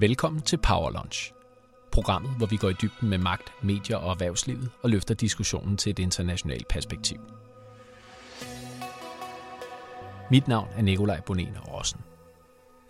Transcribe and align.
Velkommen 0.00 0.42
til 0.42 0.56
Power 0.56 0.90
Lunch. 0.90 1.32
Programmet, 1.92 2.30
hvor 2.36 2.46
vi 2.46 2.56
går 2.56 2.68
i 2.68 2.74
dybden 2.82 3.08
med 3.08 3.18
magt, 3.18 3.52
medier 3.62 3.96
og 3.96 4.10
erhvervslivet 4.10 4.70
og 4.82 4.90
løfter 4.90 5.14
diskussionen 5.14 5.76
til 5.76 5.90
et 5.90 5.98
internationalt 5.98 6.68
perspektiv. 6.68 7.18
Mit 10.30 10.48
navn 10.48 10.68
er 10.76 10.82
Nikolaj 10.82 11.20
Bonen 11.20 11.56
Rossen. 11.68 12.00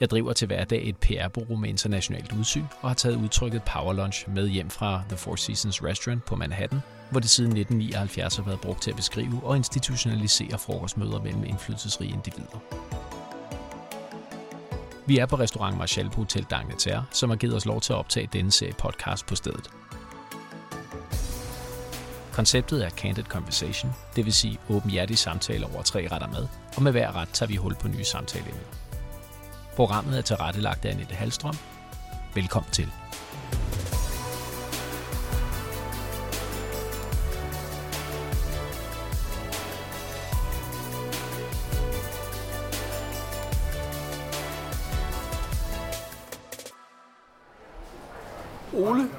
Jeg 0.00 0.10
driver 0.10 0.32
til 0.32 0.46
hverdag 0.46 0.88
et 0.88 0.96
PR-bureau 0.96 1.56
med 1.56 1.68
internationalt 1.68 2.32
udsyn 2.32 2.64
og 2.82 2.90
har 2.90 2.94
taget 2.94 3.16
udtrykket 3.16 3.62
Power 3.62 3.92
Lunch 3.92 4.28
med 4.30 4.48
hjem 4.48 4.70
fra 4.70 5.02
The 5.08 5.16
Four 5.16 5.36
Seasons 5.36 5.84
Restaurant 5.84 6.24
på 6.24 6.36
Manhattan, 6.36 6.80
hvor 7.10 7.20
det 7.20 7.30
siden 7.30 7.56
1979 7.56 8.36
har 8.36 8.44
været 8.44 8.60
brugt 8.60 8.82
til 8.82 8.90
at 8.90 8.96
beskrive 8.96 9.40
og 9.42 9.56
institutionalisere 9.56 10.58
frokostmøder 10.58 11.22
mellem 11.22 11.44
indflydelsesrige 11.44 12.12
individer. 12.12 12.58
Vi 15.08 15.18
er 15.18 15.26
på 15.26 15.36
restaurant 15.36 15.78
Marshall 15.78 16.10
på 16.10 16.16
Hotel 16.16 16.46
Dagneterre, 16.50 17.04
som 17.10 17.30
har 17.30 17.36
givet 17.36 17.56
os 17.56 17.66
lov 17.66 17.80
til 17.80 17.92
at 17.92 17.96
optage 17.96 18.28
denne 18.32 18.50
serie 18.50 18.72
podcast 18.72 19.26
på 19.26 19.34
stedet. 19.34 19.70
Konceptet 22.32 22.84
er 22.84 22.90
Candid 22.90 23.24
Conversation, 23.24 23.92
det 24.16 24.24
vil 24.24 24.32
sige 24.32 24.58
åbenhjertige 24.68 25.16
samtaler 25.16 25.74
over 25.74 25.82
tre 25.82 26.08
retter 26.12 26.28
mad, 26.28 26.48
og 26.76 26.82
med 26.82 26.92
hver 26.92 27.16
ret 27.16 27.28
tager 27.32 27.48
vi 27.48 27.56
hul 27.56 27.74
på 27.74 27.88
nye 27.88 28.04
samtaleemner. 28.04 28.62
Programmet 29.76 30.18
er 30.18 30.22
tilrettelagt 30.22 30.84
af 30.84 30.90
Annette 30.90 31.14
Halstrøm. 31.14 31.56
Velkommen 32.34 32.70
til. 32.72 32.92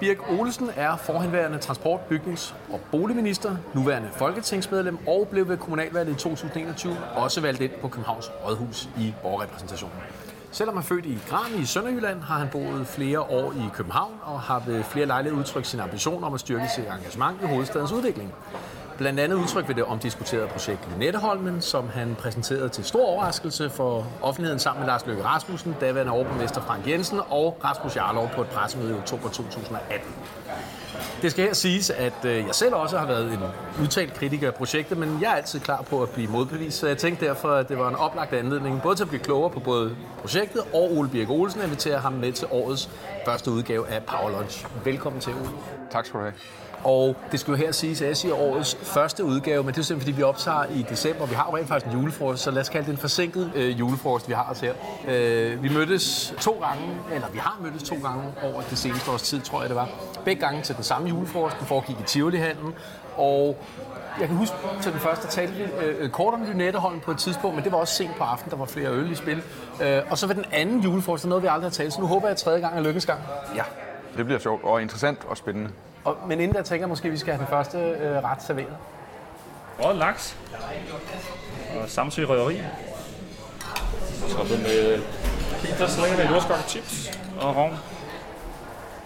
Birk 0.07 0.39
Olesen 0.39 0.69
er 0.75 0.97
forhenværende 0.97 1.57
transport-, 1.57 1.99
bygnings- 2.11 2.55
og 2.71 2.79
boligminister, 2.91 3.55
nuværende 3.73 4.09
folketingsmedlem 4.11 4.97
og 5.07 5.27
blev 5.31 5.47
ved 5.47 5.57
kommunalvalget 5.57 6.13
i 6.13 6.15
2021 6.15 6.97
også 7.15 7.41
valgt 7.41 7.61
ind 7.61 7.71
på 7.81 7.87
Københavns 7.87 8.31
Rådhus 8.45 8.89
i 8.97 9.13
borgerrepræsentationen. 9.21 9.95
Selvom 10.51 10.75
han 10.75 10.83
er 10.83 10.87
født 10.87 11.05
i 11.05 11.17
Gran 11.29 11.61
i 11.61 11.65
Sønderjylland, 11.65 12.21
har 12.21 12.37
han 12.37 12.47
boet 12.51 12.87
flere 12.87 13.21
år 13.21 13.51
i 13.51 13.69
København 13.73 14.13
og 14.23 14.41
har 14.41 14.63
ved 14.67 14.83
flere 14.83 15.05
lejligheder 15.05 15.39
udtrykt 15.39 15.67
sin 15.67 15.79
ambition 15.79 16.23
om 16.23 16.33
at 16.33 16.39
styrke 16.39 16.67
sit 16.75 16.85
engagement 16.97 17.41
i 17.43 17.45
hovedstadens 17.45 17.91
udvikling. 17.91 18.33
Blandt 18.97 19.19
andet 19.19 19.35
udtryk 19.35 19.67
ved 19.67 19.75
det 19.75 19.83
omdiskuterede 19.83 20.47
projekt 20.47 20.87
Lynetteholmen, 20.93 21.61
som 21.61 21.89
han 21.89 22.15
præsenterede 22.19 22.69
til 22.69 22.83
stor 22.83 23.05
overraskelse 23.05 23.69
for 23.69 24.07
offentligheden 24.21 24.59
sammen 24.59 24.79
med 24.79 24.87
Lars 24.87 25.05
Løkke 25.05 25.23
Rasmussen, 25.23 25.75
daværende 25.81 26.11
overborgmester 26.11 26.61
Frank 26.61 26.87
Jensen 26.87 27.19
og 27.29 27.59
Rasmus 27.63 27.95
Jarlov 27.95 28.29
på 28.35 28.41
et 28.41 28.47
pressemøde 28.47 28.91
i 28.91 28.97
oktober 28.97 29.29
2018. 29.29 30.09
Det 31.21 31.31
skal 31.31 31.45
her 31.45 31.53
siges, 31.53 31.89
at 31.89 32.25
øh, 32.25 32.35
jeg 32.35 32.55
selv 32.55 32.75
også 32.75 32.97
har 32.97 33.05
været 33.05 33.33
en 33.33 33.39
udtalt 33.81 34.13
kritiker 34.13 34.47
af 34.47 34.53
projektet, 34.53 34.97
men 34.97 35.17
jeg 35.21 35.31
er 35.31 35.35
altid 35.35 35.59
klar 35.59 35.81
på 35.81 36.03
at 36.03 36.09
blive 36.09 36.27
modbevist, 36.27 36.77
så 36.77 36.87
jeg 36.87 36.97
tænkte 36.97 37.25
derfor, 37.25 37.49
at 37.49 37.69
det 37.69 37.77
var 37.77 37.89
en 37.89 37.95
oplagt 37.95 38.33
anledning 38.33 38.81
både 38.81 38.95
til 38.95 39.03
at 39.03 39.09
blive 39.09 39.23
klogere 39.23 39.49
på 39.49 39.59
både 39.59 39.95
projektet 40.19 40.61
og 40.73 40.97
Ole 40.97 41.09
Birk 41.09 41.29
Olsen, 41.29 41.61
at 41.61 41.65
invitere 41.65 41.99
ham 41.99 42.13
med 42.13 42.31
til 42.31 42.47
årets 42.51 42.89
første 43.25 43.51
udgave 43.51 43.87
af 43.87 44.03
Power 44.03 44.29
Lunch. 44.29 44.65
Velkommen 44.85 45.21
til, 45.21 45.33
Ole. 45.33 45.49
Tak 45.91 46.05
skal 46.05 46.19
du 46.19 46.23
have. 46.23 46.33
Og 46.83 47.15
det 47.31 47.39
skal 47.39 47.51
jo 47.51 47.57
her 47.57 47.71
siges, 47.71 48.01
at 48.01 48.07
jeg 48.07 48.17
siger 48.17 48.35
årets 48.35 48.77
første 48.81 49.23
udgave, 49.23 49.63
men 49.63 49.73
det 49.73 49.79
er 49.79 49.83
simpelthen 49.83 50.13
fordi, 50.13 50.17
vi 50.17 50.23
optager 50.23 50.65
i 50.65 50.85
december. 50.89 51.25
Vi 51.25 51.35
har 51.35 51.47
jo 51.51 51.57
rent 51.57 51.67
faktisk 51.67 51.93
en 51.93 51.99
julefrokost, 51.99 52.43
så 52.43 52.51
lad 52.51 52.61
os 52.61 52.69
kalde 52.69 52.85
det 52.85 52.91
en 52.91 52.97
forsinket 52.97 53.51
øh, 53.55 53.79
julefrokost, 53.79 54.27
vi 54.27 54.33
har 54.33 54.47
os 54.51 54.59
her. 54.59 54.73
Øh, 55.07 55.63
vi 55.63 55.69
mødtes 55.69 56.33
to 56.41 56.51
gange, 56.51 56.83
eller 57.13 57.27
vi 57.27 57.37
har 57.37 57.57
mødtes 57.61 57.83
to 57.83 57.95
gange 57.95 58.23
over 58.43 58.61
det 58.61 58.77
seneste 58.77 59.11
års 59.11 59.21
tid, 59.21 59.41
tror 59.41 59.59
jeg 59.59 59.69
det 59.69 59.75
var. 59.75 59.89
Begge 60.25 60.41
gange 60.41 60.61
til 60.61 60.75
den 60.75 60.83
samme 60.83 61.09
julefrokost, 61.09 61.59
den 61.59 61.67
foregik 61.67 61.99
i 61.99 62.03
Tivoli-handlen. 62.03 62.73
Og 63.17 63.57
jeg 64.19 64.27
kan 64.27 64.37
huske 64.37 64.55
til 64.81 64.91
den 64.91 64.99
første 64.99 65.27
talte 65.27 65.53
vi 65.53 65.63
øh, 65.63 65.95
øh, 65.99 66.09
kort 66.09 66.33
om 66.33 66.43
Lynetteholm 66.43 66.99
på 66.99 67.11
et 67.11 67.17
tidspunkt, 67.17 67.55
men 67.55 67.63
det 67.63 67.71
var 67.71 67.77
også 67.77 67.93
sent 67.93 68.15
på 68.17 68.23
aftenen, 68.23 68.51
der 68.51 68.57
var 68.57 68.65
flere 68.65 68.89
øl 68.89 69.11
i 69.11 69.15
spil. 69.15 69.43
Øh, 69.81 70.01
og 70.09 70.17
så 70.17 70.27
ved 70.27 70.35
den 70.35 70.45
anden 70.51 70.79
julefrokost, 70.79 71.25
noget 71.25 71.43
vi 71.43 71.47
aldrig 71.47 71.65
har 71.65 71.69
talt, 71.73 71.93
så 71.93 72.01
nu 72.01 72.07
håber 72.07 72.27
jeg 72.27 72.31
at 72.31 72.37
tredje 72.37 72.59
gang 72.59 72.77
er 72.77 72.81
lykkens 72.81 73.05
gang. 73.05 73.19
Ja, 73.55 73.63
det 74.17 74.25
bliver 74.25 74.39
sjovt 74.39 74.63
og 74.63 74.81
interessant 74.81 75.19
og 75.27 75.37
spændende. 75.37 75.69
Og, 76.07 76.17
men 76.27 76.39
inden 76.39 76.55
der 76.57 76.63
tænker 76.63 76.81
jeg 76.81 76.89
måske, 76.89 77.05
at 77.07 77.11
vi 77.11 77.17
skal 77.17 77.33
have 77.33 77.39
den 77.39 77.47
første 77.47 77.77
øh, 77.77 78.23
ret 78.23 78.43
serveret. 78.43 78.77
Og 79.79 79.95
laks. 79.95 80.37
Og 81.81 81.89
Samsø 81.89 82.25
Røgeri. 82.25 82.61
Toppet 84.29 84.59
med 84.59 85.01
pitasalat 85.61 86.17
med 86.17 86.25
jordskok 86.29 86.57
chips 86.67 87.11
og 87.41 87.55
rovn. 87.55 87.73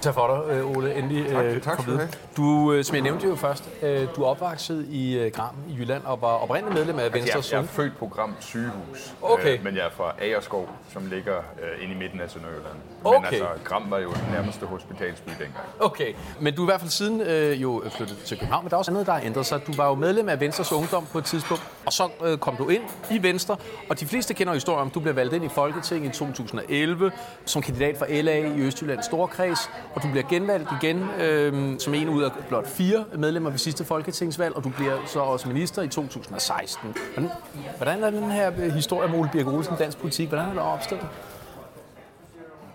Tak 0.01 0.13
for 0.13 0.45
dig, 0.47 0.55
øh, 0.55 0.77
Ole. 0.77 0.93
Endelig 0.95 1.29
Tak- 1.31 1.45
øh, 1.45 1.61
tak 1.61 1.75
kom 1.75 1.85
skal 1.85 2.07
du 2.37 2.73
øh, 2.73 2.83
som 2.83 2.95
jeg 2.95 3.03
nævnte 3.03 3.27
jo 3.27 3.35
først, 3.35 3.69
du 4.15 4.23
er 4.23 4.27
opvokset 4.27 4.85
i 4.89 5.29
Gram 5.33 5.55
i 5.69 5.73
Jylland 5.77 6.03
og 6.05 6.21
var 6.21 6.27
oprindeligt 6.27 6.75
medlem 6.77 6.99
af 6.99 7.13
Venstre 7.13 7.37
Jeg, 7.37 7.51
jeg 7.51 7.59
er 7.61 7.67
født 7.67 7.97
på 7.97 8.07
Gram 8.07 8.35
sygehus, 8.39 9.13
Okay. 9.21 9.59
men 9.63 9.75
jeg 9.75 9.85
er 9.85 9.89
fra 9.89 10.13
Agerskov, 10.21 10.69
som 10.93 11.05
ligger 11.05 11.35
inde 11.81 11.93
i 11.93 11.97
midten 11.97 12.21
af 12.21 12.29
Sønderjylland. 12.29 12.75
Okay. 13.03 13.17
Men 13.17 13.25
altså, 13.25 13.47
Gram 13.63 13.83
var 13.89 13.97
jo 13.97 14.09
den 14.09 14.31
nærmeste 14.31 14.65
hospitalsby 14.65 15.29
dengang. 15.29 15.65
Okay, 15.79 16.13
men 16.39 16.55
du 16.55 16.61
er 16.61 16.65
i 16.65 16.69
hvert 16.71 16.79
fald 16.79 16.91
siden 16.91 17.21
øh, 17.21 17.61
jo 17.61 17.83
flyttet 17.97 18.17
til 18.17 18.39
København, 18.39 18.63
men 18.63 18.69
der 18.69 18.75
er 18.75 18.77
også 18.77 18.91
andet, 18.91 19.05
der 19.05 19.13
har 19.13 19.21
ændret 19.21 19.45
sig. 19.45 19.67
Du 19.67 19.73
var 19.75 19.87
jo 19.87 19.95
medlem 19.95 20.29
af 20.29 20.39
Venstres 20.39 20.71
Ungdom 20.71 21.05
på 21.11 21.17
et 21.17 21.25
tidspunkt, 21.25 21.63
og 21.85 21.93
så 21.93 22.09
øh, 22.25 22.37
kom 22.37 22.55
du 22.55 22.69
ind 22.69 22.83
i 23.11 23.23
Venstre, 23.23 23.57
og 23.89 23.99
de 23.99 24.05
fleste 24.05 24.33
kender 24.33 24.53
historien 24.53 24.81
om, 24.81 24.89
du 24.89 24.99
blev 24.99 25.15
valgt 25.15 25.33
ind 25.33 25.45
i 25.45 25.49
Folketinget 25.49 26.15
i 26.15 26.19
2011 26.19 27.11
som 27.45 27.61
kandidat 27.61 27.97
for 27.97 28.05
LA 28.09 28.37
i 28.37 28.61
Østjyllands 28.61 29.05
Storkreds, 29.05 29.69
og 29.95 30.03
du 30.03 30.07
bliver 30.11 30.27
genvalgt 30.29 30.69
igen 30.81 31.09
øh, 31.19 31.79
som 31.79 31.93
en 31.93 32.09
ud 32.09 32.23
af 32.23 32.29
blot 32.47 32.67
fire 32.67 33.05
medlemmer 33.15 33.49
ved 33.49 33.59
sidste 33.59 33.85
folketingsvalg, 33.85 34.55
og 34.55 34.63
du 34.63 34.69
bliver 34.69 34.97
så 35.05 35.19
også 35.19 35.47
minister 35.47 35.81
i 35.81 35.87
2016. 35.87 36.95
Hvordan, 37.13 37.31
hvordan 37.77 38.03
er 38.03 38.09
den 38.09 38.31
her 38.31 38.51
øh, 38.57 38.73
historie 38.73 39.09
om 39.09 39.15
Ole 39.15 39.29
Birk 39.31 39.47
Olsen, 39.47 39.75
dansk 39.75 39.97
politik, 39.97 40.27
hvordan 40.27 40.49
er 40.49 40.53
der 40.53 40.61
opstået? 40.61 41.01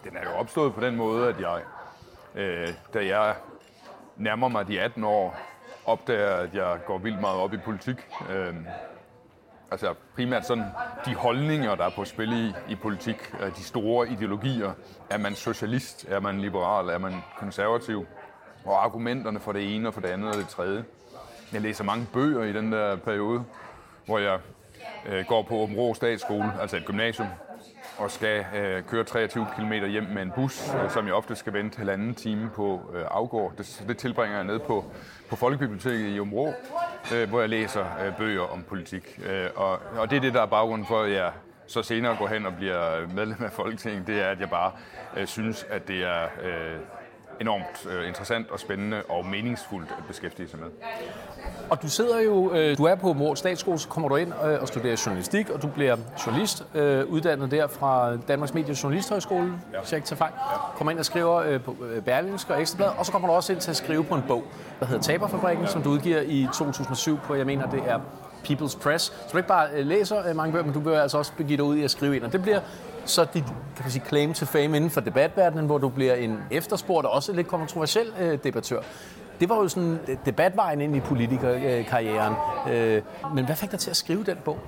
Den 0.08 0.16
er 0.16 0.22
jo 0.30 0.36
opstået 0.36 0.74
på 0.74 0.80
den 0.80 0.96
måde, 0.96 1.28
at 1.28 1.40
jeg, 1.40 1.60
øh, 2.34 2.68
da 2.94 3.06
jeg 3.06 3.34
nærmer 4.16 4.48
mig 4.48 4.68
de 4.68 4.80
18 4.80 5.04
år, 5.04 5.36
opdager, 5.84 6.36
at 6.36 6.54
jeg 6.54 6.78
går 6.86 6.98
vildt 6.98 7.20
meget 7.20 7.40
op 7.40 7.52
i 7.52 7.56
politik. 7.56 7.96
Øh, 8.30 8.54
altså 9.70 9.94
primært 10.14 10.46
sådan 10.46 10.64
de 11.06 11.14
holdninger, 11.14 11.74
der 11.74 11.84
er 11.84 11.90
på 11.90 12.04
spil 12.04 12.32
i, 12.32 12.72
i 12.72 12.74
politik, 12.74 13.34
øh, 13.40 13.56
de 13.56 13.62
store 13.62 14.08
ideologier. 14.08 14.72
Er 15.10 15.18
man 15.18 15.34
socialist? 15.34 16.06
Er 16.08 16.20
man 16.20 16.40
liberal? 16.40 16.88
Er 16.88 16.98
man 16.98 17.14
konservativ? 17.38 18.06
Og 18.64 18.84
argumenterne 18.84 19.40
for 19.40 19.52
det 19.52 19.74
ene 19.74 19.88
og 19.88 19.94
for 19.94 20.00
det 20.00 20.08
andet 20.08 20.28
og 20.28 20.34
det 20.34 20.48
tredje. 20.48 20.84
Jeg 21.52 21.60
læser 21.60 21.84
mange 21.84 22.06
bøger 22.12 22.42
i 22.44 22.52
den 22.52 22.72
der 22.72 22.96
periode, 22.96 23.44
hvor 24.06 24.18
jeg 24.18 24.38
øh, 25.06 25.24
går 25.28 25.42
på 25.42 25.54
Åben 25.54 25.76
Rå 25.76 25.94
Statsskole, 25.94 26.52
altså 26.60 26.76
et 26.76 26.84
gymnasium, 26.84 27.28
og 27.98 28.10
skal 28.10 28.44
øh, 28.56 28.82
køre 28.82 29.04
23 29.04 29.46
km 29.56 29.72
hjem 29.72 30.04
med 30.04 30.22
en 30.22 30.32
bus, 30.36 30.74
øh, 30.84 30.90
som 30.90 31.06
jeg 31.06 31.14
ofte 31.14 31.36
skal 31.36 31.52
vente 31.52 31.78
halvanden 31.78 32.14
time 32.14 32.50
på 32.54 32.80
øh, 32.94 33.04
afgård. 33.10 33.52
Det, 33.58 33.84
det 33.88 33.98
tilbringer 33.98 34.36
jeg 34.36 34.44
ned 34.44 34.58
på, 34.58 34.84
på 35.30 35.36
Folkebiblioteket 35.36 36.16
i 36.16 36.20
Områ, 36.20 36.54
øh, 37.14 37.28
hvor 37.28 37.40
jeg 37.40 37.48
læser 37.48 37.84
øh, 38.06 38.16
bøger 38.16 38.52
om 38.52 38.62
politik. 38.62 39.20
Øh, 39.26 39.46
og, 39.56 39.80
og 39.98 40.10
det 40.10 40.16
er 40.16 40.20
det, 40.20 40.34
der 40.34 40.42
er 40.42 40.46
baggrunden 40.46 40.86
for, 40.86 41.02
at 41.02 41.12
jeg 41.12 41.32
så 41.66 41.82
senere 41.82 42.16
går 42.16 42.26
hen 42.26 42.46
og 42.46 42.56
bliver 42.56 43.06
medlem 43.14 43.44
af 43.44 43.52
Folketinget. 43.52 44.06
Det 44.06 44.20
er, 44.20 44.28
at 44.28 44.40
jeg 44.40 44.50
bare 44.50 44.72
øh, 45.16 45.26
synes, 45.26 45.66
at 45.70 45.88
det 45.88 46.04
er 46.04 46.24
øh, 46.42 46.80
enormt 47.40 47.86
øh, 47.90 48.08
interessant 48.08 48.50
og 48.50 48.60
spændende 48.60 49.02
og 49.08 49.26
meningsfuldt 49.26 49.88
at 49.98 50.04
beskæftige 50.08 50.48
sig 50.48 50.58
med. 50.58 50.68
Og 51.70 51.82
du 51.82 51.88
sidder 51.88 52.20
jo, 52.20 52.52
øh, 52.54 52.78
du 52.78 52.84
er 52.84 52.94
på 52.94 53.12
Mål 53.12 53.36
Statsskole, 53.36 53.78
så 53.78 53.88
kommer 53.88 54.08
du 54.08 54.16
ind 54.16 54.32
øh, 54.44 54.60
og 54.60 54.68
studerer 54.68 55.02
journalistik, 55.06 55.50
og 55.50 55.62
du 55.62 55.66
bliver 55.68 55.96
journalist, 56.26 56.64
øh, 56.74 57.04
uddannet 57.06 57.50
der 57.50 57.66
fra 57.66 58.16
Danmarks 58.16 58.54
Medie- 58.54 58.72
og 58.72 58.82
Journalisthøjskole, 58.82 59.52
ja. 59.72 59.78
hvis 59.80 59.92
jeg 59.92 59.98
ikke 59.98 60.08
tager 60.08 60.18
fejl. 60.18 60.32
Kommer 60.76 60.90
ind 60.90 60.98
og 60.98 61.04
skriver 61.04 61.34
øh, 61.34 61.60
på 61.62 61.76
øh, 61.90 62.02
Berlingske 62.02 62.54
og 62.54 62.60
Ekstrablad, 62.60 62.88
og 62.98 63.06
så 63.06 63.12
kommer 63.12 63.28
du 63.28 63.34
også 63.34 63.52
ind 63.52 63.60
til 63.60 63.70
at 63.70 63.76
skrive 63.76 64.04
på 64.04 64.14
en 64.14 64.22
bog, 64.28 64.44
der 64.80 64.86
hedder 64.86 65.02
Taberfabrikken, 65.02 65.64
ja. 65.64 65.70
som 65.70 65.82
du 65.82 65.90
udgiver 65.90 66.20
i 66.20 66.48
2007 66.54 67.18
på, 67.18 67.34
jeg 67.34 67.46
mener, 67.46 67.70
det 67.70 67.82
er 67.86 68.00
People's 68.48 68.78
Press. 68.82 69.04
Så 69.04 69.28
du 69.32 69.36
ikke 69.36 69.48
bare 69.48 69.68
øh, 69.74 69.86
læser 69.86 70.28
øh, 70.28 70.36
mange 70.36 70.52
bøger, 70.52 70.64
men 70.64 70.74
du 70.74 70.80
vil 70.80 70.92
altså 70.92 71.18
også 71.18 71.32
begive 71.36 71.56
dig 71.56 71.64
ud 71.64 71.76
i 71.76 71.82
at 71.82 71.90
skrive 71.90 72.16
ind, 72.16 72.24
og 72.24 72.32
det 72.32 72.42
bliver 72.42 72.60
så 73.06 73.24
dit 73.34 73.44
kan 73.44 73.82
man 73.82 73.90
sige, 73.90 74.04
claim 74.08 74.34
to 74.34 74.46
fame 74.46 74.76
inden 74.76 74.90
for 74.90 75.00
debatverdenen, 75.00 75.66
hvor 75.66 75.78
du 75.78 75.88
bliver 75.88 76.14
en 76.14 76.38
efterspurgt 76.50 77.06
og 77.06 77.12
også 77.12 77.32
lidt 77.32 77.46
kontroversiel 77.46 78.12
øh, 78.20 78.38
debattør. 78.44 78.80
Det 79.40 79.48
var 79.48 79.56
jo 79.56 79.68
sådan 79.68 80.18
debatvejen 80.24 80.80
ind 80.80 80.96
i 80.96 81.00
politikerkarrieren. 81.00 82.34
Øh, 82.70 83.02
men 83.34 83.46
hvad 83.46 83.56
fik 83.56 83.70
dig 83.70 83.78
til 83.78 83.90
at 83.90 83.96
skrive 83.96 84.24
den 84.24 84.36
bog? 84.44 84.58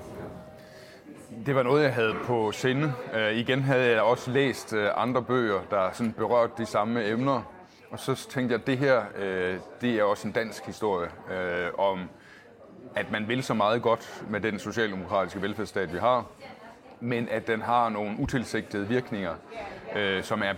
Det 1.45 1.55
var 1.55 1.63
noget, 1.63 1.83
jeg 1.83 1.93
havde 1.93 2.13
på 2.25 2.51
sinde. 2.51 2.93
Øh, 3.13 3.33
igen 3.33 3.63
havde 3.63 3.85
jeg 3.85 4.01
også 4.01 4.31
læst 4.31 4.73
øh, 4.73 4.89
andre 4.95 5.23
bøger, 5.23 5.59
der 5.69 5.89
sådan 5.93 6.11
berørte 6.11 6.53
de 6.57 6.65
samme 6.65 7.07
emner. 7.07 7.41
Og 7.91 7.99
så 7.99 8.27
tænkte 8.29 8.53
jeg, 8.53 8.61
at 8.61 8.67
det 8.67 8.77
her, 8.77 9.01
øh, 9.17 9.55
det 9.81 9.95
er 9.95 10.03
også 10.03 10.27
en 10.27 10.33
dansk 10.33 10.65
historie 10.65 11.09
øh, 11.31 11.67
om, 11.77 12.09
at 12.95 13.11
man 13.11 13.27
vil 13.27 13.43
så 13.43 13.53
meget 13.53 13.81
godt 13.81 14.23
med 14.29 14.39
den 14.39 14.59
socialdemokratiske 14.59 15.41
velfærdsstat, 15.41 15.93
vi 15.93 15.97
har, 15.97 16.25
men 16.99 17.27
at 17.29 17.47
den 17.47 17.61
har 17.61 17.89
nogle 17.89 18.19
utilsigtede 18.19 18.87
virkninger, 18.87 19.33
øh, 19.95 20.23
som 20.23 20.41
er 20.43 20.53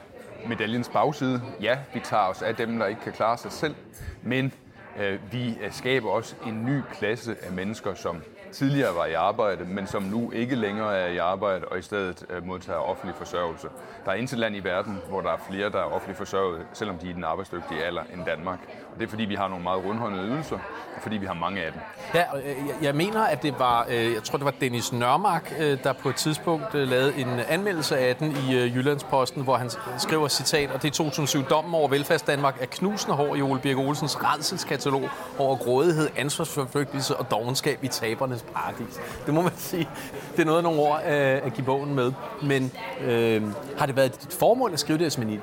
medaljens 0.48 0.90
bagside. 0.90 1.42
Ja, 1.62 1.78
vi 1.94 2.00
tager 2.00 2.24
os 2.24 2.42
af 2.42 2.56
dem, 2.56 2.80
der 2.80 2.86
ikke 2.86 3.02
kan 3.02 3.14
klare 3.14 3.38
sig 3.38 3.52
selv, 3.52 3.76
men 4.24 4.54
øh, 5.00 5.20
vi 5.32 5.58
øh, 5.62 5.72
skaber 5.72 6.10
også 6.10 6.36
en 6.48 6.66
ny 6.66 6.82
klasse 6.94 7.36
af 7.44 7.52
mennesker, 7.52 7.94
som 7.94 8.22
tidligere 8.52 8.96
var 8.96 9.06
i 9.06 9.14
arbejde, 9.14 9.66
men 9.66 9.88
som 9.88 10.04
nu 10.04 10.32
ikke 10.32 10.56
længere 10.56 10.98
er 10.98 11.08
i 11.08 11.18
arbejde 11.18 11.66
og 11.66 11.80
i 11.80 11.82
stedet 11.82 12.26
øh, 12.30 12.46
modtager 12.46 12.80
offentlig 12.80 13.16
forsørgelse. 13.16 13.68
Der 14.06 14.12
er 14.12 14.16
intet 14.16 14.40
land 14.40 14.56
i 14.56 14.60
verden, 14.60 14.98
hvor 15.10 15.22
der 15.22 15.32
er 15.32 15.38
flere, 15.50 15.70
der 15.70 15.80
er 15.80 15.84
offentlig 15.84 16.18
forsørget, 16.18 16.66
selvom 16.74 16.98
de 16.98 17.06
er 17.06 17.10
i 17.10 17.14
den 17.14 17.24
arbejdsdygtige 17.24 17.84
alder 17.84 18.04
end 18.14 18.26
Danmark. 18.26 18.60
Og 18.94 19.00
det 19.00 19.06
er 19.06 19.10
fordi, 19.10 19.24
vi 19.24 19.36
har 19.36 19.48
nogle 19.48 19.64
meget 19.64 19.86
rundhåndede 19.86 20.24
ydelser, 20.24 20.56
og 20.96 21.02
fordi 21.02 21.18
vi 21.18 21.26
har 21.26 21.34
mange 21.34 21.62
af 21.62 21.72
dem. 21.72 21.82
Ja, 22.14 22.24
og 22.32 22.40
øh, 22.40 22.84
jeg, 22.84 22.96
mener, 22.96 23.22
at 23.22 23.44
det 23.44 23.60
var, 23.60 23.86
øh, 23.90 24.14
jeg 24.14 24.24
tror, 24.24 24.38
det 24.38 24.46
var 24.46 24.54
Dennis 24.62 24.94
Nørmark, 24.94 25.54
øh, 25.60 25.78
der 25.84 25.94
på 25.94 26.10
et 26.10 26.16
tidspunkt 26.16 26.74
lavede 26.74 27.14
en 27.18 27.28
anmeldelse 27.50 27.98
af 27.98 28.16
den 28.16 28.32
i 28.32 28.56
Jyllandsposten, 28.56 29.44
hvor 29.44 29.56
han 29.56 29.70
skriver 29.98 30.28
citat, 30.28 30.72
og 30.72 30.82
det 30.82 30.88
er 30.88 30.92
2007 30.92 31.44
dommen 31.50 31.74
over 31.76 31.88
velfærds 31.88 32.22
Danmark 32.22 32.58
er 32.62 32.66
knusende 32.66 33.16
hård 33.16 33.38
i 33.38 33.42
Ole 33.42 33.60
Birk 33.60 33.78
Olsens 33.78 34.24
redselskatalog 34.24 35.10
over 35.38 35.56
grådighed, 35.56 36.10
ansvarsforflygtelse 36.16 37.18
og 37.18 37.32
dogenskab 37.32 37.84
i 37.84 37.88
tabernes 37.88 38.46
paradis. 38.54 39.00
Det 39.26 39.34
må 39.34 39.42
man 39.42 39.52
sige. 39.72 39.90
Det 40.32 40.42
er 40.42 40.46
noget 40.46 40.58
af 40.58 40.64
nogle 40.64 40.80
ord 40.82 41.02
at 41.02 41.54
give 41.54 41.66
bogen 41.66 41.96
med. 41.96 42.12
Men 42.42 42.72
øh, 43.02 43.44
har 43.78 43.86
det 43.86 43.96
været 43.96 44.24
dit 44.24 44.34
formål 44.34 44.74
at 44.74 44.80
skrive 44.80 44.98
det 44.98 45.04
altså, 45.04 45.22
som 45.22 45.30
en 45.30 45.42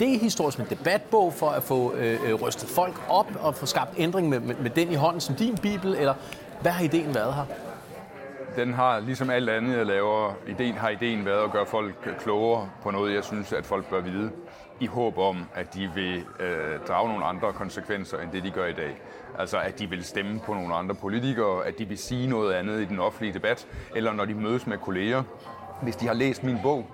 idéhistorie, 0.00 0.50
som 0.50 0.60
en 0.60 0.66
debatbog 0.70 1.32
for 1.32 1.48
at 1.48 1.62
få 1.62 1.94
øh, 1.94 2.34
rystet 2.34 2.68
folk 2.68 2.83
op 3.08 3.26
og 3.40 3.54
få 3.54 3.66
skabt 3.66 3.90
ændring 3.96 4.28
med, 4.28 4.40
med, 4.40 4.54
med 4.54 4.70
den 4.70 4.92
i 4.92 4.94
hånden 4.94 5.20
som 5.20 5.34
din 5.34 5.56
bibel, 5.56 5.94
eller 5.94 6.14
hvad 6.60 6.72
har 6.72 6.84
ideen 6.84 7.14
været 7.14 7.34
her? 7.34 7.44
Den 8.56 8.74
har, 8.74 9.00
ligesom 9.00 9.30
alt 9.30 9.50
andet, 9.50 9.76
jeg 9.76 9.86
laver, 9.86 10.34
ideen, 10.48 10.74
har 10.74 10.88
ideen 10.88 11.24
været 11.24 11.44
at 11.44 11.52
gøre 11.52 11.66
folk 11.66 11.94
øh, 12.06 12.16
klogere 12.18 12.68
på 12.82 12.90
noget, 12.90 13.14
jeg 13.14 13.24
synes, 13.24 13.52
at 13.52 13.66
folk 13.66 13.86
bør 13.90 14.00
vide, 14.00 14.30
i 14.80 14.86
håb 14.86 15.18
om, 15.18 15.44
at 15.54 15.74
de 15.74 15.90
vil 15.94 16.24
øh, 16.40 16.78
drage 16.88 17.08
nogle 17.08 17.24
andre 17.24 17.52
konsekvenser, 17.52 18.18
end 18.18 18.30
det 18.32 18.42
de 18.42 18.50
gør 18.50 18.66
i 18.66 18.72
dag. 18.72 18.96
Altså, 19.38 19.58
at 19.58 19.78
de 19.78 19.90
vil 19.90 20.04
stemme 20.04 20.40
på 20.40 20.54
nogle 20.54 20.74
andre 20.74 20.94
politikere, 20.94 21.66
at 21.66 21.78
de 21.78 21.84
vil 21.84 21.98
sige 21.98 22.28
noget 22.28 22.52
andet 22.52 22.80
i 22.80 22.84
den 22.84 22.98
offentlige 22.98 23.34
debat, 23.34 23.66
eller 23.94 24.12
når 24.12 24.24
de 24.24 24.34
mødes 24.34 24.66
med 24.66 24.78
kolleger. 24.78 25.22
Hvis 25.82 25.96
de 25.96 26.06
har 26.06 26.14
læst 26.14 26.42
min 26.44 26.58
bog, 26.62 26.86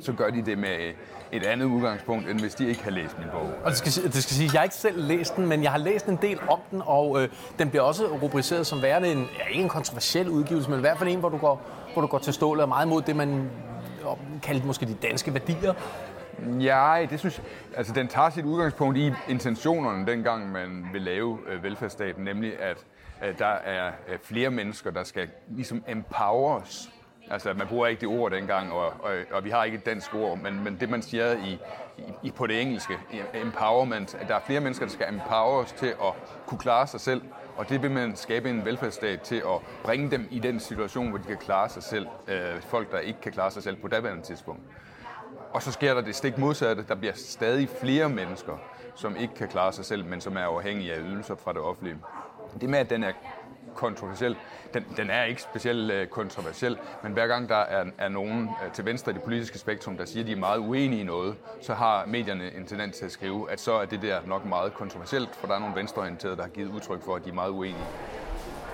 så 0.00 0.12
gør 0.12 0.30
de 0.30 0.42
det 0.42 0.58
med 0.58 0.92
et 1.32 1.42
andet 1.42 1.66
udgangspunkt, 1.66 2.30
end 2.30 2.40
hvis 2.40 2.54
de 2.54 2.68
ikke 2.68 2.84
har 2.84 2.90
læst 2.90 3.18
min 3.18 3.28
bog. 3.32 3.50
Og 3.64 3.70
det 3.70 3.76
skal, 3.76 4.04
det 4.12 4.22
skal 4.22 4.34
sige, 4.34 4.50
jeg 4.52 4.60
har 4.60 4.64
ikke 4.64 4.74
selv 4.74 5.02
læst 5.02 5.36
den, 5.36 5.46
men 5.46 5.62
jeg 5.62 5.70
har 5.70 5.78
læst 5.78 6.06
en 6.06 6.18
del 6.22 6.40
om 6.48 6.58
den, 6.70 6.82
og 6.84 7.22
øh, 7.22 7.28
den 7.58 7.70
bliver 7.70 7.82
også 7.82 8.06
rubriceret 8.06 8.66
som 8.66 8.82
værende 8.82 9.12
en, 9.12 9.28
ja, 9.38 9.46
ikke 9.50 9.62
en 9.62 9.68
kontroversiel 9.68 10.28
udgivelse, 10.28 10.70
men 10.70 10.78
i 10.78 10.80
hvert 10.80 10.98
fald 10.98 11.10
en, 11.10 11.20
hvor 11.20 11.28
du 11.28 11.36
går, 11.36 11.62
hvor 11.92 12.02
du 12.02 12.08
går 12.08 12.18
til 12.18 12.32
stålet 12.32 12.62
og 12.62 12.68
meget 12.68 12.88
mod 12.88 13.02
det, 13.02 13.16
man 13.16 13.50
kaldte 14.42 14.66
måske 14.66 14.86
de 14.86 14.94
danske 14.94 15.34
værdier. 15.34 15.74
Ja, 16.60 17.06
det 17.10 17.18
synes 17.18 17.38
jeg. 17.38 17.46
Altså, 17.76 17.92
den 17.92 18.08
tager 18.08 18.30
sit 18.30 18.44
udgangspunkt 18.44 18.98
i 18.98 19.12
intentionerne, 19.28 20.06
dengang 20.06 20.52
man 20.52 20.86
vil 20.92 21.02
lave 21.02 21.38
øh, 21.48 21.62
velfærdsstaten, 21.62 22.24
nemlig 22.24 22.60
at, 22.60 22.84
at 23.20 23.38
der 23.38 23.46
er 23.46 23.86
øh, 24.08 24.18
flere 24.22 24.50
mennesker, 24.50 24.90
der 24.90 25.04
skal 25.04 25.28
ligesom 25.48 25.84
empowers 25.88 26.90
Altså, 27.30 27.54
man 27.54 27.66
bruger 27.66 27.86
ikke 27.86 28.00
det 28.00 28.08
ord 28.08 28.30
dengang, 28.30 28.72
og, 28.72 28.86
og, 28.86 29.14
og 29.30 29.44
vi 29.44 29.50
har 29.50 29.64
ikke 29.64 29.78
et 29.78 29.86
dansk 29.86 30.14
ord, 30.14 30.38
men, 30.38 30.64
men 30.64 30.76
det, 30.80 30.90
man 30.90 31.02
siger 31.02 31.32
i, 31.32 31.58
i, 32.22 32.30
på 32.30 32.46
det 32.46 32.60
engelske, 32.60 32.98
empowerment, 33.34 34.14
at 34.14 34.28
der 34.28 34.34
er 34.34 34.40
flere 34.46 34.60
mennesker, 34.60 34.86
der 34.86 34.92
skal 34.92 35.14
empowers 35.14 35.72
til 35.72 35.86
at 35.86 36.12
kunne 36.46 36.58
klare 36.58 36.86
sig 36.86 37.00
selv, 37.00 37.22
og 37.56 37.68
det 37.68 37.82
vil 37.82 37.90
man 37.90 38.16
skabe 38.16 38.50
en 38.50 38.64
velfærdsstat 38.64 39.20
til 39.20 39.36
at 39.36 39.60
bringe 39.84 40.10
dem 40.10 40.28
i 40.30 40.38
den 40.38 40.60
situation, 40.60 41.08
hvor 41.08 41.18
de 41.18 41.24
kan 41.24 41.36
klare 41.36 41.68
sig 41.68 41.82
selv. 41.82 42.06
Øh, 42.28 42.60
folk, 42.60 42.92
der 42.92 42.98
ikke 42.98 43.20
kan 43.20 43.32
klare 43.32 43.50
sig 43.50 43.62
selv 43.62 43.76
på 43.76 43.88
daværende 43.88 44.22
tidspunkt. 44.22 44.62
Og 45.52 45.62
så 45.62 45.72
sker 45.72 45.94
der 45.94 46.00
det 46.00 46.14
stik 46.14 46.38
modsatte. 46.38 46.84
Der 46.88 46.94
bliver 46.94 47.12
stadig 47.14 47.68
flere 47.80 48.08
mennesker, 48.08 48.52
som 48.94 49.16
ikke 49.16 49.34
kan 49.34 49.48
klare 49.48 49.72
sig 49.72 49.84
selv, 49.84 50.04
men 50.04 50.20
som 50.20 50.36
er 50.36 50.40
afhængige 50.40 50.92
af 50.92 51.00
ydelser 51.00 51.34
fra 51.34 51.52
det 51.52 51.60
offentlige. 51.60 51.96
Det 52.60 52.68
med, 52.68 52.78
at 52.78 52.90
den 52.90 53.04
er 53.04 53.12
kontroversiel. 53.74 54.36
Den, 54.74 54.84
den 54.96 55.10
er 55.10 55.24
ikke 55.24 55.42
specielt 55.42 55.90
øh, 55.92 56.06
kontroversiel, 56.06 56.78
men 57.02 57.12
hver 57.12 57.26
gang 57.26 57.48
der 57.48 57.56
er, 57.56 57.84
er 57.98 58.08
nogen 58.08 58.50
øh, 58.64 58.72
til 58.72 58.84
venstre 58.84 59.12
i 59.12 59.14
det 59.14 59.22
politiske 59.22 59.58
spektrum, 59.58 59.96
der 59.96 60.04
siger, 60.04 60.22
at 60.22 60.26
de 60.26 60.32
er 60.32 60.36
meget 60.36 60.58
uenige 60.58 61.00
i 61.00 61.04
noget, 61.04 61.34
så 61.60 61.74
har 61.74 62.06
medierne 62.06 62.56
en 62.56 62.66
tendens 62.66 62.98
til 62.98 63.04
at 63.04 63.12
skrive, 63.12 63.50
at 63.50 63.60
så 63.60 63.72
er 63.72 63.84
det 63.84 64.02
der 64.02 64.20
nok 64.26 64.44
meget 64.44 64.74
kontroversielt, 64.74 65.36
for 65.36 65.46
der 65.46 65.54
er 65.54 65.58
nogle 65.58 65.74
venstreorienterede, 65.74 66.36
der 66.36 66.42
har 66.42 66.50
givet 66.50 66.70
udtryk 66.70 67.02
for, 67.02 67.16
at 67.16 67.24
de 67.24 67.30
er 67.30 67.34
meget 67.34 67.50
uenige. 67.50 67.86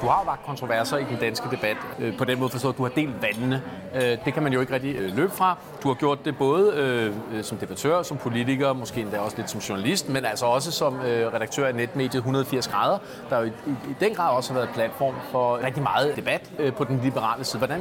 Du 0.00 0.06
har 0.06 0.20
jo 0.20 0.30
vagt 0.30 0.46
kontroverser 0.46 0.96
i 0.96 1.04
den 1.04 1.16
danske 1.16 1.50
debat. 1.50 1.76
Øh, 1.98 2.18
på 2.18 2.24
den 2.24 2.38
måde 2.38 2.50
forstået, 2.50 2.72
at 2.72 2.78
du 2.78 2.82
har 2.82 2.90
delt 2.90 3.22
vandene. 3.22 3.62
Øh, 3.94 4.02
det 4.24 4.34
kan 4.34 4.42
man 4.42 4.52
jo 4.52 4.60
ikke 4.60 4.74
rigtig 4.74 4.96
øh, 4.96 5.16
løbe 5.16 5.32
fra. 5.32 5.58
Du 5.82 5.88
har 5.88 5.94
gjort 5.94 6.24
det 6.24 6.38
både 6.38 6.72
øh, 6.74 7.14
øh 7.36 7.44
som 7.44 7.58
debattør, 7.58 8.02
som 8.02 8.16
politiker, 8.16 8.72
måske 8.72 9.00
endda 9.00 9.18
også 9.18 9.36
lidt 9.36 9.50
som 9.50 9.60
journalist, 9.60 10.08
men 10.08 10.24
altså 10.24 10.46
også 10.46 10.72
som 10.72 11.00
øh, 11.00 11.32
redaktør 11.34 11.66
af 11.66 11.74
netmediet 11.74 12.14
180 12.14 12.68
grader, 12.68 12.98
der 13.30 13.38
jo 13.38 13.44
i, 13.44 13.48
i, 13.48 13.70
i 13.70 13.94
den 14.00 14.14
grad 14.14 14.36
også 14.36 14.52
har 14.52 14.60
været 14.60 14.74
platform 14.74 15.14
for 15.30 15.64
rigtig 15.64 15.82
meget 15.82 16.16
debat 16.16 16.50
øh, 16.58 16.72
på 16.72 16.84
den 16.84 17.00
liberale 17.02 17.44
side. 17.44 17.58
Hvordan, 17.58 17.80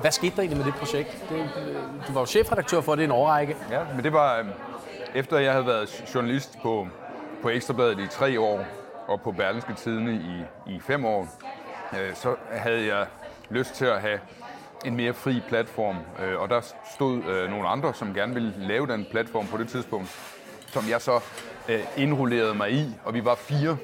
hvad 0.00 0.10
skete 0.10 0.36
der 0.36 0.42
egentlig 0.42 0.58
med 0.58 0.72
det 0.72 0.74
projekt? 0.74 1.24
Det, 1.30 1.36
øh, 1.38 1.74
du 2.08 2.12
var 2.12 2.20
jo 2.20 2.26
chefredaktør 2.26 2.80
for 2.80 2.94
det 2.94 3.02
i 3.02 3.04
en 3.04 3.10
årrække. 3.10 3.56
Ja, 3.70 3.80
men 3.94 4.04
det 4.04 4.12
var 4.12 4.38
øh, 4.38 4.44
efter 5.14 5.38
jeg 5.38 5.52
havde 5.52 5.66
været 5.66 6.04
journalist 6.14 6.58
på, 6.62 6.88
på 7.42 7.48
Ekstrabladet 7.48 7.98
i 7.98 8.06
tre 8.06 8.40
år, 8.40 8.64
og 9.08 9.20
på 9.20 9.32
Berlinske 9.32 9.74
Tidene 9.74 10.12
i, 10.12 10.44
i 10.74 10.80
fem 10.80 11.04
år, 11.04 11.28
øh, 11.92 12.14
så 12.14 12.36
havde 12.50 12.86
jeg 12.86 13.06
lyst 13.50 13.74
til 13.74 13.84
at 13.84 14.00
have 14.00 14.20
en 14.84 14.96
mere 14.96 15.14
fri 15.14 15.42
platform, 15.48 15.96
øh, 16.22 16.40
og 16.40 16.48
der 16.48 16.60
stod 16.94 17.24
øh, 17.24 17.50
nogle 17.50 17.68
andre, 17.68 17.94
som 17.94 18.14
gerne 18.14 18.34
ville 18.34 18.54
lave 18.58 18.86
den 18.86 19.06
platform 19.10 19.46
på 19.46 19.56
det 19.56 19.68
tidspunkt, 19.68 20.08
som 20.66 20.84
jeg 20.90 21.00
så 21.00 21.20
øh, 21.68 21.80
indrullerede 21.96 22.54
mig 22.54 22.72
i, 22.72 22.94
og 23.04 23.14
vi 23.14 23.24
var 23.24 23.34
fire, 23.34 23.76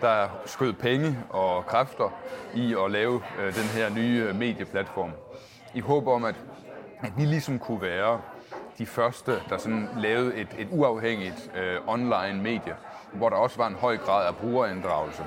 der 0.00 0.28
skød 0.46 0.72
penge 0.72 1.18
og 1.30 1.66
kræfter 1.66 2.12
i 2.54 2.74
at 2.84 2.90
lave 2.90 3.22
øh, 3.38 3.54
den 3.54 3.64
her 3.64 3.90
nye 3.90 4.26
øh, 4.28 4.34
medieplatform. 4.34 5.10
I 5.74 5.80
håb 5.80 6.06
om, 6.06 6.24
at, 6.24 6.34
at 7.02 7.12
vi 7.16 7.24
ligesom 7.24 7.58
kunne 7.58 7.82
være 7.82 8.20
de 8.78 8.86
første, 8.86 9.42
der 9.48 9.58
sådan 9.58 9.88
lavede 9.96 10.34
et, 10.34 10.48
et 10.58 10.68
uafhængigt 10.70 11.50
øh, 11.56 11.76
online 11.86 12.42
medie, 12.42 12.76
hvor 13.12 13.28
der 13.28 13.36
også 13.36 13.56
var 13.56 13.66
en 13.66 13.74
høj 13.74 13.96
grad 13.96 14.26
af 14.26 14.36
brugerinddragelse. 14.36 15.22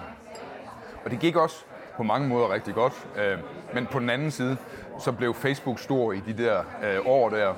Og 1.05 1.11
det 1.11 1.19
gik 1.19 1.35
også 1.35 1.65
på 1.97 2.03
mange 2.03 2.27
måder 2.27 2.53
rigtig 2.53 2.73
godt. 2.73 3.07
Øh, 3.17 3.37
men 3.73 3.85
på 3.85 3.99
den 3.99 4.09
anden 4.09 4.31
side, 4.31 4.57
så 4.99 5.11
blev 5.11 5.33
Facebook 5.33 5.79
stor 5.79 6.11
i 6.11 6.19
de 6.19 6.43
der 6.43 6.59
øh, 6.83 6.99
år 7.05 7.29
der. 7.29 7.53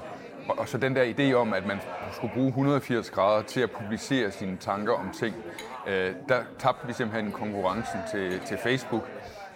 Og 0.47 0.67
så 0.67 0.77
den 0.77 0.95
der 0.95 1.03
idé 1.03 1.33
om, 1.33 1.53
at 1.53 1.67
man 1.67 1.81
skulle 2.11 2.33
bruge 2.33 2.47
180 2.47 3.09
grader 3.09 3.41
til 3.41 3.61
at 3.61 3.71
publicere 3.71 4.31
sine 4.31 4.57
tanker 4.57 4.93
om 4.93 5.11
ting, 5.11 5.35
øh, 5.87 6.13
der 6.29 6.43
tabte 6.59 6.87
vi 6.87 6.93
simpelthen 6.93 7.31
konkurrencen 7.31 7.99
til, 8.11 8.39
til 8.39 8.57
Facebook, 8.57 9.03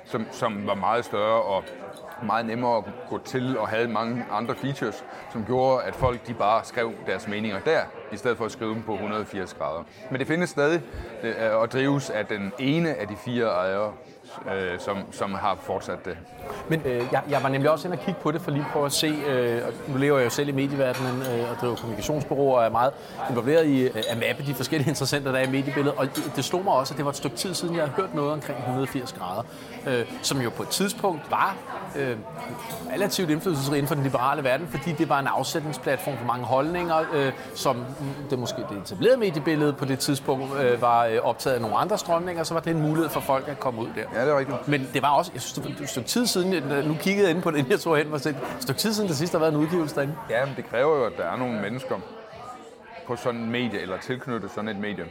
som, 0.06 0.26
som 0.32 0.68
var 0.68 0.76
meget 0.76 1.06
større 1.06 1.42
og 1.42 1.64
meget 2.24 2.46
nemmere 2.46 2.78
at 2.78 2.84
gå 3.10 3.18
til 3.26 3.58
og 3.58 3.68
havde 3.68 3.88
mange 3.88 4.26
andre 4.32 4.56
features, 4.56 5.04
som 5.32 5.46
gjorde, 5.46 5.84
at 5.84 5.96
folk 5.96 6.28
de 6.28 6.34
bare 6.34 6.64
skrev 6.64 6.94
deres 7.06 7.28
meninger 7.28 7.60
der, 7.60 7.82
i 8.12 8.18
stedet 8.18 8.38
for 8.38 8.46
at 8.46 8.52
skrive 8.52 8.74
dem 8.74 8.84
på 8.84 8.94
180 8.94 9.54
grader. 9.54 9.84
Men 10.12 10.20
det 10.20 10.28
findes 10.28 10.50
stadig 10.50 10.82
øh, 11.24 11.56
og 11.56 11.72
drives 11.72 12.10
af 12.10 12.26
den 12.26 12.54
ene 12.60 12.96
af 12.96 13.08
de 13.08 13.16
fire 13.16 13.46
ejere, 13.46 13.94
øh, 14.56 14.80
som, 14.80 14.98
som 15.12 15.34
har 15.34 15.58
fortsat 15.62 16.06
det. 16.06 16.18
Men 16.70 16.82
øh, 16.86 17.04
jeg, 17.12 17.22
jeg 17.30 17.44
var 17.44 17.50
nemlig 17.50 17.72
også 17.72 17.88
inde 17.88 17.96
og 17.98 18.06
kigge 18.06 18.20
på 18.22 18.32
det 18.32 18.42
for 18.42 18.52
lige 18.52 18.66
prøve 18.74 18.86
at 18.86 18.92
se, 18.92 19.08
øh, 19.08 19.62
og 19.68 19.74
nu 19.88 19.98
lever 19.98 20.18
jeg 20.18 20.26
jo 20.26 20.30
selv 20.30 20.50
i 20.50 20.52
medieverdenen 20.52 21.22
øh, 21.22 21.52
og 21.52 21.58
driver 21.62 21.76
kommunikationsbureauer 21.76 22.58
og 22.58 22.66
er 22.66 22.70
meget 22.70 22.94
involveret 23.30 23.66
i 23.66 23.82
øh, 23.82 24.04
at 24.10 24.18
mappe 24.18 24.44
de 24.48 24.54
forskellige 24.54 24.90
interessenter, 24.90 25.32
der 25.32 25.40
er 25.40 25.44
i 25.44 25.52
mediebilledet, 25.52 25.98
og 25.98 26.06
det, 26.16 26.32
det 26.36 26.46
slog 26.46 26.64
mig 26.64 26.74
også, 26.74 26.94
at 26.94 26.98
det 26.98 27.06
var 27.06 27.12
et 27.12 27.18
stykke 27.18 27.36
tid 27.36 27.54
siden, 27.54 27.76
jeg 27.76 27.84
havde 27.84 27.96
hørt 27.96 28.16
noget 28.16 28.32
omkring 28.32 28.60
180 28.60 29.14
grader, 29.14 29.44
øh, 29.88 30.06
som 30.22 30.42
jo 30.42 30.50
på 30.50 30.64
et 30.64 30.70
tidspunkt 30.70 31.32
var 31.32 31.56
øh, 31.96 32.18
relativt 32.94 33.30
indflydelsesrig 33.30 33.78
inden 33.78 33.88
for 33.88 33.96
den 33.96 34.04
liberale 34.04 34.44
verden, 34.44 34.68
fordi 34.68 34.92
det 34.92 35.10
var 35.10 35.20
en 35.20 35.28
afsætningsplatform 35.28 36.18
for 36.18 36.26
mange 36.26 36.46
holdninger, 36.46 36.98
øh, 37.14 37.32
som 37.56 37.86
det 38.30 38.40
måske 38.40 38.62
det 38.70 38.78
etablerede 38.78 39.18
mediebillede 39.18 39.74
på 39.74 39.86
det 39.86 40.00
tidspunkt 40.00 40.60
øh, 40.60 40.82
var 40.82 41.06
øh, 41.06 41.18
optaget 41.24 41.56
af 41.56 41.62
nogle 41.62 41.78
andre 41.78 41.98
strømninger, 41.98 42.44
så 42.44 42.54
var 42.54 42.62
det 42.62 42.76
en 42.76 42.82
mulighed 42.82 43.10
for 43.10 43.20
folk 43.20 43.48
at 43.48 43.60
komme 43.60 43.82
ud 43.82 43.88
der. 43.96 44.19
Ja, 44.20 44.26
det 44.26 44.34
er 44.34 44.38
rigtigt. 44.40 44.68
Men 44.68 44.90
det 44.94 45.02
var 45.02 45.10
også, 45.10 45.32
jeg 45.34 45.42
synes, 45.42 45.54
det 45.54 45.78
var 45.78 45.84
et 45.84 45.90
stykke 45.90 46.08
tid 46.08 46.28
siden, 46.28 46.64
nu 46.88 46.94
kiggede 46.94 47.28
jeg 47.28 47.36
ind 47.36 47.44
på 47.44 47.52
det, 47.52 47.70
jeg 47.70 47.80
tror 47.80 47.96
hen, 47.98 48.12
var 48.12 48.18
et 48.18 48.38
stykke 48.60 48.80
tid 48.80 48.94
siden, 48.94 49.10
der 49.10 49.16
sidst 49.16 49.32
har 49.34 49.40
været 49.40 49.52
en 49.52 49.58
udgivelse 49.58 49.96
derinde. 49.96 50.16
Ja, 50.30 50.46
men 50.46 50.56
det 50.56 50.66
kræver 50.66 50.98
jo, 50.98 51.06
at 51.06 51.14
der 51.18 51.24
er 51.24 51.36
nogle 51.38 51.62
mennesker 51.62 52.00
på 53.08 53.16
sådan 53.16 53.42
et 53.42 53.48
medie, 53.48 53.80
eller 53.80 53.98
tilknyttet 53.98 54.52
sådan 54.52 54.68
et 54.68 54.76
medie, 54.76 55.06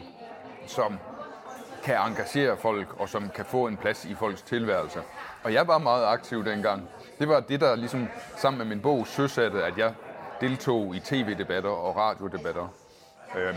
som 0.66 0.98
kan 1.84 1.96
engagere 1.96 2.56
folk, 2.56 3.00
og 3.00 3.08
som 3.08 3.30
kan 3.34 3.44
få 3.44 3.66
en 3.66 3.76
plads 3.76 4.04
i 4.04 4.14
folks 4.14 4.42
tilværelse. 4.42 5.00
Og 5.42 5.52
jeg 5.52 5.68
var 5.68 5.78
meget 5.78 6.04
aktiv 6.04 6.44
dengang. 6.44 6.88
Det 7.18 7.28
var 7.28 7.40
det, 7.40 7.60
der 7.60 7.76
ligesom 7.76 8.08
sammen 8.36 8.58
med 8.58 8.66
min 8.66 8.80
bog 8.80 9.06
søsatte, 9.06 9.64
at 9.64 9.78
jeg 9.78 9.94
deltog 10.40 10.96
i 10.96 11.00
tv-debatter 11.00 11.70
og 11.70 11.96
radiodebatter. 11.96 12.68
Øhm, 13.36 13.56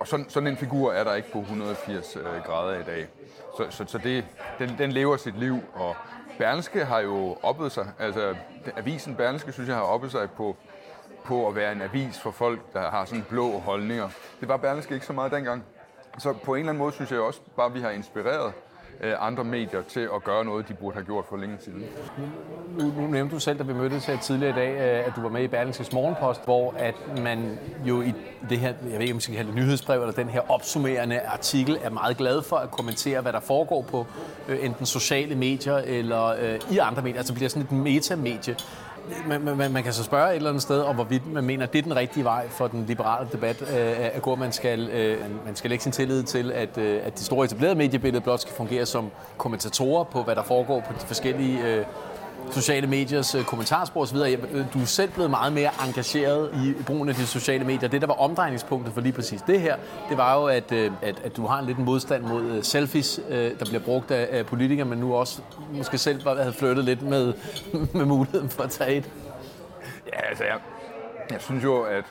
og 0.00 0.06
sådan, 0.08 0.26
sådan 0.28 0.46
en 0.46 0.56
figur 0.56 0.92
er 0.92 1.04
der 1.04 1.14
ikke 1.14 1.32
på 1.32 1.38
180 1.38 2.16
øh, 2.16 2.22
grader 2.46 2.80
i 2.80 2.82
dag. 2.82 3.06
Så, 3.58 3.66
så, 3.70 3.84
så 3.86 3.98
det, 3.98 4.24
den, 4.58 4.78
den 4.78 4.92
lever 4.92 5.16
sit 5.16 5.38
liv, 5.38 5.58
og 5.74 5.96
Berlske 6.38 6.84
har 6.84 7.00
jo 7.00 7.36
oppet 7.42 7.72
sig, 7.72 7.86
altså 7.98 8.34
avisen 8.76 9.14
Berlske, 9.14 9.52
synes 9.52 9.68
jeg, 9.68 9.76
har 9.76 9.82
oppet 9.82 10.10
sig 10.10 10.30
på, 10.30 10.56
på 11.24 11.48
at 11.48 11.54
være 11.54 11.72
en 11.72 11.82
avis 11.82 12.18
for 12.18 12.30
folk, 12.30 12.72
der 12.72 12.90
har 12.90 13.04
sådan 13.04 13.24
blå 13.28 13.58
holdninger. 13.58 14.08
Det 14.40 14.48
var 14.48 14.56
Berlske 14.56 14.94
ikke 14.94 15.06
så 15.06 15.12
meget 15.12 15.32
dengang. 15.32 15.64
Så 16.18 16.32
på 16.32 16.54
en 16.54 16.58
eller 16.58 16.70
anden 16.70 16.78
måde 16.78 16.92
synes 16.92 17.10
jeg 17.10 17.20
også 17.20 17.40
bare, 17.56 17.66
at 17.66 17.74
vi 17.74 17.80
har 17.80 17.90
inspireret 17.90 18.52
Øh, 19.00 19.14
andre 19.18 19.44
medier 19.44 19.82
til 19.82 20.00
at 20.00 20.24
gøre 20.24 20.44
noget, 20.44 20.68
de 20.68 20.74
burde 20.74 20.94
have 20.94 21.04
gjort 21.04 21.24
for 21.28 21.36
længe 21.36 21.56
siden. 21.60 21.84
Nu, 22.78 22.92
nu 23.00 23.06
nævnte 23.06 23.34
du 23.34 23.40
selv, 23.40 23.58
da 23.58 23.62
vi 23.62 23.72
mødtes 23.72 24.06
her 24.06 24.18
tidligere 24.18 24.50
i 24.50 24.54
dag, 24.54 24.72
øh, 24.72 25.06
at 25.06 25.12
du 25.16 25.20
var 25.20 25.28
med 25.28 25.42
i 25.42 25.48
Berlingskes 25.48 25.92
Morgenpost, 25.92 26.44
hvor 26.44 26.74
at 26.78 26.94
man 27.22 27.58
jo 27.84 28.00
i 28.02 28.12
det 28.50 28.58
her, 28.58 28.68
jeg 28.68 28.92
ved 28.92 29.00
ikke 29.00 29.12
om 29.12 29.16
man 29.16 29.20
skal 29.20 29.34
kalde 29.34 29.48
det 29.48 29.56
nyhedsbrev, 29.56 30.00
eller 30.00 30.14
den 30.14 30.28
her 30.28 30.50
opsummerende 30.50 31.20
artikel, 31.20 31.78
er 31.82 31.90
meget 31.90 32.16
glad 32.16 32.42
for 32.42 32.56
at 32.56 32.70
kommentere, 32.70 33.20
hvad 33.20 33.32
der 33.32 33.40
foregår 33.40 33.82
på 33.82 34.06
øh, 34.48 34.64
enten 34.64 34.86
sociale 34.86 35.34
medier 35.34 35.76
eller 35.76 36.34
i 36.70 36.78
andre 36.78 37.02
medier. 37.02 37.18
Altså 37.18 37.32
det 37.32 37.38
bliver 37.38 37.48
sådan 37.48 37.62
et 37.62 37.72
metamedie 37.72 38.56
man, 39.26 39.56
man, 39.56 39.72
man 39.72 39.82
kan 39.82 39.92
så 39.92 40.04
spørge 40.04 40.30
et 40.30 40.36
eller 40.36 40.48
andet 40.48 40.62
sted, 40.62 40.80
om 40.80 40.94
hvorvidt 40.94 41.32
man 41.32 41.44
mener, 41.44 41.66
at 41.66 41.72
det 41.72 41.78
er 41.78 41.82
den 41.82 41.96
rigtige 41.96 42.24
vej 42.24 42.48
for 42.48 42.66
den 42.66 42.86
liberale 42.86 43.28
debat 43.32 43.62
øh, 43.62 44.16
at 44.16 44.22
gå. 44.22 44.34
Man 44.34 44.52
skal, 44.52 44.88
øh, 44.90 45.20
man 45.46 45.56
skal 45.56 45.70
lægge 45.70 45.82
sin 45.82 45.92
tillid 45.92 46.22
til, 46.22 46.52
at, 46.52 46.78
øh, 46.78 47.00
at 47.04 47.18
de 47.18 47.24
store 47.24 47.44
etablerede 47.44 47.74
mediebillede 47.74 48.20
blot 48.20 48.40
skal 48.40 48.54
fungere 48.54 48.86
som 48.86 49.10
kommentatorer 49.36 50.04
på, 50.04 50.22
hvad 50.22 50.36
der 50.36 50.42
foregår 50.42 50.80
på 50.80 50.92
de 51.00 51.06
forskellige 51.06 51.66
øh, 51.66 51.84
sociale 52.50 52.86
mediers 52.86 53.34
øh, 53.34 53.44
kommentarspor 53.44 54.02
osv. 54.02 54.16
Du 54.74 54.80
er 54.80 54.84
selv 54.84 55.10
blevet 55.10 55.30
meget 55.30 55.52
mere 55.52 55.70
engageret 55.86 56.50
i 56.54 56.82
brugen 56.82 57.08
af 57.08 57.14
de 57.14 57.26
sociale 57.26 57.64
medier. 57.64 57.88
Det, 57.88 58.00
der 58.00 58.06
var 58.06 58.14
omdrejningspunktet 58.14 58.94
for 58.94 59.00
lige 59.00 59.12
præcis 59.12 59.42
det 59.42 59.60
her, 59.60 59.76
det 60.08 60.16
var 60.16 60.34
jo, 60.34 60.46
at, 60.46 60.72
øh, 60.72 60.92
at, 61.02 61.20
at 61.24 61.36
du 61.36 61.46
har 61.46 61.58
en 61.58 61.66
lidt 61.66 61.78
modstand 61.78 62.22
mod 62.22 62.42
øh, 62.42 62.62
selfies, 62.62 63.20
der 63.30 63.64
bliver 63.64 63.80
brugt 63.80 64.10
af, 64.10 64.46
politikere, 64.46 64.86
men 64.86 64.98
nu 64.98 65.14
også 65.14 65.42
måske 65.72 65.98
selv 65.98 66.28
havde 66.28 66.52
flyttet 66.52 66.84
lidt 66.84 67.02
med, 67.02 67.34
med 67.98 68.04
muligheden 68.04 68.48
for 68.48 68.62
at 68.62 68.70
tage 68.70 68.96
et. 68.96 69.10
Ja, 70.06 70.20
altså 70.28 70.44
jeg, 70.44 70.58
jeg 71.30 71.40
synes 71.40 71.64
jo, 71.64 71.82
at 71.82 72.04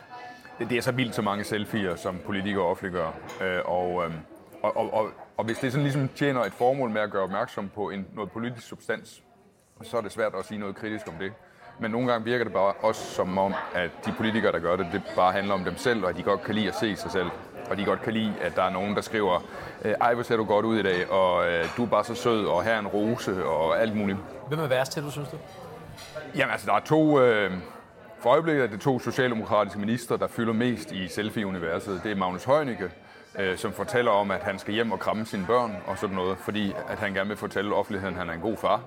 det 0.59 0.71
er 0.71 0.81
så 0.81 0.91
vildt 0.91 1.15
så 1.15 1.21
mange 1.21 1.43
selfies, 1.43 1.99
som 1.99 2.19
politikere 2.25 2.63
offentliggør. 2.63 3.11
Og, 3.65 4.03
øhm, 4.05 4.13
og, 4.63 4.77
og, 4.77 4.93
og, 4.93 5.09
og 5.37 5.45
hvis 5.45 5.57
det 5.57 5.71
sådan 5.71 5.83
ligesom 5.83 6.09
tjener 6.15 6.41
et 6.41 6.53
formål 6.53 6.89
med 6.89 7.01
at 7.01 7.11
gøre 7.11 7.23
opmærksom 7.23 7.69
på 7.75 7.89
en, 7.89 8.05
noget 8.15 8.31
politisk 8.31 8.67
substans, 8.67 9.23
så 9.83 9.97
er 9.97 10.01
det 10.01 10.11
svært 10.11 10.35
at 10.39 10.45
sige 10.45 10.59
noget 10.59 10.75
kritisk 10.75 11.07
om 11.07 11.13
det. 11.19 11.33
Men 11.79 11.91
nogle 11.91 12.11
gange 12.11 12.25
virker 12.25 12.43
det 12.43 12.53
bare 12.53 12.73
også 12.73 13.05
som 13.05 13.37
om, 13.37 13.53
at 13.73 13.89
de 14.05 14.13
politikere, 14.17 14.51
der 14.51 14.59
gør 14.59 14.75
det, 14.75 14.87
det 14.91 15.01
bare 15.15 15.31
handler 15.31 15.53
om 15.53 15.63
dem 15.63 15.77
selv, 15.77 16.03
og 16.03 16.09
at 16.09 16.17
de 16.17 16.23
godt 16.23 16.43
kan 16.43 16.55
lide 16.55 16.67
at 16.67 16.75
se 16.75 16.95
sig 16.95 17.11
selv. 17.11 17.27
Og 17.69 17.77
de 17.77 17.85
godt 17.85 18.01
kan 18.01 18.13
lide, 18.13 18.33
at 18.41 18.55
der 18.55 18.63
er 18.63 18.69
nogen, 18.69 18.95
der 18.95 19.01
skriver, 19.01 19.43
ej, 20.01 20.13
hvor 20.13 20.23
ser 20.23 20.37
du 20.37 20.43
godt 20.43 20.65
ud 20.65 20.79
i 20.79 20.83
dag, 20.83 21.11
og 21.11 21.47
øh, 21.47 21.65
du 21.77 21.83
er 21.83 21.87
bare 21.87 22.03
så 22.03 22.15
sød, 22.15 22.45
og 22.45 22.63
her 22.63 22.71
er 22.71 22.79
en 22.79 22.87
rose, 22.87 23.45
og 23.45 23.81
alt 23.81 23.95
muligt. 23.95 24.17
Hvem 24.47 24.59
er 24.59 24.67
værst 24.67 24.91
til, 24.91 25.03
du 25.03 25.11
synes 25.11 25.29
det? 25.29 25.39
Jamen 26.35 26.51
altså, 26.51 26.67
der 26.67 26.73
er 26.73 26.79
to... 26.79 27.19
Øh, 27.21 27.51
for 28.19 28.29
øjeblikket 28.29 28.63
er 28.63 28.67
det 28.67 28.81
to 28.81 28.99
socialdemokratiske 28.99 29.79
minister, 29.79 30.17
der 30.17 30.27
fylder 30.27 30.53
mest 30.53 30.91
i 30.91 31.07
selfie-universet. 31.07 32.01
Det 32.03 32.11
er 32.11 32.15
Magnus 32.15 32.43
Heunicke, 32.43 32.91
øh, 33.39 33.57
som 33.57 33.73
fortæller 33.73 34.11
om, 34.11 34.31
at 34.31 34.43
han 34.43 34.59
skal 34.59 34.73
hjem 34.73 34.91
og 34.91 34.99
kramme 34.99 35.25
sine 35.25 35.45
børn 35.45 35.75
og 35.87 35.97
sådan 35.97 36.15
noget, 36.15 36.37
fordi 36.37 36.73
at 36.89 36.99
han 36.99 37.13
gerne 37.13 37.27
vil 37.27 37.37
fortælle 37.37 37.75
offentligheden, 37.75 38.15
at 38.15 38.19
han 38.19 38.29
er 38.29 38.33
en 38.33 38.41
god 38.41 38.57
far 38.57 38.81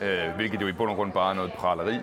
øh, 0.00 0.34
hvilket 0.36 0.62
jo 0.62 0.66
i 0.66 0.72
bund 0.72 0.90
og 0.90 0.96
grund 0.96 1.12
bare 1.12 1.30
er 1.30 1.34
noget 1.34 1.52
praleri. 1.52 1.96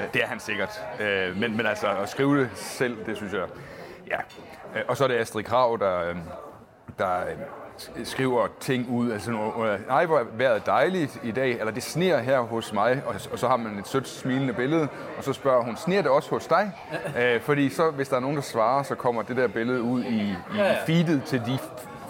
Øh, 0.00 0.06
det 0.14 0.22
er 0.22 0.26
han 0.26 0.40
sikkert. 0.40 0.82
Øh, 1.00 1.36
men, 1.36 1.56
men 1.56 1.66
altså 1.66 1.86
at 1.88 2.08
skrive 2.08 2.40
det 2.40 2.50
selv, 2.54 3.06
det 3.06 3.16
synes 3.16 3.32
jeg, 3.32 3.46
ja. 4.10 4.18
Øh, 4.78 4.82
og 4.88 4.96
så 4.96 5.04
er 5.04 5.08
det 5.08 5.16
Astrid 5.16 5.44
Krav, 5.44 5.78
der, 5.80 6.08
øh, 6.08 6.16
der 6.98 7.20
skriver 8.04 8.46
ting 8.60 8.88
ud, 8.90 9.12
altså 9.12 9.30
nej, 9.88 10.06
hvor 10.06 10.22
vejret 10.32 10.66
dejligt 10.66 11.20
i 11.22 11.30
dag, 11.30 11.50
eller 11.50 11.72
det 11.72 11.82
sner 11.82 12.18
her 12.18 12.40
hos 12.40 12.72
mig, 12.72 13.02
og, 13.06 13.14
og 13.32 13.38
så 13.38 13.48
har 13.48 13.56
man 13.56 13.78
et 13.78 13.88
sødt 13.88 14.08
smilende 14.08 14.52
billede, 14.52 14.88
og 15.18 15.24
så 15.24 15.32
spørger 15.32 15.62
hun, 15.62 15.76
sner 15.76 16.02
det 16.02 16.10
også 16.10 16.30
hos 16.30 16.46
dig? 16.46 16.72
øh, 17.18 17.40
fordi 17.40 17.68
så, 17.68 17.90
hvis 17.90 18.08
der 18.08 18.16
er 18.16 18.20
nogen, 18.20 18.36
der 18.36 18.42
svarer, 18.42 18.82
så 18.82 18.94
kommer 18.94 19.22
det 19.22 19.36
der 19.36 19.46
billede 19.48 19.82
ud 19.82 20.02
i, 20.02 20.20
i, 20.20 20.36
i 20.58 20.74
feedet 20.86 21.24
til 21.24 21.42
de 21.46 21.58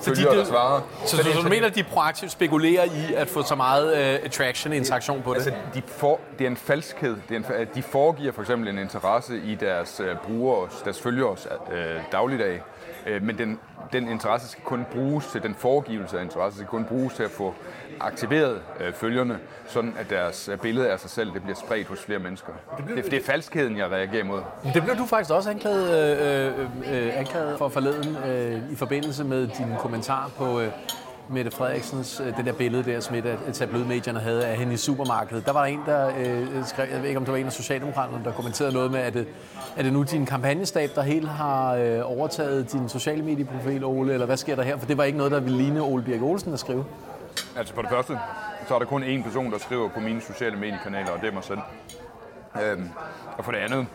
følgere, 0.02 0.38
der 0.38 0.44
svarer. 0.44 0.80
Så, 1.04 1.16
så, 1.16 1.22
så 1.22 1.40
du 1.42 1.48
mener, 1.48 1.66
at 1.66 1.74
de 1.74 1.82
proaktivt 1.82 2.32
spekulerer 2.32 2.84
i 2.84 3.14
at 3.14 3.28
få 3.28 3.42
så 3.42 3.54
meget 3.54 3.92
uh, 3.92 4.24
attraction, 4.26 4.72
interaktion 4.72 5.22
på 5.22 5.30
det? 5.30 5.36
Altså, 5.36 5.52
de 5.74 5.82
for, 5.86 6.20
det 6.38 6.44
er 6.44 6.50
en 6.50 6.56
falskhed. 6.56 7.16
Det 7.28 7.50
er 7.50 7.58
en, 7.58 7.66
de 7.74 7.82
foregiver 7.82 8.32
for 8.32 8.42
eksempel 8.42 8.68
en 8.68 8.78
interesse 8.78 9.40
i 9.44 9.54
deres 9.54 10.00
uh, 10.00 10.06
brugere, 10.26 10.68
deres 10.84 11.00
følgere 11.00 11.30
uh, 11.30 11.76
dagligdag. 12.12 12.62
Uh, 13.06 13.22
men 13.22 13.38
den, 13.38 13.58
den 13.92 14.08
interesse 14.08 14.48
skal 14.48 14.64
kun 14.64 14.86
bruges 14.92 15.26
til, 15.26 15.42
den 15.42 15.54
foregivelse 15.54 16.18
af 16.18 16.22
interesse 16.22 16.58
skal 16.58 16.68
kun 16.68 16.84
bruges 16.84 17.14
til 17.14 17.22
at 17.22 17.30
få 17.30 17.54
aktiveret 18.00 18.62
øh, 18.80 18.92
følgerne, 18.92 19.38
sådan 19.66 19.94
at 19.98 20.10
deres 20.10 20.48
øh, 20.48 20.58
billede 20.58 20.90
af 20.90 21.00
sig 21.00 21.10
selv 21.10 21.32
det 21.32 21.42
bliver 21.42 21.56
spredt 21.56 21.88
hos 21.88 22.00
flere 22.04 22.18
mennesker. 22.18 22.52
Det, 22.76 22.84
blev, 22.84 22.96
det, 22.96 23.10
det 23.10 23.20
er 23.20 23.24
falskheden, 23.24 23.76
jeg 23.76 23.90
reagerer 23.90 24.24
imod. 24.24 24.40
Det 24.74 24.82
blev 24.82 24.96
du 24.96 25.06
faktisk 25.06 25.30
også 25.30 25.50
anklaget, 25.50 26.18
øh, 26.18 26.58
øh, 26.58 27.06
øh, 27.06 27.18
anklaget 27.18 27.58
for 27.58 27.68
forleden 27.68 28.16
øh, 28.16 28.72
i 28.72 28.76
forbindelse 28.76 29.24
med 29.24 29.48
din 29.48 29.74
kommentar 29.78 30.30
på... 30.36 30.60
Øh, 30.60 30.70
Mette 31.28 31.50
Frederiksens, 31.50 32.20
øh, 32.20 32.36
det 32.36 32.44
der 32.44 32.52
billede 32.52 32.82
der, 32.82 33.00
som 33.00 33.14
et 33.16 33.26
af 33.26 33.36
tabloidmedierne 33.52 34.20
havde 34.20 34.46
af 34.46 34.56
hende 34.56 34.74
i 34.74 34.76
supermarkedet. 34.76 35.46
Der 35.46 35.52
var 35.52 35.60
der 35.60 35.66
en, 35.66 35.80
der 35.86 36.10
øh, 36.18 36.64
skrev, 36.64 36.88
jeg 36.92 37.00
ved 37.00 37.08
ikke 37.08 37.18
om 37.18 37.24
det 37.24 37.32
var 37.32 37.38
en 37.38 37.46
af 37.46 37.52
Socialdemokraterne, 37.52 38.24
der 38.24 38.32
kommenterede 38.32 38.72
noget 38.72 38.90
med, 38.90 39.00
at 39.00 39.14
det, 39.14 39.26
er 39.76 39.82
det 39.82 39.92
nu 39.92 40.02
din 40.02 40.26
kampagnestab, 40.26 40.90
der 40.94 41.02
helt 41.02 41.28
har 41.28 41.74
øh, 41.74 42.00
overtaget 42.04 42.72
din 42.72 42.88
sociale 42.88 43.22
medieprofil, 43.22 43.84
Ole, 43.84 44.12
eller 44.12 44.26
hvad 44.26 44.36
sker 44.36 44.56
der 44.56 44.62
her? 44.62 44.78
For 44.78 44.86
det 44.86 44.96
var 44.96 45.04
ikke 45.04 45.18
noget, 45.18 45.32
der 45.32 45.40
ville 45.40 45.58
ligne 45.58 45.82
Ole 45.82 46.02
Birk 46.02 46.22
Olsen 46.22 46.52
at 46.52 46.58
skrive. 46.60 46.84
Altså 47.56 47.74
for 47.74 47.82
det 47.82 47.90
første, 47.90 48.18
så 48.68 48.74
er 48.74 48.78
der 48.78 48.86
kun 48.86 49.04
én 49.04 49.22
person, 49.22 49.52
der 49.52 49.58
skriver 49.58 49.88
på 49.88 50.00
mine 50.00 50.20
sociale 50.20 50.56
mediekanaler, 50.56 51.10
og 51.10 51.20
det 51.20 51.28
er 51.28 51.32
mig 51.32 51.44
selv. 51.44 51.58
Øhm, 52.62 52.90
og 53.38 53.44
for 53.44 53.52
det 53.52 53.58
andet, 53.58 53.86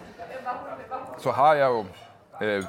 så 1.18 1.32
har 1.32 1.54
jeg 1.54 1.70
jo 1.70 1.86
øh, 2.42 2.64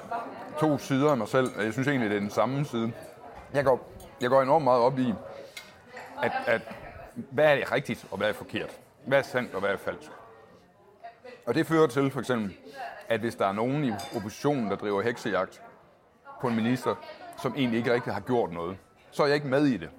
to 0.60 0.78
sider 0.78 1.10
af 1.10 1.16
mig 1.16 1.28
selv, 1.28 1.50
og 1.58 1.64
jeg 1.64 1.72
synes 1.72 1.88
egentlig, 1.88 2.10
det 2.10 2.16
er 2.16 2.20
den 2.20 2.30
samme 2.30 2.64
side. 2.64 2.92
Jeg 3.54 3.64
går, 3.64 3.88
jeg 4.22 4.30
går 4.30 4.42
enormt 4.42 4.64
meget 4.64 4.80
op 4.80 4.98
i, 4.98 5.14
at, 6.22 6.32
at 6.46 6.62
hvad 7.14 7.44
er 7.44 7.54
det 7.54 7.72
rigtigt, 7.72 8.06
og 8.10 8.18
hvad 8.18 8.28
er 8.28 8.32
forkert? 8.32 8.80
Hvad 9.06 9.18
er 9.18 9.22
sandt, 9.22 9.54
og 9.54 9.60
hvad 9.60 9.70
er 9.70 9.76
falsk? 9.76 10.10
Og 11.46 11.54
det 11.54 11.66
fører 11.66 11.86
til 11.86 12.10
for 12.10 12.20
eksempel, 12.20 12.56
at 13.08 13.20
hvis 13.20 13.34
der 13.34 13.46
er 13.46 13.52
nogen 13.52 13.84
i 13.84 13.92
oppositionen, 14.16 14.70
der 14.70 14.76
driver 14.76 15.02
heksejagt 15.02 15.62
på 16.40 16.48
en 16.48 16.56
minister, 16.56 16.94
som 17.42 17.54
egentlig 17.56 17.78
ikke 17.78 17.92
rigtig 17.94 18.12
har 18.12 18.20
gjort 18.20 18.52
noget, 18.52 18.76
så 19.10 19.22
er 19.22 19.26
jeg 19.26 19.34
ikke 19.34 19.48
med 19.48 19.66
i 19.66 19.76
det. 19.76 19.90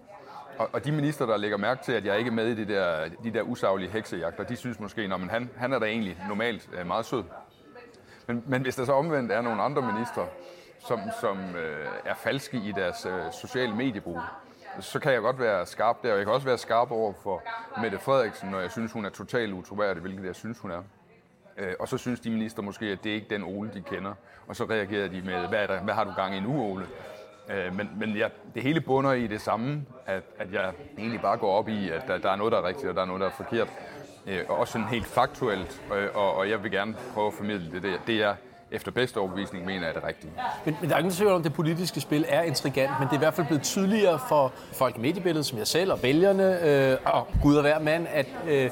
Og, 0.58 0.70
og 0.74 0.86
de 0.86 0.92
minister, 0.92 1.26
der 1.26 1.38
lægger 1.38 1.58
mærke 1.58 1.84
til, 1.84 1.92
at 1.92 2.06
jeg 2.06 2.18
ikke 2.18 2.30
er 2.30 2.34
med 2.34 2.48
i 2.48 2.56
det 2.56 2.68
der, 2.68 3.10
de 3.24 3.34
der 3.34 3.42
usaglige 3.42 3.90
heksejagter, 3.90 4.44
de 4.44 4.56
synes 4.56 4.80
måske, 4.80 5.02
at 5.02 5.20
han, 5.30 5.50
han 5.58 5.74
er 5.74 5.80
da 5.80 5.86
egentlig 5.86 6.18
normalt 6.28 6.70
øh, 6.74 6.88
meget 6.88 7.06
sød. 7.06 7.24
Men, 8.28 8.44
men 8.48 8.62
hvis 8.62 8.76
der 8.76 8.86
så 8.86 8.94
omvendt 8.94 9.32
er 9.32 9.42
nogle 9.42 9.62
andre 9.62 9.82
ministre, 9.82 10.28
som, 10.88 11.00
som 11.22 11.38
øh, 11.56 11.88
er 12.06 12.16
falske 12.16 12.58
i 12.58 12.72
deres 12.72 13.06
øh, 13.06 13.32
sociale 13.32 13.76
mediebrug, 13.76 14.20
så 14.80 15.00
kan 15.00 15.14
jeg 15.14 15.22
godt 15.22 15.40
være 15.40 15.66
skarp 15.66 16.04
der, 16.04 16.12
og 16.12 16.18
jeg 16.18 16.26
kan 16.26 16.34
også 16.34 16.48
være 16.48 16.58
skarp 16.58 16.92
over 16.92 17.14
for 17.24 17.42
Mette 17.82 18.00
Frederiksen, 18.00 18.50
når 18.50 18.60
jeg 18.60 18.72
synes, 18.72 18.92
hun 18.92 19.06
er 19.06 19.10
totalt 19.10 19.54
utroværdig, 19.54 20.02
hvilket 20.02 20.26
jeg 20.26 20.36
synes, 20.36 20.60
hun 20.60 20.72
er. 20.72 20.84
Øh, 21.58 21.74
og 21.80 21.88
så 21.88 21.98
synes 21.98 22.20
de 22.20 22.30
minister 22.30 22.62
måske, 22.62 22.86
at 22.86 23.04
det 23.04 23.10
er 23.10 23.16
ikke 23.16 23.28
den 23.30 23.44
Ole, 23.44 23.72
de 23.74 23.82
kender. 23.82 24.14
Og 24.48 24.56
så 24.56 24.66
reagerer 24.66 25.08
de 25.08 25.22
med, 25.22 25.48
hvad, 25.48 25.60
er 25.60 25.68
der, 25.68 25.80
hvad 25.82 25.94
har 25.94 26.04
du 26.04 26.12
gang 26.16 26.36
i 26.36 26.40
nu, 26.40 26.62
Ole? 26.62 26.88
Øh, 27.50 27.76
men 27.76 27.90
men 28.00 28.10
ja, 28.10 28.28
det 28.56 28.64
hele 28.64 28.82
bunder 28.82 29.14
i 29.14 29.28
det 29.28 29.42
samme, 29.42 29.86
at, 30.06 30.24
at 30.40 30.54
jeg 30.54 30.74
egentlig 30.98 31.22
bare 31.22 31.38
går 31.38 31.58
op 31.58 31.70
i, 31.70 31.90
at 31.90 32.08
der, 32.08 32.18
der 32.18 32.30
er 32.30 32.36
noget, 32.36 32.52
der 32.52 32.58
er 32.58 32.68
rigtigt, 32.68 32.90
og 32.90 32.96
der 32.96 33.02
er 33.02 33.06
noget, 33.06 33.22
der 33.22 33.28
er 33.28 33.32
forkert. 33.32 33.68
Øh, 34.28 34.40
og 34.50 34.58
også 34.58 34.72
sådan 34.72 34.88
helt 34.88 35.06
faktuelt, 35.06 35.82
og, 35.92 36.24
og, 36.24 36.36
og 36.36 36.50
jeg 36.50 36.64
vil 36.64 36.72
gerne 36.72 36.96
prøve 37.14 37.28
at 37.28 37.34
formidle 37.34 37.72
det. 37.72 37.84
Det, 37.84 38.02
det 38.08 38.24
er 38.24 38.36
efter 38.74 38.92
bedste 38.92 39.18
overbevisning 39.18 39.66
mener 39.66 39.88
er 39.88 39.94
det 39.94 40.04
rigtige. 40.04 40.32
Men, 40.66 40.78
men 40.82 40.90
der 40.90 40.96
er 40.96 41.00
ingen 41.00 41.14
tvivl 41.14 41.32
om, 41.32 41.38
at 41.38 41.44
det 41.44 41.54
politiske 41.54 42.02
spil 42.02 42.26
er 42.28 42.42
intrigant, 42.42 42.92
men 43.00 43.08
det 43.08 43.14
er 43.14 43.18
i 43.18 43.20
hvert 43.20 43.34
fald 43.34 43.48
blevet 43.48 43.64
tydeligere 43.64 44.20
for 44.28 44.54
folk 44.74 44.98
i 44.98 45.00
mediebilledet, 45.00 45.46
som 45.46 45.58
jeg 45.58 45.68
selv 45.68 45.92
og 45.92 46.04
vælgerne, 46.04 46.64
øh, 46.64 46.98
og 47.06 47.28
gud 47.42 47.56
og 47.56 47.62
hver 47.62 47.80
mand, 47.80 48.08
at 48.14 48.26
øh, 48.48 48.70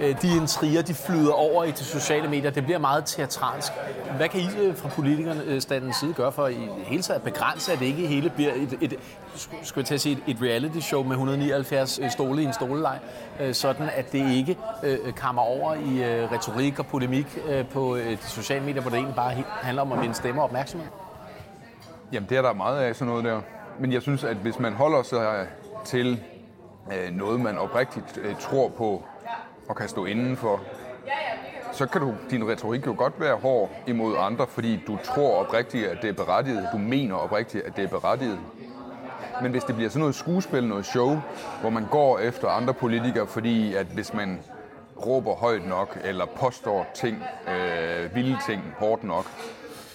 øh 0.00 0.22
de 0.22 0.36
intriger, 0.36 0.82
de 0.82 0.94
flyder 0.94 1.32
over 1.32 1.64
i 1.64 1.70
de 1.70 1.84
sociale 1.84 2.28
medier. 2.28 2.50
Det 2.50 2.64
bliver 2.64 2.78
meget 2.78 3.04
teatralsk. 3.04 3.72
Hvad 4.16 4.28
kan 4.28 4.40
I 4.40 4.44
fra 4.44 4.88
fra 4.88 4.88
politikerstandens 4.88 5.96
side 5.96 6.14
gøre 6.14 6.32
for 6.32 6.46
i 6.46 6.68
hele 6.84 7.02
taget 7.02 7.18
at 7.18 7.24
begrænse, 7.24 7.72
at 7.72 7.78
det 7.78 7.86
ikke 7.86 8.06
hele 8.06 8.30
bliver 8.30 8.52
et, 8.52 8.78
et, 8.80 8.94
skulle 9.34 9.60
jeg 9.76 9.84
til 9.86 9.94
at 9.94 10.00
sige, 10.00 10.18
et 10.26 10.36
reality 10.42 10.78
show 10.78 11.02
med 11.02 11.10
179 11.10 11.98
øh, 11.98 12.10
stole 12.10 12.42
i 12.42 12.44
en 12.44 12.52
stoleleg, 12.52 12.98
øh, 13.40 13.54
sådan 13.54 13.88
at 13.96 14.12
det 14.12 14.30
ikke 14.30 14.58
øh, 14.82 15.12
kommer 15.12 15.42
over 15.42 15.74
i 15.74 16.04
retorik 16.26 16.78
og 16.78 16.86
polemik 16.86 17.38
på 17.70 17.96
de 17.96 18.16
sociale 18.20 18.64
medier, 18.64 18.82
hvor 18.82 18.90
det 18.90 18.96
egentlig 18.96 19.16
bare 19.16 19.34
handler 19.62 19.82
om 19.82 19.92
at 19.92 20.00
vinde 20.00 20.14
stemmer 20.14 20.42
og 20.42 20.48
opmærksomhed? 20.48 20.88
Jamen, 22.12 22.28
det 22.28 22.38
er 22.38 22.42
der 22.42 22.52
meget 22.52 22.80
af 22.80 22.96
sådan 22.96 23.06
noget 23.06 23.24
der. 23.24 23.40
Men 23.78 23.92
jeg 23.92 24.02
synes, 24.02 24.24
at 24.24 24.36
hvis 24.36 24.58
man 24.58 24.72
holder 24.72 25.02
sig 25.02 25.46
til 25.84 26.20
noget, 27.12 27.40
man 27.40 27.58
oprigtigt 27.58 28.20
tror 28.40 28.68
på, 28.68 29.02
og 29.68 29.76
kan 29.76 29.88
stå 29.88 30.04
indenfor, 30.04 30.60
så 31.72 31.86
kan 31.86 32.00
du, 32.00 32.14
din 32.30 32.48
retorik 32.48 32.86
jo 32.86 32.94
godt 32.98 33.20
være 33.20 33.36
hård 33.36 33.70
imod 33.86 34.16
andre, 34.18 34.46
fordi 34.46 34.82
du 34.86 34.98
tror 35.04 35.44
oprigtigt, 35.44 35.86
at 35.86 36.02
det 36.02 36.10
er 36.10 36.14
berettiget. 36.24 36.68
Du 36.72 36.78
mener 36.78 37.14
oprigtigt, 37.14 37.64
at 37.64 37.76
det 37.76 37.84
er 37.84 37.88
berettiget. 37.88 38.38
Men 39.42 39.50
hvis 39.50 39.64
det 39.64 39.74
bliver 39.74 39.90
sådan 39.90 40.00
noget 40.00 40.14
skuespil, 40.14 40.64
noget 40.64 40.86
show, 40.86 41.20
hvor 41.60 41.70
man 41.70 41.86
går 41.90 42.18
efter 42.18 42.48
andre 42.48 42.74
politikere, 42.74 43.26
fordi 43.26 43.74
at 43.74 43.86
hvis 43.86 44.14
man 44.14 44.40
råber 45.06 45.34
højt 45.34 45.66
nok, 45.66 45.98
eller 46.04 46.26
påstår 46.26 46.86
ting, 46.94 47.22
øh, 47.48 48.14
vilde 48.14 48.38
ting, 48.46 48.62
hårdt 48.78 49.04
nok, 49.04 49.26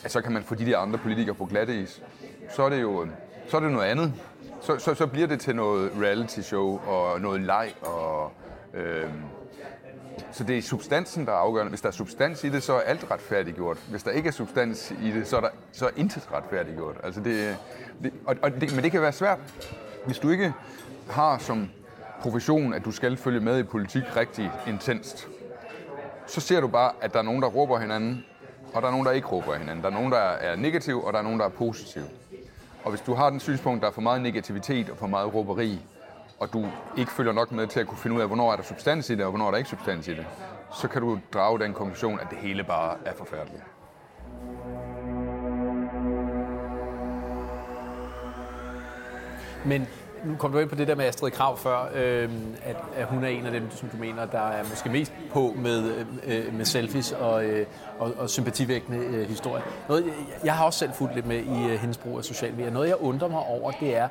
at 0.04 0.12
så 0.12 0.22
kan 0.22 0.32
man 0.32 0.44
få 0.44 0.56
de 0.56 0.66
der 0.66 0.78
andre 0.78 0.98
politikere 0.98 1.36
på 1.36 1.46
glatte 1.46 1.82
is. 1.82 2.02
Så 2.50 2.64
er 2.64 2.70
det 2.70 2.82
jo 2.82 3.08
så 3.48 3.58
er 3.58 3.62
det 3.62 3.72
noget 3.72 3.86
andet. 3.86 4.14
Så, 4.62 4.78
så, 4.80 4.94
så 4.94 5.08
bliver 5.08 5.28
det 5.28 5.40
til 5.40 5.56
noget 5.56 5.92
reality 6.02 6.40
show 6.40 6.80
og 6.88 7.22
noget 7.22 7.42
leg. 7.42 7.74
Og, 7.82 8.32
øh, 8.74 9.10
så 10.38 10.44
det 10.44 10.58
er 10.58 10.62
substansen, 10.62 11.26
der 11.26 11.32
er 11.32 11.36
afgørende. 11.36 11.70
Hvis 11.70 11.82
der 11.82 11.88
er 11.88 11.92
substans 11.92 12.44
i 12.44 12.50
det, 12.50 12.64
så 12.64 12.74
er 12.74 12.80
alt 12.80 13.12
retfærdiggjort. 13.12 13.78
Hvis 13.90 14.04
der 14.04 14.12
ikke 14.12 14.28
er 14.28 14.32
substans 14.32 14.94
i 15.04 15.12
det, 15.12 15.28
så 15.28 15.38
er, 15.38 15.42
der, 15.42 15.50
så 15.72 15.86
er 15.86 15.90
intet 15.96 16.30
retfærdiggjort. 16.34 16.96
Altså 17.04 17.22
det, 17.22 17.58
det, 18.04 18.14
og, 18.26 18.36
og 18.42 18.62
det, 18.62 18.76
men 18.76 18.84
det 18.84 18.92
kan 18.92 19.02
være 19.02 19.12
svært, 19.12 19.40
hvis 20.06 20.20
du 20.20 20.30
ikke 20.30 20.54
har 21.10 21.38
som 21.38 21.70
profession, 22.22 22.74
at 22.74 22.86
du 22.86 22.92
skal 22.92 23.18
følge 23.18 23.40
med 23.40 23.60
i 23.60 23.64
politik 23.64 24.04
rigtig 24.16 24.52
intenst. 24.68 25.28
Så 26.28 26.42
ser 26.42 26.62
du 26.62 26.68
bare, 26.68 26.92
at 27.02 27.14
der 27.14 27.20
er 27.20 27.24
nogen, 27.24 27.42
der 27.42 27.48
råber 27.48 27.80
hinanden, 27.80 28.26
og 28.74 28.82
der 28.82 28.88
er 28.88 28.92
nogen, 28.92 29.06
der 29.06 29.12
ikke 29.12 29.28
råber 29.28 29.56
hinanden. 29.56 29.84
Der 29.84 29.90
er 29.90 29.94
nogen, 29.94 30.12
der 30.12 30.18
er 30.18 30.56
negativ, 30.56 31.04
og 31.04 31.14
der 31.14 31.20
er 31.20 31.24
nogen, 31.24 31.40
der 31.40 31.46
er 31.46 31.50
positiv. 31.50 32.02
Og 32.84 32.90
hvis 32.90 33.02
du 33.02 33.14
har 33.14 33.30
den 33.30 33.40
synspunkt, 33.40 33.82
der 33.82 33.88
er 33.88 33.92
for 33.92 34.02
meget 34.02 34.22
negativitet 34.22 34.90
og 34.90 34.98
for 34.98 35.08
meget 35.08 35.34
råberi, 35.34 35.80
og 36.40 36.54
du 36.54 36.66
ikke 36.98 37.12
følger 37.12 37.34
nok 37.34 37.52
med 37.52 37.68
til 37.68 37.80
at 37.80 37.88
kunne 37.88 37.98
finde 37.98 38.16
ud 38.16 38.22
af, 38.22 38.28
hvornår 38.28 38.52
er 38.52 38.56
der 38.56 38.64
substans 38.64 39.10
i 39.10 39.16
det, 39.16 39.26
og 39.26 39.30
hvornår 39.30 39.48
er 39.48 39.52
der 39.52 39.58
ikke 39.58 39.70
substans 39.70 40.08
i 40.08 40.12
det, 40.12 40.26
så 40.82 40.88
kan 40.88 41.02
du 41.02 41.20
drage 41.34 41.60
den 41.60 41.74
konklusion, 41.74 42.20
at 42.20 42.28
det 42.30 42.38
hele 42.38 42.64
bare 42.64 42.98
er 43.06 43.14
forfærdeligt. 43.14 43.64
Men 49.66 49.88
nu 50.26 50.36
kom 50.36 50.52
du 50.52 50.60
ind 50.60 50.70
på 50.70 50.76
det 50.76 50.88
der 50.88 50.96
med 50.96 51.06
Astrid 51.06 51.32
Krav 51.32 51.58
før, 51.58 51.90
øh, 51.96 52.30
at, 52.64 52.76
at 52.96 53.08
hun 53.08 53.24
er 53.24 53.28
en 53.28 53.46
af 53.46 53.52
dem, 53.52 53.72
som 53.72 53.90
du 53.90 53.98
mener, 53.98 54.26
der 54.26 54.48
er 54.48 54.64
måske 54.70 54.90
mest 54.90 55.14
på 55.32 55.54
med, 55.58 55.92
øh, 55.92 56.06
øh 56.24 56.54
med 56.54 56.66
selfies 56.66 57.12
og, 57.12 57.46
øh, 57.46 57.66
og, 58.00 58.14
og 58.18 58.30
sympativækkende 58.30 58.98
øh, 58.98 59.28
historier. 59.28 59.64
Noget, 59.88 60.14
jeg 60.44 60.54
har 60.54 60.66
også 60.66 60.80
selv 60.80 60.92
fulgt 60.94 61.16
lidt 61.16 61.26
med 61.26 61.38
i 61.38 61.72
øh, 61.72 61.80
hendes 61.80 61.98
brug 61.98 62.18
af 62.18 62.24
social 62.24 62.54
medier. 62.54 62.72
Noget, 62.72 62.88
jeg 62.88 63.02
undrer 63.02 63.28
mig 63.28 63.40
over, 63.40 63.72
det 63.72 63.98
er, 63.98 64.08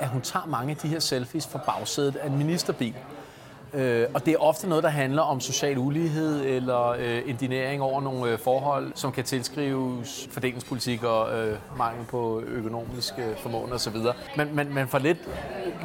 at 0.00 0.08
hun 0.08 0.22
tager 0.22 0.46
mange 0.46 0.70
af 0.70 0.76
de 0.76 0.88
her 0.88 0.98
selfies 0.98 1.46
fra 1.46 1.58
bagsædet 1.66 2.16
af 2.16 2.26
en 2.26 2.38
ministerbil. 2.38 2.94
Øh, 3.74 4.06
og 4.14 4.26
det 4.26 4.34
er 4.34 4.38
ofte 4.38 4.68
noget, 4.68 4.84
der 4.84 4.90
handler 4.90 5.22
om 5.22 5.40
social 5.40 5.78
ulighed 5.78 6.44
eller 6.44 6.88
øh, 6.88 7.22
indinering 7.26 7.82
over 7.82 8.00
nogle 8.00 8.32
øh, 8.32 8.38
forhold, 8.38 8.92
som 8.94 9.12
kan 9.12 9.24
tilskrives 9.24 10.28
fordelingspolitik 10.30 11.02
og 11.02 11.38
øh, 11.38 11.56
mangel 11.76 12.06
på 12.06 12.40
økonomiske 12.40 13.22
øh, 13.22 13.36
formåen 13.36 13.72
osv. 13.72 13.96
Men 14.36 14.54
man, 14.54 14.68
man 14.74 14.88
får 14.88 14.98
lidt 14.98 15.18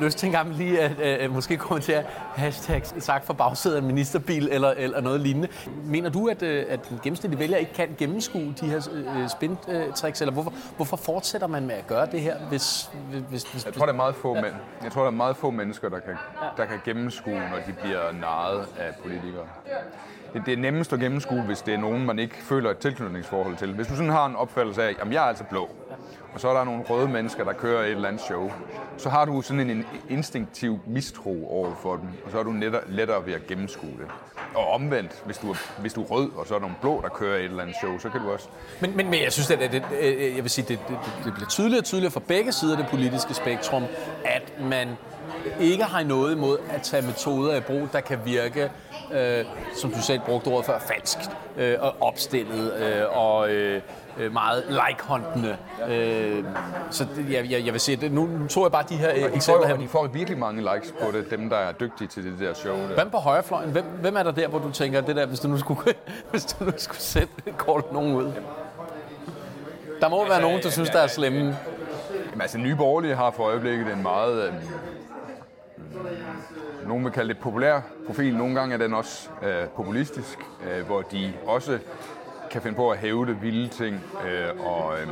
lyst 0.02 0.18
til 0.18 0.28
en 0.28 0.32
gang 0.32 0.54
lige 0.54 0.82
at 0.82 1.22
øh, 1.22 1.34
måske 1.34 1.58
kommentere 1.58 2.04
hashtag 2.36 2.82
sagt 3.00 3.26
for 3.26 3.34
bagsædet 3.34 3.76
af 3.76 3.80
en 3.80 3.88
ministerbil 3.88 4.50
eller, 4.52 4.70
eller 4.70 5.02
noget 5.02 5.22
lignende. 5.22 5.48
Mener 5.84 6.10
du, 6.10 6.28
at, 6.28 6.42
øh, 6.42 6.66
at 6.70 6.90
den 6.90 7.00
gennemsnitlige 7.04 7.40
vælger 7.40 7.58
ikke 7.58 7.74
kan 7.74 7.96
gennemskue 7.98 8.54
de 8.62 8.66
her 8.66 8.90
øh, 8.94 9.30
spintricks, 9.30 10.22
eller 10.22 10.34
hvorfor, 10.34 10.54
hvorfor 10.76 10.98
fortsætter 10.98 11.48
man 11.48 11.66
med 11.66 11.76
at 11.76 11.88
gøre 11.88 12.06
det 12.12 12.22
her? 12.22 12.38
Hvis, 12.50 12.90
hvis, 13.30 13.44
hvis, 13.44 13.66
jeg 13.66 13.74
tror, 13.74 13.86
der 13.86 13.94
er 13.94 13.98
meget 13.98 14.16
få, 14.16 14.36
ja. 14.36 14.42
mænd. 14.42 14.54
jeg 14.84 14.92
tror, 14.92 15.02
der 15.02 15.08
er 15.08 15.16
meget 15.16 15.38
få 15.38 15.52
mennesker, 15.52 15.90
der 15.90 16.00
kan, 16.00 16.16
der 16.58 16.66
kan 16.66 16.80
gennemskue, 16.86 17.34
når 17.34 17.58
de 17.68 17.75
bliver 17.82 18.12
narret 18.12 18.68
af 18.80 18.96
politikere. 19.04 19.48
Det, 20.36 20.46
det 20.46 20.54
er 20.54 20.58
nemmest 20.58 20.94
at 20.94 21.00
gennemskue, 21.00 21.42
hvis 21.42 21.62
det 21.62 21.74
er 21.74 21.78
nogen, 21.78 22.06
man 22.06 22.20
ikke 22.20 22.36
føler 22.36 22.72
et 22.72 22.78
tilknytningsforhold 22.78 23.58
til. 23.58 23.74
Hvis 23.74 23.88
du 23.88 23.96
sådan 23.96 24.12
har 24.12 24.26
en 24.26 24.36
opfattelse 24.36 24.84
af, 24.84 24.96
at 25.02 25.14
jeg 25.14 25.24
er 25.24 25.28
altså 25.28 25.44
blå, 25.44 25.70
og 26.34 26.40
så 26.40 26.50
er 26.50 26.54
der 26.54 26.64
nogle 26.64 26.84
røde 26.84 27.08
mennesker, 27.08 27.44
der 27.44 27.54
kører 27.54 27.84
et 27.84 27.92
eller 27.92 28.08
andet 28.08 28.22
show, 28.22 28.52
så 28.98 29.10
har 29.10 29.26
du 29.26 29.42
sådan 29.42 29.70
en 29.70 29.86
instinktiv 30.10 30.80
mistro 30.88 31.48
over 31.50 31.76
for 31.82 31.96
dem, 31.96 32.08
og 32.26 32.32
så 32.32 32.40
er 32.40 32.44
du 32.44 32.52
lettere, 32.52 32.82
lettere 32.88 33.26
ved 33.26 33.34
at 33.34 33.48
gennemskue 33.48 33.90
det. 33.90 34.08
Og 34.56 34.72
omvendt, 34.72 35.24
hvis 35.26 35.38
du, 35.38 35.52
er, 35.52 35.82
hvis 35.82 35.94
du 35.94 36.02
er 36.02 36.06
rød, 36.06 36.32
og 36.36 36.48
så 36.48 36.56
er 36.56 36.60
der 36.60 36.66
nogle 36.66 36.76
blå, 36.82 37.02
der 37.02 37.10
kører 37.10 37.38
et 37.38 37.44
eller 37.44 37.62
andet 37.62 37.76
show, 37.76 37.98
så 38.00 38.10
kan 38.10 38.22
du 38.22 38.32
også... 38.32 38.48
Men, 38.82 38.98
men, 38.98 39.10
men 39.10 39.22
jeg 39.24 39.34
synes, 39.34 39.52
at 39.52 39.72
det, 39.72 39.84
jeg 40.36 40.44
vil 40.44 40.50
sige, 40.50 40.66
det, 40.68 40.80
det, 40.88 40.98
det 41.26 41.34
bliver 41.34 41.50
tydeligere 41.50 41.82
og 41.82 41.86
tydeligere 41.86 42.12
fra 42.12 42.22
begge 42.28 42.52
sider 42.52 42.78
af 42.78 42.84
det 42.84 42.92
politiske 42.92 43.34
spektrum, 43.34 43.84
at 44.26 44.54
man 44.62 44.88
ikke 45.60 45.84
har 45.84 46.04
noget 46.04 46.36
imod 46.36 46.58
at 46.70 46.82
tage 46.82 47.02
metoder 47.02 47.56
i 47.56 47.60
brug, 47.60 47.88
der 47.94 48.00
kan 48.00 48.20
virke, 48.26 48.72
øh, 49.14 49.46
som 49.76 49.92
du 49.92 50.02
selv 50.02 50.20
brugte 50.26 50.48
ordet 50.48 50.66
før, 50.66 50.80
falskt 50.80 51.32
øh, 51.58 51.78
og 51.80 51.96
opstillet 52.00 52.74
øh, 52.74 53.18
og 53.18 53.50
øh, 53.50 53.82
øh 54.20 54.34
meget 54.34 54.64
like-håndende. 54.70 55.58
Øh, 55.90 56.44
så 56.90 57.06
det, 57.16 57.34
jeg, 57.34 57.52
jeg, 57.52 57.66
jeg 57.66 57.74
vil 57.74 57.82
sige, 57.82 57.96
det, 57.96 58.12
nu, 58.12 58.48
tog 58.50 58.64
jeg 58.64 58.72
bare 58.72 58.86
de 58.90 58.96
her 58.96 59.12
øh, 59.16 59.36
eksempler 59.36 59.68
her. 59.68 59.78
De 59.78 59.88
får 59.88 60.08
virkelig 60.08 60.40
mange 60.40 60.62
likes 60.62 60.94
på 61.02 61.12
det, 61.12 61.32
dem 61.32 61.50
der 61.50 61.58
er 61.58 61.72
dygtige 61.72 62.08
til 62.08 62.24
det 62.24 62.40
der 62.40 62.54
show. 62.54 62.76
Der. 62.76 62.96
Hvem 62.96 63.10
på 63.10 63.18
højrefløjen? 63.18 63.72
Hvem, 63.72 63.86
hvem 64.02 64.16
er 64.16 64.24
der 64.24 64.32
der, 64.32 64.48
hvor 64.48 64.60
du 64.60 64.72
tænker, 64.72 65.02
det 65.02 65.16
der, 65.16 65.26
hvis 65.26 65.40
du 65.40 65.48
nu 65.48 65.58
skulle, 65.58 65.82
hvis 66.32 66.46
du 66.46 66.64
nu 66.64 66.72
skulle 66.78 67.02
sætte 67.02 67.52
kort 67.58 67.94
nogen 67.94 68.16
ud? 68.16 68.32
Der 70.02 70.10
må 70.10 70.20
altså, 70.20 70.34
være 70.34 70.42
nogen, 70.42 70.64
der 70.64 70.70
synes, 70.70 70.90
der 70.90 71.00
er 71.00 71.08
slemme. 71.08 71.58
Jamen, 72.36 72.42
altså, 72.42 72.58
Nye 72.58 72.76
Borgerlige 72.76 73.16
har 73.16 73.32
for 73.32 73.44
øjeblikket 73.44 73.94
en 73.94 74.04
meget... 74.04 74.48
Øh, 74.48 74.54
nogen 76.88 77.04
vil 77.04 77.12
kalde 77.12 77.34
det 77.34 77.42
populær 77.42 77.82
profil. 78.06 78.36
Nogle 78.36 78.56
gange 78.56 78.74
er 78.74 78.78
den 78.78 78.94
også 78.94 79.30
øh, 79.44 79.68
populistisk, 79.68 80.40
øh, 80.70 80.86
hvor 80.86 81.02
de 81.02 81.34
også 81.46 81.80
kan 82.52 82.62
finde 82.62 82.76
på 82.76 82.92
at 82.92 82.98
hæve 82.98 83.40
vilde 83.42 83.68
ting, 83.68 84.04
øh, 84.28 84.66
og 84.66 84.94
øh, 85.00 85.08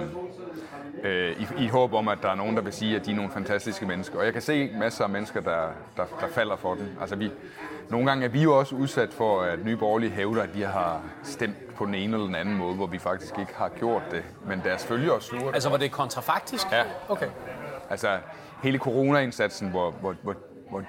øh, 1.03 1.31
i, 1.41 1.63
i 1.63 1.67
håb 1.67 1.93
om, 1.93 2.07
at 2.07 2.17
der 2.21 2.29
er 2.29 2.35
nogen, 2.35 2.55
der 2.55 2.61
vil 2.61 2.73
sige, 2.73 2.95
at 2.95 3.05
de 3.05 3.11
er 3.11 3.15
nogle 3.15 3.31
fantastiske 3.31 3.85
mennesker. 3.85 4.19
Og 4.19 4.25
jeg 4.25 4.33
kan 4.33 4.41
se 4.41 4.71
masser 4.79 5.03
af 5.03 5.09
mennesker, 5.09 5.41
der, 5.41 5.67
der, 5.97 6.03
der 6.21 6.27
falder 6.27 6.55
for 6.55 6.75
den. 6.75 6.97
Altså 7.01 7.15
vi, 7.15 7.31
nogle 7.89 8.05
gange 8.07 8.25
er 8.25 8.29
vi 8.29 8.43
jo 8.43 8.59
også 8.59 8.75
udsat 8.75 9.13
for, 9.13 9.41
at 9.41 9.65
Nye 9.65 9.77
Borgerlige 9.77 10.11
hævder, 10.11 10.43
at 10.43 10.53
de 10.53 10.63
har 10.63 11.01
stemt 11.23 11.75
på 11.75 11.85
den 11.85 11.95
ene 11.95 12.13
eller 12.13 12.25
den 12.25 12.35
anden 12.35 12.57
måde, 12.57 12.75
hvor 12.75 12.87
vi 12.87 12.99
faktisk 12.99 13.39
ikke 13.39 13.53
har 13.55 13.69
gjort 13.69 14.03
det. 14.11 14.23
Men 14.47 14.61
deres 14.63 14.85
følgere 14.85 15.21
sluger 15.21 15.51
Altså 15.51 15.69
var 15.69 15.77
det 15.77 15.91
kontrafaktisk? 15.91 16.71
Ja. 16.71 16.83
Okay. 17.09 17.27
Altså 17.89 18.17
hele 18.63 18.77
corona-indsatsen, 18.77 19.69
hvor, 19.69 19.91
hvor, 19.91 20.15
hvor, 20.23 20.35
hvor 20.69 20.83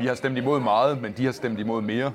vi 0.00 0.06
har 0.06 0.14
stemt 0.14 0.38
imod 0.38 0.60
meget, 0.60 1.02
men 1.02 1.12
de 1.12 1.24
har 1.24 1.32
stemt 1.32 1.60
imod 1.60 1.82
mere. 1.82 2.12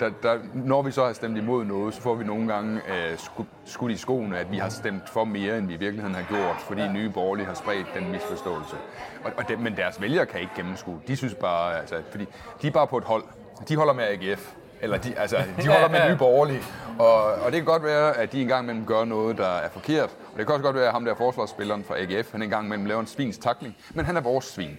Der, 0.00 0.10
der, 0.22 0.38
når 0.54 0.82
vi 0.82 0.90
så 0.90 1.04
har 1.04 1.12
stemt 1.12 1.38
imod 1.38 1.64
noget, 1.64 1.94
så 1.94 2.02
får 2.02 2.14
vi 2.14 2.24
nogle 2.24 2.52
gange 2.52 2.80
øh, 2.88 3.18
skudt 3.64 3.92
i 3.92 3.96
skoene, 3.96 4.38
at 4.38 4.52
vi 4.52 4.56
har 4.56 4.68
stemt 4.68 5.08
for 5.08 5.24
mere, 5.24 5.58
end 5.58 5.66
vi 5.66 5.74
i 5.74 5.76
virkeligheden 5.76 6.14
har 6.14 6.22
gjort, 6.22 6.56
fordi 6.58 6.88
nye 6.88 7.10
borgerlige 7.10 7.46
har 7.46 7.54
spredt 7.54 7.86
den 7.94 8.10
misforståelse. 8.12 8.76
Og, 9.24 9.32
og 9.36 9.48
dem, 9.48 9.58
men 9.58 9.76
deres 9.76 10.00
vælgere 10.00 10.26
kan 10.26 10.40
ikke 10.40 10.52
gennemskue. 10.56 11.00
De 11.06 11.16
synes 11.16 11.34
bare, 11.34 11.78
altså, 11.78 11.94
fordi 12.10 12.26
de 12.62 12.66
er 12.66 12.70
bare 12.70 12.86
på 12.86 12.98
et 12.98 13.04
hold. 13.04 13.24
De 13.68 13.76
holder 13.76 13.92
med 13.92 14.04
AGF. 14.04 14.52
Eller 14.82 14.98
de, 14.98 15.14
altså, 15.18 15.36
de 15.62 15.68
holder 15.68 15.88
med 15.88 16.10
nye 16.10 16.16
borgerlige. 16.16 16.62
Og, 16.98 17.24
og 17.24 17.44
det 17.44 17.52
kan 17.52 17.64
godt 17.64 17.84
være, 17.84 18.16
at 18.16 18.32
de 18.32 18.42
engang 18.42 18.64
imellem 18.64 18.86
gør 18.86 19.04
noget, 19.04 19.38
der 19.38 19.48
er 19.48 19.68
forkert. 19.68 20.10
Og 20.32 20.38
det 20.38 20.46
kan 20.46 20.54
også 20.54 20.64
godt 20.64 20.76
være, 20.76 20.86
at 20.86 20.92
ham 20.92 21.04
der 21.04 21.14
forsvarsspilleren 21.14 21.84
fra 21.84 21.94
AGF, 21.98 22.32
han 22.32 22.42
engang 22.42 22.66
imellem 22.66 22.86
laver 22.86 23.00
en 23.00 23.06
svins 23.06 23.38
takling. 23.38 23.76
Men 23.94 24.04
han 24.04 24.16
er 24.16 24.20
vores 24.20 24.44
svin. 24.44 24.78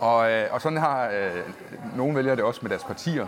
Og, 0.00 0.30
øh, 0.30 0.46
og 0.50 0.60
sådan 0.60 0.78
har 0.78 1.08
øh, 1.08 1.96
nogle 1.96 2.16
vælgere 2.16 2.36
det 2.36 2.44
også 2.44 2.60
med 2.62 2.70
deres 2.70 2.84
partier. 2.84 3.26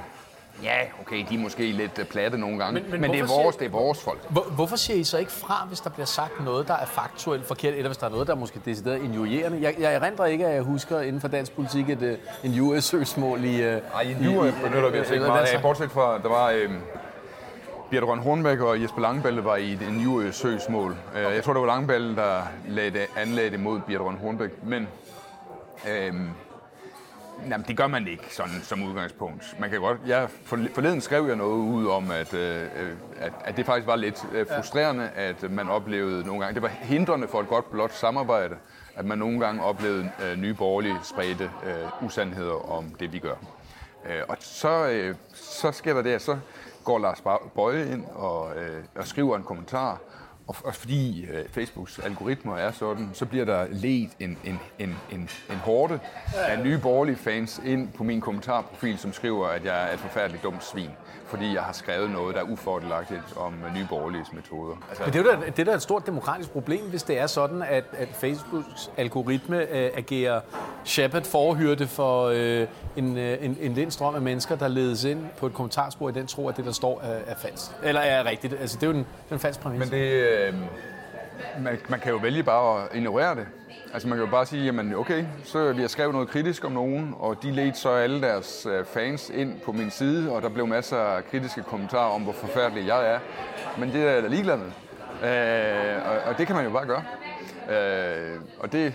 Ja, 0.63 0.77
okay, 1.01 1.25
de 1.31 1.35
er 1.35 1.39
måske 1.39 1.73
lidt 1.73 1.99
øh, 1.99 2.05
platte 2.05 2.39
nogle 2.39 2.59
gange, 2.59 2.81
men, 2.81 2.91
men, 2.91 3.01
men 3.01 3.11
det, 3.11 3.21
er 3.21 3.27
vores, 3.27 3.55
siger, 3.55 3.69
det 3.69 3.75
er 3.75 3.79
vores 3.79 4.03
folk. 4.03 4.31
Hvor, 4.31 4.43
hvorfor 4.43 4.77
siger 4.77 4.97
I 4.97 5.05
så 5.05 5.19
ikke 5.19 5.33
fra, 5.33 5.65
hvis 5.69 5.81
der 5.81 5.91
bliver 5.91 6.07
sagt 6.07 6.45
noget, 6.45 6.69
der 6.69 6.75
er 6.75 6.87
faktuelt 6.87 7.47
forkert, 7.47 7.75
eller 7.75 7.89
hvis 7.89 7.97
der 7.97 8.07
er 8.07 8.11
noget, 8.11 8.27
der 8.27 8.33
er 8.33 8.39
måske 8.39 8.61
decideret 8.65 9.03
injurierende? 9.03 9.59
Jeg, 9.63 9.75
jeg 9.79 9.95
erindrer 9.95 10.27
ikke, 10.27 10.47
at 10.47 10.55
jeg 10.55 10.63
husker 10.63 11.01
inden 11.01 11.21
for 11.21 11.29
dansk 11.29 11.53
politik 11.53 11.91
et 11.91 12.03
uh, 12.03 12.51
en 12.51 12.61
US-søgsmål 12.61 13.45
i... 13.45 13.55
Uh, 13.55 13.65
Ej, 13.65 14.03
en 14.03 14.39
US 14.39 14.55
benytter 14.65 14.91
vi 14.91 15.01
os 15.01 15.11
ikke 15.11 15.27
meget 15.27 15.47
af, 15.47 15.63
bortset 15.63 15.91
fra, 15.91 16.19
der 16.19 16.29
var... 16.29 16.53
Uh, 16.53 16.75
Birte 17.91 18.07
Røn 18.07 18.19
Hornbæk 18.19 18.61
og 18.61 18.83
Jesper 18.83 19.01
Langballe 19.01 19.45
var 19.45 19.57
i 19.57 19.73
en 19.73 20.07
US-søgsmål. 20.07 20.97
Okay. 21.11 21.35
Jeg 21.35 21.45
tror, 21.45 21.53
det 21.53 21.61
var 21.63 21.67
Langballe, 21.67 22.17
der 22.17 22.43
lagde 22.69 23.07
anlagde 23.17 23.51
det 23.51 23.61
mod 23.61 23.81
Birte 23.81 24.05
Røn 24.05 24.19
Hornbæk, 24.19 24.51
men... 24.63 24.89
Uh, 25.85 26.21
Jamen, 27.49 27.65
det 27.69 27.77
gør 27.77 27.87
man 27.87 28.09
ikke 28.09 28.35
sådan 28.35 28.61
som 28.63 28.83
udgangspunkt. 28.83 29.57
Man 29.61 29.71
kan 29.71 29.81
godt, 29.81 29.99
ja, 30.07 30.27
forleden 30.45 31.01
skrev 31.01 31.27
jeg 31.27 31.37
noget 31.37 31.59
ud 31.59 31.87
om, 31.87 32.11
at, 32.11 32.35
øh, 32.35 32.67
at, 33.17 33.33
at 33.45 33.57
det 33.57 33.67
faktisk 33.67 33.87
var 33.87 33.97
lidt 33.97 34.27
øh, 34.33 34.47
frustrerende, 34.47 35.09
at 35.09 35.51
man 35.51 35.69
oplevede 35.69 36.27
nogle 36.27 36.41
gange, 36.41 36.55
det 36.55 36.63
var 36.63 36.69
hindrende 36.69 37.29
for 37.29 37.41
et 37.41 37.49
godt 37.49 37.71
blot 37.71 37.93
samarbejde, 37.93 38.57
at 38.97 39.05
man 39.05 39.19
nogle 39.19 39.41
gange 39.41 39.63
oplevede 39.63 40.11
øh, 40.25 40.37
nye 40.37 40.55
borgerlige 40.55 40.97
spredte 41.03 41.51
øh, 41.67 42.05
usandheder 42.05 42.71
om 42.71 42.85
det, 43.01 43.13
vi 43.13 43.19
gør. 43.19 43.35
Øh, 44.07 44.23
og 44.29 44.37
så, 44.41 44.89
øh, 44.89 45.15
så 45.33 45.73
sker 45.73 45.95
der 45.95 46.03
det, 46.03 46.23
så 46.23 46.39
går 46.85 46.99
Lars 46.99 47.23
Bøje 47.55 47.93
ind 47.93 48.05
og, 48.15 48.57
øh, 48.57 48.85
og 48.97 49.07
skriver 49.07 49.37
en 49.37 49.43
kommentar, 49.43 50.01
og, 50.51 50.57
og 50.65 50.75
fordi 50.75 51.25
øh, 51.25 51.49
Facebooks 51.49 51.99
algoritmer 51.99 52.57
er 52.57 52.73
sådan, 52.73 53.11
så 53.13 53.27
bliver 53.27 53.45
der 53.45 53.67
let 53.71 54.11
en, 54.21 54.39
en, 54.45 54.61
en, 54.79 54.97
en, 55.11 55.29
en 55.51 55.57
hårde 55.57 56.01
af 56.35 56.65
nye 56.65 56.79
borgerlige 56.79 57.17
fans 57.17 57.61
ind 57.65 57.93
på 57.93 58.05
min 58.05 58.21
kommentarprofil, 58.21 58.99
som 58.99 59.13
skriver, 59.13 59.49
at 59.49 59.65
jeg 59.65 59.89
er 59.89 59.93
et 59.93 59.99
forfærdeligt 59.99 60.43
dumt 60.43 60.65
svin, 60.65 60.91
fordi 61.31 61.55
jeg 61.55 61.63
har 61.63 61.73
skrevet 61.73 62.11
noget, 62.11 62.35
der 62.35 62.41
er 62.41 62.45
ufordelagtigt 62.45 63.37
om 63.37 63.55
øh, 63.67 63.75
nye 63.75 63.87
borgerliges 63.89 64.33
metoder. 64.33 64.75
Altså, 64.89 65.05
Men 65.05 65.13
det 65.13 65.27
er, 65.27 65.37
da, 65.37 65.47
det 65.47 65.59
er 65.59 65.65
da 65.65 65.73
et 65.73 65.83
stort 65.83 66.07
demokratisk 66.07 66.51
problem, 66.51 66.81
hvis 66.81 67.03
det 67.03 67.19
er 67.19 67.27
sådan, 67.27 67.63
at, 67.63 67.85
at 67.93 68.09
Facebooks 68.13 68.91
algoritme 68.97 69.57
øh, 69.57 69.91
agerer 69.95 70.41
shepherd 70.85 71.25
forhyrte 71.25 71.87
for 71.87 72.25
øh, 72.27 72.67
en, 72.97 73.19
øh, 73.19 73.45
en, 73.45 73.57
en 73.61 73.75
lindstrøm 73.75 74.15
af 74.15 74.21
mennesker, 74.23 74.57
der 74.57 74.69
ledes 74.69 75.05
ind 75.05 75.27
på 75.39 75.47
et 75.47 75.55
kommentarspor 75.55 76.09
i 76.09 76.13
den 76.13 76.27
tro, 76.27 76.49
at 76.49 76.57
det, 76.57 76.65
der 76.65 76.73
står, 76.73 77.01
er, 77.01 77.19
er 77.27 77.35
falsk. 77.35 77.71
Eller 77.83 78.01
er 78.01 78.25
rigtigt. 78.25 78.55
Altså, 78.61 78.77
det 78.77 78.83
er 78.83 78.91
jo 78.91 78.99
en, 78.99 79.07
en 79.33 79.39
falsk 79.39 79.61
præmis. 79.61 79.79
Men 79.79 79.91
det, 79.91 80.11
øh, 80.13 80.55
man, 81.61 81.79
man 81.89 82.01
kan 82.01 82.13
jo 82.13 82.19
vælge 82.19 82.43
bare 82.43 82.83
at 82.83 82.89
ignorere 82.97 83.35
det. 83.35 83.47
Altså 83.93 84.09
man 84.09 84.19
kan 84.19 84.25
jo 84.27 84.31
bare 84.31 84.47
sige, 84.47 84.65
jamen 84.65 84.95
okay, 84.95 85.25
så 85.45 85.73
vi 85.73 85.81
har 85.81 85.89
skrevet 85.89 86.15
noget 86.15 86.29
kritisk 86.29 86.65
om 86.65 86.73
nogen, 86.73 87.15
og 87.19 87.43
de 87.43 87.51
ledte 87.51 87.79
så 87.79 87.91
alle 87.91 88.23
deres 88.23 88.67
øh, 88.67 88.85
fans 88.85 89.31
ind 89.31 89.61
på 89.61 89.73
min 89.73 89.91
side, 89.91 90.33
og 90.33 90.43
der 90.43 90.49
blev 90.49 90.67
masser 90.67 90.97
af 90.97 91.25
kritiske 91.25 91.63
kommentarer 91.63 92.11
om, 92.11 92.23
hvor 92.23 92.33
forfærdelig 92.33 92.87
jeg 92.87 93.15
er. 93.15 93.19
Men 93.79 93.93
det 93.93 94.03
er 94.03 94.11
jeg 94.11 94.23
da 94.23 94.29
ligeglad 94.29 94.57
med. 94.57 94.67
Øh, 95.31 96.11
og, 96.11 96.19
og 96.27 96.39
det 96.39 96.47
kan 96.47 96.57
man 96.57 96.65
jo 96.65 96.71
bare 96.71 96.87
gøre. 96.87 97.05
Øh, 97.71 98.41
og 98.61 98.73
det 98.73 98.95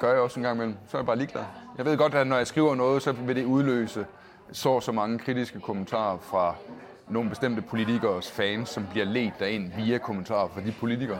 gør 0.00 0.12
jeg 0.12 0.20
også 0.20 0.40
en 0.40 0.44
gang 0.44 0.56
imellem. 0.56 0.76
Så 0.88 0.96
er 0.96 1.00
jeg 1.00 1.06
bare 1.06 1.18
ligeglad. 1.18 1.42
Jeg 1.78 1.84
ved 1.84 1.96
godt, 1.96 2.14
at 2.14 2.26
når 2.26 2.36
jeg 2.36 2.46
skriver 2.46 2.74
noget, 2.74 3.02
så 3.02 3.12
vil 3.12 3.36
det 3.36 3.44
udløse 3.44 4.06
så 4.52 4.80
så 4.80 4.92
mange 4.92 5.18
kritiske 5.18 5.60
kommentarer 5.60 6.18
fra 6.18 6.54
nogle 7.08 7.30
bestemte 7.30 7.62
politikers 7.62 8.30
fans, 8.30 8.68
som 8.68 8.86
bliver 8.90 9.06
ledt 9.06 9.34
derind 9.38 9.72
via 9.76 9.98
kommentarer 9.98 10.48
fra 10.48 10.60
de 10.60 10.74
politikere. 10.80 11.18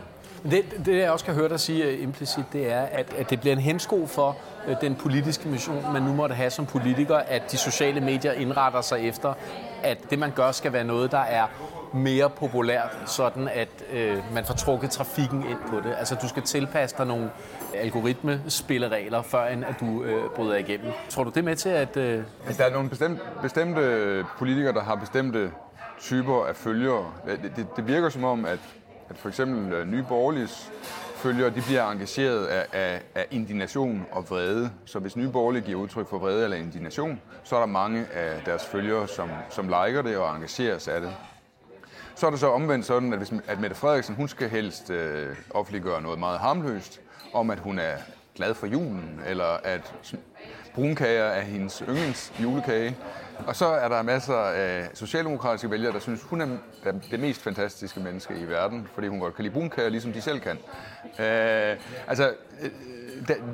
Det, 0.51 0.65
det 0.87 0.99
jeg 0.99 1.11
også 1.11 1.25
kan 1.25 1.35
høre 1.35 1.49
dig 1.49 1.61
sige 1.61 1.85
øh, 1.85 2.03
implicit, 2.03 2.45
det 2.53 2.73
er, 2.73 2.81
at, 2.81 3.15
at 3.19 3.31
det 3.31 3.41
bliver 3.41 3.53
en 3.53 3.61
hensko 3.61 4.07
for 4.07 4.37
øh, 4.69 4.77
den 4.81 4.95
politiske 4.95 5.49
mission, 5.49 5.93
man 5.93 6.03
nu 6.03 6.13
måtte 6.13 6.35
have 6.35 6.51
som 6.51 6.67
politiker, 6.67 7.17
at 7.17 7.53
de 7.53 7.57
sociale 7.57 8.01
medier 8.01 8.33
indretter 8.33 8.81
sig 8.81 9.09
efter, 9.09 9.35
at 9.83 9.99
det 10.11 10.19
man 10.19 10.31
gør 10.31 10.53
skal 10.53 10.73
være 10.73 10.85
noget, 10.85 11.11
der 11.11 11.19
er 11.19 11.47
mere 11.95 12.31
populært, 12.31 12.99
sådan 13.07 13.49
at 13.49 13.69
øh, 13.93 14.17
man 14.35 14.45
får 14.45 14.55
trukket 14.55 14.91
trafikken 14.91 15.45
ind 15.51 15.59
på 15.71 15.77
det. 15.77 15.95
Altså 15.99 16.15
du 16.23 16.29
skal 16.29 16.43
tilpasse 16.43 16.97
dig 16.99 17.07
nogle 17.07 17.31
algoritmespilleregler, 17.75 19.23
før 19.23 19.47
end 19.47 19.65
at 19.65 19.75
du 19.81 20.05
øh, 20.05 20.31
bryder 20.37 20.57
igennem. 20.57 20.93
Tror 21.09 21.25
du 21.25 21.31
det 21.31 21.37
er 21.37 21.43
med 21.43 21.57
til 21.57 21.69
at... 21.69 21.97
Øh... 21.97 22.23
Altså, 22.47 22.63
der 22.63 22.69
er 22.69 22.73
nogle 22.73 22.89
bestemte, 22.89 23.23
bestemte 23.43 24.25
politikere, 24.39 24.73
der 24.73 24.83
har 24.83 24.95
bestemte 24.95 25.51
typer 26.01 26.47
af 26.47 26.57
følgere. 26.57 27.13
Det, 27.27 27.53
det, 27.57 27.67
det 27.77 27.87
virker 27.87 28.09
som 28.09 28.25
om, 28.25 28.45
at, 28.45 28.59
at 29.11 29.19
for 29.19 29.29
eksempel 29.29 29.73
øh, 29.73 29.87
nye 29.87 30.05
borgerliges 30.09 30.73
følgere, 31.17 31.51
de 31.51 31.61
bliver 31.61 31.91
engageret 31.91 32.47
af, 32.47 32.67
af, 32.73 33.03
af 33.15 33.27
indignation 33.31 34.07
og 34.13 34.31
vrede. 34.31 34.71
Så 34.85 34.99
hvis 34.99 35.17
nye 35.17 35.29
borgerlige 35.29 35.63
giver 35.63 35.81
udtryk 35.81 36.09
for 36.09 36.19
vrede 36.19 36.45
eller 36.45 36.57
indignation, 36.57 37.21
så 37.45 37.57
er 37.57 37.61
der 37.61 37.67
mange 37.67 38.07
af 38.07 38.43
deres 38.47 38.65
følgere, 38.67 39.09
som, 39.09 39.31
som 39.51 39.65
liker 39.65 40.03
det 40.03 40.17
og 40.17 40.35
engagerer 40.35 40.79
sig 40.79 40.95
af 40.95 41.01
det. 41.01 41.13
Så 42.15 42.27
er 42.27 42.31
det 42.31 42.41
så 42.41 42.51
omvendt 42.51 42.87
sådan, 42.87 43.13
at, 43.13 43.19
hvis, 43.19 43.33
at 43.47 43.61
Mette 43.61 43.77
Frederiksen, 43.77 44.15
hun 44.15 44.29
skal 44.29 44.49
helst 44.49 44.91
øh, 44.91 45.37
offentliggøre 45.51 46.03
noget 46.03 46.19
meget 46.19 46.39
harmløst, 46.39 47.01
om 47.33 47.51
at 47.51 47.59
hun 47.59 47.79
er 47.79 47.97
glad 48.35 48.55
for 48.55 48.67
julen, 48.67 49.21
eller 49.27 49.57
at 49.65 49.95
brunkager 50.75 51.25
er 51.25 51.41
hendes 51.41 51.83
yndlings 51.89 52.33
julekage. 52.43 52.97
Og 53.47 53.57
så 53.57 53.67
er 53.67 53.89
der 53.89 54.03
masser 54.03 54.35
af 54.35 54.89
socialdemokratiske 54.95 55.71
vælgere, 55.71 55.93
der 55.93 55.99
synes, 55.99 56.23
hun 56.23 56.41
er 56.41 56.47
det 57.11 57.21
mest 57.21 57.43
fantastiske 57.43 58.01
menneske 58.01 58.35
i 58.39 58.49
verden, 58.49 58.89
fordi 58.95 59.07
hun 59.09 59.21
godt 59.21 59.35
kan 59.35 59.43
lide 59.43 59.55
brunkager, 59.55 59.89
ligesom 59.89 60.13
de 60.13 60.21
selv 60.21 60.41
kan. 60.41 60.57
Øh, 61.19 61.77
altså, 62.09 62.33
øh, 62.63 62.71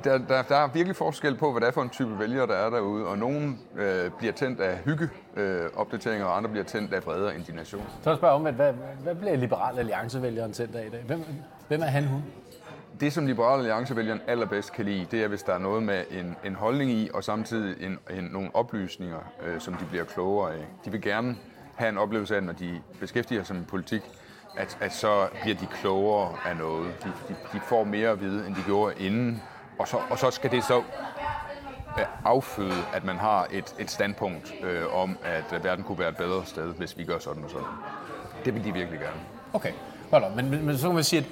der, 0.05 0.19
der, 0.19 0.43
der 0.43 0.57
er 0.57 0.69
virkelig 0.69 0.97
forskel 0.97 1.37
på, 1.37 1.53
hvad 1.53 1.61
det 1.61 1.69
er 1.69 1.73
for 1.73 1.83
en 1.83 1.89
type 1.89 2.19
vælgere, 2.19 2.47
der 2.47 2.55
er 2.55 2.71
derude, 2.71 3.07
og 3.07 3.19
nogen 3.19 3.61
øh, 3.77 4.11
bliver 4.19 4.33
tændt 4.33 4.61
af 4.61 4.79
hyggeopdateringer, 4.79 6.27
øh, 6.27 6.33
og 6.33 6.37
andre 6.37 6.51
bliver 6.51 6.65
tændt 6.65 6.95
af 6.95 7.07
vrede 7.07 7.27
og 7.27 7.35
indignation. 7.35 7.85
Så 8.03 8.11
jeg 8.11 8.17
spørger 8.17 8.35
om, 8.35 8.43
hvad, 8.43 8.73
hvad 9.03 9.15
bliver 9.15 9.37
Liberal 9.37 9.79
Alliance-vælgeren 9.79 10.53
tændt 10.53 10.77
af 10.77 10.87
i 10.87 10.91
dag? 10.91 11.01
Hvem, 11.07 11.25
hvem 11.69 11.83
er 11.83 11.87
han, 11.87 12.05
hun? 12.05 12.23
Det, 13.01 13.13
som 13.13 13.27
Liberal 13.27 13.59
Alliance-vælgeren 13.59 14.21
allerbedst 14.27 14.73
kan 14.73 14.85
lide, 14.85 15.07
det 15.11 15.23
er, 15.23 15.29
hvis 15.29 15.43
der 15.43 15.55
er 15.55 15.59
noget 15.59 15.83
med 15.83 16.05
en, 16.11 16.37
en 16.45 16.55
holdning 16.55 16.91
i, 16.91 17.11
og 17.15 17.25
samtidig 17.25 17.87
en, 17.87 17.99
en, 18.11 18.25
nogle 18.25 18.51
oplysninger, 18.55 19.19
øh, 19.47 19.61
som 19.61 19.75
de 19.75 19.85
bliver 19.85 20.05
klogere 20.05 20.53
af. 20.53 20.67
De 20.85 20.91
vil 20.91 21.03
gerne 21.03 21.37
have 21.75 21.89
en 21.89 21.99
oplevelse 21.99 22.37
af, 22.37 22.43
når 22.43 22.53
de 22.53 22.81
beskæftiger 23.01 23.43
sig 23.43 23.57
med 23.57 23.65
politik, 23.65 24.03
at, 24.57 24.79
at 24.81 24.93
så 24.93 25.29
bliver 25.43 25.57
de 25.57 25.67
klogere 25.67 26.37
af 26.47 26.57
noget. 26.57 26.95
De, 27.05 27.13
de, 27.29 27.37
de 27.53 27.61
får 27.61 27.85
mere 27.85 28.09
at 28.11 28.21
vide, 28.21 28.47
end 28.47 28.55
de 28.55 28.63
gjorde 28.67 28.95
inden. 28.99 29.43
Og 29.79 29.89
så, 29.89 29.99
og 30.11 30.19
så 30.19 30.31
skal 30.31 30.51
det 30.51 30.65
så 30.65 30.79
øh, 31.99 32.05
afføde, 32.25 32.85
at 32.93 33.05
man 33.05 33.17
har 33.17 33.47
et, 33.51 33.75
et 33.79 33.91
standpunkt 33.91 34.55
øh, 34.63 34.95
om, 34.95 35.19
at 35.25 35.65
verden 35.65 35.85
kunne 35.85 35.99
være 35.99 36.09
et 36.09 36.17
bedre 36.17 36.47
sted, 36.47 36.75
hvis 36.75 36.99
vi 36.99 37.05
gør 37.05 37.19
sådan 37.19 37.45
og 37.45 37.51
sådan. 37.51 37.67
Det 38.45 38.55
vil 38.55 38.65
de 38.65 38.73
virkelig 38.73 39.01
gerne. 39.01 39.21
Okay, 39.53 39.73
Hold 40.11 40.25
op, 40.25 40.37
Men, 40.37 40.51
men, 40.51 40.67
men 40.67 40.79
så 40.79 40.87
kan 40.87 40.95
man 40.95 41.05
sige, 41.05 41.21
at 41.21 41.27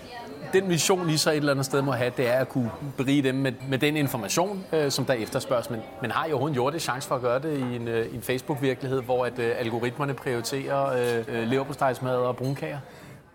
den 0.53 0.69
mission, 0.69 1.11
I 1.11 1.17
så 1.17 1.31
et 1.31 1.37
eller 1.37 1.53
andet 1.53 1.67
sted 1.67 1.83
må 1.83 1.93
have, 1.93 2.13
det 2.17 2.29
er 2.29 2.39
at 2.39 2.49
kunne 2.49 2.71
berige 2.97 3.23
dem 3.23 3.35
med, 3.35 3.53
med 3.69 3.79
den 3.79 3.97
information, 3.97 4.65
øh, 4.73 4.91
som 4.91 5.05
der 5.05 5.15
efterspørges. 5.15 5.71
Men, 5.71 5.81
men 6.03 6.11
har 6.11 6.27
I 6.27 6.33
overhovedet 6.33 6.55
gjort 6.55 6.73
det 6.73 6.83
chance 6.83 7.09
for 7.09 7.15
at 7.15 7.21
gøre 7.21 7.39
det 7.39 7.59
i 7.59 7.77
en, 7.77 7.89
øh, 7.89 8.15
en 8.15 8.23
Facebook-virkelighed, 8.23 9.03
hvor 9.03 9.25
at, 9.25 9.39
øh, 9.39 9.55
algoritmerne 9.59 10.15
prioriterer 10.15 10.87
øh, 10.87 11.25
øh 11.29 11.49
leverpostejsmad 11.49 12.17
og 12.17 12.37
brunkager? 12.37 12.79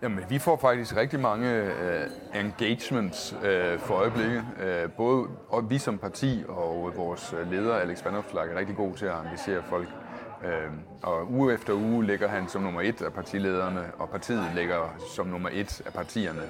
Jamen, 0.02 0.24
vi 0.28 0.38
får 0.38 0.56
faktisk 0.56 0.96
rigtig 0.96 1.20
mange 1.20 1.50
øh, 1.50 2.06
engagements 2.34 3.36
øh, 3.44 3.78
for 3.78 3.94
øjeblikket. 3.94 4.44
Øh, 4.62 4.90
både 4.90 5.26
og 5.48 5.70
vi 5.70 5.78
som 5.78 5.98
parti 5.98 6.42
og 6.48 6.92
vores 6.96 7.34
øh, 7.40 7.52
leder, 7.52 7.74
Alex 7.74 8.04
Vandopslag, 8.04 8.52
er 8.52 8.58
rigtig 8.58 8.76
god 8.76 8.94
til 8.94 9.06
at 9.06 9.14
engagere 9.24 9.62
folk. 9.68 9.88
Øh, 10.44 10.70
og 11.02 11.32
uge 11.32 11.54
efter 11.54 11.72
uge 11.72 12.06
ligger 12.06 12.28
han 12.28 12.48
som 12.48 12.62
nummer 12.62 12.80
et 12.80 13.02
af 13.02 13.12
partilederne, 13.12 13.92
og 13.98 14.08
partiet 14.08 14.50
ligger 14.54 14.96
som 15.14 15.26
nummer 15.26 15.48
et 15.52 15.82
af 15.86 15.92
partierne. 15.92 16.42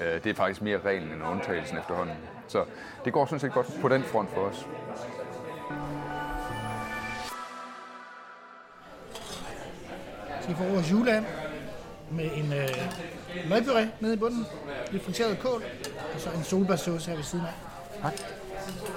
Øh, 0.00 0.24
det 0.24 0.26
er 0.30 0.34
faktisk 0.34 0.62
mere 0.62 0.78
reglen 0.84 1.12
end 1.12 1.22
undtagelsen 1.22 1.78
efterhånden. 1.78 2.16
Så 2.48 2.64
det 3.04 3.12
går 3.12 3.26
sådan 3.26 3.40
set 3.40 3.52
godt 3.52 3.66
på 3.80 3.88
den 3.88 4.02
front 4.02 4.30
for 4.30 4.40
os. 4.40 4.66
Skal 10.40 10.54
vi 10.54 10.58
få 10.58 10.64
vores 10.64 10.92
juleand 10.92 11.24
med 12.10 12.30
en 12.34 12.52
øh, 12.52 12.68
løgpuré 13.50 13.86
nede 14.00 14.14
i 14.14 14.16
bunden, 14.16 14.46
lidt 14.90 15.04
friteret 15.04 15.38
kål, 15.38 15.62
og 16.14 16.20
så 16.20 16.30
en 16.30 16.44
solbærsauce 16.44 17.10
her 17.10 17.16
ved 17.16 17.24
siden 17.24 17.44
af. 17.44 17.52
Tak. 18.02 18.12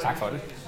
Tak 0.01 0.17
for 0.17 0.25
det. 0.25 0.64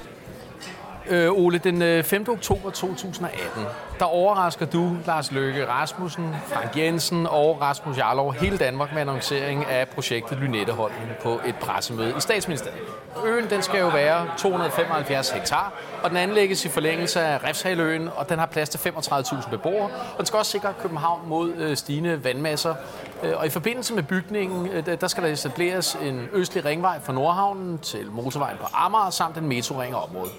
Øh, 1.10 1.32
Ole, 1.32 1.58
den 1.58 1.82
øh, 1.82 2.04
5. 2.04 2.26
Oktober 2.30 2.70
2018, 2.70 3.64
der 4.00 4.06
overrasker 4.06 4.66
du 4.66 4.98
Lars 5.06 5.32
Løkke 5.32 5.68
Rasmussen, 5.68 6.36
Frank 6.48 6.78
Jensen 6.78 7.28
og 7.28 7.62
Rasmus 7.62 7.98
Jarlov 7.98 8.34
hele 8.34 8.58
Danmark 8.58 8.94
med 8.94 9.02
annoncering 9.02 9.66
af 9.66 9.88
projektet 9.88 10.38
Lynetteholden 10.38 10.98
på 11.24 11.40
et 11.46 11.56
pressemøde 11.56 12.14
i 12.18 12.20
statsministeriet. 12.20 12.80
Øen 13.26 13.50
den 13.50 13.62
skal 13.62 13.80
jo 13.80 13.88
være 13.88 14.28
275 14.38 15.30
hektar, 15.30 15.74
og 16.04 16.10
den 16.10 16.18
anlægges 16.18 16.66
i 16.66 16.70
forlængelse 16.70 17.22
af 17.22 17.44
Refshaløen, 17.44 18.10
og 18.16 18.30
den 18.30 18.40
har 18.40 18.46
plads 18.46 18.70
til 18.70 18.78
35.000 18.78 19.50
beboere, 19.50 19.84
og 19.84 20.18
den 20.18 20.26
skal 20.26 20.40
også 20.40 20.52
sikre 20.52 20.74
København 20.82 21.30
mod 21.30 21.54
øh, 21.54 21.78
stigende 21.78 22.24
vandmasser. 22.24 22.76
Øh, 23.24 23.34
og 23.38 23.46
i 23.46 23.50
forbindelse 23.50 23.94
med 23.94 24.04
bygningen, 24.04 24.86
der 25.02 25.08
skal 25.08 25.24
der 25.24 25.30
etableres 25.30 25.98
en 26.02 26.28
østlig 26.34 26.66
ringvej 26.66 27.00
fra 27.04 27.14
Nordhavnen 27.14 27.78
til 27.78 28.12
motorvejen 28.12 28.58
på 28.58 28.68
Amager, 28.74 29.10
samt 29.10 29.38
en 29.38 29.48
metroring 29.48 29.96
af 29.96 30.04
området. 30.04 30.32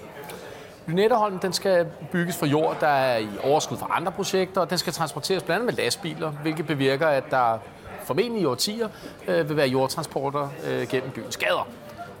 Lynetteholm 0.89 1.39
den 1.39 1.53
skal 1.53 1.87
bygges 2.11 2.37
fra 2.37 2.45
jord, 2.45 2.77
der 2.79 2.87
er 2.87 3.17
i 3.17 3.27
overskud 3.43 3.77
fra 3.77 3.87
andre 3.91 4.11
projekter, 4.11 4.61
og 4.61 4.69
den 4.69 4.77
skal 4.77 4.93
transporteres 4.93 5.43
blandt 5.43 5.61
andet 5.61 5.75
med 5.75 5.83
lastbiler, 5.83 6.29
hvilket 6.31 6.67
bevirker, 6.67 7.07
at 7.07 7.23
der 7.31 7.57
formentlig 8.03 8.41
i 8.41 8.45
årtier 8.45 8.89
øh, 9.27 9.49
vil 9.49 9.57
være 9.57 9.67
jordtransporter 9.67 10.49
øh, 10.67 10.87
gennem 10.87 11.11
byens 11.11 11.37
gader. 11.37 11.67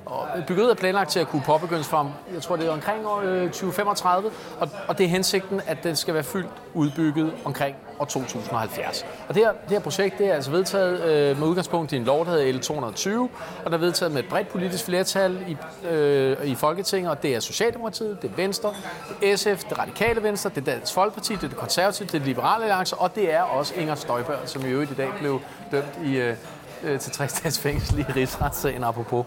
Og 0.09 0.27
byggeriet 0.47 0.71
er 0.71 0.75
planlagt 0.75 1.09
til 1.09 1.19
at 1.19 1.27
kunne 1.27 1.41
påbegyndes 1.45 1.87
fra, 1.87 2.07
jeg 2.33 2.41
tror 2.41 2.55
det 2.55 2.67
er 2.67 2.71
omkring 2.71 3.07
år 3.07 3.21
2035, 3.21 4.31
og, 4.59 4.69
og 4.87 4.97
det 4.97 5.03
er 5.03 5.09
hensigten, 5.09 5.61
at 5.67 5.83
den 5.83 5.95
skal 5.95 6.13
være 6.13 6.23
fyldt 6.23 6.49
udbygget 6.73 7.33
omkring 7.45 7.75
år 7.99 8.05
2070. 8.05 9.05
Og 9.27 9.35
det 9.35 9.43
her, 9.43 9.51
det 9.51 9.71
her 9.71 9.79
projekt 9.79 10.17
det 10.17 10.27
er 10.27 10.33
altså 10.33 10.51
vedtaget 10.51 11.03
øh, 11.03 11.39
med 11.39 11.47
udgangspunkt 11.47 11.91
i 11.91 11.95
en 11.95 12.03
lov, 12.03 12.25
der 12.25 12.31
hedder 12.31 12.59
L220, 12.59 13.19
og 13.65 13.71
der 13.71 13.77
er 13.77 13.77
vedtaget 13.77 14.11
med 14.11 14.23
et 14.23 14.29
bredt 14.29 14.47
politisk 14.47 14.85
flertal 14.85 15.37
i, 15.47 15.57
øh, 15.87 16.37
i 16.43 16.55
Folketinget, 16.55 17.11
og 17.11 17.23
det 17.23 17.35
er 17.35 17.39
Socialdemokratiet, 17.39 18.21
det 18.21 18.31
er 18.31 18.35
Venstre, 18.35 18.73
det 19.21 19.31
er 19.31 19.35
SF, 19.35 19.63
det 19.63 19.79
Radikale 19.79 20.23
Venstre, 20.23 20.49
det 20.49 20.57
er 20.57 20.71
Dansk 20.71 20.93
Folkeparti, 20.93 21.33
det 21.33 21.43
er 21.43 21.47
det 21.47 21.57
Konservative, 21.57 22.07
det 22.07 22.21
er 22.21 22.25
Liberale 22.25 22.63
Alliance, 22.63 22.95
og 22.95 23.15
det 23.15 23.33
er 23.33 23.41
også 23.41 23.73
Inger 23.75 23.95
Støjberg, 23.95 24.39
som 24.45 24.65
i 24.65 24.69
øvrigt 24.69 24.91
i 24.91 24.95
dag 24.95 25.09
blev 25.19 25.41
dømt 25.71 25.99
i, 26.05 26.15
øh, 26.17 26.99
til 26.99 27.17
dages 27.19 27.59
fængsel 27.59 27.99
i 27.99 28.05
rigsretssagen 28.15 28.83
apropos. 28.83 29.25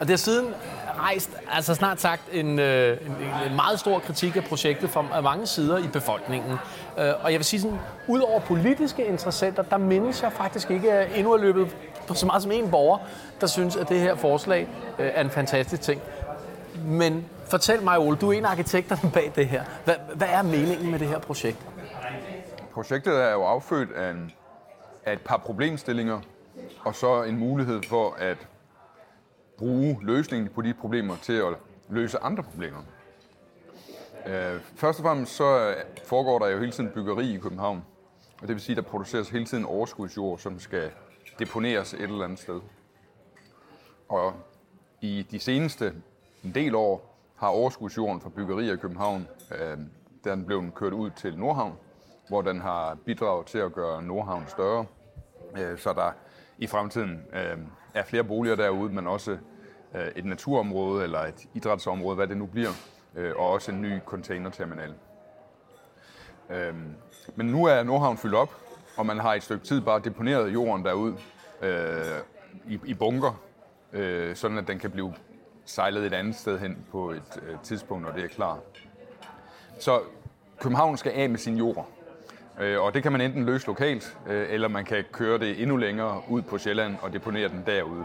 Og 0.00 0.06
det 0.06 0.10
har 0.10 0.16
siden 0.16 0.54
rejst 0.98 1.30
altså 1.50 1.74
snart 1.74 2.00
sagt 2.00 2.22
en, 2.32 2.58
øh, 2.58 2.98
en, 3.06 3.12
en 3.50 3.56
meget 3.56 3.80
stor 3.80 3.98
kritik 3.98 4.36
af 4.36 4.44
projektet 4.44 4.90
fra 4.90 5.20
mange 5.20 5.46
sider 5.46 5.78
i 5.78 5.88
befolkningen. 5.92 6.52
Øh, 6.98 7.12
og 7.20 7.32
jeg 7.32 7.38
vil 7.38 7.44
sige 7.44 7.60
sådan, 7.60 7.78
ud 8.06 8.20
over 8.20 8.40
politiske 8.40 9.06
interessenter, 9.06 9.62
der 9.62 9.76
mindes 9.76 10.22
jeg 10.22 10.32
faktisk 10.32 10.70
ikke 10.70 11.06
endnu 11.14 11.32
er 11.32 11.38
løbet 11.38 11.76
på 12.06 12.14
så 12.14 12.26
meget 12.26 12.42
som 12.42 12.52
en 12.52 12.70
borger, 12.70 12.98
der 13.40 13.46
synes, 13.46 13.76
at 13.76 13.88
det 13.88 14.00
her 14.00 14.14
forslag 14.14 14.68
øh, 14.98 15.10
er 15.14 15.20
en 15.20 15.30
fantastisk 15.30 15.82
ting. 15.82 16.00
Men 16.84 17.26
fortæl 17.50 17.82
mig, 17.82 17.98
Ole, 17.98 18.16
du 18.16 18.28
er 18.28 18.32
en 18.32 18.44
af 18.44 18.50
arkitekterne 18.50 19.10
bag 19.10 19.32
det 19.36 19.46
her. 19.46 19.64
Hvad, 19.84 19.94
hvad 20.14 20.28
er 20.30 20.42
meningen 20.42 20.90
med 20.90 20.98
det 20.98 21.08
her 21.08 21.18
projekt? 21.18 21.58
Projektet 22.74 23.22
er 23.22 23.32
jo 23.32 23.42
affødt 23.42 23.92
af, 23.92 24.10
en, 24.10 24.32
af 25.06 25.12
et 25.12 25.20
par 25.20 25.36
problemstillinger, 25.36 26.20
og 26.84 26.94
så 26.94 27.22
en 27.22 27.38
mulighed 27.38 27.82
for 27.88 28.16
at 28.18 28.36
bruge 29.58 29.98
løsningen 30.02 30.48
på 30.48 30.62
de 30.62 30.74
problemer 30.74 31.16
til 31.16 31.32
at 31.32 31.54
løse 31.88 32.18
andre 32.18 32.42
problemer. 32.42 32.82
Øh, 34.26 34.60
først 34.74 34.98
og 34.98 35.04
fremmest 35.04 35.36
så 35.36 35.68
øh, 35.68 35.76
foregår 36.04 36.38
der 36.38 36.48
jo 36.48 36.58
hele 36.58 36.72
tiden 36.72 36.90
byggeri 36.90 37.34
i 37.34 37.38
København. 37.38 37.84
Og 38.42 38.48
det 38.48 38.48
vil 38.48 38.60
sige, 38.60 38.78
at 38.78 38.84
der 38.84 38.90
produceres 38.90 39.28
hele 39.28 39.44
tiden 39.44 39.64
overskudsjord, 39.64 40.38
som 40.38 40.60
skal 40.60 40.90
deponeres 41.38 41.94
et 41.94 42.00
eller 42.00 42.24
andet 42.24 42.38
sted. 42.38 42.60
Og 44.08 44.32
i 45.00 45.26
de 45.30 45.40
seneste 45.40 45.94
en 46.44 46.54
del 46.54 46.74
år 46.74 47.18
har 47.36 47.48
overskudsjorden 47.48 48.20
fra 48.20 48.28
byggerier 48.28 48.72
i 48.72 48.76
København, 48.76 49.28
øh, 49.60 49.78
den 50.24 50.44
blev 50.44 50.70
kørt 50.74 50.92
ud 50.92 51.10
til 51.10 51.38
Nordhavn, 51.38 51.74
hvor 52.28 52.42
den 52.42 52.60
har 52.60 52.94
bidraget 53.04 53.46
til 53.46 53.58
at 53.58 53.72
gøre 53.72 54.02
Nordhavn 54.02 54.44
større, 54.48 54.86
øh, 55.58 55.78
så 55.78 55.92
der 55.92 56.12
i 56.58 56.66
fremtiden 56.66 57.22
øh, 57.32 57.58
er 57.94 58.04
flere 58.04 58.24
boliger 58.24 58.56
derude, 58.56 58.92
men 58.92 59.06
også 59.06 59.38
øh, 59.94 60.06
et 60.16 60.24
naturområde 60.24 61.04
eller 61.04 61.18
et 61.18 61.46
idrætsområde, 61.54 62.16
hvad 62.16 62.26
det 62.26 62.36
nu 62.36 62.46
bliver, 62.46 62.70
øh, 63.14 63.32
og 63.36 63.50
også 63.50 63.72
en 63.72 63.82
ny 63.82 64.00
containerterminal. 64.06 64.94
Øh, 66.50 66.74
men 67.34 67.46
nu 67.46 67.64
er 67.64 67.82
Nordhavn 67.82 68.16
fyldt 68.16 68.34
op, 68.34 68.56
og 68.96 69.06
man 69.06 69.18
har 69.18 69.34
et 69.34 69.42
stykke 69.42 69.64
tid 69.64 69.80
bare 69.80 70.00
deponeret 70.00 70.52
jorden 70.52 70.84
derud 70.84 71.14
øh, 71.62 72.20
i, 72.68 72.80
i 72.84 72.94
bunker, 72.94 73.40
øh, 73.92 74.36
sådan 74.36 74.58
at 74.58 74.68
den 74.68 74.78
kan 74.78 74.90
blive 74.90 75.14
sejlet 75.64 76.06
et 76.06 76.14
andet 76.14 76.36
sted 76.36 76.58
hen 76.58 76.86
på 76.90 77.10
et 77.10 77.42
øh, 77.42 77.56
tidspunkt, 77.62 78.04
når 78.04 78.12
det 78.12 78.24
er 78.24 78.28
klar. 78.28 78.58
Så 79.78 80.00
København 80.60 80.96
skal 80.96 81.12
af 81.12 81.30
med 81.30 81.38
sin 81.38 81.56
jord. 81.56 81.88
Øh, 82.60 82.82
og 82.82 82.94
det 82.94 83.02
kan 83.02 83.12
man 83.12 83.20
enten 83.20 83.44
løse 83.44 83.66
lokalt, 83.66 84.16
øh, 84.28 84.46
eller 84.50 84.68
man 84.68 84.84
kan 84.84 85.04
køre 85.12 85.38
det 85.38 85.62
endnu 85.62 85.76
længere 85.76 86.22
ud 86.28 86.42
på 86.42 86.58
Sjælland 86.58 86.96
og 87.02 87.12
deponere 87.12 87.48
den 87.48 87.62
derude. 87.66 88.04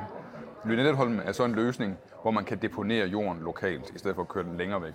Lynetteholm 0.65 1.19
er 1.25 1.31
så 1.31 1.45
en 1.45 1.55
løsning, 1.55 1.97
hvor 2.21 2.31
man 2.31 2.43
kan 2.43 2.57
deponere 2.61 3.07
jorden 3.07 3.41
lokalt, 3.43 3.91
i 3.95 3.99
stedet 3.99 4.15
for 4.15 4.21
at 4.21 4.27
køre 4.27 4.43
den 4.43 4.57
længere 4.57 4.81
væk. 4.81 4.93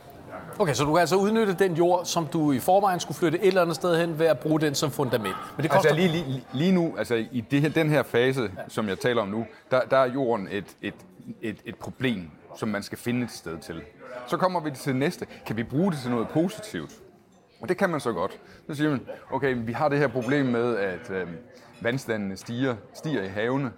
Okay, 0.58 0.74
så 0.74 0.84
du 0.84 0.92
kan 0.92 1.00
altså 1.00 1.16
udnytte 1.16 1.54
den 1.54 1.74
jord, 1.74 2.04
som 2.04 2.26
du 2.26 2.52
i 2.52 2.58
forvejen 2.58 3.00
skulle 3.00 3.18
flytte 3.18 3.38
et 3.38 3.46
eller 3.46 3.62
andet 3.62 3.76
sted 3.76 4.00
hen, 4.00 4.18
ved 4.18 4.26
at 4.26 4.38
bruge 4.38 4.60
den 4.60 4.74
som 4.74 4.90
fundament. 4.90 5.36
Men 5.56 5.62
det 5.62 5.70
koster... 5.70 5.90
Altså 5.90 6.06
lige, 6.06 6.24
lige, 6.24 6.44
lige 6.52 6.72
nu, 6.72 6.94
altså 6.98 7.14
i 7.14 7.40
det 7.40 7.60
her, 7.60 7.68
den 7.68 7.90
her 7.90 8.02
fase, 8.02 8.42
ja. 8.42 8.48
som 8.68 8.88
jeg 8.88 8.98
taler 8.98 9.22
om 9.22 9.28
nu, 9.28 9.46
der, 9.70 9.80
der 9.80 9.96
er 9.96 10.12
jorden 10.12 10.48
et, 10.50 10.76
et, 10.82 10.94
et, 11.42 11.56
et 11.64 11.76
problem, 11.76 12.30
som 12.56 12.68
man 12.68 12.82
skal 12.82 12.98
finde 12.98 13.24
et 13.24 13.30
sted 13.30 13.58
til. 13.58 13.82
Så 14.26 14.36
kommer 14.36 14.60
vi 14.60 14.70
til 14.70 14.96
næste. 14.96 15.26
Kan 15.46 15.56
vi 15.56 15.62
bruge 15.62 15.92
det 15.92 16.00
til 16.00 16.10
noget 16.10 16.28
positivt? 16.28 16.90
Og 17.60 17.68
det 17.68 17.76
kan 17.76 17.90
man 17.90 18.00
så 18.00 18.12
godt. 18.12 18.40
Så 18.66 18.74
siger 18.74 18.90
man, 18.90 19.06
okay, 19.30 19.56
vi 19.58 19.72
har 19.72 19.88
det 19.88 19.98
her 19.98 20.08
problem 20.08 20.46
med, 20.46 20.76
at 20.76 21.10
øh, 21.10 21.28
vandstandene 21.80 22.36
stiger, 22.36 22.76
stiger 22.94 23.22
i 23.22 23.28
havene, 23.28 23.72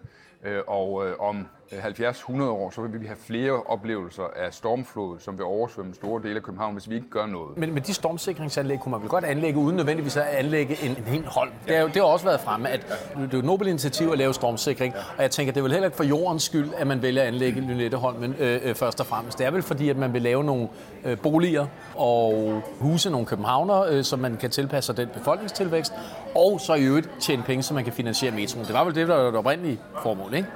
øh, 0.44 0.60
og 0.66 1.06
øh, 1.06 1.16
om 1.18 1.46
Øh, 1.72 1.84
70-100 1.84 2.42
år, 2.42 2.70
så 2.70 2.82
vil 2.82 3.00
vi 3.00 3.06
have 3.06 3.16
flere 3.26 3.62
oplevelser 3.62 4.22
af 4.36 4.54
stormflod, 4.54 5.18
som 5.20 5.38
vil 5.38 5.44
oversvømme 5.44 5.94
store 5.94 6.22
dele 6.22 6.36
af 6.36 6.42
København, 6.42 6.72
hvis 6.72 6.90
vi 6.90 6.94
ikke 6.94 7.10
gør 7.10 7.26
noget. 7.26 7.58
Men, 7.58 7.74
men 7.74 7.82
de 7.82 7.94
stormsikringsanlæg 7.94 8.80
kunne 8.80 8.90
man 8.90 9.00
vel 9.00 9.08
godt 9.08 9.24
anlægge, 9.24 9.60
uden 9.60 9.76
nødvendigvis 9.76 10.16
at 10.16 10.22
anlægge 10.22 10.78
en, 10.82 10.90
en 10.90 11.04
helt 11.04 11.26
hold. 11.26 11.50
Det, 11.66 11.76
er 11.76 11.80
jo, 11.80 11.86
det 11.86 11.96
har 11.96 12.02
også 12.02 12.24
været 12.24 12.40
fremme, 12.40 12.68
at 12.68 12.86
det 13.16 13.34
er 13.34 13.38
et 13.38 13.44
nobelt 13.44 13.68
initiativ 13.70 14.08
at 14.08 14.18
lave 14.18 14.34
stormsikring, 14.34 14.94
og 15.16 15.22
jeg 15.22 15.30
tænker, 15.30 15.52
det 15.52 15.60
er 15.60 15.62
vel 15.62 15.72
heller 15.72 15.86
ikke 15.86 15.96
for 15.96 16.04
jordens 16.04 16.42
skyld, 16.42 16.68
at 16.76 16.86
man 16.86 17.02
vælger 17.02 17.22
at 17.22 17.28
anlægge 17.28 17.60
Lynetteholmen 17.60 18.34
øh, 18.38 18.60
øh, 18.64 18.74
først 18.74 19.00
og 19.00 19.06
fremmest. 19.06 19.38
Det 19.38 19.46
er 19.46 19.50
vel 19.50 19.62
fordi, 19.62 19.88
at 19.88 19.96
man 19.96 20.12
vil 20.12 20.22
lave 20.22 20.44
nogle 20.44 20.68
øh, 21.04 21.18
boliger 21.18 21.66
og 21.94 22.62
huse 22.78 23.10
nogle 23.10 23.26
københavner, 23.26 23.82
øh, 23.82 24.04
så 24.04 24.16
man 24.16 24.36
kan 24.36 24.50
tilpasse 24.50 24.86
sig 24.86 24.96
den 24.96 25.08
befolkningstilvækst, 25.08 25.92
og 26.34 26.60
så 26.60 26.74
i 26.74 26.84
øvrigt 26.84 27.10
tjene 27.20 27.42
penge, 27.42 27.62
så 27.62 27.74
man 27.74 27.84
kan 27.84 27.92
finansiere 27.92 28.34
metroen. 28.34 28.66
Det 28.66 28.74
var 28.74 28.84
vel 28.84 28.94
det, 28.94 29.08
der 29.08 29.16
var 29.16 29.24
det 29.24 29.34
oprindelige 29.34 29.80
formål, 30.02 30.34
ikke? 30.34 30.48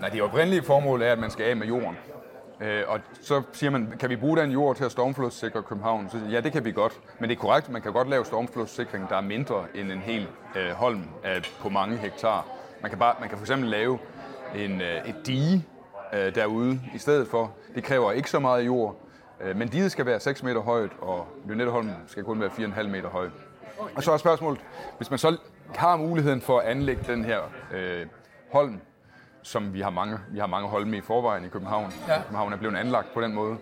Nej, 0.00 0.08
det 0.08 0.22
oprindelige 0.22 0.62
formål 0.62 1.02
er, 1.02 1.12
at 1.12 1.18
man 1.18 1.30
skal 1.30 1.44
af 1.46 1.56
med 1.56 1.66
jorden. 1.66 1.96
Øh, 2.60 2.82
og 2.86 3.00
så 3.20 3.42
siger 3.52 3.70
man, 3.70 3.92
kan 4.00 4.10
vi 4.10 4.16
bruge 4.16 4.36
den 4.36 4.50
jord 4.50 4.76
til 4.76 4.84
at 4.84 4.92
stormflodssikre 4.92 5.62
København? 5.62 6.10
Så 6.10 6.18
ja, 6.30 6.40
det 6.40 6.52
kan 6.52 6.64
vi 6.64 6.72
godt. 6.72 7.00
Men 7.18 7.30
det 7.30 7.36
er 7.36 7.40
korrekt, 7.40 7.68
man 7.68 7.82
kan 7.82 7.92
godt 7.92 8.08
lave 8.08 8.24
stormflodssikring, 8.24 9.08
der 9.08 9.16
er 9.16 9.20
mindre 9.20 9.64
end 9.74 9.92
en 9.92 9.98
hel 9.98 10.28
øh, 10.56 10.70
holm 10.70 11.02
af, 11.24 11.42
på 11.60 11.68
mange 11.68 11.96
hektar. 11.96 12.46
Man 12.82 12.90
kan, 12.90 12.98
bare, 12.98 13.14
man 13.20 13.28
kan 13.28 13.38
for 13.38 13.42
eksempel 13.42 13.70
lave 13.70 13.98
en, 14.54 14.80
øh, 14.80 15.08
et 15.08 15.26
dige 15.26 15.66
øh, 16.12 16.34
derude 16.34 16.80
i 16.94 16.98
stedet 16.98 17.28
for. 17.28 17.52
Det 17.74 17.84
kræver 17.84 18.12
ikke 18.12 18.30
så 18.30 18.38
meget 18.38 18.66
jord, 18.66 18.96
øh, 19.40 19.56
men 19.56 19.68
diget 19.68 19.92
skal 19.92 20.06
være 20.06 20.20
6 20.20 20.42
meter 20.42 20.60
højt, 20.60 20.90
og 21.00 21.28
Lynetteholm 21.48 21.90
skal 22.06 22.24
kun 22.24 22.40
være 22.40 22.50
4,5 22.50 22.82
meter 22.82 23.08
høj. 23.08 23.28
Og 23.96 24.02
så 24.02 24.12
er 24.12 24.16
spørgsmålet, 24.16 24.60
hvis 24.96 25.10
man 25.10 25.18
så 25.18 25.36
har 25.76 25.96
muligheden 25.96 26.40
for 26.40 26.58
at 26.58 26.66
anlægge 26.66 27.02
den 27.06 27.24
her 27.24 27.40
øh, 27.74 28.06
holm, 28.52 28.80
som 29.42 29.74
vi 29.74 29.80
har 29.80 29.90
mange, 29.90 30.18
vi 30.30 30.38
har 30.38 30.46
mange 30.46 30.68
holme 30.68 30.96
i 30.96 31.00
forvejen 31.00 31.44
i 31.44 31.48
København. 31.48 31.92
Ja. 32.08 32.22
København 32.22 32.52
er 32.52 32.56
blevet 32.56 32.76
anlagt 32.76 33.14
på 33.14 33.20
den 33.20 33.34
måde. 33.34 33.56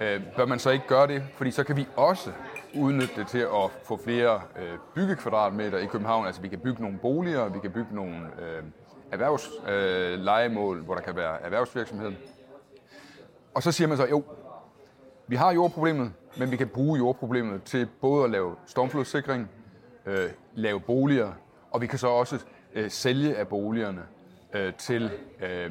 Øh, 0.00 0.20
bør 0.36 0.46
man 0.46 0.58
så 0.58 0.70
ikke 0.70 0.86
gøre 0.86 1.06
det? 1.06 1.22
Fordi 1.34 1.50
så 1.50 1.64
kan 1.64 1.76
vi 1.76 1.88
også 1.96 2.30
udnytte 2.74 3.14
det 3.16 3.26
til 3.26 3.38
at 3.38 3.70
få 3.84 4.00
flere 4.04 4.40
øh, 4.58 4.78
byggekvadratmeter 4.94 5.78
i 5.78 5.86
København. 5.86 6.26
Altså 6.26 6.42
vi 6.42 6.48
kan 6.48 6.58
bygge 6.58 6.82
nogle 6.82 6.98
boliger, 6.98 7.48
vi 7.48 7.58
kan 7.58 7.70
bygge 7.70 7.94
nogle 7.94 8.16
øh, 8.16 8.62
erhvervslejemål, 9.12 10.78
øh, 10.78 10.84
hvor 10.84 10.94
der 10.94 11.02
kan 11.02 11.16
være 11.16 11.42
erhvervsvirksomhed. 11.42 12.12
Og 13.54 13.62
så 13.62 13.72
siger 13.72 13.88
man 13.88 13.96
så, 13.96 14.06
jo, 14.06 14.24
vi 15.26 15.36
har 15.36 15.52
jordproblemet, 15.52 16.12
men 16.36 16.50
vi 16.50 16.56
kan 16.56 16.68
bruge 16.68 16.98
jordproblemet 16.98 17.62
til 17.62 17.88
både 18.00 18.24
at 18.24 18.30
lave 18.30 18.56
stormflodssikring, 18.66 19.50
øh, 20.06 20.30
lave 20.54 20.80
boliger, 20.80 21.32
og 21.70 21.80
vi 21.80 21.86
kan 21.86 21.98
så 21.98 22.08
også 22.08 22.44
øh, 22.74 22.90
sælge 22.90 23.36
af 23.36 23.48
boligerne 23.48 24.02
øh, 24.54 24.74
til 24.74 25.10
øh, 25.40 25.70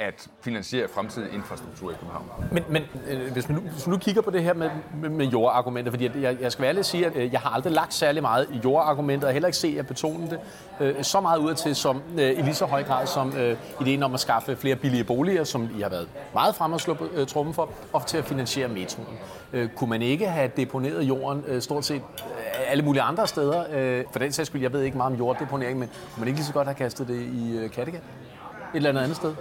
at 0.00 0.28
finansiere 0.40 0.88
fremtidig 0.88 1.34
infrastruktur 1.34 1.90
i 1.90 1.94
København. 1.94 2.24
Men, 2.52 2.64
men 2.68 2.82
øh, 3.08 3.32
hvis, 3.32 3.48
man 3.48 3.58
nu, 3.58 3.70
hvis 3.70 3.86
man 3.86 3.92
nu 3.92 3.98
kigger 3.98 4.22
på 4.22 4.30
det 4.30 4.42
her 4.42 4.54
med, 4.54 4.70
med, 4.94 5.08
med 5.08 5.26
jordargumenter, 5.26 5.90
fordi 5.90 6.10
jeg, 6.20 6.36
jeg 6.40 6.52
skal 6.52 6.62
være 6.62 6.68
ærlig 6.68 6.80
at 6.80 6.86
sige, 6.86 7.06
at 7.06 7.16
øh, 7.16 7.32
jeg 7.32 7.40
har 7.40 7.50
aldrig 7.50 7.72
lagt 7.72 7.94
særlig 7.94 8.22
meget 8.22 8.48
i 8.52 8.60
jordargumenter, 8.64 9.26
og 9.26 9.32
heller 9.32 9.48
ikke 9.48 9.58
se 9.58 9.76
at 9.78 9.86
betone 9.86 10.30
det 10.30 10.38
øh, 10.80 11.04
så 11.04 11.20
meget 11.20 11.38
ud 11.38 11.54
til 11.54 11.76
som 11.76 12.02
øh, 12.18 12.38
i 12.38 12.42
lige 12.42 12.54
så 12.54 12.66
høj 12.66 12.82
grad 12.82 13.06
som 13.06 13.36
øh, 13.36 13.56
ideen 13.80 14.02
om 14.02 14.14
at 14.14 14.20
skaffe 14.20 14.56
flere 14.56 14.76
billige 14.76 15.04
boliger, 15.04 15.44
som 15.44 15.68
I 15.78 15.80
har 15.80 15.88
været 15.88 16.08
meget 16.34 16.54
frem 16.54 16.72
og 16.72 16.80
slå 16.80 16.96
øh, 17.14 17.26
trummen 17.26 17.54
for, 17.54 17.70
og 17.92 18.06
til 18.06 18.18
at 18.18 18.24
finansiere 18.24 18.68
metroen. 18.68 19.18
Øh, 19.52 19.68
kunne 19.76 19.90
man 19.90 20.02
ikke 20.02 20.28
have 20.28 20.50
deponeret 20.56 21.02
jorden 21.02 21.44
øh, 21.46 21.62
stort 21.62 21.84
set 21.84 21.96
øh, 21.96 22.70
alle 22.70 22.84
mulige 22.84 23.02
andre 23.02 23.26
steder? 23.26 23.64
Øh, 23.72 24.04
for 24.12 24.18
den 24.18 24.32
sags 24.32 24.46
skyld, 24.46 24.62
jeg 24.62 24.72
ved 24.72 24.82
ikke 24.82 24.96
meget 24.96 25.12
om 25.12 25.18
jorddeponering, 25.18 25.78
men 25.78 25.88
kunne 25.88 26.20
man 26.20 26.28
ikke 26.28 26.38
lige 26.38 26.46
så 26.46 26.52
godt 26.52 26.66
have 26.66 26.74
kastet 26.74 27.08
det 27.08 27.22
i 27.22 27.56
øh, 27.56 27.70
Kattegat? 27.70 28.00
Et 28.00 28.76
eller 28.76 28.88
andet 28.88 29.02
andet 29.02 29.16
sted? 29.16 29.34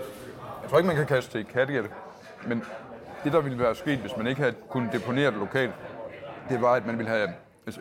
Jeg 0.70 0.72
tror 0.72 0.80
ikke, 0.80 0.88
man 0.88 0.96
kan 0.96 1.06
kaste 1.06 1.40
det 1.40 1.46
i 1.46 1.52
Kattegat, 1.52 1.86
men 2.48 2.64
det, 3.24 3.34
der 3.34 3.42
ville 3.42 3.60
være 3.60 3.76
sket, 3.76 4.00
hvis 4.00 4.18
man 4.18 4.28
ikke 4.28 4.42
havde 4.42 4.56
kunnet 4.70 4.94
deponere 4.94 5.32
det 5.32 5.40
lokalt, 5.40 5.74
det 6.50 6.62
var, 6.62 6.74
at 6.74 6.86
man 6.86 6.98
ville 6.98 7.10
have 7.12 7.30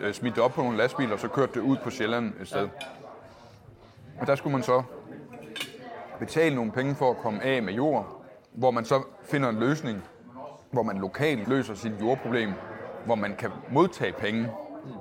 øh, 0.01 0.15
smidt 0.15 0.35
det 0.35 0.43
op 0.43 0.53
på 0.53 0.63
nogle 0.63 0.77
lastbiler, 0.77 1.13
og 1.13 1.19
så 1.21 1.29
kørt 1.29 1.55
det 1.55 1.61
ud 1.61 1.77
på 1.85 1.91
Sjælland 1.91 2.33
et 2.41 2.49
sted. 2.49 2.69
Og 4.21 4.27
der 4.27 4.35
skulle 4.35 4.53
man 4.53 4.63
så 4.63 4.83
betale 6.19 6.55
nogle 6.55 6.73
penge 6.73 6.95
for 6.95 7.11
at 7.11 7.17
komme 7.17 7.43
af 7.43 7.63
med 7.63 7.73
jord, 7.73 8.25
hvor 8.53 8.71
man 8.71 8.85
så 8.85 9.03
finder 9.25 9.49
en 9.49 9.59
løsning, 9.59 10.05
hvor 10.71 10.83
man 10.83 10.99
lokalt 10.99 11.49
løser 11.49 11.75
sit 11.75 11.93
jordproblem, 12.01 12.53
hvor 13.05 13.15
man 13.15 13.37
kan 13.37 13.51
modtage 13.71 14.13
penge 14.13 14.49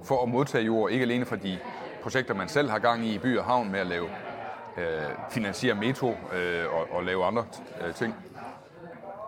for 0.03 0.23
at 0.23 0.29
modtage 0.29 0.65
jord, 0.65 0.91
ikke 0.91 1.03
alene 1.03 1.25
fra 1.25 1.35
de 1.35 1.59
projekter, 2.01 2.33
man 2.33 2.47
selv 2.47 2.69
har 2.69 2.79
gang 2.79 3.05
i 3.05 3.15
i 3.15 3.17
by 3.17 3.37
og 3.37 3.45
havn 3.45 3.71
med 3.71 3.79
at 3.79 3.87
lave 3.87 4.09
øh, 4.77 4.83
finansiere 5.29 5.75
metro 5.75 6.09
øh, 6.09 6.65
og, 6.73 6.97
og 6.97 7.03
lave 7.03 7.25
andre 7.25 7.43
øh, 7.87 7.93
ting. 7.93 8.15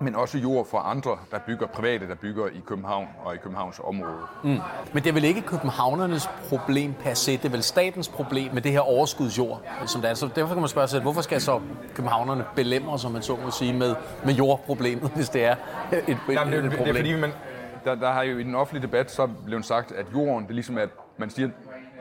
Men 0.02 0.16
også 0.16 0.38
jord 0.38 0.68
fra 0.68 0.92
andre, 0.92 1.18
der 1.32 1.40
bygger 1.40 1.68
private, 1.68 2.08
der 2.08 2.16
bygger 2.16 2.48
i 2.48 2.62
København 2.66 3.08
og 3.24 3.36
i 3.36 3.38
Københavns 3.38 3.82
område. 3.84 4.20
Mm. 4.44 4.58
Men 4.94 5.04
det 5.04 5.08
er 5.08 5.14
vel 5.14 5.24
ikke 5.24 5.42
københavnernes 5.42 6.30
problem 6.50 6.94
per 6.94 7.14
se, 7.14 7.32
det 7.32 7.46
er 7.46 7.50
vel 7.50 7.64
statens 7.64 8.08
problem 8.10 8.54
med 8.54 8.62
det 8.62 8.72
her 8.72 8.80
overskudsjord, 8.80 9.62
som 9.86 10.02
det 10.02 10.10
er. 10.10 10.14
Så 10.14 10.30
derfor 10.36 10.54
kan 10.54 10.62
man 10.62 10.70
spørge 10.70 10.88
sig, 10.88 11.02
hvorfor 11.02 11.22
skal 11.22 11.42
så 11.42 11.62
københavnerne 11.96 12.46
belemre, 12.56 13.00
som 13.00 13.12
man 13.12 13.22
så 13.22 13.38
må 13.44 13.52
sige, 13.52 13.74
med, 13.74 13.96
med 14.26 14.34
jordproblemet, 14.34 15.12
hvis 15.16 15.30
det 15.30 15.46
er 15.46 15.56
et, 15.92 16.04
et, 16.08 16.18
Jamen, 16.30 16.54
det, 16.54 16.66
et 16.66 16.78
problem? 16.78 16.96
Det 16.96 17.10
er 17.10 17.14
fordi, 17.14 17.22
man, 17.22 17.32
der, 17.86 17.96
der 17.96 18.12
har 18.12 18.24
jo 18.24 18.38
i 18.38 18.44
den 18.44 18.56
offentlige 18.56 18.88
debat 18.88 19.12
så 19.12 19.28
blevet 19.46 19.66
sagt, 19.66 19.92
at 19.92 20.06
jorden, 20.14 20.44
det 20.44 20.50
er 20.50 20.54
ligesom 20.54 20.78
at 20.78 20.90
man 21.18 21.30
siger, 21.30 21.50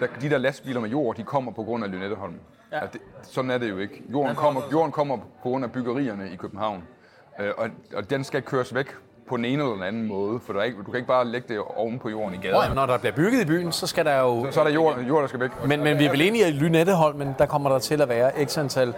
at 0.00 0.11
de 0.20 0.30
der 0.30 0.38
lastbiler 0.38 0.80
med 0.80 0.90
jord, 0.90 1.16
de 1.16 1.22
kommer 1.22 1.52
på 1.52 1.62
grund 1.62 1.84
af 1.84 1.90
Lynetteholm. 1.90 2.34
Ja. 2.72 2.81
Altså, 2.81 2.92
det, 2.92 3.28
sådan 3.33 3.50
er 3.50 3.59
det 3.59 3.70
jo 3.70 3.78
ikke. 3.78 4.02
Jorden 4.12 4.37
kommer, 4.37 4.61
jorden 4.72 4.92
kommer 4.92 5.16
på 5.16 5.48
grund 5.48 5.64
af 5.64 5.72
byggerierne 5.72 6.31
i 6.33 6.37
København. 6.37 6.83
Øh, 7.40 7.50
og, 7.59 7.68
og 7.96 8.11
den 8.11 8.24
skal 8.24 8.42
køres 8.42 8.74
væk 8.74 8.87
på 9.28 9.37
den 9.37 9.44
ene 9.44 9.62
eller 9.62 9.74
den 9.74 9.83
anden 9.83 10.07
måde, 10.07 10.40
for 10.46 10.52
der 10.52 10.61
er 10.61 10.64
ikke, 10.64 10.78
du 10.78 10.85
kan 10.85 10.94
ikke 10.94 11.09
bare 11.09 11.24
lægge 11.24 11.54
det 11.54 11.59
oven 11.76 11.98
på 11.98 12.09
jorden 12.09 12.35
i 12.35 12.46
gaden. 12.46 12.74
Når 12.74 12.87
der 12.87 12.98
bliver 12.98 13.12
bygget 13.12 13.40
i 13.42 13.44
byen, 13.44 13.72
så 13.72 13.87
skal 13.87 14.04
der 14.04 14.20
jo... 14.20 14.44
Så, 14.46 14.52
så 14.52 14.61
er 14.61 14.64
der 14.64 14.70
jord, 14.70 15.00
jord, 15.00 15.20
der 15.22 15.28
skal 15.28 15.40
væk. 15.40 15.50
Men, 15.66 15.85
men 15.85 15.98
vi 15.98 16.04
er 16.04 16.11
vel 16.11 16.20
enige 16.20 16.48
i, 16.48 16.52
Lynetteholmen, 16.52 17.35
der 17.38 17.46
kommer 17.46 17.70
der 17.70 17.78
til 17.78 18.02
at 18.02 18.09
være 18.09 18.46
x 18.46 18.59
antal 18.59 18.94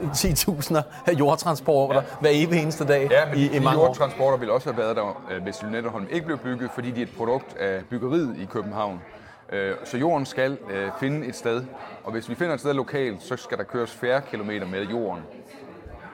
10.000 0.00 0.76
af 1.06 1.12
jordtransporter 1.18 2.00
ja. 2.00 2.06
hver 2.20 2.30
evig 2.32 2.62
eneste 2.62 2.86
dag 2.86 3.08
Ja, 3.10 3.26
men 3.26 3.38
i, 3.38 3.56
i 3.56 3.58
mange 3.60 3.80
år. 3.80 3.84
jordtransporter 3.84 4.38
ville 4.38 4.52
også 4.54 4.72
have 4.72 4.78
været 4.82 4.96
der, 4.96 5.22
øh, 5.30 5.42
hvis 5.42 5.62
Lynetteholm 5.62 6.06
ikke 6.10 6.26
blev 6.26 6.38
bygget, 6.38 6.70
fordi 6.74 6.90
de 6.90 6.98
er 7.02 7.06
et 7.06 7.12
produkt 7.16 7.56
af 7.56 7.82
byggeriet 7.90 8.36
i 8.38 8.44
København. 8.44 9.00
Øh, 9.52 9.74
Så 9.84 9.98
jorden 9.98 10.26
skal 10.26 10.58
øh, 10.70 10.88
finde 11.00 11.26
et 11.26 11.36
sted, 11.36 11.64
og 12.04 12.12
hvis 12.12 12.28
vi 12.28 12.34
finder 12.34 12.54
et 12.54 12.60
sted 12.60 12.74
lokalt, 12.74 13.22
så 13.22 13.36
skal 13.36 13.58
der 13.58 13.64
køres 13.64 13.90
færre 13.90 14.20
kilometer 14.30 14.66
med 14.66 14.82
jorden, 14.86 15.22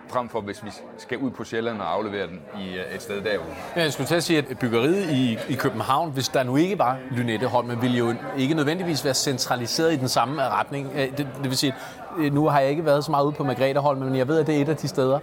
frem 0.09 0.29
for 0.29 0.41
hvis 0.41 0.65
vi 0.65 0.71
skal 0.99 1.19
ud 1.19 1.31
på 1.31 1.45
Sjælland 1.45 1.81
og 1.81 1.93
aflevere 1.93 2.27
den 2.27 2.41
i 2.61 2.75
øh, 2.77 2.95
et 2.95 3.03
sted 3.03 3.15
derude. 3.23 3.49
Ja, 3.77 3.81
Jeg 3.83 3.93
skulle 3.93 4.07
til 4.07 4.15
at 4.15 4.23
sige, 4.23 4.39
at 4.39 4.59
byggeriet 4.59 5.11
i, 5.11 5.39
i 5.49 5.55
København, 5.55 6.11
hvis 6.11 6.29
der 6.29 6.43
nu 6.43 6.57
ikke 6.57 6.79
var 6.79 6.99
Lynetteholmen, 7.11 7.83
ville 7.83 7.99
jo 7.99 8.15
ikke 8.39 8.55
nødvendigvis 8.55 9.05
være 9.05 9.15
centraliseret 9.15 9.93
i 9.93 9.97
den 9.97 10.09
samme 10.09 10.49
retning. 10.49 10.93
Det, 10.95 11.17
det 11.19 11.29
vil 11.45 11.57
sige, 11.57 11.75
nu 12.33 12.49
har 12.49 12.61
jeg 12.61 12.71
ikke 12.71 12.85
været 12.85 13.05
så 13.05 13.11
meget 13.11 13.25
ude 13.25 13.33
på 13.35 13.45
Margrethe-holmen, 13.45 14.09
men 14.09 14.19
jeg 14.19 14.29
ved, 14.29 14.39
at 14.41 14.47
det 14.47 14.57
er 14.57 14.61
et 14.63 14.69
af 14.69 14.77
de 14.77 14.89
steder, 14.89 15.19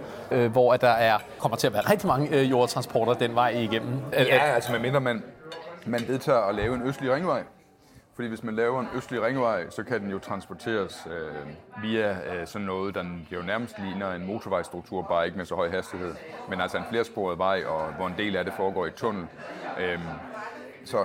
hvor 0.48 0.72
at 0.74 0.80
der 0.80 0.88
er, 0.88 1.18
kommer 1.38 1.56
til 1.56 1.66
at 1.66 1.72
være 1.72 1.90
rigtig 1.90 2.08
mange 2.08 2.42
jordtransporter 2.42 3.12
den 3.14 3.34
vej 3.34 3.48
igennem. 3.48 3.90
Ja, 4.12 4.18
altså 4.54 4.72
medmindre 4.72 5.00
man, 5.00 5.22
man 5.86 6.04
vedtager 6.08 6.38
at 6.40 6.54
lave 6.54 6.74
en 6.74 6.82
østlig 6.82 7.14
ringvej. 7.14 7.42
Fordi 8.14 8.28
hvis 8.28 8.42
man 8.42 8.54
laver 8.54 8.80
en 8.80 8.88
østlig 8.94 9.22
ringvej, 9.22 9.70
så 9.70 9.82
kan 9.82 10.00
den 10.00 10.10
jo 10.10 10.18
transporteres 10.18 11.06
øh, 11.10 11.82
via 11.82 12.34
øh, 12.34 12.46
sådan 12.46 12.66
noget, 12.66 12.94
der 12.94 13.04
jo 13.32 13.42
nærmest 13.42 13.78
ligner 13.78 14.12
en 14.12 14.26
motorvejstruktur, 14.26 15.02
bare 15.02 15.26
ikke 15.26 15.36
med 15.38 15.44
så 15.44 15.54
høj 15.54 15.70
hastighed. 15.70 16.14
Men 16.48 16.60
altså 16.60 16.78
en 16.78 16.84
flersporet 16.90 17.38
vej, 17.38 17.64
og 17.66 17.92
hvor 17.92 18.06
en 18.06 18.14
del 18.18 18.36
af 18.36 18.44
det 18.44 18.54
foregår 18.56 18.86
i 18.86 18.90
tunnel. 18.90 19.26
Øh, 19.80 19.98
så 20.84 21.04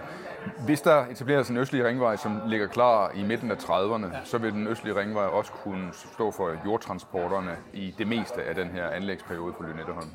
hvis 0.66 0.82
der 0.82 1.06
etableres 1.06 1.50
en 1.50 1.58
østlig 1.58 1.86
ringvej, 1.86 2.16
som 2.16 2.42
ligger 2.48 2.68
klar 2.68 3.12
i 3.16 3.24
midten 3.24 3.52
af 3.52 3.56
30'erne, 3.56 4.16
så 4.24 4.38
vil 4.38 4.52
den 4.52 4.68
østlige 4.68 4.96
ringvej 4.96 5.26
også 5.26 5.52
kunne 5.52 5.90
stå 5.94 6.32
for 6.32 6.56
jordtransporterne 6.66 7.58
i 7.74 7.96
det 7.98 8.08
meste 8.08 8.44
af 8.44 8.56
den 8.56 8.68
her 8.68 8.90
anlægsperiode 8.90 9.54
på 9.54 9.64
Lynetteholm. 9.64 10.10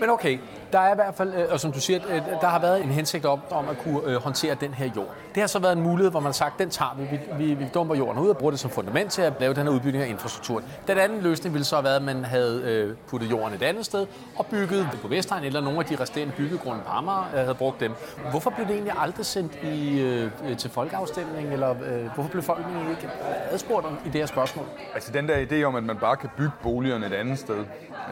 Men 0.00 0.10
okay, 0.10 0.40
der 0.72 0.78
er 0.78 0.92
i 0.92 0.94
hvert 0.94 1.14
fald, 1.14 1.34
øh, 1.34 1.46
og 1.50 1.60
som 1.60 1.72
du 1.72 1.80
siger, 1.80 2.00
øh, 2.08 2.22
der 2.40 2.46
har 2.46 2.58
været 2.58 2.84
en 2.84 2.90
hensigt 2.90 3.24
om, 3.26 3.40
om 3.50 3.68
at 3.68 3.78
kunne 3.78 4.00
øh, 4.04 4.16
håndtere 4.16 4.56
den 4.60 4.74
her 4.74 4.90
jord. 4.96 5.08
Det 5.34 5.42
har 5.42 5.46
så 5.46 5.58
været 5.58 5.72
en 5.76 5.82
mulighed, 5.82 6.10
hvor 6.10 6.20
man 6.20 6.26
har 6.26 6.32
sagt, 6.32 6.58
den 6.58 6.70
tager 6.70 6.96
vi. 6.98 7.08
Vi, 7.10 7.44
vi, 7.44 7.54
vi 7.54 7.66
dumper 7.74 7.94
jorden 7.94 8.22
ud 8.22 8.28
og 8.28 8.36
bruger 8.36 8.50
det 8.50 8.60
som 8.60 8.70
fundament 8.70 9.12
til 9.12 9.22
at 9.22 9.32
lave 9.40 9.54
den 9.54 9.62
her 9.62 9.70
udbygning 9.70 10.04
af 10.04 10.08
infrastrukturen. 10.08 10.64
Den 10.86 10.98
anden 10.98 11.20
løsning 11.20 11.54
ville 11.54 11.64
så 11.64 11.76
have 11.76 11.84
været, 11.84 11.96
at 11.96 12.02
man 12.02 12.24
havde 12.24 12.96
puttet 13.08 13.30
jorden 13.30 13.54
et 13.54 13.62
andet 13.62 13.84
sted 13.84 14.06
og 14.36 14.46
bygget 14.46 14.88
på 15.02 15.08
Vestegn 15.08 15.44
eller 15.44 15.60
nogle 15.60 15.78
af 15.78 15.84
de 15.84 15.96
resterende 15.96 16.34
byggegrunde 16.36 16.80
på 16.86 16.90
Amager 16.90 17.24
havde 17.34 17.54
brugt 17.54 17.80
dem. 17.80 17.92
Hvorfor 18.30 18.50
blev 18.50 18.66
det 18.66 18.74
egentlig 18.74 18.94
aldrig 18.98 19.26
sendt 19.26 19.54
i, 19.54 20.56
til 20.58 20.70
folkeafstemning, 20.70 21.52
eller 21.52 21.74
hvorfor 22.14 22.30
blev 22.30 22.42
folk 22.42 22.64
egentlig 22.64 22.90
ikke 22.90 23.08
adspurgt 23.50 23.86
om 23.86 23.98
i 24.06 24.08
det 24.08 24.20
her 24.20 24.26
spørgsmål? 24.26 24.66
Altså 24.94 25.12
den 25.12 25.28
der 25.28 25.46
idé 25.46 25.62
om, 25.62 25.74
at 25.74 25.82
man 25.84 25.96
bare 25.96 26.16
kan 26.16 26.28
bygge 26.36 26.52
boligerne 26.62 27.06
et 27.06 27.12
andet 27.12 27.38
sted, 27.38 27.64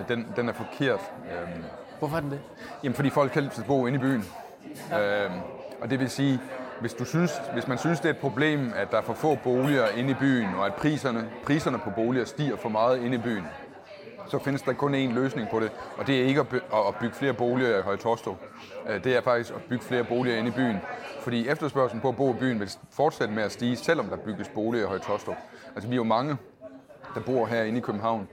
den, 0.09 0.27
den 0.37 0.49
er 0.49 0.53
forkert. 0.53 1.01
Øhm, 1.33 1.65
Hvorfor 1.99 2.17
er 2.17 2.21
den 2.21 2.31
det? 2.31 2.41
Jamen, 2.83 2.95
fordi 2.95 3.11
folk 3.11 3.33
kan 3.33 3.45
altid 3.45 3.65
bo 3.65 3.87
inde 3.87 3.99
i 3.99 4.01
byen. 4.01 4.25
Øhm, 5.01 5.33
og 5.83 5.91
det 5.91 6.01
vil 6.01 6.11
sige, 6.11 6.41
hvis, 6.81 6.95
du 6.95 7.05
synes, 7.05 7.33
hvis 7.53 7.69
man 7.69 7.79
synes, 7.79 8.01
det 8.01 8.07
er 8.09 8.11
et 8.13 8.19
problem, 8.19 8.73
at 8.77 8.91
der 8.91 8.97
er 8.99 9.03
for 9.03 9.15
få 9.15 9.39
boliger 9.45 9.89
inde 9.89 10.11
i 10.11 10.15
byen, 10.15 10.55
og 10.55 10.67
at 10.67 10.75
priserne, 10.75 11.29
priserne 11.47 11.79
på 11.79 11.91
boliger 11.91 12.25
stiger 12.25 12.57
for 12.57 12.69
meget 12.69 13.03
inde 13.05 13.15
i 13.15 13.21
byen, 13.21 13.45
så 14.29 14.39
findes 14.39 14.63
der 14.63 14.73
kun 14.73 14.95
én 14.95 15.15
løsning 15.15 15.49
på 15.51 15.61
det, 15.61 15.71
og 15.97 16.07
det 16.07 16.21
er 16.21 16.25
ikke 16.27 16.41
at, 16.41 16.49
by- 16.49 16.55
at 16.89 16.95
bygge 17.01 17.15
flere 17.15 17.33
boliger 17.33 17.79
i 17.79 17.83
Høje 17.83 17.97
Torstrup. 17.97 18.37
Øh, 18.89 19.05
Det 19.05 19.17
er 19.17 19.21
faktisk 19.21 19.55
at 19.55 19.63
bygge 19.69 19.85
flere 19.85 20.05
boliger 20.05 20.37
inde 20.37 20.49
i 20.49 20.53
byen. 20.53 20.77
Fordi 21.21 21.49
efterspørgselen 21.49 22.01
på 22.01 22.09
at 22.09 22.17
bo 22.17 22.31
i 22.35 22.37
byen 22.37 22.61
vil 22.61 22.71
fortsætte 22.91 23.35
med 23.35 23.43
at 23.43 23.53
stige, 23.53 23.77
selvom 23.77 24.07
der 24.07 24.17
bygges 24.17 24.49
boliger 24.49 24.85
i 24.85 24.87
Høje 24.87 24.99
Torstrup. 25.01 25.37
Altså 25.75 25.89
vi 25.89 25.95
er 25.95 25.97
jo 25.97 26.05
mange, 26.05 26.37
der 27.15 27.21
bor 27.21 27.47
herinde 27.47 27.79
i 27.79 27.81
København, 27.81 28.29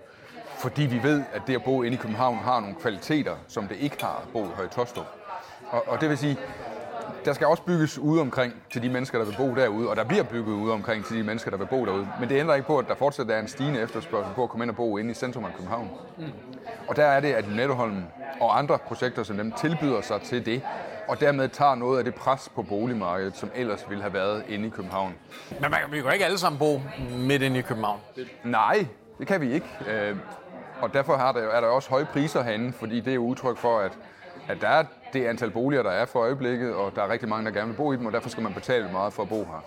fordi 0.66 0.82
vi 0.82 1.04
ved, 1.04 1.24
at 1.34 1.42
det 1.48 1.56
at 1.56 1.64
bo 1.64 1.84
inde 1.84 1.98
i 1.98 2.00
København 2.00 2.38
har 2.38 2.60
nogle 2.60 2.76
kvaliteter, 2.76 3.36
som 3.48 3.68
det 3.68 3.78
ikke 3.78 4.04
har 4.04 4.24
at 4.24 4.34
bo 4.34 4.44
i 4.44 4.50
Høje 4.56 4.68
Torstrup. 4.68 5.06
Og, 5.70 5.84
og 5.88 6.02
det 6.02 6.10
vil 6.10 6.18
sige, 6.18 6.38
der 7.26 7.34
skal 7.34 7.48
også 7.48 7.64
bygges 7.64 8.00
ude 8.00 8.22
omkring 8.22 8.54
til 8.72 8.82
de 8.84 8.90
mennesker, 8.90 9.18
der 9.18 9.26
vil 9.26 9.36
bo 9.38 9.56
derude, 9.56 9.90
og 9.90 9.96
der 9.96 10.04
bliver 10.04 10.24
bygget 10.24 10.54
ude 10.54 10.74
omkring 10.74 11.06
til 11.06 11.18
de 11.18 11.24
mennesker, 11.24 11.52
der 11.52 11.58
vil 11.58 11.66
bo 11.66 11.86
derude. 11.86 12.08
Men 12.20 12.30
det 12.30 12.40
ændrer 12.40 12.56
ikke 12.56 12.68
på, 12.68 12.78
at 12.78 12.88
der 12.88 12.96
fortsat 12.96 13.30
er 13.30 13.40
en 13.40 13.48
stigende 13.48 13.80
efterspørgsel 13.82 14.34
på 14.34 14.44
at 14.44 14.50
komme 14.50 14.64
ind 14.64 14.70
og 14.70 14.76
bo 14.76 14.98
inde 14.98 15.12
i 15.12 15.14
centrum 15.14 15.46
af 15.46 15.54
København. 15.54 15.90
Og 16.88 16.96
der 16.96 17.06
er 17.06 17.20
det, 17.20 17.34
at 17.34 17.56
Nettoholm 17.56 18.04
og 18.42 18.58
andre 18.58 18.78
projekter 18.78 19.24
som 19.24 19.38
dem 19.38 19.52
tilbyder 19.52 20.02
sig 20.02 20.22
til 20.22 20.46
det, 20.46 20.62
og 21.08 21.20
dermed 21.20 21.50
tager 21.50 21.76
noget 21.76 21.98
af 21.98 22.04
det 22.04 22.16
pres 22.16 22.52
på 22.56 22.62
boligmarkedet, 22.62 23.38
som 23.38 23.52
ellers 23.56 23.86
ville 23.90 24.02
have 24.02 24.14
været 24.14 24.44
inde 24.50 24.68
i 24.68 24.70
København. 24.70 25.14
Men 25.62 25.72
man, 25.72 25.80
vi 25.92 25.98
kan 25.98 26.06
jo 26.06 26.12
ikke 26.12 26.26
alle 26.26 26.38
sammen 26.38 26.60
bo 26.60 26.82
midt 27.18 27.42
inde 27.42 27.60
i 27.60 27.62
København. 27.62 28.00
Nej, 28.44 28.86
det 29.20 29.28
kan 29.28 29.42
vi 29.42 29.54
ikke. 29.54 29.66
Og 30.82 30.94
derfor 30.94 31.16
har 31.18 31.32
der, 31.32 31.44
jo- 31.44 31.50
er 31.52 31.62
der 31.62 31.68
også 31.68 31.90
høje 31.90 32.06
priser 32.06 32.44
herinde, 32.44 32.74
fordi 32.74 33.00
det 33.00 33.12
er 33.12 33.16
jo 33.16 33.26
udtryk 33.26 33.58
for, 33.58 33.80
at, 33.80 33.92
at 34.48 34.58
der 34.62 34.68
er 34.68 34.84
det 35.14 35.26
antal 35.26 35.52
boliger, 35.52 35.84
der 35.84 35.92
er 35.92 36.06
for 36.06 36.20
øjeblikket, 36.20 36.74
og 36.76 36.92
der 36.96 37.02
er 37.04 37.10
rigtig 37.10 37.30
mange, 37.30 37.46
der 37.46 37.52
gerne 37.52 37.68
vil 37.68 37.78
bo 37.78 37.92
i 37.94 37.98
dem, 37.98 38.06
og 38.06 38.12
derfor 38.14 38.30
skal 38.30 38.44
man 38.44 38.54
betale 38.54 38.90
meget 38.92 39.14
for 39.14 39.24
at 39.24 39.30
bo 39.30 39.36
her. 39.44 39.64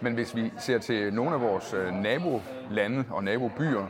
Men 0.00 0.14
hvis 0.14 0.36
vi 0.36 0.52
ser 0.58 0.78
til 0.78 1.14
nogle 1.14 1.34
af 1.34 1.40
vores 1.40 1.74
øh, 1.74 1.92
nabolande 1.94 3.04
og 3.10 3.24
nabobyer, 3.24 3.86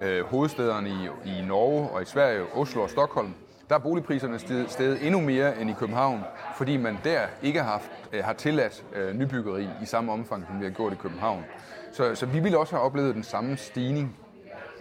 øh, 0.00 0.24
hovedstederne 0.24 0.88
i, 0.88 1.28
i 1.30 1.44
Norge 1.46 1.88
og 1.88 2.02
i 2.02 2.04
Sverige, 2.04 2.42
Oslo 2.54 2.82
og 2.82 2.90
Stockholm, 2.90 3.34
der 3.68 3.74
er 3.74 3.78
boligpriserne 3.80 4.38
steget, 4.38 4.70
steget 4.70 5.06
endnu 5.06 5.20
mere 5.20 5.60
end 5.60 5.70
i 5.70 5.72
København, 5.72 6.20
fordi 6.56 6.76
man 6.76 6.98
der 7.04 7.20
ikke 7.42 7.62
har, 7.62 7.70
haft, 7.72 7.90
øh, 8.12 8.24
har 8.24 8.32
tilladt 8.32 8.84
øh, 8.94 9.14
nybyggeri 9.14 9.68
i 9.82 9.86
samme 9.86 10.12
omfang, 10.12 10.44
som 10.46 10.60
vi 10.60 10.64
har 10.64 10.72
gjort 10.72 10.92
i 10.92 10.96
København. 10.96 11.44
Så, 11.92 12.14
så 12.14 12.26
vi 12.26 12.40
ville 12.40 12.58
også 12.58 12.74
have 12.74 12.84
oplevet 12.84 13.14
den 13.14 13.22
samme 13.24 13.56
stigning 13.56 14.16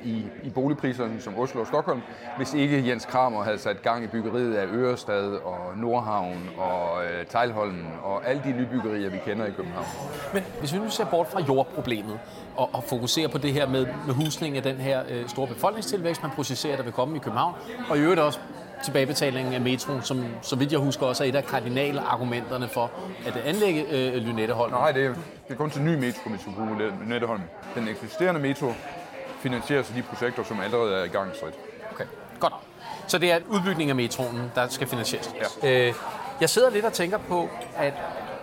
i, 0.04 0.26
i 0.44 0.50
boligpriserne 0.50 1.22
som 1.22 1.40
Oslo 1.40 1.62
og 1.62 1.68
Stockholm, 1.68 2.02
hvis 2.38 2.54
ikke 2.54 2.88
Jens 2.88 3.06
Kramer 3.06 3.44
havde 3.44 3.58
sat 3.60 3.82
gang 3.82 4.04
i 4.04 4.08
byggeriet 4.08 4.56
af 4.56 4.66
Ørestad 4.66 5.28
og 5.28 5.78
Nordhavn 5.78 6.50
og 6.58 7.04
øh, 7.04 7.26
Tejlholmen 7.26 7.88
og 8.04 8.28
alle 8.28 8.42
de 8.46 8.52
nybyggerier, 8.52 9.10
vi 9.10 9.18
kender 9.26 9.46
i 9.46 9.52
København. 9.52 9.86
Men 10.34 10.44
hvis 10.60 10.74
vi 10.74 10.78
nu 10.78 10.90
ser 10.90 11.06
bort 11.06 11.28
fra 11.28 11.42
jordproblemet 11.42 12.20
og, 12.58 12.70
og 12.74 12.84
fokuserer 12.84 13.28
på 13.28 13.38
det 13.38 13.54
her 13.54 13.68
med, 13.68 13.88
med 14.06 14.14
husning 14.14 14.58
af 14.58 14.64
den 14.64 14.76
her 14.76 15.04
øh, 15.10 15.28
store 15.28 15.48
befolkningstilvækst, 15.48 16.24
man 16.24 16.32
processerer, 16.32 16.76
der 16.76 16.84
vil 16.84 16.94
komme 16.94 17.16
i 17.16 17.20
København, 17.20 17.54
og 17.90 17.98
i 17.98 18.02
øvrigt 18.02 18.20
også 18.20 18.40
tilbagebetalingen 18.84 19.54
af 19.54 19.62
metroen, 19.62 20.02
som 20.02 20.26
så 20.42 20.56
vidt 20.56 20.72
jeg 20.72 20.80
husker 20.80 21.06
også 21.06 21.24
er 21.24 21.28
et 21.28 21.36
af 21.36 21.46
kardinale 21.46 22.02
argumenterne 22.02 22.68
for 22.68 22.92
at 23.28 23.38
anlægge 23.38 23.86
øh, 23.92 24.14
Lynetteholm. 24.14 24.72
Nej, 24.72 24.92
det 24.92 25.06
er, 25.06 25.14
det 25.48 25.54
er 25.54 25.56
kun 25.56 25.70
til 25.70 25.82
ny 25.82 25.96
metro, 25.96 26.30
vi 26.30 26.38
skal 26.38 26.54
bruge 26.54 26.92
Netteholm. 27.08 27.42
Den 27.76 27.88
eksisterende 27.88 28.42
metro 28.42 28.74
finansieres 29.40 29.90
af 29.90 29.96
de 29.96 30.02
projekter, 30.02 30.44
som 30.44 30.60
allerede 30.60 30.96
er 30.96 31.04
i 31.04 31.08
gang. 31.08 31.32
Okay, 31.92 32.06
godt. 32.40 32.54
Så 33.08 33.18
det 33.18 33.32
er 33.32 33.40
udbygning 33.50 33.90
af 33.90 33.96
metroen, 33.96 34.52
der 34.56 34.68
skal 34.68 34.88
finansieres. 34.88 35.34
Ja. 35.64 35.88
Øh, 35.88 35.94
jeg 36.42 36.50
sidder 36.50 36.70
lidt 36.70 36.86
og 36.86 36.94
tænker 36.94 37.18
på, 37.18 37.50
at 37.78 37.94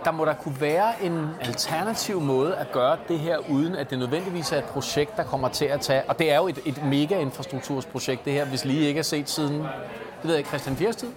der 0.04 0.12
må 0.12 0.24
der 0.24 0.34
kunne 0.34 0.60
være 0.60 0.92
en 1.02 1.28
alternativ 1.40 2.20
måde 2.20 2.56
at 2.56 2.72
gøre 2.72 2.96
det 3.08 3.18
her, 3.18 3.38
uden 3.50 3.76
at 3.76 3.90
det 3.90 3.98
nødvendigvis 3.98 4.52
er 4.52 4.58
et 4.58 4.64
projekt, 4.64 5.16
der 5.16 5.24
kommer 5.24 5.48
til 5.48 5.64
at 5.64 5.80
tage... 5.80 6.02
Og 6.08 6.18
det 6.18 6.32
er 6.32 6.36
jo 6.36 6.48
et, 6.48 6.58
et 6.64 6.84
mega-infrastruktursprojekt, 6.84 8.24
det 8.24 8.32
her, 8.32 8.44
hvis 8.44 8.64
lige 8.64 8.88
ikke 8.88 8.98
er 8.98 9.02
set 9.02 9.30
siden, 9.30 9.58
det 9.58 9.68
ved 10.22 10.34
jeg 10.34 10.44
Christian 10.44 10.76
Fiers 10.76 10.96
tid. 10.96 11.08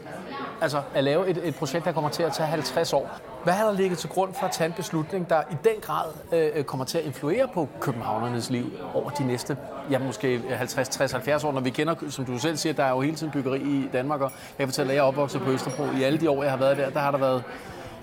Altså 0.62 0.82
at 0.94 1.04
lave 1.04 1.30
et, 1.30 1.40
et 1.44 1.56
projekt, 1.56 1.86
der 1.86 1.92
kommer 1.92 2.10
til 2.10 2.24
at 2.24 2.34
tage 2.34 2.48
50 2.48 2.94
år. 2.94 3.20
Hvad 3.44 3.54
har 3.54 3.66
der 3.66 3.74
ligget 3.74 3.98
til 3.98 4.10
grund 4.10 4.34
for 4.34 4.46
at 4.46 4.52
tage 4.52 4.66
en 4.66 4.74
beslutning, 4.74 5.30
der 5.30 5.42
i 5.52 5.56
den 5.64 5.82
grad 5.82 6.06
øh, 6.32 6.64
kommer 6.64 6.86
til 6.86 6.98
at 6.98 7.06
influere 7.06 7.48
på 7.54 7.70
københavnernes 7.80 8.50
liv 8.50 8.66
over 8.94 9.10
de 9.10 9.28
næste, 9.28 9.58
ja 9.92 10.00
måske 10.00 10.42
50, 10.50 10.90
60, 10.90 11.12
70 11.12 11.44
år, 11.44 11.52
når 11.52 11.62
vi 11.62 11.70
kender, 11.70 11.96
som 12.10 12.26
du 12.26 12.40
selv 12.40 12.58
siger, 12.58 12.74
der 12.74 12.84
er 12.84 12.90
jo 12.90 13.02
hele 13.02 13.16
tiden 13.16 13.32
byggeri 13.32 13.60
i 13.60 13.90
Danmark, 13.94 14.22
og 14.22 14.32
jeg 14.60 14.68
fortæller, 14.68 14.92
at 14.92 14.96
jeg 14.96 15.02
er 15.02 15.08
opvokset 15.08 15.42
på 15.42 15.52
Østerbro. 15.52 15.84
I 16.00 16.04
alle 16.04 16.20
de 16.20 16.30
år, 16.30 16.44
jeg 16.44 16.52
har 16.52 16.60
været 16.60 16.78
der, 16.78 16.90
der 16.90 17.00
har 17.00 17.12
der 17.12 17.18
været 17.18 17.44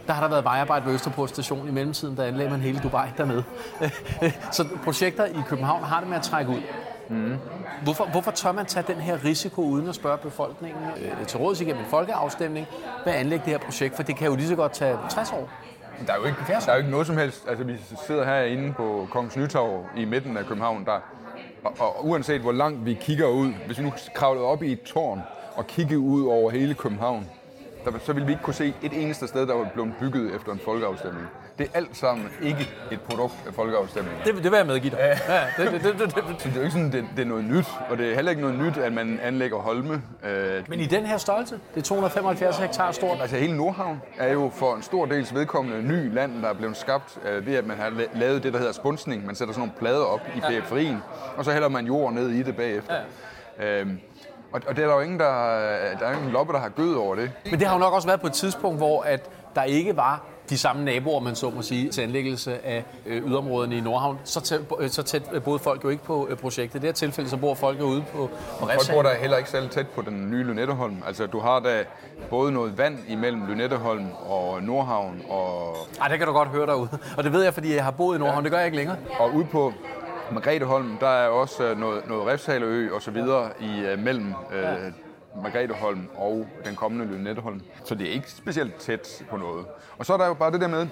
der 0.07 0.12
har 0.12 0.22
der 0.22 0.29
været 0.29 0.44
vejarbejde 0.44 0.87
ved 0.87 0.94
Østerbro 0.94 1.27
station 1.27 1.68
i 1.68 1.70
mellemtiden, 1.70 2.16
der 2.16 2.25
anlagde 2.25 2.51
man 2.51 2.61
hele 2.61 2.79
Dubai 2.79 3.09
dernede. 3.18 3.44
Så 4.53 4.68
projekter 4.85 5.25
i 5.25 5.42
København 5.46 5.85
har 5.85 6.01
det 6.01 6.09
med 6.09 6.16
at 6.16 6.22
trække 6.22 6.51
ud. 6.51 6.61
Hvorfor, 7.83 8.05
hvorfor 8.05 8.31
tør 8.31 8.53
man 8.53 8.66
tage 8.66 8.85
den 8.88 8.97
her 8.97 9.25
risiko 9.25 9.62
uden 9.62 9.88
at 9.88 9.95
spørge 9.95 10.19
befolkningen 10.19 10.83
øh, 10.97 11.27
til 11.27 11.38
råds 11.38 11.61
igennem 11.61 11.83
en 11.83 11.90
folkeafstemning 11.90 12.66
ved 13.05 13.12
at 13.12 13.19
anlægge 13.19 13.45
det 13.45 13.53
her 13.53 13.59
projekt? 13.59 13.97
For 13.97 14.03
det 14.03 14.16
kan 14.16 14.27
jo 14.29 14.37
lige 14.37 14.49
så 14.49 14.57
godt 14.57 14.73
tage 14.73 14.99
60 15.11 15.33
år. 15.33 15.51
Der 16.07 16.12
er 16.12 16.16
jo 16.16 16.25
ikke, 16.25 16.38
der 16.49 16.69
er 16.69 16.73
jo 16.73 16.78
ikke 16.78 16.91
noget 16.91 17.07
som 17.07 17.16
helst. 17.16 17.45
Altså, 17.49 17.64
vi 17.64 17.76
sidder 18.07 18.24
herinde 18.24 18.72
på 18.72 19.09
Kongens 19.11 19.37
Nytorv 19.37 19.87
i 19.97 20.05
midten 20.05 20.37
af 20.37 20.47
København, 20.47 20.85
der, 20.85 21.01
og, 21.64 21.74
og 21.78 22.07
uanset 22.07 22.41
hvor 22.41 22.53
langt 22.53 22.87
vi 22.87 22.95
kigger 22.95 23.26
ud, 23.26 23.53
hvis 23.66 23.78
vi 23.78 23.85
nu 23.85 23.93
kravlede 24.14 24.45
op 24.45 24.62
i 24.62 24.72
et 24.72 24.83
tårn 24.83 25.20
og 25.57 25.66
kiggede 25.66 25.99
ud 25.99 26.26
over 26.26 26.51
hele 26.51 26.74
København, 26.74 27.28
der, 27.85 27.93
så 28.05 28.12
ville 28.12 28.26
vi 28.26 28.33
ikke 28.33 28.45
kunne 28.45 28.55
se 28.55 28.74
et 28.83 29.03
eneste 29.03 29.26
sted, 29.26 29.47
der 29.47 29.55
var 29.55 29.70
blevet 29.74 29.93
bygget 30.01 30.35
efter 30.35 30.53
en 30.53 30.61
folkeafstemning. 30.64 31.26
Det 31.59 31.67
er 31.67 31.77
alt 31.79 31.97
sammen 31.97 32.29
ikke 32.43 32.69
et 32.91 33.01
produkt 33.01 33.35
af 33.47 33.55
folkeafstemningen. 33.55 34.21
Det, 34.25 34.35
det 34.45 34.51
vil 34.53 34.57
jeg 34.57 34.67
medgive 34.67 34.91
dig. 34.91 35.19
Ja, 35.29 35.41
det, 35.65 35.73
det, 35.73 35.83
det, 35.83 35.99
det, 35.99 36.15
det. 36.15 36.25
Så 36.39 36.49
det 36.49 36.53
er 36.53 36.55
jo 36.57 36.61
ikke 36.61 36.71
sådan, 36.71 36.93
det, 36.93 37.05
det 37.17 37.23
er 37.23 37.27
noget 37.27 37.45
nyt, 37.45 37.67
og 37.91 37.99
det 37.99 38.11
er 38.11 38.15
heller 38.15 38.31
ikke 38.31 38.43
noget 38.43 38.59
nyt, 38.59 38.77
at 38.77 38.93
man 38.93 39.21
anlægger 39.23 39.59
Holme. 39.59 40.03
Øh, 40.25 40.65
Men 40.69 40.81
i 40.81 40.87
den 40.87 41.07
her 41.07 41.17
størrelse, 41.19 41.55
det 41.75 41.81
er 41.81 41.85
275 41.85 42.59
hektar 42.59 42.93
stort. 42.93 43.19
Altså 43.21 43.37
hele 43.37 43.57
Nordhavn 43.57 44.03
er 44.19 44.33
jo 44.33 44.51
for 44.55 44.75
en 44.75 44.83
stor 44.83 45.07
dels 45.07 45.35
vedkommende 45.35 45.83
ny 45.83 46.15
land, 46.15 46.43
der 46.43 46.49
er 46.49 46.55
blevet 46.55 46.77
skabt 46.77 47.19
øh, 47.29 47.47
ved, 47.47 47.55
at 47.55 47.67
man 47.67 47.77
har 47.77 47.91
la- 47.91 48.19
lavet 48.19 48.43
det, 48.43 48.53
der 48.53 48.59
hedder 48.59 48.73
spunsning. 48.73 49.27
Man 49.27 49.35
sætter 49.35 49.55
sådan 49.55 49.61
nogle 49.69 49.79
plader 49.79 50.05
op 50.05 50.21
i 50.37 50.41
periferien, 50.41 51.03
og 51.37 51.45
så 51.45 51.53
hælder 51.53 51.69
man 51.69 51.87
jord 51.87 52.13
ned 52.13 52.29
i 52.31 52.43
det 52.43 52.57
bagefter. 52.57 52.95
Ja. 53.61 53.81
Øhm, 53.81 53.99
og, 54.53 54.61
og 54.69 54.77
det 54.77 54.83
er 54.85 54.89
der 54.89 54.95
jo 54.95 55.01
ingen, 55.01 55.19
der, 55.21 55.27
der 56.01 56.07
er 56.07 56.13
ingen 56.17 56.31
loppe, 56.31 56.53
der 56.53 56.59
har 56.59 56.69
gød 56.69 56.95
over 56.95 57.15
det. 57.15 57.31
Men 57.51 57.61
det 57.61 57.67
har 57.69 57.75
jo 57.75 57.81
nok 57.81 57.93
også 57.95 58.09
været 58.09 58.21
på 58.21 58.27
et 58.27 58.33
tidspunkt, 58.33 58.79
hvor 58.79 59.03
at 59.03 59.31
der 59.55 59.63
ikke 59.63 59.97
var 59.97 60.25
de 60.51 60.59
samme 60.59 60.84
naboer, 60.84 61.20
man 61.20 61.34
så 61.34 61.51
må 61.51 61.62
sige, 61.62 61.88
til 61.90 62.03
anlæggelse 62.03 62.66
af 62.66 62.84
øh, 63.07 63.28
yderområderne 63.28 63.76
i 63.76 63.80
Nordhavn. 63.80 64.18
Så 64.24 64.40
tæt, 64.40 64.61
øh, 64.80 64.90
så 64.90 65.03
tæt 65.03 65.22
øh, 65.32 65.42
boede 65.42 65.59
folk 65.59 65.84
jo 65.84 65.88
ikke 65.88 66.05
på 66.05 66.28
projektet. 66.40 66.78
I 66.78 66.78
det 66.78 66.88
her 66.88 66.92
tilfælde, 66.92 67.30
så 67.30 67.36
bor 67.36 67.55
folk 67.55 67.80
jo 67.80 67.84
ude 67.84 68.05
på, 68.12 68.30
på 68.61 68.66
Folk 68.66 68.90
bor 68.92 69.03
der 69.03 69.14
heller 69.14 69.36
ikke 69.36 69.51
særlig 69.51 69.70
tæt 69.70 69.88
på 69.88 70.03
den 70.03 70.30
nye 70.30 70.42
Lynetteholm. 70.42 70.97
Altså, 71.07 71.26
du 71.26 71.40
har 71.40 71.61
da 71.61 71.84
både 72.30 72.53
noget 72.53 72.78
vand 72.78 72.99
imellem 73.09 73.47
Lynetteholm 73.47 74.07
og 74.26 74.62
Nordhavn, 74.62 75.22
og, 75.28 75.76
Ej, 76.01 76.09
det 76.09 76.18
kan 76.18 76.26
du 76.26 76.32
godt 76.32 76.49
høre 76.49 76.66
derude. 76.66 76.88
Og 77.16 77.24
det 77.24 77.32
ved 77.32 77.42
jeg, 77.42 77.55
fordi 77.55 77.74
jeg 77.74 77.84
har 77.84 77.90
boet 77.90 78.16
i 78.16 78.18
Nordhavn. 78.18 78.44
Det 78.44 78.53
gør 78.53 78.59
jeg 78.59 78.66
ikke 78.66 78.76
længere. 78.76 78.97
og 79.18 79.34
ude 79.34 79.44
på 79.44 79.72
Margretheholm, 80.32 80.97
der 81.01 81.09
er 81.09 81.28
også 81.28 81.74
noget, 81.74 82.09
noget 82.09 82.26
Refshaleø 82.26 82.94
og 82.94 83.03
så 83.03 83.11
videre 83.11 83.49
i, 83.61 83.97
mellem 83.99 84.34
øh, 84.53 84.62
Margretheholm 85.43 86.09
og 86.14 86.49
den 86.64 86.76
kommende 86.76 87.05
Lynetteholm. 87.05 87.61
Så 87.84 87.95
det 87.95 88.09
er 88.09 88.12
ikke 88.12 88.30
specielt 88.30 88.74
tæt 88.74 89.24
på 89.30 89.37
noget. 89.37 89.66
Og 89.99 90.07
så 90.07 90.12
er 90.12 90.16
der 90.16 90.26
jo 90.26 90.34
bare 90.34 90.53
det 90.53 90.61
der 90.61 90.68
med, 90.68 90.87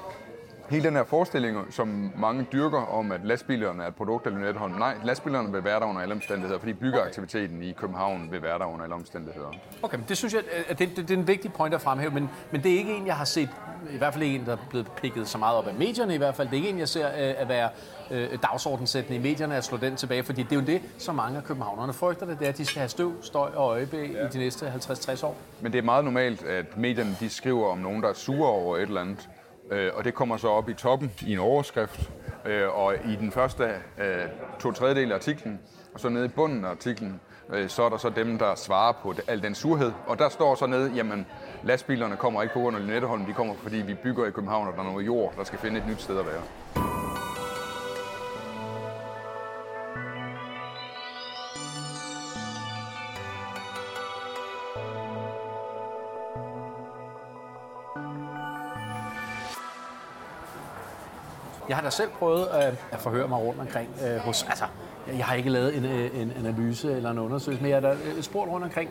hele 0.71 0.85
den 0.85 0.97
her 0.97 1.05
forestilling, 1.05 1.59
som 1.71 2.13
mange 2.17 2.47
dyrker 2.53 2.79
om, 2.79 3.13
at 3.13 3.21
lastbilerne 3.25 3.83
er 3.83 3.89
et 3.89 3.95
produkt 3.95 4.27
af 4.27 4.33
Lynetteholm. 4.33 4.73
Nej, 4.73 4.95
lastbilerne 5.05 5.53
vil 5.53 5.65
være 5.65 5.81
der 5.81 5.87
under 5.87 6.03
alle 6.03 6.15
omstændigheder, 6.15 6.59
fordi 6.59 6.73
byggeaktiviteten 6.73 7.63
i 7.63 7.73
København 7.73 8.29
vil 8.31 8.43
være 8.43 8.59
der 8.59 8.65
under 8.65 8.83
alle 8.83 8.95
omstændigheder. 8.95 9.49
Okay, 9.83 9.97
men 9.97 10.05
det 10.09 10.17
synes 10.17 10.35
jeg, 10.35 10.43
at 10.69 10.79
det, 10.79 10.89
det, 10.97 11.09
det 11.09 11.15
er 11.15 11.19
en 11.19 11.29
vigtig 11.29 11.53
point 11.53 11.75
at 11.75 11.81
fremhæve, 11.81 12.11
men, 12.11 12.31
men 12.51 12.63
det 12.63 12.73
er 12.73 12.79
ikke 12.79 12.97
en, 12.97 13.07
jeg 13.07 13.17
har 13.17 13.25
set, 13.25 13.49
i 13.91 13.97
hvert 13.99 14.13
fald 14.13 14.25
ikke 14.25 14.37
en, 14.37 14.47
der 14.47 14.53
er 14.53 14.67
blevet 14.71 14.93
pikket 14.93 15.29
så 15.29 15.39
meget 15.39 15.59
op 15.59 15.67
af 15.67 15.75
medierne 15.75 16.15
i 16.15 16.19
hvert 16.19 16.35
fald. 16.35 16.49
Det 16.49 16.55
er 16.55 16.57
ikke 16.57 16.69
en, 16.69 16.79
jeg 16.79 16.89
ser 16.89 17.09
øh, 17.09 17.35
at 17.37 17.49
være 17.49 17.69
øh, 18.11 18.29
dagsordensættende 18.43 19.19
i 19.19 19.23
medierne 19.23 19.57
at 19.57 19.65
slå 19.65 19.77
den 19.77 19.97
tilbage, 19.97 20.23
fordi 20.23 20.43
det 20.43 20.53
er 20.53 20.57
jo 20.57 20.67
det, 20.67 20.83
som 20.99 21.15
mange 21.15 21.39
af 21.39 21.45
københavnerne 21.45 21.93
frygter 21.93 22.27
det, 22.27 22.39
det 22.39 22.45
er, 22.45 22.49
at 22.49 22.59
de 22.59 22.65
skal 22.65 22.79
have 22.79 22.89
støv, 22.89 23.13
støj 23.23 23.51
og 23.55 23.71
øjebæ 23.71 24.07
ja. 24.07 24.27
i 24.27 24.29
de 24.29 24.39
næste 24.39 24.67
50-60 24.67 25.27
år. 25.27 25.37
Men 25.61 25.73
det 25.73 25.79
er 25.79 25.83
meget 25.83 26.05
normalt, 26.05 26.43
at 26.43 26.77
medierne 26.77 27.17
de 27.21 27.29
skriver 27.29 27.69
om 27.69 27.79
nogen, 27.79 28.03
der 28.03 28.09
er 28.09 28.15
sure 28.15 28.49
over 28.49 28.77
et 28.77 28.83
eller 28.83 29.01
andet. 29.01 29.29
Øh, 29.71 29.91
og 29.95 30.05
det 30.05 30.15
kommer 30.15 30.37
så 30.37 30.49
op 30.49 30.69
i 30.69 30.75
toppen 30.75 31.13
i 31.27 31.33
en 31.33 31.39
overskrift. 31.39 32.11
Øh, 32.45 32.79
og 32.79 32.95
i 32.95 33.17
den 33.17 33.33
første 33.33 33.65
øh, 33.99 34.25
to 34.61 34.73
tredjedel 34.73 35.13
af 35.13 35.17
artiklen, 35.17 35.61
og 35.95 36.01
så 36.01 36.09
nede 36.09 36.25
i 36.25 36.29
bunden 36.29 36.65
af 36.65 36.69
artiklen, 36.69 37.21
øh, 37.53 37.69
så 37.69 37.83
er 37.83 37.89
der 37.89 37.97
så 37.97 38.11
dem, 38.11 38.39
der 38.39 38.55
svarer 38.55 38.93
på 39.03 39.13
det, 39.13 39.25
al 39.29 39.43
den 39.43 39.55
surhed. 39.55 39.93
Og 40.07 40.19
der 40.19 40.29
står 40.29 40.55
så 40.55 40.67
nede, 40.67 40.93
jamen 40.95 41.27
lastbilerne 41.63 42.17
kommer 42.17 42.43
ikke 42.43 42.55
på 42.55 42.61
grund 42.61 42.77
af 42.77 42.83
Lynetteholm, 42.87 43.27
de 43.27 43.33
kommer 43.33 43.55
fordi 43.55 43.77
vi 43.77 43.95
bygger 43.95 44.27
i 44.27 44.31
København, 44.31 44.69
og 44.69 44.75
der 44.75 44.81
er 44.81 44.85
noget 44.85 45.07
jord, 45.07 45.35
der 45.37 45.45
skal 45.45 45.59
finde 45.59 45.81
et 45.81 45.87
nyt 45.89 46.03
sted 46.03 46.19
at 46.19 46.27
være. 46.27 46.94
Jeg 61.75 61.79
har 61.79 61.85
da 61.85 61.91
selv 61.91 62.11
prøvet 62.11 62.49
øh, 62.55 62.73
at 62.93 63.01
forhøre 63.01 63.29
mig 63.29 63.39
rundt 63.39 63.61
omkring 63.61 63.89
øh, 64.07 64.17
hos... 64.17 64.47
Altså, 64.49 64.65
jeg 65.17 65.27
har 65.27 65.35
ikke 65.35 65.51
lavet 65.51 65.77
en, 65.77 65.85
øh, 65.85 66.21
en 66.21 66.33
analyse 66.39 66.93
eller 66.93 67.11
en 67.11 67.19
undersøgelse, 67.19 67.63
men 67.63 67.71
jeg 67.71 67.77
har 67.77 67.89
da 67.89 67.97
øh, 68.17 68.23
spurgt 68.23 68.51
rundt 68.51 68.65
omkring, 68.65 68.91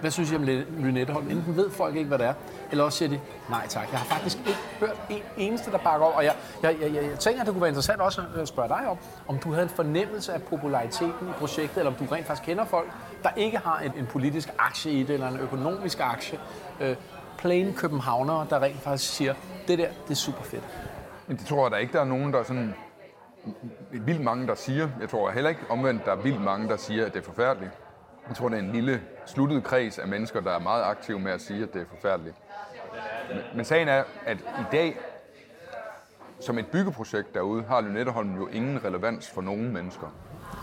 hvad 0.00 0.10
synes 0.10 0.32
I 0.32 0.36
om 0.36 0.42
Lynetteholm? 0.78 1.30
Enten 1.30 1.56
ved 1.56 1.70
folk 1.70 1.96
ikke, 1.96 2.08
hvad 2.08 2.18
det 2.18 2.26
er, 2.26 2.34
eller 2.70 2.84
også 2.84 2.98
siger 2.98 3.08
de, 3.08 3.20
nej 3.50 3.66
tak. 3.68 3.88
Jeg 3.92 3.98
har 3.98 4.06
faktisk 4.06 4.38
ikke 4.38 4.58
hørt 4.80 4.96
en 5.10 5.22
eneste, 5.36 5.70
der 5.70 5.78
bakker 5.78 6.06
op. 6.06 6.16
Og 6.16 6.24
jeg, 6.24 6.34
jeg, 6.62 6.76
jeg, 6.80 6.94
jeg 6.94 7.18
tænker, 7.18 7.40
at 7.40 7.46
det 7.46 7.54
kunne 7.54 7.62
være 7.62 7.70
interessant 7.70 8.00
også 8.00 8.22
at 8.36 8.48
spørge 8.48 8.68
dig 8.68 8.88
om, 8.88 8.96
om 9.28 9.38
du 9.38 9.50
havde 9.52 9.62
en 9.62 9.68
fornemmelse 9.68 10.32
af 10.32 10.42
populariteten 10.42 11.28
i 11.28 11.32
projektet, 11.38 11.78
eller 11.78 11.90
om 11.90 11.96
du 11.96 12.14
rent 12.14 12.26
faktisk 12.26 12.46
kender 12.46 12.64
folk, 12.64 12.90
der 13.22 13.30
ikke 13.36 13.58
har 13.58 13.78
en, 13.78 13.92
en 13.98 14.06
politisk 14.06 14.48
aktie 14.58 14.92
i 14.92 15.02
det, 15.02 15.14
eller 15.14 15.28
en 15.28 15.38
økonomisk 15.38 16.00
aktie. 16.00 16.38
Øh, 16.80 16.96
plain 17.38 17.74
københavnere, 17.74 18.46
der 18.50 18.62
rent 18.62 18.80
faktisk 18.80 19.14
siger, 19.14 19.34
det 19.68 19.78
der, 19.78 19.88
det 20.04 20.10
er 20.10 20.14
super 20.14 20.42
fedt. 20.42 20.64
Men 21.26 21.36
det 21.36 21.46
tror 21.46 21.64
jeg 21.64 21.70
da 21.70 21.76
ikke, 21.76 21.92
der 21.92 22.00
er 22.00 22.04
nogen, 22.04 22.32
der 22.32 22.38
er 22.38 22.42
sådan 22.42 22.74
vildt 23.90 24.20
mange, 24.20 24.46
der 24.46 24.54
siger. 24.54 24.88
Jeg 25.00 25.08
tror 25.08 25.30
heller 25.30 25.50
ikke 25.50 25.60
omvendt, 25.70 26.04
der 26.04 26.12
er 26.12 26.16
vildt 26.16 26.40
mange, 26.40 26.68
der 26.68 26.76
siger, 26.76 27.06
at 27.06 27.14
det 27.14 27.20
er 27.20 27.24
forfærdeligt. 27.24 27.72
Jeg 28.28 28.36
tror, 28.36 28.48
det 28.48 28.58
er 28.58 28.62
en 28.62 28.72
lille 28.72 29.02
sluttet 29.26 29.64
kreds 29.64 29.98
af 29.98 30.08
mennesker, 30.08 30.40
der 30.40 30.54
er 30.54 30.58
meget 30.58 30.82
aktive 30.84 31.20
med 31.20 31.32
at 31.32 31.40
sige, 31.40 31.62
at 31.62 31.74
det 31.74 31.80
er 31.80 31.86
forfærdeligt. 31.94 32.36
Men, 33.28 33.38
men 33.54 33.64
sagen 33.64 33.88
er, 33.88 34.02
at 34.26 34.36
i 34.40 34.64
dag, 34.72 34.96
som 36.40 36.58
et 36.58 36.66
byggeprojekt 36.66 37.34
derude, 37.34 37.64
har 37.68 37.80
Lynetteholm 37.80 38.36
jo 38.36 38.46
ingen 38.46 38.84
relevans 38.84 39.30
for 39.30 39.42
nogen 39.42 39.72
mennesker. 39.72 40.06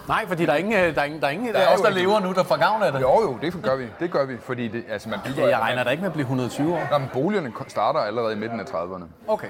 Nej, 0.08 0.28
fordi 0.28 0.46
der 0.46 0.52
er 0.54 0.58
ingen, 0.58 0.74
der 0.74 1.02
er 1.02 1.04
ingen, 1.04 1.22
der 1.22 1.28
er 1.28 1.32
ingen 1.32 1.54
der 1.54 1.60
er 1.60 1.74
os, 1.74 1.82
der 1.82 1.90
lever 1.90 2.20
nu, 2.20 2.34
der 2.34 2.44
får 2.44 2.58
gavn 2.58 2.84
af 2.84 2.92
det. 2.92 3.02
Jo, 3.02 3.22
jo, 3.22 3.38
det 3.42 3.64
gør 3.64 3.76
vi. 3.76 3.88
Det 4.00 4.12
gør 4.12 4.26
vi, 4.26 4.38
fordi 4.38 4.68
det, 4.68 4.84
altså 4.90 5.10
man 5.10 5.20
bygger... 5.26 5.44
Ja, 5.44 5.50
jeg 5.50 5.60
regner 5.60 5.84
da 5.84 5.90
ikke 5.90 6.02
med 6.02 6.10
at 6.10 6.14
blive 6.14 6.24
120 6.24 6.74
år. 6.74 6.88
Nå, 6.92 6.98
men 6.98 7.10
boligerne 7.14 7.54
starter 7.68 8.00
allerede 8.00 8.34
i 8.34 8.38
midten 8.38 8.60
af 8.60 8.64
30'erne. 8.64 9.04
Okay. 9.28 9.48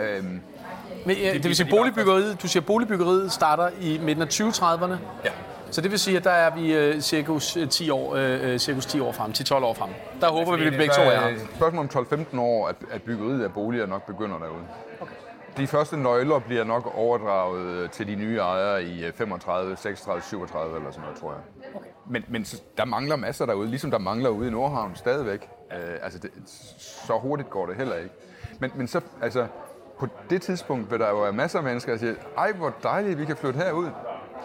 Øhm, 0.00 0.40
Men, 1.06 1.16
ja, 1.16 1.32
det 1.32 1.44
vil 1.44 1.56
sige, 1.56 1.70
boligbyggeriet, 1.70 2.42
du 2.42 2.48
siger, 2.48 2.62
boligbyggeriet 2.62 3.32
starter 3.32 3.70
i 3.80 3.98
midten 4.02 4.22
af 4.22 4.26
2030'erne? 4.26 4.94
ja. 5.24 5.30
Så 5.70 5.80
det 5.80 5.90
vil 5.90 5.98
sige, 5.98 6.16
at 6.16 6.24
der 6.24 6.30
er 6.30 6.54
vi 6.54 6.74
øh, 6.74 7.00
cirkus 7.00 7.56
øh, 7.56 7.68
10 7.68 7.90
år, 7.90 8.14
øh, 8.16 8.58
cirkus 8.58 8.86
10 8.86 9.00
år 9.00 9.12
frem, 9.12 9.30
10-12 9.30 9.54
år 9.54 9.74
frem. 9.74 9.90
Der 10.20 10.30
håber 10.30 10.56
vi, 10.56 10.66
at 10.66 10.72
vi 10.72 10.76
begge 10.76 10.94
to 10.94 11.00
er 11.02 11.20
her. 11.20 11.38
spørgsmål 11.54 11.88
om 11.96 12.06
12-15 12.34 12.40
år, 12.40 12.68
at, 12.68 12.76
at 12.90 13.02
byggeriet 13.02 13.44
af 13.44 13.52
boliger 13.52 13.86
nok 13.86 14.06
begynder 14.06 14.38
derude. 14.38 14.62
Okay. 15.00 15.14
De 15.56 15.66
første 15.66 15.96
nøgler 15.96 16.38
bliver 16.38 16.64
nok 16.64 16.92
overdraget 16.94 17.66
øh, 17.66 17.90
til 17.90 18.06
de 18.06 18.14
nye 18.14 18.38
ejere 18.38 18.84
i 18.84 19.04
øh, 19.04 19.12
35, 19.12 19.76
36, 19.76 20.22
37 20.22 20.76
eller 20.76 20.90
sådan 20.90 21.02
noget, 21.02 21.18
tror 21.18 21.32
jeg. 21.32 21.40
Okay. 21.74 21.86
Men, 22.06 22.24
men 22.28 22.44
der 22.76 22.84
mangler 22.84 23.16
masser 23.16 23.46
derude, 23.46 23.68
ligesom 23.68 23.90
der 23.90 23.98
mangler 23.98 24.28
ude 24.28 24.48
i 24.48 24.50
Nordhavn 24.50 24.96
stadigvæk. 24.96 25.48
Øh, 25.72 25.78
altså, 26.02 26.18
det, 26.18 26.30
så 27.06 27.18
hurtigt 27.18 27.50
går 27.50 27.66
det 27.66 27.76
heller 27.76 27.96
ikke. 27.96 28.10
Men, 28.58 28.70
men 28.74 28.88
så, 28.88 29.00
altså, 29.22 29.46
på 30.00 30.08
det 30.30 30.42
tidspunkt 30.42 30.90
vil 30.90 30.98
der 31.00 31.08
jo 31.08 31.20
være 31.20 31.32
masser 31.32 31.58
af 31.58 31.64
mennesker, 31.64 31.92
der 31.92 31.98
siger, 31.98 32.14
ej, 32.38 32.52
hvor 32.52 32.72
dejligt, 32.82 33.18
vi 33.18 33.24
kan 33.24 33.36
flytte 33.36 33.58
herud. 33.58 33.88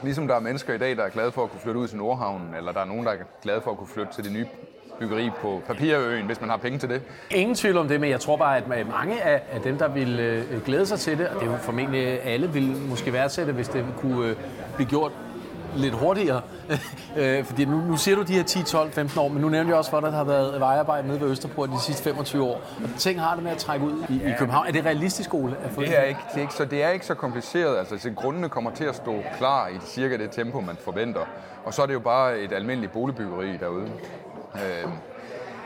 Ligesom 0.03 0.27
der 0.27 0.35
er 0.35 0.39
mennesker 0.39 0.73
i 0.73 0.77
dag, 0.77 0.97
der 0.97 1.03
er 1.03 1.09
glade 1.09 1.31
for 1.31 1.43
at 1.43 1.49
kunne 1.51 1.59
flytte 1.59 1.79
ud 1.79 1.87
til 1.87 1.97
Nordhavnen, 1.97 2.55
eller 2.57 2.71
der 2.71 2.79
er 2.79 2.85
nogen, 2.85 3.05
der 3.05 3.11
er 3.11 3.17
glade 3.41 3.61
for 3.61 3.71
at 3.71 3.77
kunne 3.77 3.87
flytte 3.87 4.13
til 4.13 4.23
det 4.23 4.31
nye 4.31 4.45
byggeri 4.99 5.29
på 5.41 5.61
Papirøen, 5.67 6.25
hvis 6.25 6.41
man 6.41 6.49
har 6.49 6.57
penge 6.57 6.79
til 6.79 6.89
det. 6.89 7.01
Ingen 7.31 7.55
tvivl 7.55 7.77
om 7.77 7.87
det, 7.87 8.01
men 8.01 8.09
jeg 8.09 8.19
tror 8.19 8.37
bare, 8.37 8.57
at 8.57 8.67
mange 8.87 9.21
af, 9.21 9.61
dem, 9.63 9.77
der 9.77 9.87
vil 9.87 10.19
øh, 10.19 10.65
glæde 10.65 10.85
sig 10.85 10.99
til 10.99 11.17
det, 11.17 11.27
og 11.27 11.35
det 11.41 11.47
er 11.47 11.51
jo 11.51 11.57
formentlig 11.57 12.23
alle, 12.23 12.49
vil 12.49 12.77
måske 12.89 13.13
værdsætte, 13.13 13.53
hvis 13.53 13.67
det 13.67 13.85
kunne 13.97 14.29
øh, 14.29 14.35
blive 14.75 14.89
gjort 14.89 15.11
lidt 15.75 15.93
hurtigere. 15.93 16.41
øh, 17.17 17.45
fordi 17.45 17.65
nu, 17.65 17.77
nu 17.77 17.97
siger 17.97 18.15
du 18.15 18.21
de 18.21 18.33
her 18.33 18.43
10, 18.43 18.63
12, 18.63 18.91
15 18.91 19.19
år, 19.19 19.27
men 19.27 19.41
nu 19.41 19.49
nævnte 19.49 19.69
jeg 19.69 19.77
også 19.77 19.91
for 19.91 19.99
dig, 19.99 20.07
at 20.07 20.11
der 20.11 20.17
har 20.17 20.25
været 20.25 20.59
vejarbejde 20.59 21.07
nede 21.07 21.21
ved 21.21 21.29
Østerport 21.29 21.69
de 21.69 21.81
sidste 21.81 22.03
25 22.03 22.43
år. 22.43 22.61
Og 22.83 22.89
ting 22.97 23.21
har 23.21 23.35
det 23.35 23.43
med 23.43 23.51
at 23.51 23.57
trække 23.57 23.85
ud 23.85 24.03
i, 24.09 24.15
i 24.15 24.33
København. 24.37 24.67
Er 24.67 24.71
det 24.71 24.85
realistisk, 24.85 25.33
Ole? 25.33 25.55
At 25.63 25.71
få 25.71 25.81
Det 25.81 25.99
er 25.99 26.03
ikke, 26.03 26.19
det 26.29 26.37
er 26.37 26.41
ikke, 26.41 26.53
så 26.53 26.65
det 26.65 26.83
er 26.83 26.89
ikke 26.89 27.05
så 27.05 27.13
kompliceret. 27.13 27.77
Altså, 27.77 27.97
så 27.97 28.11
grundene 28.15 28.49
kommer 28.49 28.71
til 28.71 28.83
at 28.83 28.95
stå 28.95 29.23
klar 29.37 29.67
i 29.67 29.77
cirka 29.85 30.17
det 30.17 30.31
tempo, 30.31 30.61
man 30.61 30.77
forventer. 30.83 31.21
Og 31.65 31.73
så 31.73 31.81
er 31.81 31.85
det 31.85 31.93
jo 31.93 31.99
bare 31.99 32.39
et 32.39 32.51
almindeligt 32.51 32.93
boligbyggeri 32.93 33.57
derude. 33.57 33.91
Øh, 34.55 34.89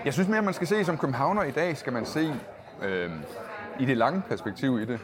jeg 0.05 0.14
synes 0.14 0.30
mere, 0.30 0.41
man 0.41 0.53
skal 0.53 0.68
se 0.68 0.86
som 0.86 0.97
københavner 0.97 1.43
i 1.43 1.51
dag, 1.51 1.78
skal 1.78 1.93
man 1.93 2.05
se 2.05 2.34
øh, 2.84 3.10
i 3.80 3.86
det 3.86 3.97
lange 3.97 4.22
perspektiv 4.30 4.80
i 4.80 4.86
det. 4.86 4.99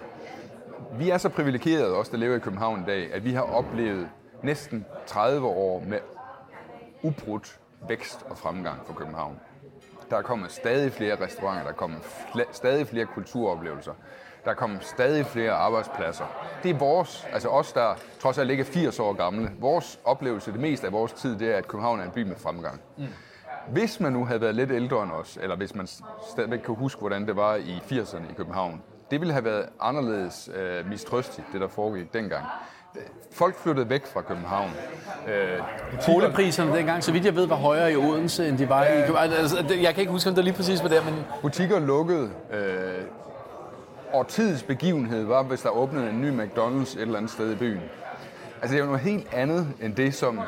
Vi 0.97 1.09
er 1.09 1.17
så 1.17 1.29
privilegerede, 1.29 1.95
os 1.95 2.09
der 2.09 2.17
lever 2.17 2.35
i 2.35 2.39
København 2.39 2.81
i 2.81 2.85
dag, 2.85 3.13
at 3.13 3.25
vi 3.25 3.33
har 3.33 3.41
oplevet 3.41 4.07
næsten 4.45 4.85
30 5.05 5.47
år 5.47 5.83
med 5.87 5.99
ubrudt 7.03 7.59
vækst 7.87 8.25
og 8.29 8.37
fremgang 8.37 8.85
for 8.85 8.93
København. 8.93 9.39
Der 10.09 10.17
er 10.17 10.21
kommet 10.21 10.51
stadig 10.51 10.91
flere 10.91 11.23
restauranter, 11.25 11.63
der 11.63 11.69
er 11.69 11.73
kommet 11.75 11.99
fl- 11.99 12.51
stadig 12.53 12.87
flere 12.87 13.05
kulturoplevelser, 13.05 13.93
der 14.45 14.51
er 14.51 14.55
kommet 14.55 14.83
stadig 14.83 15.25
flere 15.25 15.51
arbejdspladser. 15.51 16.25
Det 16.63 16.71
er 16.71 16.77
vores, 16.77 17.27
altså 17.33 17.49
os, 17.49 17.73
der 17.73 17.95
trods 18.19 18.37
alt 18.37 18.51
ikke 18.51 18.61
er 18.61 18.65
80 18.65 18.99
år 18.99 19.13
gamle, 19.13 19.51
vores 19.59 19.99
oplevelse 20.03 20.51
det 20.51 20.59
meste 20.59 20.87
af 20.87 20.93
vores 20.93 21.13
tid, 21.13 21.39
det 21.39 21.51
er, 21.53 21.57
at 21.57 21.67
København 21.67 21.99
er 21.99 22.03
en 22.03 22.11
by 22.11 22.23
med 22.23 22.35
fremgang. 22.35 22.81
Mm. 22.97 23.05
Hvis 23.67 23.99
man 23.99 24.13
nu 24.13 24.25
havde 24.25 24.41
været 24.41 24.55
lidt 24.55 24.71
ældre 24.71 25.03
end 25.03 25.11
os, 25.11 25.37
eller 25.41 25.55
hvis 25.55 25.75
man 25.75 25.87
stadigvæk 26.31 26.59
kan 26.59 26.75
huske, 26.75 26.99
hvordan 26.99 27.27
det 27.27 27.35
var 27.35 27.55
i 27.55 27.81
80'erne 27.91 28.31
i 28.31 28.33
København, 28.37 28.81
det 29.11 29.19
ville 29.19 29.33
have 29.33 29.45
været 29.45 29.69
anderledes 29.79 30.49
øh, 30.55 30.89
mistrøstigt, 30.89 31.47
det 31.53 31.61
der 31.61 31.67
foregik 31.67 32.13
dengang. 32.13 32.45
Folk 33.31 33.57
flyttede 33.57 33.89
væk 33.89 34.05
fra 34.05 34.21
København. 34.21 34.71
Øh, 35.27 35.59
Boligpriserne 36.05 36.75
dengang, 36.75 37.03
så 37.03 37.11
vidt 37.11 37.25
jeg 37.25 37.35
ved, 37.35 37.47
var 37.47 37.55
højere 37.55 37.91
i 37.91 37.95
Odense, 37.95 38.47
end 38.47 38.57
de 38.57 38.69
var 38.69 38.83
i 38.83 39.01
København. 39.01 39.31
Altså, 39.31 39.75
jeg 39.81 39.93
kan 39.93 40.01
ikke 40.01 40.11
huske, 40.11 40.29
om 40.29 40.35
det 40.35 40.43
lige 40.43 40.53
præcis 40.53 40.83
var 40.83 40.89
der, 40.89 41.03
men 41.03 41.13
Butikker 41.41 41.79
lukkede. 41.79 42.29
Øh, 42.53 43.01
årtidets 44.13 44.63
begivenhed 44.63 45.25
var, 45.25 45.43
hvis 45.43 45.61
der 45.61 45.69
åbnede 45.69 46.09
en 46.09 46.21
ny 46.21 46.41
McDonald's 46.41 46.97
et 46.97 47.01
eller 47.01 47.17
andet 47.17 47.31
sted 47.31 47.51
i 47.51 47.55
byen. 47.55 47.81
Altså 48.61 48.73
det 48.73 48.75
er 48.75 48.79
jo 48.79 48.85
noget 48.85 49.01
helt 49.01 49.33
andet 49.33 49.67
end 49.81 49.95
det, 49.95 50.13
som, 50.13 50.39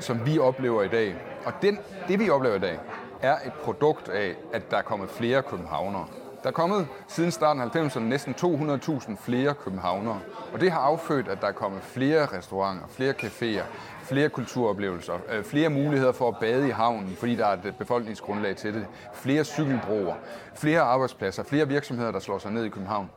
som 0.00 0.26
vi 0.26 0.38
oplever 0.38 0.82
i 0.82 0.88
dag. 0.88 1.14
Og 1.44 1.52
den, 1.62 1.78
det, 2.08 2.18
vi 2.20 2.30
oplever 2.30 2.56
i 2.56 2.58
dag, 2.58 2.78
er 3.22 3.36
et 3.46 3.52
produkt 3.52 4.08
af, 4.08 4.34
at 4.52 4.70
der 4.70 4.76
er 4.76 4.82
kommet 4.82 5.10
flere 5.10 5.42
københavnere. 5.42 6.06
Der 6.46 6.52
er 6.52 6.54
kommet 6.54 6.88
siden 7.08 7.30
starten 7.30 7.62
af 7.62 7.66
90'erne 7.66 8.00
næsten 8.00 8.34
200.000 8.34 9.16
flere 9.16 9.54
københavnere. 9.54 10.20
Og 10.52 10.60
det 10.60 10.72
har 10.72 10.80
affødt, 10.80 11.28
at 11.28 11.40
der 11.40 11.46
er 11.46 11.52
kommet 11.52 11.82
flere 11.82 12.26
restauranter, 12.26 12.86
flere 12.88 13.12
caféer, 13.12 13.62
flere 14.02 14.28
kulturoplevelser, 14.28 15.14
øh, 15.32 15.44
flere 15.44 15.68
muligheder 15.68 16.12
for 16.12 16.28
at 16.28 16.36
bade 16.40 16.68
i 16.68 16.70
havnen, 16.70 17.16
fordi 17.16 17.36
der 17.36 17.46
er 17.46 17.52
et 17.52 17.64
øh, 17.64 17.72
befolkningsgrundlag 17.72 18.56
til 18.56 18.74
det, 18.74 18.86
flere 19.14 19.44
cykelbroer, 19.44 20.14
flere 20.54 20.80
arbejdspladser, 20.80 21.42
flere 21.42 21.68
virksomheder, 21.68 22.12
der 22.12 22.18
slår 22.18 22.38
sig 22.38 22.52
ned 22.52 22.64
i 22.64 22.68
København, 22.68 23.10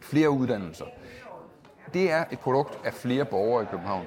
flere 0.00 0.30
uddannelser 0.30 0.84
det 1.94 2.10
er 2.10 2.24
et 2.32 2.38
produkt 2.38 2.78
af 2.84 2.94
flere 2.94 3.24
borgere 3.24 3.62
i 3.62 3.66
København. 3.70 4.06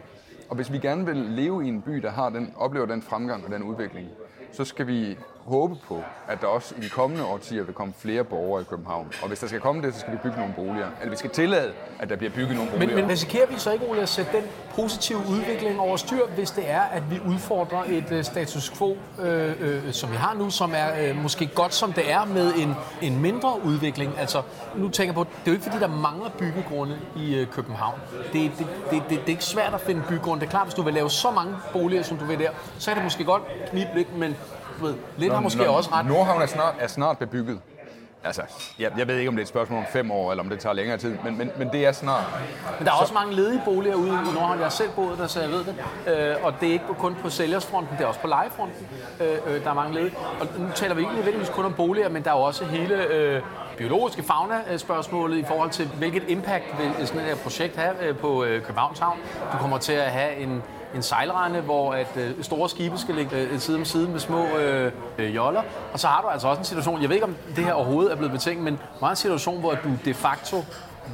Og 0.50 0.56
hvis 0.56 0.72
vi 0.72 0.78
gerne 0.78 1.06
vil 1.06 1.16
leve 1.16 1.66
i 1.66 1.68
en 1.68 1.82
by, 1.82 1.92
der 1.92 2.10
har 2.10 2.30
den, 2.30 2.54
oplever 2.56 2.86
den 2.86 3.02
fremgang 3.02 3.46
og 3.46 3.52
den 3.52 3.64
udvikling, 3.64 4.08
så 4.56 4.66
skal 4.66 4.88
vi 4.88 5.18
håbe 5.46 5.76
på, 5.88 6.04
at 6.28 6.42
der 6.42 6.48
også 6.48 6.76
i 6.78 6.82
de 6.82 6.90
kommende 6.90 7.26
årtier 7.26 7.64
vil 7.64 7.74
komme 7.74 7.94
flere 7.98 8.24
borgere 8.24 8.62
i 8.62 8.66
København. 8.70 9.12
Og 9.22 9.28
hvis 9.28 9.40
der 9.40 9.48
skal 9.48 9.60
komme 9.60 9.82
det, 9.82 9.94
så 9.94 10.00
skal 10.00 10.14
vi 10.14 10.18
bygge 10.24 10.38
nogle 10.38 10.54
boliger. 10.54 10.88
Eller 11.02 11.10
vi 11.10 11.18
skal 11.18 11.30
tillade, 11.30 11.72
at 12.00 12.10
der 12.10 12.16
bliver 12.16 12.32
bygget 12.32 12.56
nogle 12.56 12.72
boliger. 12.72 12.88
Men, 12.88 12.96
men 12.96 13.10
risikerer 13.10 13.48
vi 13.48 13.56
så 13.58 13.72
ikke, 13.72 13.86
Ole, 13.90 14.02
at 14.02 14.10
sætte 14.10 14.32
den 14.38 14.44
positive 14.76 15.18
udvikling 15.30 15.80
over 15.80 15.98
styr, 15.98 16.26
hvis 16.36 16.52
det 16.52 16.70
er, 16.70 16.82
at 16.82 17.12
vi 17.12 17.20
udfordrer 17.28 17.84
et 17.88 18.12
øh, 18.12 18.24
status 18.24 18.70
quo, 18.70 18.98
øh, 19.22 19.54
øh, 19.60 19.92
som 19.92 20.12
vi 20.12 20.16
har 20.16 20.34
nu, 20.34 20.50
som 20.50 20.74
er 20.76 21.10
øh, 21.10 21.24
måske 21.24 21.50
godt 21.56 21.74
som 21.74 21.94
det 21.94 22.12
er, 22.12 22.26
med 22.26 22.54
en, 22.54 22.76
en 23.02 23.22
mindre 23.22 23.54
udvikling? 23.64 24.20
Altså, 24.20 24.42
nu 24.76 24.90
tænker 24.90 25.10
jeg 25.10 25.16
på, 25.16 25.24
det 25.24 25.48
er 25.48 25.52
jo 25.52 25.52
ikke 25.52 25.64
fordi, 25.64 25.80
der 25.80 25.88
mangler 25.88 26.30
byggegrunde 26.30 26.98
i 27.16 27.36
øh, 27.36 27.48
København. 27.48 28.00
Det, 28.34 28.52
det, 28.58 28.68
det, 28.92 28.92
det, 28.92 29.04
det 29.10 29.20
er 29.26 29.30
ikke 29.30 29.46
svært 29.46 29.74
at 29.74 29.82
finde 29.82 30.04
byggegrunde. 30.10 30.42
Det 30.42 30.48
er 30.48 30.52
klart, 30.52 30.66
hvis 30.66 30.76
du 30.76 30.82
vil 30.82 30.94
lave 30.94 31.10
så 31.10 31.32
mange 31.32 31.56
boliger, 31.74 32.04
som 32.04 32.18
du 32.18 32.26
vil 32.26 32.40
der, 32.40 32.50
så 32.80 32.92
er 32.92 32.96
det 32.96 33.04
måske 33.04 33.24
godt 33.24 33.44
knibe 33.70 33.90
lidt, 33.96 34.18
men 34.18 34.36
ved, 34.82 34.96
lidt 35.18 35.34
har 35.34 35.40
måske 35.40 35.70
også 35.70 35.90
ret. 35.94 36.06
Nordhavn 36.06 36.42
er 36.42 36.46
snart, 36.46 36.76
er 36.80 36.88
snart 36.88 37.18
bebygget. 37.18 37.60
Altså, 38.26 38.42
jeg, 38.80 38.92
jeg 38.98 39.08
ved 39.08 39.18
ikke, 39.18 39.30
om 39.30 39.36
det 39.36 39.42
er 39.42 39.46
et 39.46 39.50
spørgsmål 39.50 39.80
om 39.80 39.86
fem 39.90 40.12
år, 40.12 40.32
eller 40.32 40.44
om 40.44 40.50
det 40.50 40.60
tager 40.60 40.74
længere 40.74 40.98
tid, 40.98 41.18
men, 41.24 41.38
men, 41.38 41.52
men 41.58 41.70
det 41.72 41.86
er 41.86 41.92
snart. 41.92 42.24
Men 42.80 42.86
der 42.86 42.92
er 42.92 42.96
også 42.96 43.14
mange 43.14 43.36
ledige 43.36 43.62
boliger 43.66 43.96
ude 43.96 44.08
i 44.08 44.34
Nordhavn. 44.34 44.58
Jeg 44.58 44.66
har 44.66 44.70
selv 44.70 44.90
boet 44.96 45.18
der, 45.18 45.28
så 45.28 45.42
jeg 45.42 45.50
ved 45.50 45.64
det. 45.66 45.76
Øh, 46.08 46.36
og 46.44 46.54
det 46.62 46.70
er 46.70 46.74
ikke 46.74 46.86
kun 47.00 47.16
på 47.22 47.30
sælgersfronten, 47.30 47.98
det 47.98 48.04
er 48.04 48.08
også 48.08 48.20
på 48.20 48.28
lejefronten. 48.28 48.88
Øh, 49.22 49.28
øh, 49.48 49.64
der 49.64 49.70
er 49.70 49.74
mange 49.74 49.94
ledige. 49.94 50.18
Og 50.40 50.48
nu 50.60 50.68
taler 50.76 50.96
vi 50.96 51.02
ikke 51.02 51.14
nødvendigvis 51.14 51.50
kun 51.50 51.66
om 51.66 51.74
boliger, 51.74 52.10
men 52.10 52.24
der 52.24 52.32
er 52.32 52.36
jo 52.38 52.42
også 52.42 52.66
hele 52.66 53.08
øh, 53.08 53.42
biologiske 53.78 54.24
fauna-spørgsmålet 54.24 55.38
i 55.38 55.44
forhold 55.44 55.70
til, 55.70 55.88
hvilket 55.88 56.24
impact 56.28 56.66
vil 56.80 57.08
sådan 57.08 57.26
et 57.26 57.40
projekt 57.40 57.76
have 57.76 58.04
øh, 58.04 58.18
på 58.18 58.44
øh, 58.44 58.62
Københavns 58.62 59.00
Havn. 59.00 59.18
Du 59.54 59.58
kommer 59.58 59.78
til 59.78 59.94
at 59.94 60.12
have 60.12 60.36
en, 60.36 60.64
en 60.96 61.04
sejlrende, 61.04 61.62
hvor 61.62 61.94
at 61.94 62.08
øh, 62.16 62.32
store 62.42 62.70
skibe 62.70 62.98
skal 62.98 63.16
ligge 63.16 63.42
øh, 63.42 63.60
side 63.60 63.78
om 63.78 63.86
side 63.86 64.10
med 64.10 64.20
små 64.20 64.46
øh, 64.46 64.92
øh, 65.18 65.36
joller. 65.36 65.62
Og 65.94 66.00
så 66.00 66.08
har 66.08 66.22
du 66.22 66.28
altså 66.28 66.48
også 66.48 66.60
en 66.60 66.66
situation, 66.66 67.02
jeg 67.02 67.10
ved 67.10 67.16
ikke 67.16 67.28
om 67.28 67.36
det 67.56 67.64
her 67.64 67.74
overhovedet 67.74 68.12
er 68.12 68.16
blevet 68.16 68.32
betænkt, 68.32 68.64
men 68.64 68.80
meget 69.00 69.12
en 69.12 69.16
situation, 69.16 69.60
hvor 69.60 69.72
du 69.72 69.90
de 70.06 70.14
facto 70.14 70.64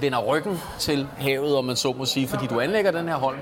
vender 0.01 0.19
ryggen 0.19 0.61
til 0.79 1.07
havet, 1.17 1.55
om 1.55 1.65
man 1.65 1.75
så 1.75 1.93
må 1.97 2.05
sige, 2.05 2.27
fordi 2.27 2.47
du 2.47 2.59
anlægger 2.59 2.91
den 2.91 3.07
her 3.07 3.15
holm. 3.15 3.37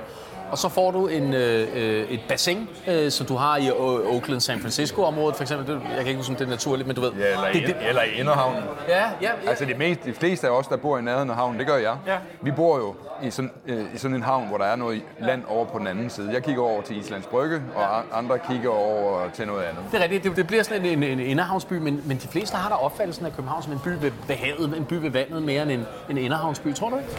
Og 0.52 0.58
så 0.58 0.70
får 0.70 0.92
du 0.92 1.08
en, 1.08 1.34
øh, 1.34 1.68
øh, 1.76 2.04
et 2.12 2.20
bassin, 2.30 2.70
øh, 2.88 3.12
som 3.12 3.26
du 3.28 3.36
har 3.36 3.58
i 3.58 3.72
Oakland, 3.72 4.40
San 4.42 4.60
Francisco-området 4.60 5.36
for 5.36 5.44
eksempel. 5.44 5.68
Det, 5.76 5.82
jeg 5.88 5.98
kan 5.98 6.08
ikke 6.08 6.18
huske, 6.18 6.32
om 6.32 6.36
det 6.36 6.46
er 6.46 6.50
naturligt, 6.50 6.88
men 6.88 6.96
du 6.96 7.02
ved. 7.02 7.12
Ja, 7.12 7.26
eller, 7.26 7.52
det, 7.54 7.62
det, 7.68 7.76
eller 7.90 8.02
i 8.04 8.20
Inderhavnen. 8.20 8.64
ja, 8.88 8.98
ja, 8.98 9.10
ja. 9.22 9.50
Altså 9.50 9.66
de, 9.66 9.74
mest, 9.74 10.06
de 10.06 10.14
fleste 10.14 10.48
af 10.48 10.52
os, 10.52 10.68
der 10.68 10.78
bor 10.78 10.98
i 10.98 11.02
nærheden 11.02 11.30
af 11.30 11.36
havnen, 11.36 11.60
det 11.60 11.68
gør 11.68 11.78
jeg. 11.78 11.96
Ja. 12.08 12.18
Vi 12.42 12.52
bor 12.52 12.78
jo 12.78 12.96
i 13.24 13.32
sådan, 13.32 13.52
øh, 13.68 13.86
i 13.96 13.98
sådan 13.98 14.16
en 14.16 14.24
havn, 14.24 14.48
hvor 14.48 14.58
der 14.58 14.66
er 14.66 14.76
noget 14.76 15.02
land 15.22 15.44
over 15.48 15.66
på 15.66 15.80
den 15.80 15.88
anden 15.88 16.10
side. 16.10 16.30
Jeg 16.34 16.44
kigger 16.44 16.62
over 16.64 16.82
til 16.82 16.98
Islands 17.00 17.26
Brygge, 17.26 17.62
og 17.76 17.98
a- 18.00 18.04
andre 18.14 18.40
kigger 18.40 18.70
over 18.70 19.30
til 19.34 19.48
noget 19.48 19.64
andet. 19.64 19.84
Det 19.92 20.00
er 20.00 20.04
rigtigt. 20.04 20.24
Det, 20.24 20.36
det 20.36 20.48
bliver 20.48 20.64
sådan 20.64 20.86
en, 20.86 21.04
en, 21.04 21.20
en 21.20 21.20
inderhavnsby, 21.20 21.74
men, 21.74 22.02
men 22.06 22.18
de 22.18 22.28
fleste 22.28 22.58
har 22.58 22.70
der 22.70 22.76
opfattelsen 22.76 23.26
af 23.26 23.32
København 23.36 23.64
som 23.64 23.74
en 23.74 23.80
by 23.84 23.90
ved, 23.90 24.12
ved 24.28 24.36
havet, 24.36 24.78
en 24.78 24.86
by 24.86 24.94
ved 24.94 25.10
vandet 25.10 25.44
mere 25.44 25.62
end 25.64 25.72
en, 25.72 25.86
en 26.10 26.18
inderhavnsby. 26.18 26.74
Tror 26.76 26.90
du 26.90 26.98
ikke? 26.98 27.10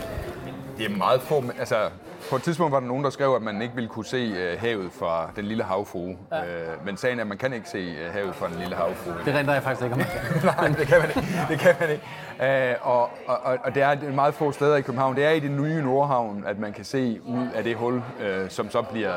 Det 0.78 0.86
er 0.92 0.96
meget 0.96 1.20
få, 1.20 1.44
altså 1.58 1.76
på 2.30 2.36
et 2.36 2.42
tidspunkt 2.42 2.72
var 2.72 2.80
der 2.80 2.86
nogen, 2.86 3.04
der 3.04 3.10
skrev, 3.10 3.34
at 3.34 3.42
man 3.42 3.62
ikke 3.62 3.74
ville 3.74 3.88
kunne 3.88 4.04
se 4.04 4.34
øh, 4.36 4.60
havet 4.60 4.92
fra 4.92 5.30
den 5.36 5.44
lille 5.44 5.64
havfrue. 5.64 6.16
Ja. 6.32 6.44
Øh, 6.44 6.86
men 6.86 6.96
sagen 6.96 7.18
er, 7.18 7.22
at 7.22 7.28
man 7.28 7.38
kan 7.38 7.52
ikke 7.52 7.68
se 7.68 7.78
øh, 7.78 8.12
havet 8.12 8.34
fra 8.34 8.48
den 8.48 8.58
lille 8.58 8.76
havfrue. 8.76 9.14
Det 9.24 9.34
render 9.34 9.52
jeg 9.52 9.62
faktisk 9.62 9.84
ikke 9.84 9.94
om. 9.94 10.00
Nej, 10.56 10.68
det 10.68 10.86
kan 10.86 10.98
man 10.98 11.08
ikke. 11.08 11.28
Det 11.48 11.58
kan 11.58 11.74
man 11.80 11.90
ikke. 11.90 12.04
Og, 12.82 13.10
og, 13.26 13.58
og 13.64 13.74
det 13.74 13.82
er 13.82 14.12
meget 14.12 14.34
få 14.34 14.52
steder 14.52 14.76
i 14.76 14.80
København. 14.80 15.16
Det 15.16 15.24
er 15.24 15.30
i 15.30 15.40
det 15.40 15.50
nye 15.50 15.82
Nordhavn, 15.82 16.44
at 16.46 16.58
man 16.58 16.72
kan 16.72 16.84
se 16.84 17.20
ud 17.24 17.46
af 17.54 17.64
det 17.64 17.76
hul, 17.76 18.02
som 18.48 18.70
så 18.70 18.82
bliver 18.82 19.12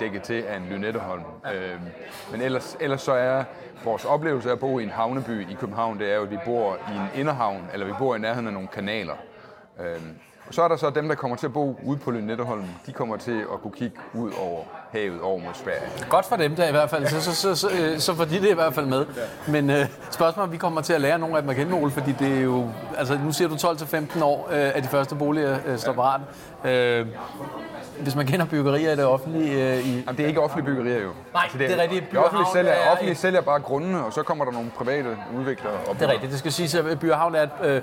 dækket 0.00 0.22
til 0.22 0.42
af 0.42 0.56
en 0.56 0.66
Lynetteholm. 0.70 1.22
Men 2.32 2.40
ellers, 2.40 2.76
ellers 2.80 3.02
så 3.02 3.12
er 3.12 3.44
vores 3.84 4.04
oplevelse 4.04 4.48
af 4.48 4.52
at 4.52 4.58
bo 4.58 4.78
i 4.78 4.82
en 4.82 4.90
havneby 4.90 5.50
i 5.50 5.54
København, 5.54 5.98
det 5.98 6.12
er 6.12 6.16
jo, 6.16 6.22
at 6.22 6.30
vi 6.30 6.38
bor 6.44 6.74
i 6.74 6.96
en 6.96 7.20
inderhavn, 7.20 7.68
eller 7.72 7.86
vi 7.86 7.92
bor 7.98 8.16
i 8.16 8.18
nærheden 8.18 8.46
af 8.46 8.52
nogle 8.52 8.68
kanaler. 8.68 9.14
Og 10.46 10.54
så 10.54 10.62
er 10.62 10.68
der 10.68 10.76
så 10.76 10.90
dem, 10.90 11.08
der 11.08 11.14
kommer 11.14 11.36
til 11.36 11.46
at 11.46 11.52
bo 11.52 11.80
ude 11.84 11.98
på 11.98 12.10
Lynetteholm. 12.10 12.64
De 12.86 12.92
kommer 12.92 13.16
til 13.16 13.40
at 13.40 13.62
kunne 13.62 13.72
kigge 13.72 13.96
ud 14.14 14.30
over 14.40 14.62
havet 14.90 15.20
over 15.20 15.38
mod 15.38 15.54
Sverige. 15.54 16.08
Godt 16.08 16.26
for 16.26 16.36
dem 16.36 16.56
der 16.56 16.68
i 16.68 16.70
hvert 16.70 16.90
fald, 16.90 17.06
så, 17.06 17.20
så, 17.20 17.34
så, 17.34 17.54
så, 17.54 17.68
øh, 17.70 17.98
så 17.98 18.14
får 18.14 18.24
de 18.24 18.40
det 18.40 18.50
i 18.50 18.54
hvert 18.54 18.74
fald 18.74 18.86
med. 18.86 19.06
Men 19.48 19.70
øh, 19.70 19.86
spørgsmålet 20.10 20.36
er, 20.36 20.42
om 20.42 20.52
vi 20.52 20.56
kommer 20.56 20.80
til 20.80 20.92
at 20.92 21.00
lære 21.00 21.18
nogle 21.18 21.36
af 21.36 21.42
dem 21.42 21.50
at 21.50 21.56
kende, 21.56 21.72
Ole, 21.72 21.90
fordi 21.90 22.12
det 22.12 22.38
er 22.38 22.40
jo, 22.40 22.68
altså 22.98 23.18
nu 23.24 23.32
siger 23.32 23.48
du 23.48 23.54
12-15 23.54 24.24
år, 24.24 24.48
øh, 24.52 24.76
at 24.76 24.82
de 24.82 24.88
første 24.88 25.14
boliger 25.14 25.58
øh, 25.66 25.78
står 25.78 25.92
parat. 25.92 26.20
Øh, 26.64 27.06
hvis 28.02 28.14
man 28.16 28.26
kender 28.26 28.46
byggerier 28.46 28.92
i 28.92 28.96
det 28.96 29.04
offentlige 29.04 29.76
øh, 29.76 29.86
i... 29.86 29.90
Jamen, 29.90 30.16
det 30.16 30.20
er 30.20 30.26
ikke 30.26 30.40
offentlige 30.40 30.66
byggerier 30.66 31.02
jo. 31.02 31.10
Nej, 31.32 31.48
det 31.58 31.70
er 31.70 31.82
rigtigt. 31.82 32.10
Det 32.10 32.18
offentlige 32.18 32.46
sælger, 32.52 32.72
er 32.72 32.90
offentlige 32.90 33.14
sælger 33.14 33.40
bare 33.40 33.60
grundene, 33.60 34.04
og 34.04 34.12
så 34.12 34.22
kommer 34.22 34.44
der 34.44 34.52
nogle 34.52 34.70
private 34.70 35.16
udviklere 35.38 35.72
op. 35.88 35.98
Det 35.98 36.08
er 36.08 36.12
rigtigt. 36.12 36.30
Det 36.30 36.38
skal 36.38 36.52
siges, 36.52 36.74
at 36.74 36.98
Byhavn 37.00 37.34
er 37.34 37.42
et, 37.42 37.50
øh, 37.64 37.82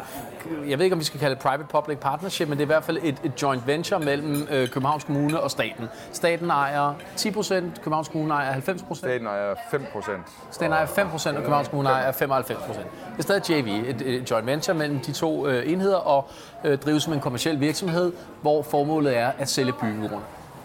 jeg 0.70 0.78
ved 0.78 0.86
ikke, 0.86 0.94
om 0.94 1.00
vi 1.00 1.06
skal 1.06 1.20
kalde 1.20 1.36
det 1.36 1.44
private-public 1.44 1.98
partnership, 1.98 2.48
men 2.48 2.58
det 2.58 2.64
er 2.64 2.66
i 2.66 2.74
hvert 2.74 2.84
fald 2.84 2.98
et, 3.04 3.18
et 3.24 3.42
joint 3.42 3.68
venture 3.68 4.00
mellem 4.00 4.48
øh, 4.52 4.68
Københavns 4.70 5.04
Kommune 5.04 5.40
og 5.40 5.52
staten. 5.52 5.90
Staten 6.12 6.50
ejer 6.50 6.94
10 7.16 7.32
procent, 7.32 7.82
Københavns 7.82 8.08
Kommune 8.08 8.34
ejer 8.34 8.52
90 8.52 8.84
procent. 8.84 9.06
Staten 9.06 9.28
ejer 9.28 9.56
5 9.72 9.86
procent. 9.92 10.22
Staten 10.52 10.74
ejer 10.74 10.86
5 10.86 11.10
procent, 11.10 11.38
og 11.38 11.44
Københavns 11.44 11.68
Kommune 11.68 11.90
ejer 11.90 12.12
95 12.12 12.60
procent. 12.66 12.86
Det 13.12 13.18
er 13.18 13.24
stadig 13.24 13.50
JV, 13.50 13.68
et, 13.68 14.02
et 14.02 14.32
joint 14.32 14.46
venture 14.46 14.76
mellem 14.78 15.00
de 15.00 15.12
to 15.12 15.48
øh, 15.48 15.72
enheder, 15.72 15.98
og 15.98 16.30
øh, 16.64 16.78
drives 16.78 17.04
som 17.04 17.14
en 17.14 17.20
kommersiel 17.20 17.60
virksomhed, 17.60 18.12
hvor 18.42 18.62
formålet 18.62 19.18
er 19.18 19.32
at 19.38 19.50
sælge 19.50 19.74
byggegrund. 19.82 20.24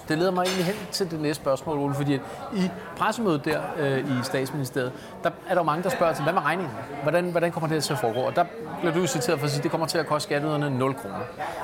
Det 0.08 0.18
leder 0.18 0.30
mig 0.30 0.42
egentlig 0.42 0.64
hen 0.64 0.74
til 0.92 1.10
det 1.10 1.20
næste 1.20 1.42
spørgsmål, 1.42 1.78
Ole, 1.78 1.94
fordi 1.94 2.14
i 2.56 2.70
pressemødet 2.96 3.44
der 3.44 3.60
øh, 3.78 3.98
i 3.98 4.22
statsministeriet, 4.22 4.92
der 5.24 5.30
er 5.48 5.54
der 5.54 5.62
mange, 5.62 5.82
der 5.82 5.88
spørger 5.88 6.14
til, 6.14 6.22
hvad 6.22 6.32
med 6.32 6.42
regningen? 6.42 6.76
Hvordan, 7.02 7.30
hvordan 7.30 7.52
kommer 7.52 7.68
det 7.68 7.84
til 7.84 7.92
at 7.92 7.98
foregå? 7.98 8.20
Og 8.20 8.36
der 8.36 8.44
bliver 8.80 8.94
du 8.94 9.06
citeret 9.06 9.38
for 9.38 9.44
at 9.44 9.50
sige, 9.50 9.58
at 9.58 9.62
det 9.62 9.70
kommer 9.70 9.86
til 9.86 9.98
at 9.98 10.06
koste 10.06 10.28
skatteyderne 10.28 10.78
0 10.78 10.94
kroner. 10.94 11.18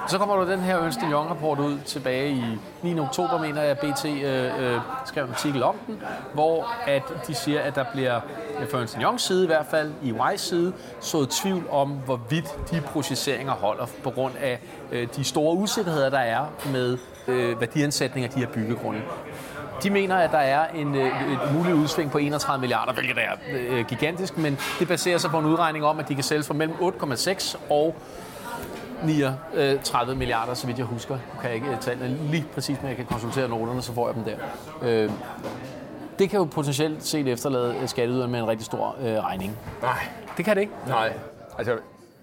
Så 0.08 0.18
kommer 0.18 0.36
der 0.36 0.44
den 0.44 0.60
her 0.60 0.78
Ernst 0.78 1.00
Young-rapport 1.00 1.58
ud 1.58 1.78
tilbage 1.86 2.30
i 2.30 2.58
9. 2.82 2.98
oktober, 3.00 3.38
mener 3.38 3.62
jeg, 3.62 3.70
at 3.70 3.78
BT 3.78 4.04
øh, 4.04 4.74
øh, 4.74 4.80
skrev 5.04 5.24
en 5.24 5.30
artikel 5.30 5.62
om 5.62 5.76
den, 5.86 6.02
hvor 6.34 6.74
at 6.86 7.02
de 7.26 7.34
siger, 7.34 7.60
at 7.60 7.74
der 7.74 7.84
bliver 7.92 8.20
øh, 8.60 8.70
fra 8.70 8.78
Ernst 8.78 8.96
Youngs 9.02 9.22
side 9.22 9.44
i 9.44 9.46
hvert 9.46 9.66
fald, 9.70 9.92
i 10.02 10.12
Wise 10.12 10.44
side, 10.44 10.72
sået 11.00 11.28
tvivl 11.28 11.64
om, 11.70 11.90
hvorvidt 11.90 12.70
de 12.70 12.80
processeringer 12.80 13.52
holder 13.52 13.86
på 14.02 14.10
grund 14.10 14.32
af 14.40 14.60
øh, 14.92 15.08
de 15.16 15.24
store 15.24 15.56
usikkerheder, 15.56 16.10
der 16.10 16.18
er 16.18 16.46
med 16.72 16.98
øh, 17.28 17.60
værdiansætning 17.60 18.24
af 18.24 18.30
de 18.30 18.40
her 18.40 18.46
byggegrunde. 18.46 19.00
De 19.82 19.90
mener, 19.90 20.16
at 20.16 20.30
der 20.30 20.38
er 20.38 20.68
en, 20.68 20.94
øh, 20.94 21.32
et 21.32 21.54
muligt 21.54 21.74
udsving 21.74 22.10
på 22.10 22.18
31 22.18 22.60
milliarder, 22.60 22.92
hvilket 22.92 23.18
er 23.18 23.32
øh, 23.52 23.86
gigantisk, 23.86 24.38
men 24.38 24.58
det 24.78 24.88
baserer 24.88 25.18
sig 25.18 25.30
på 25.30 25.38
en 25.38 25.46
udregning 25.46 25.84
om, 25.84 25.98
at 25.98 26.08
de 26.08 26.14
kan 26.14 26.24
sælges 26.24 26.46
for 26.46 26.54
mellem 26.54 26.76
8,6 26.80 27.58
og 27.70 27.94
39 29.04 30.14
milliarder, 30.14 30.54
så 30.54 30.66
vidt 30.66 30.78
jeg 30.78 30.86
husker. 30.86 31.14
Nu 31.14 31.40
kan 31.40 31.48
jeg 31.48 31.54
ikke 31.54 31.68
øh, 31.68 31.80
tallene 31.80 32.18
lige 32.30 32.44
præcis, 32.54 32.78
men 32.80 32.88
jeg 32.88 32.96
kan 32.96 33.06
konsultere 33.06 33.48
noterne, 33.48 33.82
så 33.82 33.92
får 33.92 34.08
jeg 34.08 34.14
dem 34.14 34.24
der. 34.24 34.36
Øh, 34.82 35.10
det 36.18 36.30
kan 36.30 36.38
jo 36.38 36.44
potentielt 36.44 37.04
set 37.04 37.28
efterlade 37.28 37.74
øh, 37.82 37.88
skatteyderne 37.88 38.32
med 38.32 38.40
en 38.40 38.48
rigtig 38.48 38.66
stor 38.66 38.96
øh, 39.00 39.24
regning. 39.24 39.58
Nej. 39.82 39.98
Det 40.36 40.44
kan 40.44 40.56
det 40.56 40.60
ikke. 40.60 40.72
Nej. 40.86 41.12
Altså, 41.58 41.78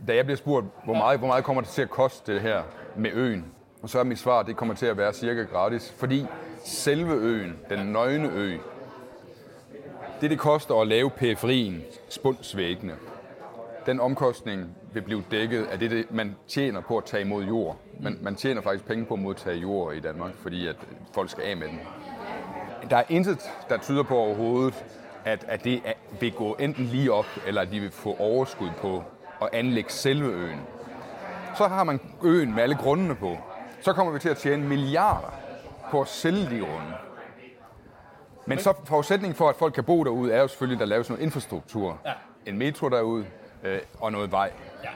da 0.07 0.15
jeg 0.15 0.25
bliver 0.25 0.37
spurgt, 0.37 0.65
hvor 0.85 0.93
meget, 0.93 1.19
hvor 1.19 1.27
meget 1.27 1.43
kommer 1.43 1.61
det 1.61 1.69
til 1.69 1.81
at 1.81 1.89
koste 1.89 2.33
det 2.33 2.41
her 2.41 2.61
med 2.95 3.11
øen, 3.13 3.45
og 3.81 3.89
så 3.89 3.99
er 3.99 4.03
mit 4.03 4.19
svar, 4.19 4.43
det 4.43 4.55
kommer 4.55 4.73
til 4.73 4.85
at 4.85 4.97
være 4.97 5.13
cirka 5.13 5.41
gratis, 5.41 5.93
fordi 5.97 6.25
selve 6.65 7.13
øen, 7.13 7.55
den 7.69 7.87
nøgne 7.87 8.31
ø, 8.33 8.57
det 10.21 10.29
det 10.29 10.39
koster 10.39 10.75
at 10.75 10.87
lave 10.87 11.09
periferien, 11.09 11.83
spundsvæggene, 12.09 12.95
den 13.85 13.99
omkostning 13.99 14.75
vil 14.93 15.01
blive 15.01 15.23
dækket 15.31 15.65
af 15.65 15.79
det, 15.79 15.91
det, 15.91 16.11
man 16.11 16.35
tjener 16.47 16.81
på 16.81 16.97
at 16.97 17.05
tage 17.05 17.21
imod 17.23 17.43
jord. 17.43 17.77
Man, 17.99 18.17
man 18.21 18.35
tjener 18.35 18.61
faktisk 18.61 18.85
penge 18.85 19.05
på 19.05 19.13
at 19.13 19.19
modtage 19.19 19.57
jord 19.57 19.95
i 19.95 19.99
Danmark, 19.99 20.35
fordi 20.35 20.67
at 20.67 20.75
folk 21.13 21.29
skal 21.29 21.43
af 21.43 21.57
med 21.57 21.67
den. 21.67 21.79
Der 22.89 22.97
er 22.97 23.03
intet, 23.09 23.39
der 23.69 23.77
tyder 23.77 24.03
på 24.03 24.17
overhovedet, 24.17 24.85
at, 25.25 25.45
at 25.47 25.63
det 25.63 25.81
vil 26.19 26.31
gå 26.31 26.53
enten 26.59 26.85
lige 26.85 27.13
op, 27.13 27.25
eller 27.47 27.61
at 27.61 27.71
de 27.71 27.79
vil 27.79 27.91
få 27.91 28.15
overskud 28.19 28.69
på 28.81 29.03
at 29.41 29.49
anlægge 29.53 29.91
selve 29.91 30.27
øen. 30.27 30.59
Så 31.57 31.67
har 31.67 31.83
man 31.83 31.99
øen 32.23 32.55
med 32.55 32.63
alle 32.63 32.75
grundene 32.75 33.15
på. 33.15 33.37
Så 33.87 33.93
kommer 33.93 34.13
vi 34.13 34.19
til 34.19 34.29
at 34.29 34.37
tjene 34.37 34.67
milliarder 34.67 35.27
på 35.91 36.01
at 36.01 36.07
sælge 36.07 36.49
de 36.49 36.59
grunde. 36.59 36.93
Men 38.45 38.59
så 38.59 38.73
forudsætningen 38.85 39.35
for, 39.35 39.49
at 39.49 39.55
folk 39.55 39.73
kan 39.73 39.83
bo 39.83 40.03
derude, 40.03 40.33
er 40.33 40.41
jo 40.41 40.47
selvfølgelig, 40.47 40.75
at 40.75 40.79
der 40.79 40.85
laves 40.85 41.09
noget 41.09 41.23
infrastruktur. 41.23 42.01
Ja. 42.05 42.13
En 42.45 42.57
metro 42.57 42.89
derude 42.89 43.25
øh, 43.63 43.79
og 43.99 44.11
noget 44.11 44.31
vej. 44.31 44.51
Ja. 44.83 44.89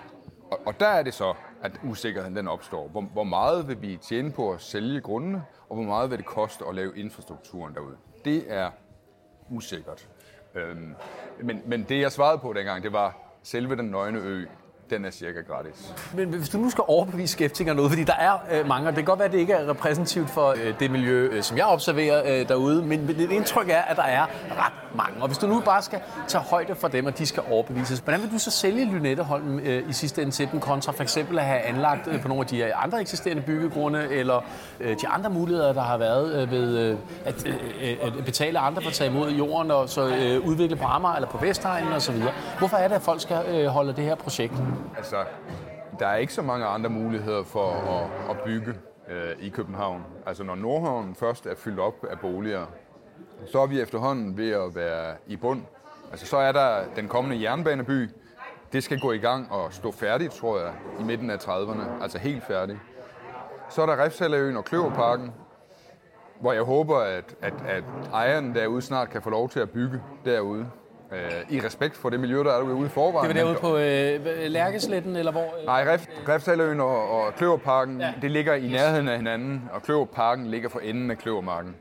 Og, 0.51 0.59
og 0.65 0.79
der 0.79 0.87
er 0.87 1.03
det 1.03 1.13
så, 1.13 1.33
at 1.63 1.71
usikkerheden 1.83 2.35
den 2.35 2.47
opstår. 2.47 2.87
Hvor, 2.87 3.01
hvor 3.01 3.23
meget 3.23 3.67
vil 3.67 3.81
vi 3.81 3.97
tjene 3.97 4.31
på 4.31 4.51
at 4.51 4.61
sælge 4.61 5.01
grundene, 5.01 5.43
og 5.69 5.75
hvor 5.75 5.85
meget 5.85 6.09
vil 6.09 6.17
det 6.17 6.25
koste 6.25 6.65
at 6.69 6.75
lave 6.75 6.97
infrastrukturen 6.97 7.73
derude? 7.73 7.97
Det 8.25 8.43
er 8.47 8.71
usikkert. 9.49 10.09
Øhm, 10.55 10.95
men, 11.41 11.61
men 11.65 11.83
det, 11.83 12.01
jeg 12.01 12.11
svarede 12.11 12.37
på 12.37 12.53
dengang, 12.53 12.83
det 12.83 12.93
var 12.93 13.17
selve 13.43 13.75
den 13.75 13.85
nøgne 13.85 14.19
ø 14.19 14.45
den 14.91 15.05
er 15.05 15.11
cirka 15.11 15.39
gratis. 15.41 15.93
Men 16.13 16.29
hvis 16.29 16.49
du 16.49 16.57
nu 16.57 16.69
skal 16.69 16.83
overbevise 16.87 17.31
skeptikere 17.31 17.75
noget, 17.75 17.91
fordi 17.91 18.03
der 18.03 18.13
er 18.13 18.33
øh, 18.51 18.67
mange, 18.67 18.87
og 18.87 18.95
det 18.95 18.97
kan 18.97 19.05
godt 19.05 19.19
være, 19.19 19.27
at 19.27 19.31
det 19.31 19.39
ikke 19.39 19.53
er 19.53 19.69
repræsentativt 19.69 20.29
for 20.29 20.49
øh, 20.49 20.79
det 20.79 20.91
miljø, 20.91 21.29
øh, 21.31 21.43
som 21.43 21.57
jeg 21.57 21.65
observerer 21.65 22.39
øh, 22.39 22.47
derude, 22.47 22.81
men 22.81 23.07
mit 23.07 23.31
indtryk 23.31 23.69
er, 23.69 23.81
at 23.81 23.97
der 23.97 24.03
er 24.03 24.21
ret 24.51 24.95
mange. 24.95 25.21
Og 25.21 25.27
hvis 25.27 25.37
du 25.37 25.47
nu 25.47 25.61
bare 25.65 25.81
skal 25.81 25.99
tage 26.27 26.43
højde 26.43 26.75
for 26.75 26.87
dem, 26.87 27.05
og 27.05 27.17
de 27.17 27.25
skal 27.25 27.43
overbevises, 27.51 27.99
hvordan 27.99 28.21
vil 28.21 28.31
du 28.31 28.39
så 28.39 28.51
sælge 28.51 28.85
Lynetteholm 28.85 29.59
øh, 29.59 29.89
i 29.89 29.93
sidste 29.93 30.21
ende 30.21 30.33
til 30.33 30.49
dem, 30.51 30.59
kontra 30.59 30.91
for 30.91 31.03
eksempel 31.03 31.39
at 31.39 31.45
have 31.45 31.59
anlagt 31.59 32.07
øh, 32.07 32.21
på 32.21 32.27
nogle 32.27 32.41
af 32.41 32.47
de 32.47 32.75
andre 32.75 33.01
eksisterende 33.01 33.43
byggegrunde, 33.43 34.07
eller 34.11 34.43
øh, 34.79 34.95
de 35.01 35.07
andre 35.07 35.29
muligheder, 35.29 35.73
der 35.73 35.81
har 35.81 35.97
været 35.97 36.41
øh, 36.41 36.51
ved 36.51 36.77
øh, 36.77 36.97
at, 37.25 37.47
øh, 37.47 37.53
øh, 37.81 37.97
at 38.01 38.25
betale 38.25 38.59
andre 38.59 38.81
for 38.81 38.89
at 38.89 38.95
tage 38.95 39.09
imod 39.09 39.31
jorden, 39.31 39.71
og 39.71 39.89
så 39.89 40.07
øh, 40.07 40.47
udvikle 40.47 40.75
på 40.75 40.85
Amager 40.85 41.15
eller 41.15 41.29
på 41.29 41.37
Vestegnen 41.37 41.93
osv. 41.93 42.15
Hvorfor 42.59 42.77
er 42.77 42.87
det, 42.87 42.95
at 42.95 43.01
folk 43.01 43.21
skal 43.21 43.37
øh, 43.47 43.65
holde 43.65 43.93
det 43.93 44.03
her 44.03 44.15
projekt? 44.15 44.53
Altså, 44.97 45.25
der 45.99 46.07
er 46.07 46.15
ikke 46.15 46.33
så 46.33 46.41
mange 46.41 46.65
andre 46.65 46.89
muligheder 46.89 47.43
for 47.43 47.67
at, 47.71 48.29
at 48.29 48.43
bygge 48.45 48.73
øh, 49.09 49.35
i 49.39 49.49
København. 49.49 50.03
Altså, 50.25 50.43
når 50.43 50.55
Nordhavn 50.55 51.15
først 51.15 51.45
er 51.45 51.55
fyldt 51.55 51.79
op 51.79 52.05
af 52.09 52.19
boliger, 52.19 52.65
så 53.45 53.59
er 53.59 53.67
vi 53.67 53.81
efterhånden 53.81 54.37
ved 54.37 54.51
at 54.51 54.75
være 54.75 55.15
i 55.27 55.35
bund. 55.35 55.61
Altså, 56.11 56.25
så 56.25 56.37
er 56.37 56.51
der 56.51 56.83
den 56.95 57.07
kommende 57.07 57.41
jernbaneby. 57.41 58.09
Det 58.73 58.83
skal 58.83 58.99
gå 58.99 59.11
i 59.11 59.17
gang 59.17 59.51
og 59.51 59.73
stå 59.73 59.91
færdigt, 59.91 60.33
tror 60.33 60.59
jeg, 60.59 60.73
i 60.99 61.03
midten 61.03 61.29
af 61.29 61.37
30'erne. 61.37 62.03
Altså 62.03 62.17
helt 62.17 62.43
færdigt. 62.43 62.79
Så 63.69 63.81
er 63.81 63.85
der 63.85 64.03
Refshaleøen 64.03 64.57
og 64.57 64.65
Kløverparken, 64.65 65.33
hvor 66.39 66.53
jeg 66.53 66.63
håber, 66.63 66.97
at, 66.97 67.35
at, 67.41 67.53
at 67.67 67.83
ejeren 68.13 68.55
derude 68.55 68.81
snart 68.81 69.09
kan 69.09 69.21
få 69.21 69.29
lov 69.29 69.49
til 69.49 69.59
at 69.59 69.69
bygge 69.69 70.01
derude 70.25 70.69
øh, 71.11 71.19
i 71.49 71.59
respekt 71.59 71.97
for 71.97 72.09
det 72.09 72.19
miljø, 72.19 72.37
der 72.37 72.53
er 72.53 72.57
derude 72.57 72.85
i 72.85 72.89
forvejen. 72.89 73.35
Det 73.35 73.37
var 73.37 73.53
derude 73.53 73.59
på 73.61 73.77
øh, 73.77 74.51
Lærkesletten, 74.51 75.15
eller 75.15 75.31
hvor? 75.31 75.55
Øh? 75.59 75.65
Nej, 75.65 75.93
Ref, 75.93 76.07
Refsaløen 76.27 76.79
og, 76.79 77.09
og 77.09 77.35
Kløverparken, 77.35 78.01
ja. 78.01 78.13
det 78.21 78.31
ligger 78.31 78.53
i 78.53 78.67
nærheden 78.67 79.07
af 79.07 79.17
hinanden, 79.17 79.69
og 79.73 79.81
Kløverparken 79.83 80.47
ligger 80.47 80.69
for 80.69 80.79
enden 80.79 81.11
af 81.11 81.17
Kløvermarken. 81.17 81.75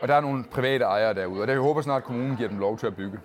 Og 0.00 0.08
der 0.08 0.14
er 0.14 0.20
nogle 0.20 0.44
private 0.50 0.84
ejere 0.84 1.14
derude, 1.14 1.40
og 1.40 1.46
det 1.46 1.52
jeg 1.52 1.60
håber 1.60 1.80
snart, 1.82 1.96
at 1.96 2.04
kommunen 2.04 2.36
giver 2.36 2.48
dem 2.48 2.58
lov 2.58 2.78
til 2.78 2.86
at 2.86 2.96
bygge. 2.96 3.18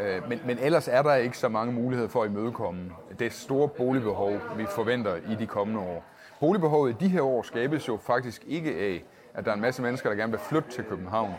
Øh, 0.00 0.28
men, 0.28 0.40
men 0.46 0.58
ellers 0.58 0.88
er 0.88 1.02
der 1.02 1.14
ikke 1.14 1.38
så 1.38 1.48
mange 1.48 1.72
muligheder 1.72 2.08
for 2.08 2.22
at 2.22 2.30
imødekomme 2.30 2.80
det 3.18 3.32
store 3.32 3.68
boligbehov, 3.68 4.32
vi 4.56 4.66
forventer 4.74 5.16
i 5.16 5.34
de 5.34 5.46
kommende 5.46 5.80
år. 5.80 6.04
Boligbehovet 6.40 6.90
i 6.90 7.04
de 7.04 7.08
her 7.08 7.22
år 7.22 7.42
skabes 7.42 7.88
jo 7.88 7.98
faktisk 8.06 8.44
ikke 8.46 8.70
af, 8.70 9.04
at 9.34 9.44
der 9.44 9.50
er 9.50 9.54
en 9.54 9.60
masse 9.60 9.82
mennesker, 9.82 10.08
der 10.08 10.16
gerne 10.16 10.32
vil 10.32 10.40
flytte 10.40 10.70
til 10.70 10.84
København. 10.84 11.34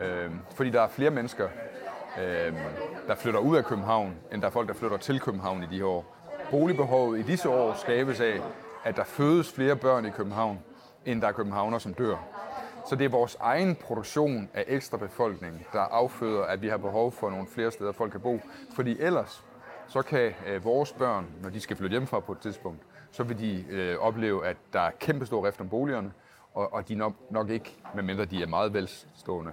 Øh, 0.00 0.30
fordi 0.54 0.70
der 0.70 0.80
er 0.80 0.88
flere 0.88 1.10
mennesker, 1.10 1.48
øh, 2.20 2.52
der 3.06 3.14
flytter 3.14 3.40
ud 3.40 3.56
af 3.56 3.64
København, 3.64 4.14
end 4.32 4.40
der 4.42 4.46
er 4.46 4.52
folk, 4.52 4.68
der 4.68 4.74
flytter 4.74 4.96
til 4.96 5.20
København 5.20 5.62
i 5.62 5.66
de 5.66 5.76
her 5.76 5.84
år. 5.84 6.16
Boligbehovet 6.50 7.18
i 7.18 7.22
disse 7.22 7.48
år 7.48 7.74
skabes 7.74 8.20
af, 8.20 8.40
at 8.84 8.96
der 8.96 9.04
fødes 9.04 9.52
flere 9.52 9.76
børn 9.76 10.06
i 10.06 10.10
København, 10.10 10.58
end 11.04 11.20
der 11.20 11.28
er 11.28 11.32
københavner, 11.32 11.78
som 11.78 11.94
dør. 11.94 12.16
Så 12.88 12.96
det 12.96 13.04
er 13.04 13.08
vores 13.08 13.36
egen 13.40 13.76
produktion 13.76 14.48
af 14.54 14.64
ekstra 14.68 14.96
befolkning, 14.96 15.66
der 15.72 15.80
afføder, 15.80 16.42
at 16.42 16.62
vi 16.62 16.68
har 16.68 16.76
behov 16.76 17.12
for 17.12 17.30
nogle 17.30 17.46
flere 17.46 17.70
steder, 17.70 17.92
folk 17.92 18.12
kan 18.12 18.20
bo. 18.20 18.40
Fordi 18.74 19.00
ellers, 19.00 19.44
så 19.88 20.02
kan 20.02 20.34
øh, 20.46 20.64
vores 20.64 20.92
børn, 20.92 21.26
når 21.42 21.50
de 21.50 21.60
skal 21.60 21.76
flytte 21.76 21.92
hjemmefra 21.92 22.20
på 22.20 22.32
et 22.32 22.38
tidspunkt, 22.38 22.80
så 23.10 23.22
vil 23.22 23.38
de 23.38 23.64
øh, 23.70 23.98
opleve, 23.98 24.46
at 24.46 24.56
der 24.72 24.80
er 24.80 24.90
kæmpe 24.90 25.26
stor 25.26 25.46
rift 25.46 25.60
om 25.60 25.68
boligerne, 25.68 26.12
og, 26.54 26.72
og 26.72 26.88
de 26.88 26.94
nok, 26.94 27.12
nok 27.30 27.50
ikke, 27.50 27.76
medmindre 27.94 28.24
de 28.24 28.42
er 28.42 28.46
meget 28.46 28.74
velstående, 28.74 29.52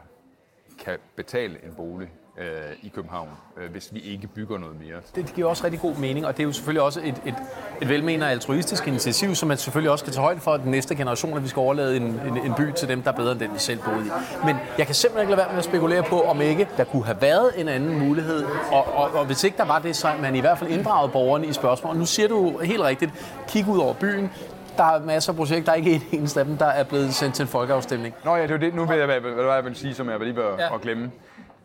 kan 0.79 0.99
betale 1.15 1.65
en 1.65 1.75
bolig 1.75 2.11
øh, 2.37 2.45
i 2.81 2.91
København, 2.95 3.29
øh, 3.57 3.71
hvis 3.71 3.89
vi 3.93 3.99
ikke 3.99 4.27
bygger 4.27 4.57
noget 4.57 4.75
mere. 4.79 4.95
Det 5.15 5.33
giver 5.35 5.49
også 5.49 5.63
rigtig 5.63 5.81
god 5.81 5.95
mening, 5.95 6.25
og 6.25 6.37
det 6.37 6.43
er 6.43 6.47
jo 6.47 6.51
selvfølgelig 6.51 6.81
også 6.81 6.99
et, 7.03 7.21
et, 7.25 7.35
et 7.81 7.89
velmenende 7.89 8.27
altruistisk 8.27 8.87
initiativ, 8.87 9.35
som 9.35 9.47
man 9.47 9.57
selvfølgelig 9.57 9.91
også 9.91 10.03
skal 10.03 10.13
tage 10.13 10.23
højde 10.23 10.39
for 10.39 10.57
den 10.57 10.71
næste 10.71 10.95
generation, 10.95 11.37
at 11.37 11.43
vi 11.43 11.47
skal 11.47 11.59
overlade 11.59 11.97
en, 11.97 12.03
en, 12.03 12.37
en 12.37 12.53
by 12.57 12.71
til 12.71 12.87
dem, 12.87 13.01
der 13.01 13.11
er 13.11 13.15
bedre 13.15 13.31
end 13.31 13.39
den, 13.39 13.53
vi 13.53 13.59
selv 13.59 13.79
boede 13.79 14.05
i. 14.05 14.09
Men 14.45 14.55
jeg 14.77 14.85
kan 14.85 14.95
simpelthen 14.95 15.21
ikke 15.21 15.35
lade 15.35 15.45
være 15.45 15.49
med 15.49 15.57
at 15.57 15.63
spekulere 15.63 16.03
på, 16.03 16.21
om 16.21 16.41
ikke 16.41 16.67
der 16.77 16.83
kunne 16.83 17.05
have 17.05 17.21
været 17.21 17.51
en 17.57 17.67
anden 17.67 17.99
mulighed, 17.99 18.45
og, 18.71 18.93
og, 18.95 19.11
og 19.13 19.25
hvis 19.25 19.43
ikke 19.43 19.57
der 19.57 19.65
var 19.65 19.79
det, 19.79 19.95
så 19.95 20.11
man 20.21 20.35
i 20.35 20.39
hvert 20.39 20.57
fald 20.57 20.69
inddraget 20.69 21.11
borgerne 21.11 21.47
i 21.47 21.53
spørgsmålet. 21.53 21.99
Nu 21.99 22.05
siger 22.05 22.27
du 22.27 22.57
helt 22.57 22.81
rigtigt, 22.81 23.11
kig 23.47 23.67
ud 23.67 23.77
over 23.77 23.93
byen, 23.93 24.31
der 24.77 24.83
er 24.83 24.99
masser 24.99 25.31
af 25.31 25.37
projekter, 25.37 25.65
der 25.65 25.71
er 25.71 25.75
ikke 25.75 25.93
en 25.95 26.03
eneste 26.11 26.39
af 26.39 26.45
dem, 26.45 26.57
der 26.57 26.65
er 26.65 26.83
blevet 26.83 27.13
sendt 27.13 27.35
til 27.35 27.43
en 27.43 27.49
folkeafstemning. 27.49 28.15
Nå 28.25 28.35
ja, 28.35 28.43
det 28.43 28.51
er 28.51 28.57
det. 28.57 28.75
Nu 28.75 28.85
ved 28.85 28.95
jeg, 28.95 29.05
hvad, 29.05 29.19
hvad 29.19 29.55
jeg 29.55 29.65
vil 29.65 29.75
sige, 29.75 29.93
som 29.93 30.09
jeg 30.09 30.19
lige 30.19 30.35
ved 30.35 30.43
ja. 30.59 30.75
at 30.75 30.81
glemme. 30.81 31.11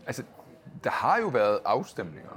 Altså, 0.07 0.23
der 0.85 0.91
har 0.91 1.19
jo 1.19 1.27
været 1.27 1.59
afstemninger. 1.65 2.31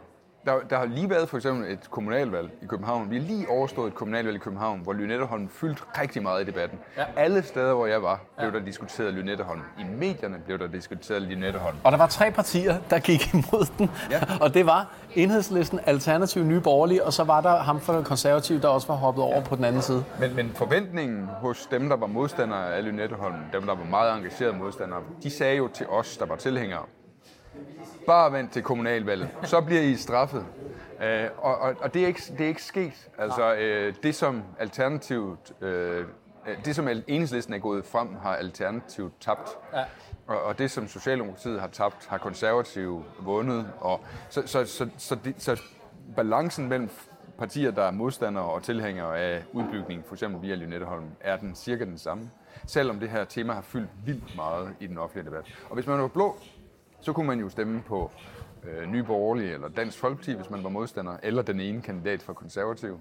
Der, 0.45 0.59
der 0.69 0.77
har 0.77 0.85
lige 0.85 1.09
været 1.09 1.29
for 1.29 1.37
eksempel 1.37 1.71
et 1.71 1.91
kommunalvalg 1.91 2.51
i 2.61 2.65
København. 2.65 3.09
Vi 3.09 3.17
har 3.17 3.25
lige 3.25 3.49
overstået 3.49 3.87
et 3.87 3.95
kommunalvalg 3.95 4.35
i 4.35 4.39
København, 4.39 4.79
hvor 4.79 4.93
Lynetteholm 4.93 5.49
fyldt 5.49 5.83
rigtig 6.01 6.23
meget 6.23 6.41
i 6.41 6.45
debatten. 6.45 6.79
Ja. 6.97 7.05
Alle 7.15 7.43
steder, 7.43 7.73
hvor 7.73 7.85
jeg 7.85 8.03
var, 8.03 8.21
blev 8.37 8.53
der 8.53 8.59
diskuteret 8.59 9.13
Lynetteholm. 9.13 9.61
I 9.79 9.83
medierne 9.83 10.37
blev 10.45 10.59
der 10.59 10.67
diskuteret 10.67 11.21
Lynetteholm. 11.21 11.77
Og 11.83 11.91
der 11.91 11.97
var 11.97 12.07
tre 12.07 12.31
partier, 12.31 12.77
der 12.89 12.99
gik 12.99 13.33
imod 13.33 13.71
den. 13.77 13.91
Ja. 14.11 14.19
Og 14.41 14.53
det 14.53 14.65
var 14.65 14.87
Enhedslisten, 15.15 15.79
Alternativ, 15.85 16.43
Nye 16.43 16.61
Borgerlige, 16.61 17.03
og 17.05 17.13
så 17.13 17.23
var 17.23 17.41
der 17.41 17.57
ham 17.57 17.79
for 17.79 18.01
konservativ, 18.01 18.61
der 18.61 18.67
også 18.67 18.87
var 18.87 18.95
hoppet 18.95 19.23
over 19.23 19.37
ja. 19.37 19.43
på 19.43 19.55
den 19.55 19.65
anden 19.65 19.81
side. 19.81 20.03
Men, 20.19 20.35
men 20.35 20.51
forventningen 20.55 21.25
hos 21.25 21.67
dem, 21.71 21.89
der 21.89 21.95
var 21.95 22.07
modstandere 22.07 22.73
af 22.73 22.83
Lynetteholm, 22.83 23.35
dem, 23.53 23.61
der 23.61 23.75
var 23.75 23.85
meget 23.85 24.17
engagerede 24.17 24.57
modstandere, 24.57 24.99
de 25.23 25.29
sagde 25.29 25.57
jo 25.57 25.67
til 25.67 25.87
os, 25.87 26.17
der 26.17 26.25
var 26.25 26.35
tilhængere, 26.35 26.81
bare 28.05 28.31
vent 28.31 28.51
til 28.51 28.63
kommunalvalget, 28.63 29.29
så 29.43 29.61
bliver 29.61 29.81
I 29.81 29.95
straffet. 29.95 30.45
Øh, 31.03 31.27
og, 31.37 31.57
og, 31.57 31.75
og 31.81 31.93
det, 31.93 32.03
er 32.03 32.07
ikke, 32.07 32.21
det 32.37 32.41
er 32.41 32.47
ikke 32.47 32.63
sket. 32.63 33.09
Altså, 33.17 33.55
øh, 33.55 33.93
det 34.03 34.15
som 34.15 34.43
alternativt, 34.59 35.53
øh, 35.61 36.05
det 36.65 36.75
som 36.75 36.87
enhedslisten 37.07 37.53
er 37.53 37.59
gået 37.59 37.85
frem, 37.85 38.15
har 38.15 38.35
alternativt 38.35 39.13
tabt. 39.21 39.49
Ja. 39.73 39.83
Og, 40.27 40.41
og 40.43 40.59
det 40.59 40.71
som 40.71 40.87
Socialdemokratiet 40.87 41.59
har 41.61 41.67
tabt, 41.67 42.07
har 42.07 42.17
konservative 42.17 43.03
vundet. 43.19 43.67
Og, 43.79 43.99
så, 44.29 44.47
så, 44.47 44.65
så, 44.65 44.89
så, 44.97 45.15
det, 45.15 45.35
så 45.37 45.61
balancen 46.15 46.69
mellem 46.69 46.89
partier, 47.37 47.71
der 47.71 47.83
er 47.83 47.91
modstandere 47.91 48.45
og 48.45 48.63
tilhængere 48.63 49.19
af 49.19 49.43
udbygning, 49.53 50.03
for 50.05 50.15
eksempel 50.15 50.41
via 50.41 50.55
Lynetteholm, 50.55 51.05
er 51.19 51.37
den 51.37 51.55
cirka 51.55 51.85
den 51.85 51.97
samme. 51.97 52.29
Selvom 52.65 52.99
det 52.99 53.09
her 53.09 53.25
tema 53.25 53.53
har 53.53 53.61
fyldt 53.61 53.89
vildt 54.05 54.35
meget 54.35 54.69
i 54.79 54.87
den 54.87 54.97
offentlige 54.97 55.25
debat. 55.25 55.45
Og 55.69 55.75
hvis 55.75 55.87
man 55.87 56.01
var 56.01 56.07
blå, 56.07 56.37
så 57.01 57.13
kunne 57.13 57.27
man 57.27 57.39
jo 57.39 57.49
stemme 57.49 57.83
på 57.87 58.11
øh, 58.63 58.89
Nye 58.91 59.03
Borgerlige 59.03 59.53
eller 59.53 59.67
Dansk 59.67 59.97
Folkeparti, 59.97 60.33
hvis 60.33 60.49
man 60.49 60.63
var 60.63 60.69
modstander, 60.69 61.17
eller 61.23 61.41
den 61.41 61.59
ene 61.59 61.81
kandidat 61.81 62.21
for 62.21 62.33
konservativ. 62.33 62.99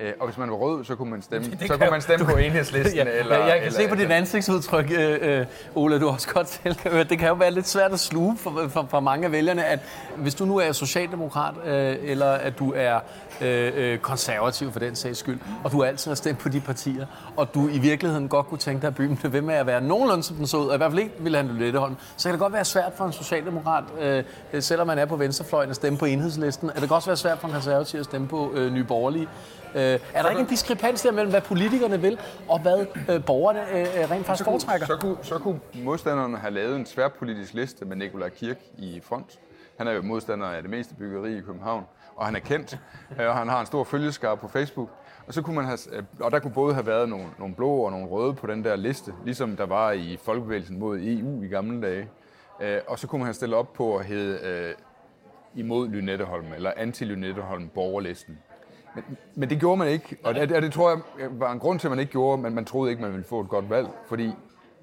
Øh, 0.00 0.12
og 0.20 0.26
hvis 0.26 0.38
man 0.38 0.50
var 0.50 0.56
rød, 0.56 0.84
så 0.84 0.94
kunne 0.94 1.10
man 1.10 1.22
stemme, 1.22 1.50
det, 1.50 1.58
det 1.60 1.68
så 1.68 1.76
kunne 1.76 1.90
man 1.90 2.00
stemme 2.00 2.26
du, 2.26 2.30
på 2.30 2.36
enhedslisten. 2.36 2.96
Ja, 3.00 3.18
eller, 3.18 3.36
jeg 3.36 3.58
kan 3.58 3.66
eller, 3.66 3.80
se 3.80 3.88
på 3.88 3.94
dit 3.94 4.10
ansigtsudtryk, 4.10 4.90
øh, 4.98 5.18
øh, 5.20 5.46
Ola, 5.74 5.98
du 5.98 6.08
også 6.08 6.28
godt 6.28 6.48
selv 6.48 6.76
Det 7.10 7.18
kan 7.18 7.28
jo 7.28 7.34
være 7.34 7.50
lidt 7.50 7.68
svært 7.68 7.92
at 7.92 8.00
sluge 8.00 8.36
for, 8.36 8.68
for, 8.68 8.86
for 8.90 9.00
mange 9.00 9.26
af 9.26 9.32
vælgerne, 9.32 9.64
at 9.64 9.78
hvis 10.16 10.34
du 10.34 10.44
nu 10.44 10.56
er 10.56 10.72
socialdemokrat, 10.72 11.54
øh, 11.66 11.96
eller 12.02 12.26
at 12.26 12.58
du 12.58 12.72
er 12.76 13.00
øh, 13.40 13.72
øh, 13.76 13.98
konservativ 13.98 14.72
for 14.72 14.80
den 14.80 14.96
sags 14.96 15.18
skyld, 15.18 15.38
og 15.64 15.72
du 15.72 15.82
altid 15.82 16.10
har 16.10 16.16
stemt 16.16 16.38
på 16.38 16.48
de 16.48 16.60
partier, 16.60 17.06
og 17.36 17.54
du 17.54 17.68
i 17.68 17.78
virkeligheden 17.78 18.28
godt 18.28 18.46
kunne 18.46 18.58
tænke 18.58 18.80
dig, 18.80 18.88
at 18.88 18.94
byen 18.94 19.16
blev 19.16 19.32
ved 19.32 19.42
med 19.42 19.54
at 19.54 19.66
være 19.66 19.80
nogenlunde 19.80 20.22
som 20.22 20.36
den 20.36 20.46
så 20.46 20.56
ud, 20.56 20.66
og 20.66 20.74
i 20.74 20.76
hvert 20.76 20.90
fald 20.90 21.02
ikke 21.02 21.14
ville 21.18 21.38
have 21.38 21.52
Lynetteholm, 21.52 21.96
så 22.16 22.28
kan 22.28 22.32
det 22.32 22.40
godt 22.40 22.52
være 22.52 22.64
svært 22.64 22.92
for 22.96 23.04
en 23.04 23.12
socialdemokrat, 23.12 23.84
øh, 24.00 24.24
selvom 24.60 24.86
man 24.86 24.98
er 24.98 25.06
på 25.06 25.16
venstrefløjen, 25.16 25.70
at 25.70 25.76
stemme 25.76 25.98
på 25.98 26.04
enhedslisten. 26.04 26.70
Er 26.74 26.80
det 26.80 26.88
kan 26.88 26.94
også 26.94 27.08
være 27.08 27.16
svært 27.16 27.38
for 27.38 27.48
en 27.48 27.54
konservativ 27.54 28.00
at 28.00 28.04
stemme 28.06 28.28
på 28.28 28.52
øh, 28.54 28.72
Nye 28.72 28.84
Borgerlige. 28.84 29.28
Øh, 29.74 30.00
er 30.14 30.22
der 30.22 30.30
ikke 30.30 30.40
en 30.40 30.46
diskrepans 30.46 31.02
der 31.02 31.12
mellem, 31.12 31.30
hvad 31.30 31.40
politikerne 31.40 32.00
vil, 32.00 32.20
og 32.48 32.60
hvad 32.60 32.86
øh, 33.10 33.24
borgerne 33.24 33.60
øh, 33.60 34.10
rent 34.10 34.26
faktisk 34.26 34.44
foretrækker? 34.44 34.86
Så 34.86 34.96
kunne, 34.96 35.16
så 35.22 35.38
kunne 35.38 35.60
modstanderne 35.74 36.36
have 36.36 36.54
lavet 36.54 36.76
en 36.76 36.86
sværpolitisk 36.86 37.54
liste 37.54 37.84
med 37.84 37.96
Nikolaj 37.96 38.28
Kirk 38.28 38.58
i 38.78 39.00
front. 39.04 39.38
Han 39.78 39.88
er 39.88 39.92
jo 39.92 40.02
modstander 40.02 40.46
af 40.46 40.62
det 40.62 40.70
meste 40.70 40.94
byggeri 40.94 41.38
i 41.38 41.40
København, 41.40 41.84
og 42.16 42.26
han 42.26 42.36
er 42.36 42.40
kendt, 42.40 42.78
øh, 43.20 43.28
og 43.28 43.36
han 43.36 43.48
har 43.48 43.60
en 43.60 43.66
stor 43.66 43.84
følgeskar 43.84 44.34
på 44.34 44.48
Facebook. 44.48 44.88
Og, 45.26 45.34
så 45.34 45.42
kunne 45.42 45.56
man 45.56 45.64
have, 45.64 45.78
øh, 45.92 46.02
og 46.20 46.30
der 46.30 46.38
kunne 46.38 46.52
både 46.52 46.74
have 46.74 46.86
været 46.86 47.08
nogle, 47.08 47.26
nogle 47.38 47.54
blå 47.54 47.70
og 47.70 47.90
nogle 47.90 48.06
røde 48.06 48.34
på 48.34 48.46
den 48.46 48.64
der 48.64 48.76
liste, 48.76 49.14
ligesom 49.24 49.56
der 49.56 49.66
var 49.66 49.92
i 49.92 50.18
Folkebevægelsen 50.22 50.78
mod 50.78 50.98
EU 51.02 51.42
i 51.42 51.46
gamle 51.46 51.82
dage. 51.82 52.08
Øh, 52.60 52.80
og 52.86 52.98
så 52.98 53.06
kunne 53.06 53.18
man 53.18 53.26
have 53.26 53.34
stillet 53.34 53.58
op 53.58 53.72
på 53.72 53.96
at 53.96 54.04
hedde 54.04 54.74
imod 55.54 55.88
Lynetteholm, 55.88 56.52
eller 56.52 56.70
anti-Lynetteholm 56.70 57.68
borgerlisten. 57.74 58.38
Men, 58.94 59.04
men 59.34 59.50
det 59.50 59.60
gjorde 59.60 59.76
man 59.76 59.88
ikke, 59.88 60.16
og 60.24 60.34
det, 60.34 60.52
og 60.52 60.62
det 60.62 60.72
tror 60.72 60.90
jeg 60.90 60.98
øh, 61.18 61.40
var 61.40 61.52
en 61.52 61.58
grund 61.58 61.78
til, 61.78 61.86
at 61.86 61.90
man 61.90 61.98
ikke 61.98 62.12
gjorde, 62.12 62.42
men 62.42 62.54
man 62.54 62.64
troede 62.64 62.90
ikke, 62.90 63.02
man 63.02 63.12
ville 63.12 63.24
få 63.24 63.40
et 63.40 63.48
godt 63.48 63.70
valg, 63.70 63.88
fordi 64.06 64.32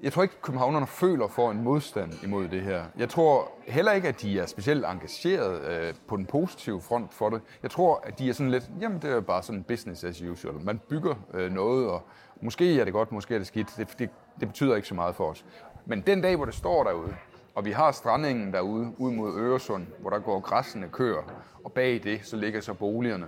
jeg 0.02 0.12
tror 0.12 0.22
ikke, 0.22 0.34
at 0.36 0.42
københavnerne 0.42 0.86
føler 0.86 1.28
for 1.28 1.50
en 1.50 1.62
modstand 1.62 2.12
imod 2.24 2.48
det 2.48 2.62
her. 2.62 2.84
Jeg 2.98 3.08
tror 3.08 3.50
heller 3.66 3.92
ikke, 3.92 4.08
at 4.08 4.22
de 4.22 4.38
er 4.38 4.46
specielt 4.46 4.84
engageret 4.84 5.68
øh, 5.68 5.94
på 6.08 6.16
den 6.16 6.26
positive 6.26 6.80
front 6.80 7.14
for 7.14 7.30
det. 7.30 7.40
Jeg 7.62 7.70
tror, 7.70 8.02
at 8.04 8.18
de 8.18 8.28
er 8.28 8.32
sådan 8.32 8.50
lidt, 8.50 8.70
jamen 8.80 8.98
det 9.02 9.10
er 9.10 9.20
bare 9.20 9.42
sådan 9.42 9.62
business 9.62 10.04
as 10.04 10.22
usual. 10.22 10.54
Man 10.54 10.80
bygger 10.88 11.14
øh, 11.34 11.52
noget, 11.52 11.88
og 11.88 12.02
måske 12.40 12.80
er 12.80 12.84
det 12.84 12.92
godt, 12.92 13.12
måske 13.12 13.34
er 13.34 13.38
det 13.38 13.46
skidt. 13.46 13.74
Det, 13.76 13.98
det, 13.98 14.10
det 14.40 14.48
betyder 14.48 14.76
ikke 14.76 14.88
så 14.88 14.94
meget 14.94 15.14
for 15.14 15.24
os. 15.24 15.44
Men 15.86 16.00
den 16.00 16.20
dag, 16.20 16.36
hvor 16.36 16.44
det 16.44 16.54
står 16.54 16.84
derude, 16.84 17.16
og 17.54 17.64
vi 17.64 17.70
har 17.70 17.92
strandingen 17.92 18.52
derude, 18.52 18.92
ud 18.98 19.12
mod 19.12 19.32
Øresund, 19.36 19.86
hvor 20.00 20.10
der 20.10 20.18
går 20.18 20.40
græssende 20.40 20.88
køer, 20.88 21.22
og 21.64 21.72
bag 21.72 22.00
det, 22.04 22.20
så 22.22 22.36
ligger 22.36 22.60
så 22.60 22.74
boligerne. 22.74 23.26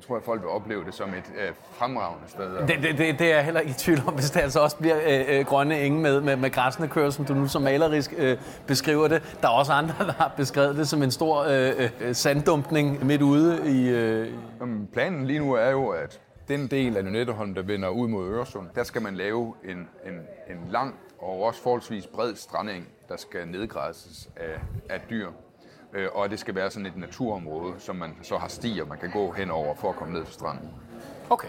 Jeg 0.00 0.06
tror, 0.06 0.16
at 0.16 0.22
folk 0.22 0.40
vil 0.40 0.48
opleve 0.48 0.84
det 0.84 0.94
som 0.94 1.08
et 1.08 1.32
øh, 1.38 1.48
fremragende 1.72 2.28
sted. 2.28 2.58
Det, 2.66 2.82
det, 2.82 2.98
det, 2.98 3.18
det 3.18 3.30
er 3.30 3.34
jeg 3.34 3.44
heller 3.44 3.60
ikke 3.60 3.70
i 3.70 3.74
tvivl 3.74 4.02
om, 4.06 4.14
hvis 4.18 4.30
det 4.30 4.40
altså 4.40 4.60
også 4.60 4.76
bliver 4.76 4.96
øh, 5.06 5.38
øh, 5.38 5.44
grønne 5.44 5.80
enge 5.80 6.00
med, 6.00 6.20
med, 6.20 6.36
med 6.36 6.50
græsne 6.50 6.88
køer, 6.88 7.10
som 7.10 7.24
du 7.24 7.34
nu 7.34 7.48
så 7.48 7.58
malerisk 7.58 8.14
øh, 8.16 8.38
beskriver 8.66 9.08
det. 9.08 9.36
Der 9.42 9.48
er 9.48 9.52
også 9.52 9.72
andre, 9.72 9.94
der 10.06 10.12
har 10.12 10.32
beskrevet 10.36 10.76
det 10.76 10.88
som 10.88 11.02
en 11.02 11.10
stor 11.10 11.44
øh, 11.48 11.90
øh, 12.00 12.14
sanddumpning 12.14 13.06
midt 13.06 13.22
ude 13.22 13.72
i... 13.72 13.88
Øh... 13.88 14.32
Jamen, 14.60 14.88
planen 14.92 15.26
lige 15.26 15.38
nu 15.38 15.52
er 15.52 15.70
jo, 15.70 15.88
at 15.88 16.20
den 16.48 16.66
del 16.66 16.96
af 16.96 17.04
Nynetteholm, 17.04 17.54
der 17.54 17.62
vender 17.62 17.88
ud 17.88 18.08
mod 18.08 18.28
Øresund, 18.28 18.66
der 18.74 18.84
skal 18.84 19.02
man 19.02 19.14
lave 19.14 19.54
en, 19.64 19.76
en, 19.78 20.14
en 20.50 20.70
lang 20.70 20.94
og 21.18 21.42
også 21.42 21.62
forholdsvis 21.62 22.06
bred 22.06 22.34
strandeng, 22.34 22.88
der 23.08 23.16
skal 23.16 23.48
nedgræsses 23.48 24.28
af, 24.36 24.60
af 24.90 25.00
dyr 25.10 25.28
øh, 25.92 26.08
og 26.14 26.24
at 26.24 26.30
det 26.30 26.38
skal 26.38 26.54
være 26.54 26.70
sådan 26.70 26.86
et 26.86 26.96
naturområde, 26.96 27.74
som 27.78 27.96
man 27.96 28.16
så 28.22 28.36
har 28.36 28.48
stier, 28.48 28.84
man 28.84 28.98
kan 28.98 29.10
gå 29.10 29.30
henover 29.30 29.74
for 29.74 29.88
at 29.88 29.96
komme 29.96 30.14
ned 30.14 30.24
til 30.24 30.34
stranden. 30.34 30.70
Okay. 31.30 31.48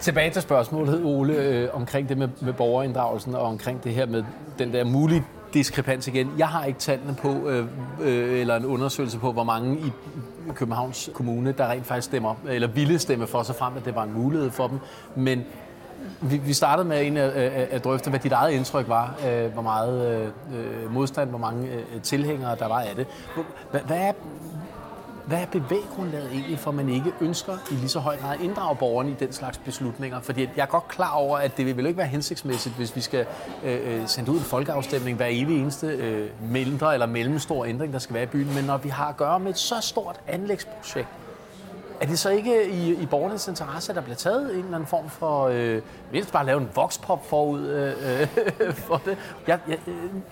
Tilbage 0.00 0.30
til 0.30 0.42
spørgsmålet, 0.42 1.04
Ole, 1.04 1.34
øh, 1.34 1.68
omkring 1.72 2.08
det 2.08 2.18
med, 2.18 2.28
med 2.40 2.52
borgerinddragelsen 2.52 3.34
og 3.34 3.42
omkring 3.42 3.84
det 3.84 3.92
her 3.92 4.06
med 4.06 4.24
den 4.58 4.72
der 4.72 4.84
mulige 4.84 5.24
diskrepans 5.54 6.08
igen. 6.08 6.32
Jeg 6.38 6.48
har 6.48 6.64
ikke 6.64 6.78
tallene 6.78 7.14
på, 7.14 7.48
øh, 7.48 7.66
øh, 8.00 8.40
eller 8.40 8.56
en 8.56 8.64
undersøgelse 8.64 9.18
på, 9.18 9.32
hvor 9.32 9.44
mange 9.44 9.78
i 9.78 9.92
Københavns 10.54 11.10
Kommune, 11.14 11.52
der 11.52 11.70
rent 11.70 11.86
faktisk 11.86 12.04
stemmer, 12.04 12.34
eller 12.48 12.68
ville 12.68 12.98
stemme 12.98 13.26
for 13.26 13.42
sig 13.42 13.54
frem, 13.54 13.76
at 13.76 13.84
det 13.84 13.94
var 13.94 14.02
en 14.02 14.12
mulighed 14.12 14.50
for 14.50 14.68
dem. 14.68 14.78
Men 15.16 15.44
vi, 16.20 16.36
vi 16.36 16.52
startede 16.52 16.88
med 16.88 17.06
en 17.06 17.16
at, 17.16 17.30
at 17.70 17.84
drøfte, 17.84 18.10
hvad 18.10 18.20
dit 18.20 18.32
eget 18.32 18.52
indtryk 18.52 18.88
var, 18.88 19.14
øh, 19.26 19.52
hvor 19.52 19.62
meget 19.62 20.20
øh, 20.20 20.26
øh 20.26 20.92
modstand, 20.92 21.28
hvor 21.28 21.38
mange 21.38 21.68
øh, 21.68 22.02
tilhængere 22.02 22.56
der 22.56 22.68
var 22.68 22.80
af 22.80 22.96
det. 22.96 23.06
Hvad, 23.70 23.80
hvad 23.80 23.98
er, 23.98 24.12
hvad 25.26 25.38
er 25.38 25.46
bevæggrundlaget 25.46 26.30
egentlig 26.32 26.58
for, 26.58 26.70
at 26.70 26.76
man 26.76 26.88
ikke 26.88 27.12
ønsker 27.20 27.52
i 27.70 27.74
lige 27.74 27.88
så 27.88 27.98
høj 27.98 28.16
grad 28.16 28.34
at 28.34 28.40
inddrage 28.40 28.76
borgerne 28.76 29.10
i 29.10 29.14
den 29.20 29.32
slags 29.32 29.58
beslutninger? 29.58 30.20
Fordi 30.20 30.40
jeg 30.40 30.62
er 30.62 30.66
godt 30.66 30.88
klar 30.88 31.12
over, 31.12 31.38
at 31.38 31.56
det 31.56 31.76
vil 31.76 31.86
ikke 31.86 31.98
være 31.98 32.06
hensigtsmæssigt, 32.06 32.74
hvis 32.74 32.96
vi 32.96 33.00
skal 33.00 33.26
øh, 33.64 33.78
øh, 33.84 34.08
sende 34.08 34.30
ud 34.30 34.36
en 34.36 34.42
folkeafstemning 34.42 35.16
hver 35.16 35.26
evig 35.30 35.60
eneste 35.60 35.86
øh, 35.86 36.30
mindre 36.40 36.92
eller 36.92 37.06
mellemstor 37.06 37.64
ændring, 37.64 37.92
der 37.92 37.98
skal 37.98 38.14
være 38.14 38.22
i 38.22 38.26
byen. 38.26 38.54
Men 38.54 38.64
når 38.64 38.76
vi 38.76 38.88
har 38.88 39.08
at 39.08 39.16
gøre 39.16 39.40
med 39.40 39.50
et 39.50 39.58
så 39.58 39.74
stort 39.80 40.20
anlægsprojekt, 40.28 41.08
er 42.00 42.06
det 42.06 42.18
så 42.18 42.30
ikke 42.30 42.70
i, 42.70 43.02
i 43.02 43.06
borgernes 43.06 43.48
interesse, 43.48 43.92
at 43.92 43.96
der 43.96 44.02
bliver 44.02 44.16
taget 44.16 44.54
en 44.54 44.64
eller 44.64 44.74
anden 44.74 44.86
form 44.86 45.10
for, 45.10 45.48
øh, 45.48 45.82
mindst 46.12 46.32
bare 46.32 46.46
lave 46.46 46.60
en 46.60 46.68
voxpop 46.74 47.26
forud 47.26 47.66
øh, 47.68 48.28
øh, 48.60 48.74
for 48.86 49.02
det? 49.04 49.18
Jeg, 49.46 49.58
jeg, 49.68 49.78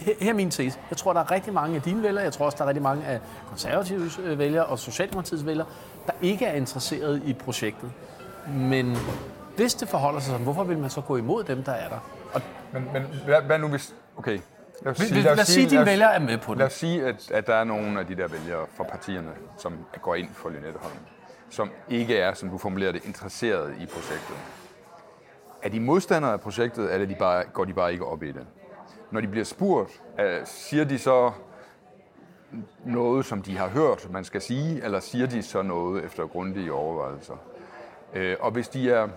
her, 0.00 0.12
her 0.20 0.30
er 0.30 0.34
min 0.34 0.50
tese. 0.50 0.78
Jeg 0.90 0.96
tror, 0.96 1.12
der 1.12 1.20
er 1.20 1.30
rigtig 1.30 1.52
mange 1.52 1.76
af 1.76 1.82
dine 1.82 2.02
vælgere, 2.02 2.24
jeg 2.24 2.32
tror 2.32 2.46
også, 2.46 2.56
der 2.58 2.64
er 2.64 2.68
rigtig 2.68 2.82
mange 2.82 3.06
af 3.06 3.20
konservatives 3.48 4.20
øh, 4.24 4.38
vælgere 4.38 4.66
og 4.66 4.78
Socialdemokratiets 4.78 5.46
vælgere, 5.46 5.66
der 6.06 6.12
ikke 6.22 6.46
er 6.46 6.54
interesseret 6.54 7.22
i 7.24 7.32
projektet. 7.32 7.90
Men 8.46 8.96
hvis 9.56 9.74
det 9.74 9.88
forholder 9.88 10.20
sig 10.20 10.30
sådan, 10.30 10.44
hvorfor 10.44 10.64
vil 10.64 10.78
man 10.78 10.90
så 10.90 11.00
gå 11.00 11.16
imod 11.16 11.44
dem, 11.44 11.62
der 11.62 11.72
er 11.72 11.88
der? 11.88 11.98
Og, 12.32 12.42
men, 12.72 12.88
men 12.92 13.02
hvad, 13.24 13.42
hvad 13.42 13.58
nu 13.58 13.68
hvis... 13.68 13.94
Okay, 14.16 14.38
Lad 14.82 14.92
os 14.92 14.98
sige, 14.98 15.22
lad 15.22 15.40
os 15.40 15.46
sige 15.46 15.64
at 15.64 15.70
dine 15.70 15.86
vælgere 15.86 16.14
er 16.14 16.18
med 16.18 16.38
på 16.38 16.52
det. 16.52 16.58
Lad 16.58 16.66
os 16.66 16.72
sige, 16.72 17.06
at, 17.06 17.30
at 17.30 17.46
der 17.46 17.54
er 17.54 17.64
nogle 17.64 18.00
af 18.00 18.06
de 18.06 18.16
der 18.16 18.28
vælgere 18.28 18.66
fra 18.76 18.84
partierne, 18.84 19.30
som 19.58 19.78
går 20.02 20.14
ind 20.14 20.28
for 20.34 20.48
Lynetteholm 20.48 20.98
som 21.50 21.70
ikke 21.88 22.16
er, 22.16 22.34
som 22.34 22.50
du 22.50 22.58
formulerer 22.58 22.92
det, 22.92 23.04
interesseret 23.04 23.74
i 23.80 23.86
projektet. 23.86 24.36
Er 25.62 25.68
de 25.68 25.80
modstandere 25.80 26.32
af 26.32 26.40
projektet, 26.40 26.94
eller 26.94 27.06
de 27.06 27.16
bare, 27.18 27.44
går 27.44 27.64
de 27.64 27.74
bare 27.74 27.92
ikke 27.92 28.06
op 28.06 28.22
i 28.22 28.32
det? 28.32 28.46
Når 29.10 29.20
de 29.20 29.28
bliver 29.28 29.44
spurgt, 29.44 30.02
øh, 30.20 30.40
siger 30.44 30.84
de 30.84 30.98
så 30.98 31.32
noget, 32.84 33.26
som 33.26 33.42
de 33.42 33.56
har 33.56 33.68
hørt, 33.68 34.10
man 34.10 34.24
skal 34.24 34.40
sige, 34.40 34.84
eller 34.84 35.00
siger 35.00 35.26
de 35.26 35.42
så 35.42 35.62
noget 35.62 36.04
efter 36.04 36.26
grundige 36.26 36.72
overvejelser? 36.72 37.36
Øh, 38.14 38.36
og 38.40 38.50
hvis 38.50 38.68
de 38.68 38.90
er 38.90 39.08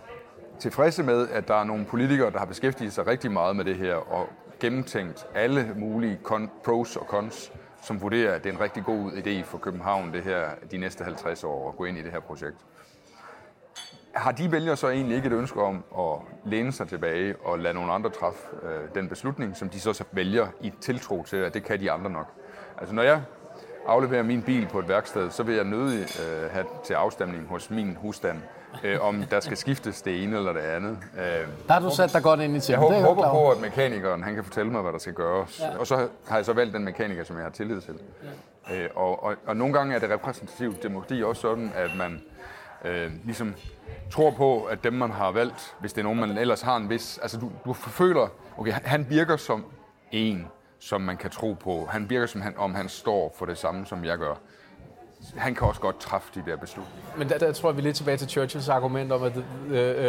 tilfredse 0.60 1.04
med, 1.04 1.30
at 1.30 1.48
der 1.48 1.56
er 1.56 1.64
nogle 1.64 1.86
politikere, 1.86 2.32
der 2.32 2.40
har 2.40 2.46
beskæftiget 2.46 2.94
sig 2.94 3.08
rigtig 3.08 3.32
meget 3.32 3.56
med 3.56 3.66
det 3.66 3.76
her, 3.76 3.96
og 3.96 4.30
gennemtænkt 4.60 5.28
alle 5.36 5.74
mulige 5.76 6.20
pros 6.64 6.96
og 6.96 7.06
cons, 7.06 7.52
som 7.82 8.02
vurderer, 8.02 8.36
at 8.36 8.44
det 8.44 8.50
er 8.50 8.54
en 8.54 8.62
rigtig 8.62 8.84
god 8.84 9.12
idé 9.12 9.44
for 9.44 9.58
København 9.58 10.14
det 10.14 10.24
her, 10.24 10.50
de 10.72 10.78
næste 10.78 11.04
50 11.04 11.44
år 11.44 11.70
at 11.70 11.78
gå 11.78 11.86
ind 11.86 11.98
i 11.98 12.02
det 12.02 12.12
her 12.12 12.20
projekt. 12.20 12.58
Har 14.16 14.32
de 14.32 14.52
vælger 14.52 14.76
så 14.76 14.90
egentlig 14.90 15.16
ikke 15.16 15.28
et 15.28 15.34
ønske 15.34 15.62
om 15.62 15.84
at 15.98 16.50
læne 16.52 16.72
sig 16.72 16.88
tilbage 16.88 17.36
og 17.44 17.60
lade 17.60 17.74
nogle 17.74 17.94
andre 17.94 18.10
træffe 18.10 18.40
øh, 18.64 18.96
den 18.96 19.10
beslutning, 19.10 19.58
som 19.58 19.70
de 19.70 19.80
så 19.80 20.04
vælger 20.12 20.48
i 20.62 20.74
tiltro 20.82 21.24
til, 21.24 21.38
at 21.38 21.54
det 21.54 21.64
kan 21.64 21.80
de 21.80 21.92
andre 21.92 22.10
nok? 22.10 22.28
Altså 22.78 22.96
når 22.96 23.04
jeg 23.04 23.22
afleverer 23.88 24.24
min 24.24 24.42
bil 24.42 24.68
på 24.68 24.80
et 24.80 24.88
værksted, 24.88 25.30
så 25.30 25.44
vil 25.44 25.56
jeg 25.56 25.64
nødig 25.64 26.02
øh, 26.02 26.52
have 26.52 26.66
til 26.84 26.94
afstemning 26.94 27.48
hos 27.48 27.70
min 27.70 27.96
husstand, 27.96 28.42
øh, 28.84 29.02
om 29.02 29.24
der 29.24 29.40
skal 29.40 29.58
skiftes 29.58 30.02
det 30.02 30.24
ene 30.24 30.38
eller 30.38 30.54
det 30.54 30.60
andet. 30.60 30.98
Øh, 31.18 31.24
der 31.68 31.74
har 31.74 31.80
du 31.80 31.96
sat 31.96 32.14
dig 32.14 32.24
godt 32.24 32.40
ind 32.40 32.56
i 32.56 32.60
til. 32.60 32.74
Jeg 32.74 32.80
håber, 32.80 32.96
det 32.96 33.04
håber 33.04 33.30
på, 33.32 33.50
at 33.50 33.62
mekanikeren 33.62 34.24
han 34.24 34.36
kan 34.36 34.44
fortælle 34.44 34.72
mig, 34.72 34.82
hvad 34.82 34.94
der 34.94 35.00
skal 35.00 35.14
gøres. 35.14 35.60
Ja. 35.60 35.78
Og 35.78 35.88
så 35.88 36.08
har 36.28 36.36
jeg 36.36 36.46
så 36.46 36.54
valgt 36.54 36.74
den 36.74 36.84
mekaniker, 36.84 37.24
som 37.24 37.36
jeg 37.36 37.46
har 37.46 37.52
tillid 37.52 37.82
til. 37.82 37.94
Ja. 38.70 38.84
Øh, 38.84 38.90
og, 38.96 39.24
og, 39.24 39.36
og 39.46 39.58
nogle 39.58 39.74
gange 39.74 39.96
er 39.96 40.00
det 40.00 40.10
repræsentativt 40.10 40.84
demokrati 40.84 41.24
også 41.24 41.42
sådan, 41.42 41.72
at 41.76 41.90
man 41.98 42.22
øh, 42.86 43.12
ligesom 43.26 43.56
tror 44.12 44.32
på, 44.32 44.64
at 44.64 44.84
dem, 44.84 44.94
man 44.94 45.12
har 45.12 45.32
valgt, 45.32 45.76
hvis 45.80 45.94
det 45.94 46.02
er 46.02 46.04
nogen, 46.04 46.20
man 46.20 46.38
ellers 46.38 46.62
har 46.62 46.78
en 46.78 46.90
vis... 46.90 47.20
Altså, 47.22 47.38
du, 47.38 47.52
du 47.66 47.74
føler, 47.74 48.28
okay, 48.58 48.72
han 48.72 49.06
virker 49.10 49.38
som 49.38 49.66
en, 50.12 50.48
som 50.80 51.02
man 51.02 51.18
kan 51.18 51.30
tro 51.30 51.54
på. 51.54 51.88
Han 51.92 52.10
virker 52.10 52.26
som, 52.26 52.42
han, 52.42 52.54
om 52.58 52.76
han 52.76 52.90
står 52.90 53.36
for 53.38 53.46
det 53.46 53.58
samme, 53.58 53.86
som 53.86 54.06
jeg 54.06 54.18
gør 54.18 54.36
han 55.38 55.56
kan 55.56 55.68
også 55.68 55.82
godt 55.82 56.00
træffe 56.00 56.32
de 56.36 56.52
der 56.52 56.58
beslutninger. 56.58 57.18
Men 57.18 57.30
der, 57.30 57.38
der 57.38 57.52
tror 57.52 57.70
jeg, 57.70 57.76
vi 57.78 57.82
er 57.82 57.84
lidt 57.84 57.96
tilbage 57.96 58.18
til 58.18 58.30
Churchills 58.30 58.70
argument 58.70 59.12
om, 59.12 59.24
at 59.24 59.32
the, 59.32 59.44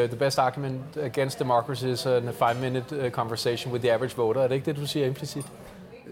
uh, 0.02 0.08
the 0.08 0.16
best 0.16 0.38
argument 0.38 0.96
against 0.96 1.38
democracy 1.38 1.84
is 1.84 2.06
a 2.06 2.18
five-minute 2.18 3.06
uh, 3.06 3.10
conversation 3.10 3.72
with 3.72 3.84
the 3.84 3.92
average 3.92 4.16
voter. 4.16 4.40
Er 4.40 4.48
det 4.48 4.54
ikke 4.54 4.66
det, 4.66 4.76
du 4.76 4.86
siger 4.86 5.06
implicit? 5.06 5.46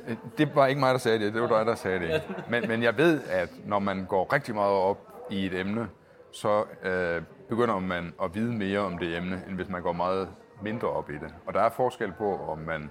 Øh, 0.08 0.16
det 0.38 0.54
var 0.54 0.66
ikke 0.66 0.80
mig, 0.80 0.92
der 0.92 0.98
sagde 0.98 1.18
det. 1.18 1.34
Det 1.34 1.42
var 1.42 1.48
dig, 1.48 1.66
der 1.66 1.74
sagde 1.74 2.00
det. 2.00 2.22
Men, 2.50 2.68
men 2.68 2.82
jeg 2.82 2.96
ved, 2.96 3.20
at 3.28 3.48
når 3.66 3.78
man 3.78 4.04
går 4.04 4.32
rigtig 4.32 4.54
meget 4.54 4.72
op 4.72 4.98
i 5.30 5.46
et 5.46 5.60
emne, 5.60 5.88
så 6.32 6.64
øh, 6.82 7.22
begynder 7.48 7.78
man 7.78 8.14
at 8.22 8.34
vide 8.34 8.52
mere 8.52 8.78
om 8.78 8.98
det 8.98 9.16
emne, 9.16 9.42
end 9.48 9.56
hvis 9.56 9.68
man 9.68 9.82
går 9.82 9.92
meget 9.92 10.28
mindre 10.62 10.88
op 10.88 11.10
i 11.10 11.14
det. 11.14 11.34
Og 11.46 11.54
der 11.54 11.60
er 11.60 11.70
forskel 11.70 12.12
på, 12.18 12.36
om 12.48 12.58
man 12.58 12.90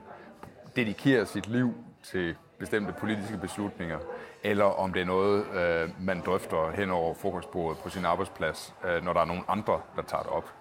dedikerer 0.75 1.25
sit 1.25 1.47
liv 1.47 1.73
til 2.03 2.35
bestemte 2.59 2.93
politiske 2.99 3.37
beslutninger, 3.37 3.99
eller 4.43 4.65
om 4.65 4.93
det 4.93 5.01
er 5.01 5.05
noget, 5.05 5.45
øh, 5.53 5.89
man 6.05 6.21
drøfter 6.25 6.71
hen 6.71 6.91
over 6.91 7.13
frokostbordet 7.13 7.83
på 7.83 7.89
sin 7.89 8.05
arbejdsplads, 8.05 8.73
øh, 8.85 9.03
når 9.03 9.13
der 9.13 9.21
er 9.21 9.25
nogen 9.25 9.43
andre, 9.47 9.81
der 9.95 10.01
tager 10.01 10.23
det 10.23 10.31
op. 10.31 10.53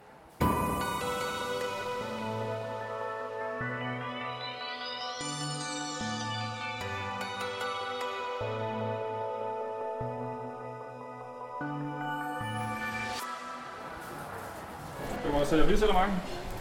Det 15.25 15.33
var 15.35 15.45
så 15.45 15.87
øh, 15.87 15.95
mange. 15.95 16.15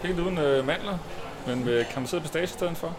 helt 0.03 0.19
uden 0.19 0.38
øh, 0.38 0.67
mandler, 0.67 0.97
men 1.47 1.59
øh, 1.59 1.65
med 1.65 1.85
karamelliseret 1.85 2.23
pistache 2.23 2.43
i 2.43 2.57
stedet 2.57 2.77
for. 2.77 2.97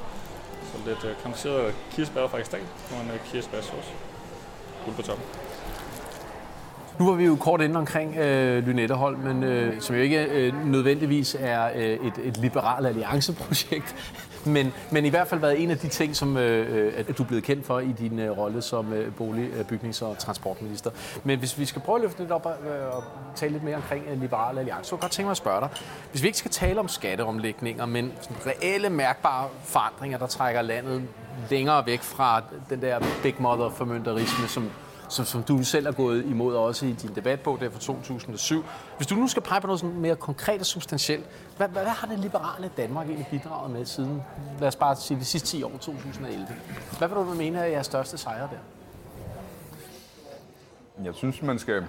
Så 0.72 0.78
lidt 0.86 1.04
øh, 1.04 1.16
karamelliseret 1.16 1.74
kirsebær 1.90 2.26
fra 2.28 2.38
ekstat 2.38 2.60
og 2.90 3.04
en 3.04 3.10
øh, 3.10 3.20
kirsebærsauce. 3.32 3.90
Guld 4.84 4.96
på 4.96 5.02
toppen. 5.02 5.26
Nu 6.98 7.06
var 7.06 7.12
vi 7.12 7.24
jo 7.24 7.36
kort 7.36 7.60
inde 7.60 7.76
omkring 7.76 8.16
øh, 8.16 8.66
Lynettehold, 8.66 9.16
men 9.16 9.42
øh, 9.42 9.80
som 9.80 9.96
jo 9.96 10.02
ikke 10.02 10.24
øh, 10.24 10.66
nødvendigvis 10.66 11.36
er 11.40 11.70
øh, 11.74 11.82
et, 11.82 12.12
et 12.24 12.36
liberal 12.36 12.86
allianceprojekt, 12.86 13.96
men, 14.46 14.72
men 14.90 15.04
i 15.04 15.08
hvert 15.08 15.28
fald 15.28 15.40
været 15.40 15.62
en 15.62 15.70
af 15.70 15.78
de 15.78 15.88
ting, 15.88 16.16
som 16.16 16.36
øh, 16.36 16.86
øh, 16.86 16.92
at 16.96 17.18
du 17.18 17.22
er 17.22 17.26
blevet 17.26 17.44
kendt 17.44 17.66
for 17.66 17.80
i 17.80 17.92
din 17.98 18.18
øh, 18.18 18.38
rolle 18.38 18.62
som 18.62 18.92
øh, 18.92 19.12
bolig-, 19.14 19.50
øh, 19.54 19.64
bygnings- 19.64 20.02
og 20.02 20.18
transportminister. 20.18 20.90
Men 21.24 21.38
hvis 21.38 21.58
vi 21.58 21.64
skal 21.64 21.82
prøve 21.82 21.96
at 21.96 22.02
løfte 22.02 22.18
lidt 22.18 22.30
op 22.30 22.46
og, 22.46 22.52
øh, 22.52 22.96
og 22.96 23.04
tale 23.36 23.52
lidt 23.52 23.64
mere 23.64 23.76
omkring 23.76 24.04
øh, 24.10 24.20
liberal 24.20 24.58
alliance, 24.58 24.84
så 24.84 24.90
kunne 24.90 24.96
jeg 24.96 25.02
godt 25.02 25.12
tænke 25.12 25.26
mig 25.26 25.30
at 25.30 25.36
spørge 25.36 25.60
dig. 25.60 25.68
Hvis 26.10 26.22
vi 26.22 26.26
ikke 26.28 26.38
skal 26.38 26.50
tale 26.50 26.80
om 26.80 26.88
skatteomlægninger, 26.88 27.86
men 27.86 28.12
sådan 28.20 28.36
reelle 28.46 28.90
mærkbare 28.90 29.48
forandringer, 29.64 30.18
der 30.18 30.26
trækker 30.26 30.62
landet 30.62 31.02
længere 31.50 31.86
væk 31.86 32.00
fra 32.00 32.42
den 32.70 32.82
der 32.82 33.00
big 33.22 33.34
mother 33.38 33.70
formynderisme, 33.70 34.48
som 34.48 34.70
som, 35.08 35.24
som 35.24 35.42
du 35.42 35.64
selv 35.64 35.86
er 35.86 35.92
gået 35.92 36.24
imod 36.24 36.54
også 36.54 36.86
i 36.86 36.92
din 36.92 37.14
debatbog 37.14 37.60
der 37.60 37.70
fra 37.70 37.78
2007. 37.78 38.64
Hvis 38.96 39.06
du 39.06 39.14
nu 39.14 39.28
skal 39.28 39.42
pege 39.42 39.60
på 39.60 39.66
noget 39.66 39.80
sådan 39.80 39.96
mere 39.96 40.16
konkret 40.16 40.60
og 40.60 40.66
substantielt, 40.66 41.26
hvad, 41.56 41.68
hvad, 41.68 41.82
hvad 41.82 41.92
har 41.92 42.06
det 42.06 42.18
liberale 42.18 42.70
Danmark 42.76 43.06
egentlig 43.06 43.26
bidraget 43.30 43.70
med 43.70 43.84
siden, 43.84 44.22
lad 44.60 44.68
os 44.68 44.76
bare 44.76 44.96
sige, 44.96 45.20
de 45.20 45.24
sidste 45.24 45.48
10 45.48 45.62
år, 45.62 45.70
2011? 45.70 46.46
Hvad 46.98 47.08
vil 47.08 47.16
du 47.16 47.24
mene 47.24 47.58
er 47.58 47.64
jeres 47.64 47.86
største 47.86 48.18
sejre 48.18 48.48
der? 48.52 48.58
Jeg 51.04 51.14
synes, 51.14 51.42
man 51.42 51.58
skal 51.58 51.84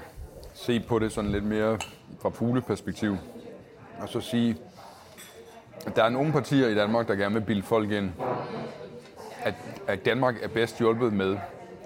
se 0.53 0.79
på 0.79 0.99
det 0.99 1.11
sådan 1.11 1.31
lidt 1.31 1.43
mere 1.43 1.79
fra 2.21 2.29
fugleperspektiv. 2.29 3.17
Og 4.01 4.09
så 4.09 4.21
sige, 4.21 4.57
at 5.85 5.95
der 5.95 6.03
er 6.03 6.09
nogle 6.09 6.31
partier 6.31 6.67
i 6.67 6.75
Danmark, 6.75 7.07
der 7.07 7.15
gerne 7.15 7.35
vil 7.35 7.41
bilde 7.41 7.63
folk 7.63 7.91
ind, 7.91 8.11
at, 9.43 9.53
at 9.87 10.05
Danmark 10.05 10.35
er 10.43 10.47
bedst 10.47 10.77
hjulpet 10.77 11.13
med, 11.13 11.37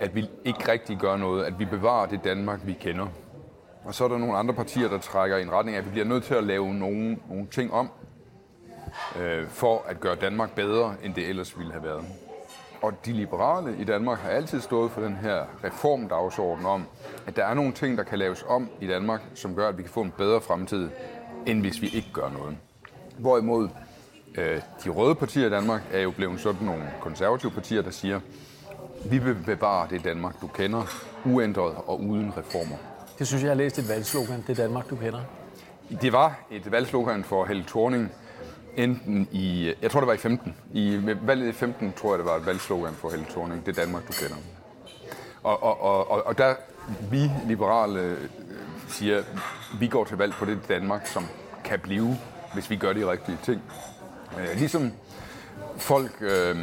at 0.03 0.15
vi 0.15 0.29
ikke 0.45 0.71
rigtig 0.71 0.97
gør 0.97 1.17
noget, 1.17 1.43
at 1.43 1.59
vi 1.59 1.65
bevarer 1.65 2.05
det 2.05 2.23
Danmark, 2.23 2.59
vi 2.65 2.73
kender. 2.73 3.07
Og 3.85 3.93
så 3.93 4.03
er 4.03 4.07
der 4.07 4.17
nogle 4.17 4.37
andre 4.37 4.53
partier, 4.53 4.89
der 4.89 4.97
trækker 4.97 5.37
i 5.37 5.41
en 5.41 5.51
retning 5.51 5.77
af, 5.77 5.81
at 5.81 5.85
vi 5.85 5.91
bliver 5.91 6.05
nødt 6.05 6.23
til 6.23 6.33
at 6.33 6.43
lave 6.43 6.73
nogle, 6.73 7.17
nogle 7.29 7.47
ting 7.51 7.73
om, 7.73 7.89
øh, 9.19 9.47
for 9.47 9.85
at 9.87 9.99
gøre 9.99 10.15
Danmark 10.15 10.55
bedre, 10.55 10.95
end 11.03 11.13
det 11.13 11.29
ellers 11.29 11.57
ville 11.57 11.71
have 11.71 11.83
været. 11.83 12.05
Og 12.81 13.05
de 13.05 13.13
liberale 13.13 13.77
i 13.79 13.83
Danmark 13.83 14.19
har 14.19 14.29
altid 14.29 14.61
stået 14.61 14.91
for 14.91 15.01
den 15.01 15.15
her 15.15 15.45
reformdagsorden 15.63 16.65
om, 16.65 16.85
at 17.27 17.35
der 17.35 17.45
er 17.45 17.53
nogle 17.53 17.71
ting, 17.71 17.97
der 17.97 18.03
kan 18.03 18.19
laves 18.19 18.45
om 18.47 18.69
i 18.81 18.87
Danmark, 18.87 19.21
som 19.35 19.55
gør, 19.55 19.69
at 19.69 19.77
vi 19.77 19.83
kan 19.83 19.91
få 19.91 20.01
en 20.01 20.13
bedre 20.17 20.41
fremtid, 20.41 20.89
end 21.45 21.61
hvis 21.61 21.81
vi 21.81 21.87
ikke 21.87 22.09
gør 22.13 22.29
noget. 22.29 22.57
Hvorimod 23.17 23.69
øh, 24.37 24.61
de 24.83 24.89
røde 24.89 25.15
partier 25.15 25.47
i 25.47 25.49
Danmark 25.49 25.81
er 25.91 25.99
jo 25.99 26.11
blevet 26.11 26.39
sådan 26.39 26.65
nogle 26.65 26.83
konservative 27.01 27.51
partier, 27.51 27.81
der 27.81 27.91
siger, 27.91 28.19
vi 29.05 29.17
vil 29.17 29.35
bevare 29.45 29.87
det 29.89 30.03
Danmark, 30.03 30.41
du 30.41 30.47
kender, 30.47 30.83
uændret 31.25 31.75
og 31.85 32.01
uden 32.01 32.33
reformer. 32.37 32.75
Det 33.19 33.27
synes 33.27 33.43
jeg, 33.43 33.47
jeg 33.47 33.55
har 33.55 33.63
læst 33.63 33.79
et 33.79 33.89
valgslogan, 33.89 34.43
det 34.47 34.57
Danmark, 34.57 34.89
du 34.89 34.95
kender. 34.95 35.21
Det 36.01 36.13
var 36.13 36.39
et 36.51 36.71
valgslogan 36.71 37.23
for 37.23 37.45
Helle 37.45 37.63
Thorning, 37.67 38.11
enten 38.75 39.27
i, 39.31 39.73
jeg 39.81 39.91
tror 39.91 39.99
det 39.99 40.07
var 40.07 40.13
i 40.13 40.17
15. 40.17 40.55
I 40.73 40.99
valget 41.21 41.47
i 41.47 41.51
15 41.51 41.93
tror 41.93 42.11
jeg, 42.11 42.19
det 42.19 42.25
var 42.25 42.35
et 42.35 42.45
valgslogan 42.45 42.93
for 42.93 43.09
Helle 43.09 43.25
Thorning, 43.29 43.65
det 43.65 43.75
Danmark, 43.75 44.07
du 44.07 44.13
kender. 44.13 44.35
Og, 45.43 45.63
og, 45.63 45.81
og, 45.81 46.11
og, 46.11 46.27
og 46.27 46.37
der, 46.37 46.55
vi 47.11 47.31
liberale 47.47 47.99
øh, 47.99 48.17
siger, 48.87 49.23
vi 49.79 49.87
går 49.87 50.03
til 50.03 50.17
valg 50.17 50.33
på 50.33 50.45
det 50.45 50.59
Danmark, 50.67 51.07
som 51.07 51.25
kan 51.63 51.79
blive, 51.79 52.17
hvis 52.53 52.69
vi 52.69 52.75
gør 52.75 52.93
de 52.93 53.11
rigtige 53.11 53.37
ting. 53.43 53.61
Øh, 54.39 54.57
ligesom 54.57 54.91
folk 55.77 56.11
øh, 56.21 56.57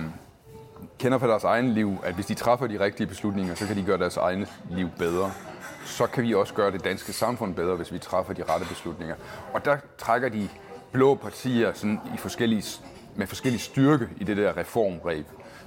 kender 1.00 1.18
fra 1.18 1.26
deres 1.26 1.44
egen 1.44 1.72
liv, 1.72 1.98
at 2.04 2.14
hvis 2.14 2.26
de 2.26 2.34
træffer 2.34 2.66
de 2.66 2.80
rigtige 2.80 3.06
beslutninger, 3.06 3.54
så 3.54 3.66
kan 3.66 3.76
de 3.76 3.82
gøre 3.82 3.98
deres 3.98 4.16
egne 4.16 4.46
liv 4.70 4.88
bedre. 4.98 5.32
Så 5.84 6.06
kan 6.06 6.24
vi 6.24 6.34
også 6.34 6.54
gøre 6.54 6.70
det 6.70 6.84
danske 6.84 7.12
samfund 7.12 7.54
bedre, 7.54 7.76
hvis 7.76 7.92
vi 7.92 7.98
træffer 7.98 8.32
de 8.32 8.42
rette 8.42 8.66
beslutninger. 8.66 9.14
Og 9.52 9.64
der 9.64 9.76
trækker 9.98 10.28
de 10.28 10.48
blå 10.92 11.14
partier 11.14 11.72
sådan 11.72 12.00
i 12.14 12.16
forskellige, 12.16 12.80
med 13.16 13.26
forskellig 13.26 13.60
styrke 13.60 14.08
i 14.16 14.24
det 14.24 14.36
der 14.36 14.56
reformreb. 14.56 15.26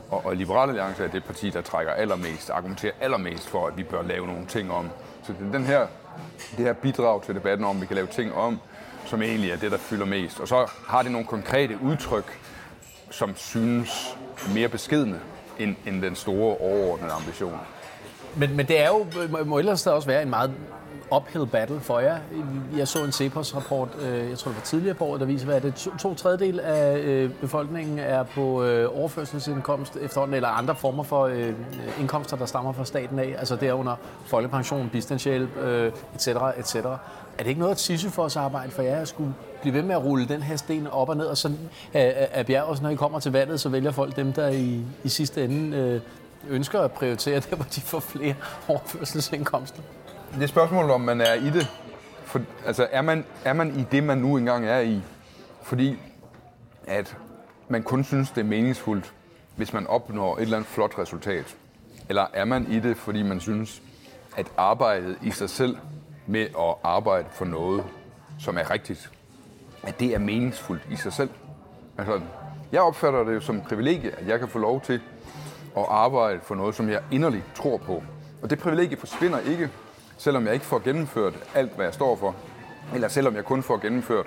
Og, 0.09 0.25
og 0.25 0.35
Liberale 0.35 0.71
Alliance 0.71 1.03
er 1.03 1.07
det 1.07 1.23
parti, 1.23 1.49
der 1.49 1.61
trækker 1.61 1.93
allermest, 1.93 2.49
argumenterer 2.49 2.93
allermest 3.01 3.49
for, 3.49 3.67
at 3.67 3.77
vi 3.77 3.83
bør 3.83 4.01
lave 4.01 4.27
nogle 4.27 4.45
ting 4.45 4.71
om. 4.71 4.89
Så 5.23 5.33
den 5.53 5.63
her, 5.63 5.87
det 6.57 6.65
her 6.65 6.73
bidrag 6.73 7.23
til 7.23 7.35
debatten 7.35 7.65
om, 7.65 7.75
at 7.75 7.81
vi 7.81 7.85
kan 7.87 7.95
lave 7.95 8.07
ting 8.07 8.33
om, 8.33 8.59
som 9.05 9.21
egentlig 9.21 9.51
er 9.51 9.57
det, 9.57 9.71
der 9.71 9.77
fylder 9.77 10.05
mest. 10.05 10.39
Og 10.39 10.47
så 10.47 10.71
har 10.87 11.01
det 11.01 11.11
nogle 11.11 11.27
konkrete 11.27 11.77
udtryk, 11.81 12.39
som 13.11 13.35
synes 13.35 14.17
mere 14.53 14.67
beskidende 14.67 15.19
end, 15.59 15.75
end 15.87 16.01
den 16.01 16.15
store 16.15 16.57
overordnede 16.57 17.11
ambition. 17.11 17.59
Men, 18.35 18.55
men 18.55 18.67
det 18.67 18.81
er 18.81 18.87
jo, 18.87 19.05
må 19.45 19.59
ellers 19.59 19.87
også 19.87 20.07
være 20.07 20.21
en 20.21 20.29
meget 20.29 20.51
uphill 21.15 21.47
battle 21.47 21.79
for 21.79 21.99
jer. 21.99 22.17
Jeg 22.77 22.87
så 22.87 23.03
en 23.03 23.11
CEPOS-rapport, 23.11 23.89
øh, 24.01 24.29
jeg 24.29 24.37
tror 24.37 24.49
det 24.51 24.57
var 24.57 24.63
tidligere 24.63 24.95
på 24.95 25.05
året, 25.05 25.19
der 25.19 25.25
viser, 25.25 25.53
at 25.53 25.63
det 25.63 25.75
to, 25.75 25.97
to 25.97 26.15
tredjedel 26.15 26.59
af 26.59 26.97
øh, 26.97 27.29
befolkningen 27.29 27.99
er 27.99 28.23
på 28.23 28.63
øh, 28.63 28.99
overførselsindkomst 28.99 29.97
efterhånden, 30.01 30.35
eller 30.35 30.49
andre 30.49 30.75
former 30.75 31.03
for 31.03 31.31
indkomster, 31.99 32.37
der 32.37 32.45
stammer 32.45 32.71
fra 32.71 32.85
staten 32.85 33.19
af. 33.19 33.35
Altså 33.37 33.55
derunder 33.55 33.95
folkepension, 34.25 34.89
bistandshjælp, 34.89 35.49
etc. 36.15 36.27
etc. 36.57 36.75
Er 37.37 37.43
det 37.43 37.47
ikke 37.47 37.61
noget 37.61 37.89
at 37.93 38.11
for 38.11 38.23
os 38.23 38.35
arbejde 38.35 38.71
for 38.71 38.81
jer 38.81 39.01
at 39.01 39.07
skulle 39.07 39.33
blive 39.61 39.73
ved 39.73 39.81
med 39.81 39.95
at 39.95 40.03
rulle 40.03 40.27
den 40.27 40.41
her 40.41 40.55
sten 40.55 40.87
op 40.87 41.09
og 41.09 41.17
ned, 41.17 41.25
og 41.25 41.37
så 41.37 41.47
øh, 41.47 41.53
øh, 41.53 41.59
af, 41.93 42.29
af 42.31 42.45
bjerget, 42.45 42.81
når 42.81 42.89
I 42.89 42.95
kommer 42.95 43.19
til 43.19 43.31
valget, 43.31 43.59
så 43.59 43.69
vælger 43.69 43.91
folk 43.91 44.15
dem, 44.15 44.33
der 44.33 44.47
i, 44.47 44.81
i 45.03 45.09
sidste 45.09 45.43
ende 45.43 45.77
øh, 45.77 46.01
ønsker 46.49 46.81
at 46.81 46.91
prioritere 46.91 47.39
der, 47.39 47.55
hvor 47.55 47.65
de 47.65 47.81
får 47.81 47.99
flere 47.99 48.35
overførselsindkomster? 48.67 49.81
Det 50.35 50.43
er 50.43 50.47
spørgsmålet, 50.47 50.91
om 50.91 51.01
man 51.01 51.21
er 51.21 51.33
i 51.33 51.49
det. 51.49 51.67
For, 52.25 52.41
altså, 52.65 52.87
er 52.91 53.01
man, 53.01 53.25
er 53.45 53.53
man 53.53 53.79
i 53.79 53.85
det, 53.91 54.03
man 54.03 54.17
nu 54.17 54.37
engang 54.37 54.65
er 54.65 54.79
i? 54.79 55.01
Fordi 55.61 55.97
at 56.87 57.17
man 57.67 57.83
kun 57.83 58.03
synes, 58.03 58.29
det 58.29 58.41
er 58.41 58.45
meningsfuldt, 58.45 59.13
hvis 59.55 59.73
man 59.73 59.87
opnår 59.87 60.37
et 60.37 60.41
eller 60.41 60.57
andet 60.57 60.69
flot 60.69 60.99
resultat. 60.99 61.55
Eller 62.09 62.25
er 62.33 62.45
man 62.45 62.71
i 62.71 62.79
det, 62.79 62.97
fordi 62.97 63.23
man 63.23 63.39
synes, 63.39 63.81
at 64.37 64.47
arbejdet 64.57 65.17
i 65.23 65.31
sig 65.31 65.49
selv 65.49 65.77
med 66.27 66.41
at 66.41 66.75
arbejde 66.83 67.27
for 67.31 67.45
noget, 67.45 67.83
som 68.39 68.57
er 68.57 68.71
rigtigt, 68.71 69.11
at 69.83 69.99
det 69.99 70.15
er 70.15 70.19
meningsfuldt 70.19 70.87
i 70.91 70.95
sig 70.95 71.13
selv. 71.13 71.29
Altså, 71.97 72.21
jeg 72.71 72.81
opfatter 72.81 73.23
det 73.23 73.43
som 73.43 73.57
et 73.57 73.63
privilegie, 73.63 74.11
at 74.11 74.27
jeg 74.27 74.39
kan 74.39 74.47
få 74.47 74.59
lov 74.59 74.81
til 74.81 75.01
at 75.77 75.85
arbejde 75.89 76.39
for 76.43 76.55
noget, 76.55 76.75
som 76.75 76.89
jeg 76.89 77.01
inderligt 77.11 77.43
tror 77.55 77.77
på. 77.77 78.03
Og 78.41 78.49
det 78.49 78.59
privilegie 78.59 78.97
forsvinder 78.97 79.39
ikke, 79.39 79.69
selvom 80.17 80.45
jeg 80.45 80.53
ikke 80.53 80.65
får 80.65 80.79
gennemført 80.79 81.33
alt, 81.55 81.75
hvad 81.75 81.85
jeg 81.85 81.93
står 81.93 82.15
for, 82.15 82.35
eller 82.93 83.07
selvom 83.07 83.35
jeg 83.35 83.45
kun 83.45 83.63
får 83.63 83.77
gennemført 83.77 84.25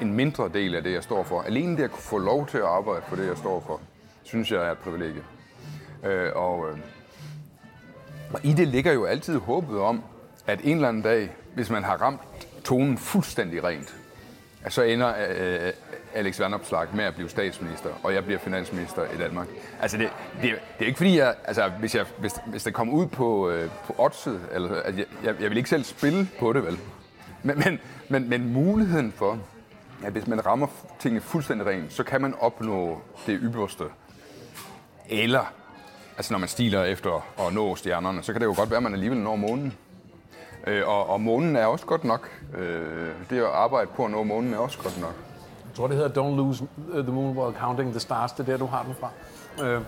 en 0.00 0.12
mindre 0.12 0.50
del 0.54 0.74
af 0.74 0.82
det, 0.82 0.92
jeg 0.92 1.02
står 1.02 1.22
for. 1.22 1.40
Alene 1.40 1.76
det 1.76 1.82
at 1.82 1.90
kunne 1.90 2.02
få 2.02 2.18
lov 2.18 2.46
til 2.46 2.58
at 2.58 2.64
arbejde 2.64 3.02
for 3.08 3.16
det, 3.16 3.26
jeg 3.26 3.36
står 3.36 3.60
for, 3.66 3.80
synes 4.22 4.52
jeg 4.52 4.66
er 4.66 4.72
et 4.72 4.78
privilegie. 4.78 5.22
Øh, 6.04 6.30
og, 6.34 6.70
øh, 6.70 6.78
og 8.32 8.40
i 8.44 8.52
det 8.52 8.68
ligger 8.68 8.92
jo 8.92 9.04
altid 9.04 9.38
håbet 9.38 9.80
om, 9.80 10.02
at 10.48 10.60
en 10.64 10.74
eller 10.74 10.88
anden 10.88 11.02
dag, 11.02 11.30
hvis 11.54 11.70
man 11.70 11.84
har 11.84 11.96
ramt 11.96 12.20
tonen 12.64 12.98
fuldstændig 12.98 13.64
rent, 13.64 13.94
så 14.68 14.82
ender 14.82 15.14
øh, 15.28 15.72
Alex 16.14 16.40
Vandopslag 16.40 16.86
med 16.94 17.04
at 17.04 17.14
blive 17.14 17.28
statsminister, 17.28 17.90
og 18.02 18.14
jeg 18.14 18.24
bliver 18.24 18.38
finansminister 18.38 19.04
i 19.14 19.18
Danmark. 19.18 19.46
Altså, 19.80 19.98
det, 19.98 20.10
det, 20.42 20.42
det 20.42 20.82
er 20.82 20.86
ikke 20.86 20.96
fordi, 20.96 21.18
jeg, 21.18 21.34
altså, 21.44 21.68
hvis, 21.68 21.94
jeg, 21.94 22.06
hvis, 22.18 22.32
hvis 22.46 22.64
det 22.64 22.74
kommer 22.74 22.94
ud 22.94 23.06
på, 23.06 23.50
øh, 23.50 23.70
på 23.86 23.94
oddset, 23.98 24.40
eller, 24.52 24.80
altså, 24.80 25.04
jeg, 25.24 25.34
jeg 25.40 25.50
vil 25.50 25.58
ikke 25.58 25.70
selv 25.70 25.84
spille 25.84 26.28
på 26.38 26.52
det, 26.52 26.64
vel? 26.64 26.78
Men, 27.42 27.58
men, 27.58 27.80
men, 28.08 28.28
men 28.28 28.52
muligheden 28.52 29.12
for, 29.12 29.38
at 30.04 30.12
hvis 30.12 30.26
man 30.26 30.46
rammer 30.46 30.66
tingene 31.00 31.20
fuldstændig 31.20 31.66
rent, 31.66 31.92
så 31.92 32.04
kan 32.04 32.20
man 32.20 32.34
opnå 32.40 33.02
det 33.26 33.38
ypperste. 33.42 33.84
Eller, 35.08 35.52
altså 36.16 36.32
når 36.32 36.38
man 36.38 36.48
stiler 36.48 36.84
efter 36.84 37.26
at 37.46 37.52
nå 37.54 37.76
stjernerne, 37.76 38.22
så 38.22 38.32
kan 38.32 38.40
det 38.40 38.46
jo 38.46 38.54
godt 38.56 38.70
være, 38.70 38.76
at 38.76 38.82
man 38.82 38.92
alligevel 38.92 39.18
når 39.18 39.36
månen. 39.36 39.74
Øh, 40.68 40.88
og, 40.88 41.10
og 41.10 41.20
månen 41.20 41.56
er 41.56 41.66
også 41.66 41.86
godt 41.86 42.04
nok. 42.04 42.30
Øh, 42.58 43.10
det 43.30 43.38
at 43.38 43.44
arbejde 43.44 43.90
på 43.96 44.04
at 44.04 44.10
nå 44.10 44.22
månen 44.22 44.54
er 44.54 44.58
også 44.58 44.78
godt 44.82 45.00
nok. 45.00 45.14
Jeg 45.64 45.74
tror, 45.74 45.86
det 45.86 45.96
hedder 45.96 46.22
Don't 46.22 46.36
Lose 46.36 46.66
the 46.92 47.12
Moon 47.12 47.38
While 47.38 47.56
Counting 47.60 47.90
the 47.90 48.00
Stars. 48.00 48.32
Det 48.32 48.40
er 48.40 48.44
der, 48.44 48.56
du 48.56 48.66
har 48.66 48.82
den 48.82 48.94
fra. 48.94 49.10
Øh, 49.66 49.80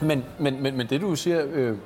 men, 0.00 0.24
men, 0.38 0.62
men, 0.62 0.76
men 0.76 0.86
det, 0.86 1.00
du 1.00 1.16
siger, 1.16 1.44
øh, 1.52 1.76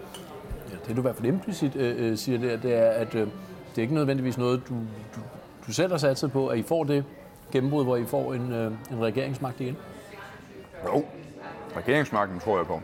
ja, 0.70 0.76
det 0.88 0.96
du 0.96 1.00
i 1.00 1.02
hvert 1.02 1.16
fald 1.16 1.26
implicit 1.26 1.76
øh, 1.76 2.10
øh, 2.10 2.16
siger 2.16 2.38
der, 2.38 2.56
det 2.56 2.74
er, 2.74 2.90
at 2.90 3.14
øh, 3.14 3.20
det 3.20 3.78
er 3.78 3.82
ikke 3.82 3.94
nødvendigvis 3.94 4.38
noget, 4.38 4.62
du, 4.68 4.74
du, 5.14 5.20
du 5.66 5.72
selv 5.72 5.90
har 5.90 5.98
sat 5.98 6.18
sig 6.18 6.32
på, 6.32 6.48
at 6.48 6.58
I 6.58 6.62
får 6.62 6.84
det 6.84 7.04
gennembrud, 7.52 7.84
hvor 7.84 7.96
I 7.96 8.04
får 8.04 8.34
en, 8.34 8.52
øh, 8.52 8.72
en 8.90 9.02
regeringsmagt 9.04 9.60
igen? 9.60 9.76
Jo, 10.86 11.04
regeringsmagten 11.76 12.40
tror 12.40 12.56
jeg 12.56 12.66
på. 12.66 12.80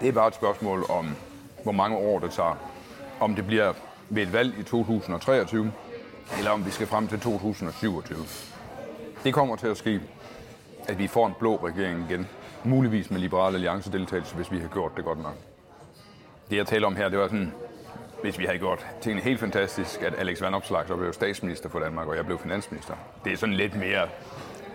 Det 0.00 0.08
er 0.08 0.12
bare 0.12 0.28
et 0.28 0.34
spørgsmål 0.34 0.84
om, 0.90 1.06
hvor 1.62 1.72
mange 1.72 1.96
år 1.96 2.18
det 2.18 2.30
tager 2.30 2.56
om 3.20 3.34
det 3.34 3.46
bliver 3.46 3.72
ved 4.08 4.22
et 4.22 4.32
valg 4.32 4.58
i 4.58 4.62
2023, 4.62 5.72
eller 6.38 6.50
om 6.50 6.66
vi 6.66 6.70
skal 6.70 6.86
frem 6.86 7.08
til 7.08 7.20
2027. 7.20 8.18
Det 9.24 9.34
kommer 9.34 9.56
til 9.56 9.66
at 9.66 9.76
ske, 9.76 10.00
at 10.88 10.98
vi 10.98 11.06
får 11.06 11.26
en 11.26 11.32
blå 11.38 11.56
regering 11.66 12.06
igen. 12.10 12.28
Muligvis 12.64 13.10
med 13.10 13.20
liberale 13.20 13.54
alliance 13.54 13.92
deltagelse, 13.92 14.34
hvis 14.34 14.52
vi 14.52 14.58
har 14.58 14.68
gjort 14.68 14.96
det 14.96 15.04
godt 15.04 15.22
nok. 15.22 15.34
Det 16.50 16.56
jeg 16.56 16.66
taler 16.66 16.86
om 16.86 16.96
her, 16.96 17.08
det 17.08 17.18
var 17.18 17.26
sådan 17.28 17.52
hvis 18.22 18.38
vi 18.38 18.44
havde 18.44 18.58
gjort 18.58 18.86
tingene 19.00 19.22
helt 19.22 19.40
fantastisk, 19.40 20.02
at 20.02 20.14
Alex 20.18 20.40
Vanopslag 20.42 20.84
så 20.88 20.96
blev 20.96 21.12
statsminister 21.12 21.68
for 21.68 21.78
Danmark, 21.78 22.06
og 22.08 22.16
jeg 22.16 22.26
blev 22.26 22.38
finansminister. 22.38 22.94
Det 23.24 23.32
er 23.32 23.36
sådan 23.36 23.54
lidt 23.54 23.74
mere 23.74 24.08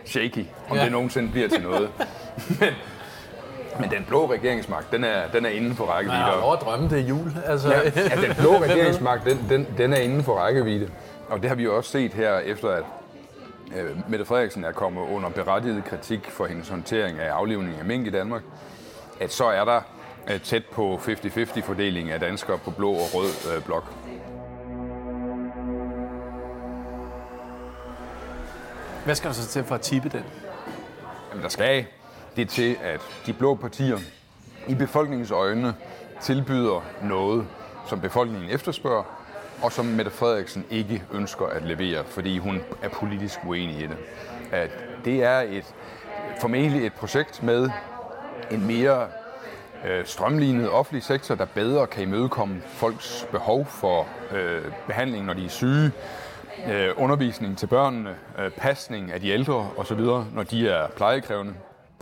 shaky, 0.06 0.46
om 0.70 0.78
Ja. 0.78 0.84
det 0.84 0.92
nogensinde 0.92 1.32
bliver 1.32 1.48
til 1.50 1.62
noget. 1.62 1.90
men, 3.80 3.90
den 3.92 4.06
blå 4.08 4.32
regeringsmagt, 4.32 4.92
den 4.92 5.04
er, 5.04 5.28
den 5.34 5.46
er 5.46 5.50
inden 5.50 5.76
for 5.76 5.86
Man 5.86 5.94
rækkevidde. 5.94 6.24
har 6.24 6.40
lov 6.40 6.54
at 6.54 6.60
drømme, 6.62 6.90
det 6.90 7.00
er 7.00 7.04
jul. 7.04 7.32
Altså, 7.46 7.70
Ja, 7.74 7.80
ja, 7.96 8.28
den 8.28 8.36
blå 8.40 8.58
regeringsmagt, 8.68 9.26
den, 9.26 9.46
den, 9.50 9.68
den 9.78 9.94
er 9.94 9.98
inden 9.98 10.24
for 10.24 10.34
rækkevidde. 10.36 10.90
Og 11.30 11.42
det 11.42 11.50
har 11.50 11.56
vi 11.56 11.64
jo 11.64 11.78
også 11.78 11.90
set 11.92 12.14
her, 12.14 12.38
efter 12.38 12.70
at 12.70 12.84
øh, 13.76 14.10
Mette 14.10 14.26
Frederiksen 14.26 14.64
er 14.64 14.72
kommet 14.72 15.02
under 15.02 15.30
berettiget 15.30 15.84
kritik 15.86 16.30
for 16.32 16.46
hendes 16.46 16.70
håndtering 16.70 17.20
af 17.20 17.32
aflivning 17.32 17.76
af 17.80 17.86
mink 17.86 18.08
i 18.08 18.10
Danmark, 18.10 18.42
at 19.20 19.32
så 19.34 19.46
er 19.46 19.66
der 19.66 19.82
øh, 20.32 20.40
tæt 20.42 20.66
på 20.66 21.00
50-50 21.08 21.62
fordeling 21.62 22.12
af 22.12 22.20
danskere 22.20 22.58
på 22.58 22.72
blå 22.72 22.92
og 22.92 23.14
rød 23.14 23.56
øh, 23.58 23.64
blok. 23.64 23.84
Hvad 29.06 29.16
skal 29.16 29.28
der 29.28 29.34
så 29.36 29.48
til 29.48 29.64
for 29.64 29.76
at 29.76 29.82
tippe 29.82 30.10
den? 30.10 30.24
Jamen, 31.30 31.44
der 31.44 31.50
skal 31.50 31.86
det 32.36 32.50
til, 32.50 32.78
at 32.84 33.02
de 33.26 33.34
blå 33.34 33.56
partier 33.56 33.98
i 34.68 34.76
befolkningens 34.76 35.32
øjne 35.32 35.76
tilbyder 36.22 36.86
noget, 37.04 37.48
som 37.88 38.02
befolkningen 38.02 38.50
efterspørger, 38.50 39.04
og 39.62 39.72
som 39.72 39.86
Mette 39.86 40.12
Frederiksen 40.12 40.66
ikke 40.70 41.04
ønsker 41.14 41.46
at 41.46 41.64
levere, 41.64 42.04
fordi 42.04 42.38
hun 42.38 42.62
er 42.82 42.90
politisk 42.90 43.40
uenig 43.46 43.76
i 43.76 43.88
det. 43.88 43.98
At 44.52 44.70
det 45.06 45.24
er 45.24 45.40
et, 45.40 45.76
formentlig 46.42 46.86
et 46.86 46.94
projekt 46.94 47.44
med 47.44 47.70
en 48.52 48.68
mere 48.68 49.08
øh, 49.86 50.06
strømlignet 50.06 50.70
offentlig 50.70 51.04
sektor, 51.04 51.36
der 51.36 51.46
bedre 51.46 51.88
kan 51.88 52.04
imødekomme 52.04 52.62
folks 52.66 53.28
behov 53.32 53.66
for 53.66 54.08
øh, 54.32 54.62
behandling, 54.88 55.26
når 55.26 55.34
de 55.34 55.46
er 55.46 55.50
syge, 55.50 55.92
øh, 56.68 56.90
undervisning 56.98 57.58
til 57.58 57.68
børnene, 57.68 58.16
øh, 58.40 58.52
pasning 58.52 59.12
af 59.12 59.22
de 59.22 59.30
ældre 59.30 59.70
osv., 59.78 60.00
når 60.34 60.44
de 60.44 60.70
er 60.70 60.88
plejekrævende, 60.88 61.54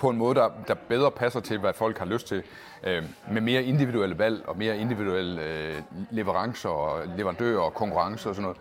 på 0.01 0.09
en 0.09 0.17
måde, 0.17 0.35
der, 0.35 0.49
der 0.67 0.73
bedre 0.89 1.11
passer 1.11 1.39
til, 1.39 1.59
hvad 1.59 1.73
folk 1.73 1.97
har 1.97 2.05
lyst 2.05 2.27
til, 2.27 2.43
øh, 2.83 3.03
med 3.31 3.41
mere 3.41 3.63
individuelle 3.63 4.19
valg 4.19 4.43
og 4.47 4.57
mere 4.57 4.77
individuelle 4.77 5.41
øh, 5.43 5.81
leverancer 6.11 6.69
og 6.69 7.01
leverandører 7.17 7.59
og 7.59 7.73
konkurrence 7.73 8.29
og 8.29 8.35
sådan 8.35 8.51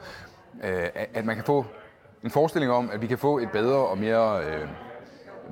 noget. 0.62 0.84
Øh, 0.84 0.88
at- 1.14 1.24
man 1.24 1.36
kan 1.36 1.44
få 1.44 1.64
en 2.24 2.30
forestilling 2.30 2.72
om, 2.72 2.90
at 2.92 3.02
vi 3.02 3.06
kan 3.06 3.18
få 3.18 3.38
et 3.38 3.50
bedre 3.50 3.76
og 3.76 3.98
mere 3.98 4.44
øh, 4.44 4.68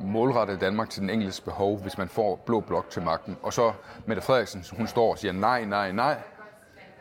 målrettet 0.05 0.61
Danmark 0.61 0.91
til 0.91 1.03
den 1.03 1.11
enkeltes 1.11 1.41
behov, 1.41 1.79
hvis 1.83 1.99
man 1.99 2.09
får 2.09 2.37
blå 2.47 2.61
blok 2.61 2.91
til 2.91 3.03
magten. 3.03 3.37
Og 3.43 3.53
så 3.53 3.73
Mette 4.07 4.23
Frederiksen, 4.23 4.65
hun 4.77 4.87
står 4.87 5.11
og 5.11 5.19
siger 5.19 5.33
nej, 5.33 5.65
nej, 5.65 5.93
nej, 5.93 6.17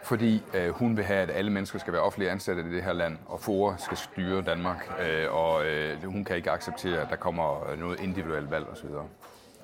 fordi 0.08 0.44
øh, 0.54 0.70
hun 0.70 0.98
vil 0.98 1.06
have, 1.06 1.20
at 1.20 1.30
alle 1.30 1.52
mennesker 1.52 1.80
skal 1.80 1.94
være 1.94 2.02
offentlige 2.02 2.32
ansatte 2.32 2.62
i 2.62 2.76
det 2.76 2.84
her 2.84 2.94
land, 2.94 3.18
og 3.26 3.40
FOA 3.40 3.74
skal 3.78 3.98
styre 3.98 4.42
Danmark, 4.42 4.92
øh, 5.02 5.34
og 5.34 5.66
øh, 5.66 6.04
hun 6.04 6.24
kan 6.24 6.36
ikke 6.36 6.52
acceptere, 6.52 7.02
at 7.02 7.10
der 7.10 7.16
kommer 7.16 7.70
øh, 7.72 7.80
noget 7.80 8.00
individuelt 8.00 8.52
valg 8.52 8.66
osv. 8.72 8.90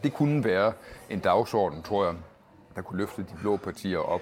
Det 0.04 0.14
kunne 0.14 0.44
være 0.44 0.74
en 1.10 1.20
dagsorden, 1.20 1.84
tror 1.84 2.06
jeg, 2.06 2.14
der 2.76 2.82
kunne 2.82 2.98
løfte 2.98 3.22
de 3.22 3.36
blå 3.41 3.58
partier 3.58 3.98
op 3.98 4.22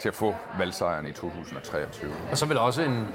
til 0.00 0.08
at 0.08 0.14
få 0.14 0.34
valgsejren 0.58 1.06
i 1.06 1.12
2023. 1.12 2.10
Og 2.30 2.38
så 2.38 2.46
vel 2.46 2.58
også 2.58 2.82
en, 2.82 3.06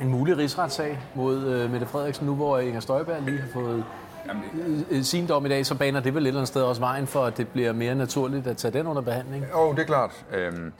en 0.00 0.08
mulig 0.08 0.38
rigsretssag 0.38 0.98
mod 1.14 1.44
øh, 1.44 1.70
Mette 1.70 1.86
Frederiksen, 1.86 2.26
nu 2.26 2.34
hvor 2.34 2.58
Inger 2.58 2.80
Støjberg 2.80 3.22
lige 3.22 3.38
har 3.38 3.48
fået 3.52 3.84
øh, 4.90 5.02
sin 5.02 5.26
dom 5.26 5.46
i 5.46 5.48
dag, 5.48 5.66
så 5.66 5.74
baner 5.74 6.00
det 6.00 6.14
vel 6.14 6.22
et 6.22 6.26
eller 6.26 6.40
andet 6.40 6.48
sted 6.48 6.62
også 6.62 6.80
vejen 6.80 7.06
for, 7.06 7.24
at 7.24 7.36
det 7.36 7.48
bliver 7.48 7.72
mere 7.72 7.94
naturligt 7.94 8.46
at 8.46 8.56
tage 8.56 8.78
den 8.78 8.86
under 8.86 9.02
behandling. 9.02 9.44
Jo, 9.52 9.72
det 9.72 9.78
er 9.78 9.84
klart. 9.84 10.24
Øhm, 10.32 10.72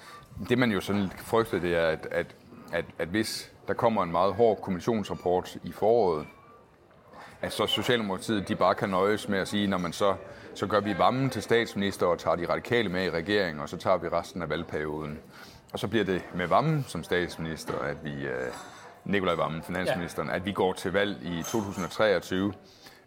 det 0.48 0.58
man 0.58 0.70
jo 0.70 0.80
sådan 0.80 1.02
lidt 1.02 1.20
frygter, 1.20 1.60
det 1.60 1.74
er, 1.74 1.86
at, 1.86 2.08
at, 2.10 2.26
at, 2.72 2.84
at 2.98 3.08
hvis 3.08 3.52
der 3.68 3.74
kommer 3.74 4.02
en 4.02 4.12
meget 4.12 4.34
hård 4.34 4.60
kommissionsrapport 4.60 5.56
i 5.62 5.72
foråret, 5.72 6.26
at 7.42 7.52
så 7.52 7.66
Socialdemokratiet 7.66 8.48
de 8.48 8.56
bare 8.56 8.74
kan 8.74 8.88
nøjes 8.88 9.28
med 9.28 9.38
at 9.38 9.48
sige, 9.48 9.66
når 9.66 9.78
man 9.78 9.92
så, 9.92 10.14
så 10.54 10.66
gør 10.66 10.80
vi 10.80 10.98
vammen 10.98 11.30
til 11.30 11.42
statsminister 11.42 12.06
og 12.06 12.18
tager 12.18 12.36
de 12.36 12.48
radikale 12.48 12.88
med 12.88 13.04
i 13.04 13.10
regeringen, 13.10 13.62
og 13.62 13.68
så 13.68 13.76
tager 13.76 13.96
vi 13.96 14.08
resten 14.08 14.42
af 14.42 14.48
valgperioden. 14.48 15.18
Og 15.72 15.78
så 15.78 15.88
bliver 15.88 16.04
det 16.04 16.22
med 16.34 16.46
Vammen 16.46 16.84
som 16.88 17.04
statsminister, 17.04 17.78
at 17.78 18.04
vi, 18.04 18.26
øh, 18.26 18.52
Nikolaj 19.04 19.34
Vammen, 19.34 19.62
finansministeren, 19.62 20.30
at 20.30 20.44
vi 20.44 20.52
går 20.52 20.72
til 20.72 20.92
valg 20.92 21.18
i 21.22 21.42
2023. 21.42 22.52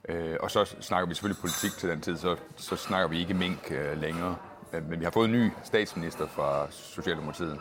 Øh, 0.10 0.38
og 0.40 0.52
så 0.52 0.66
snakker 0.82 1.08
vi 1.08 1.16
selvfølgelig 1.16 1.42
politik 1.42 1.72
til 1.72 1.90
den 1.90 2.02
tid, 2.02 2.18
så, 2.18 2.36
så 2.56 2.76
snakker 2.76 3.08
vi 3.08 3.20
ikke 3.20 3.34
mink 3.34 3.72
øh, 3.72 4.02
længere. 4.02 4.36
Øh, 4.74 4.90
men 4.90 5.00
vi 5.00 5.04
har 5.04 5.12
fået 5.12 5.26
en 5.26 5.32
ny 5.32 5.52
statsminister 5.64 6.28
fra 6.28 6.68
Socialdemokratiet. 6.72 7.58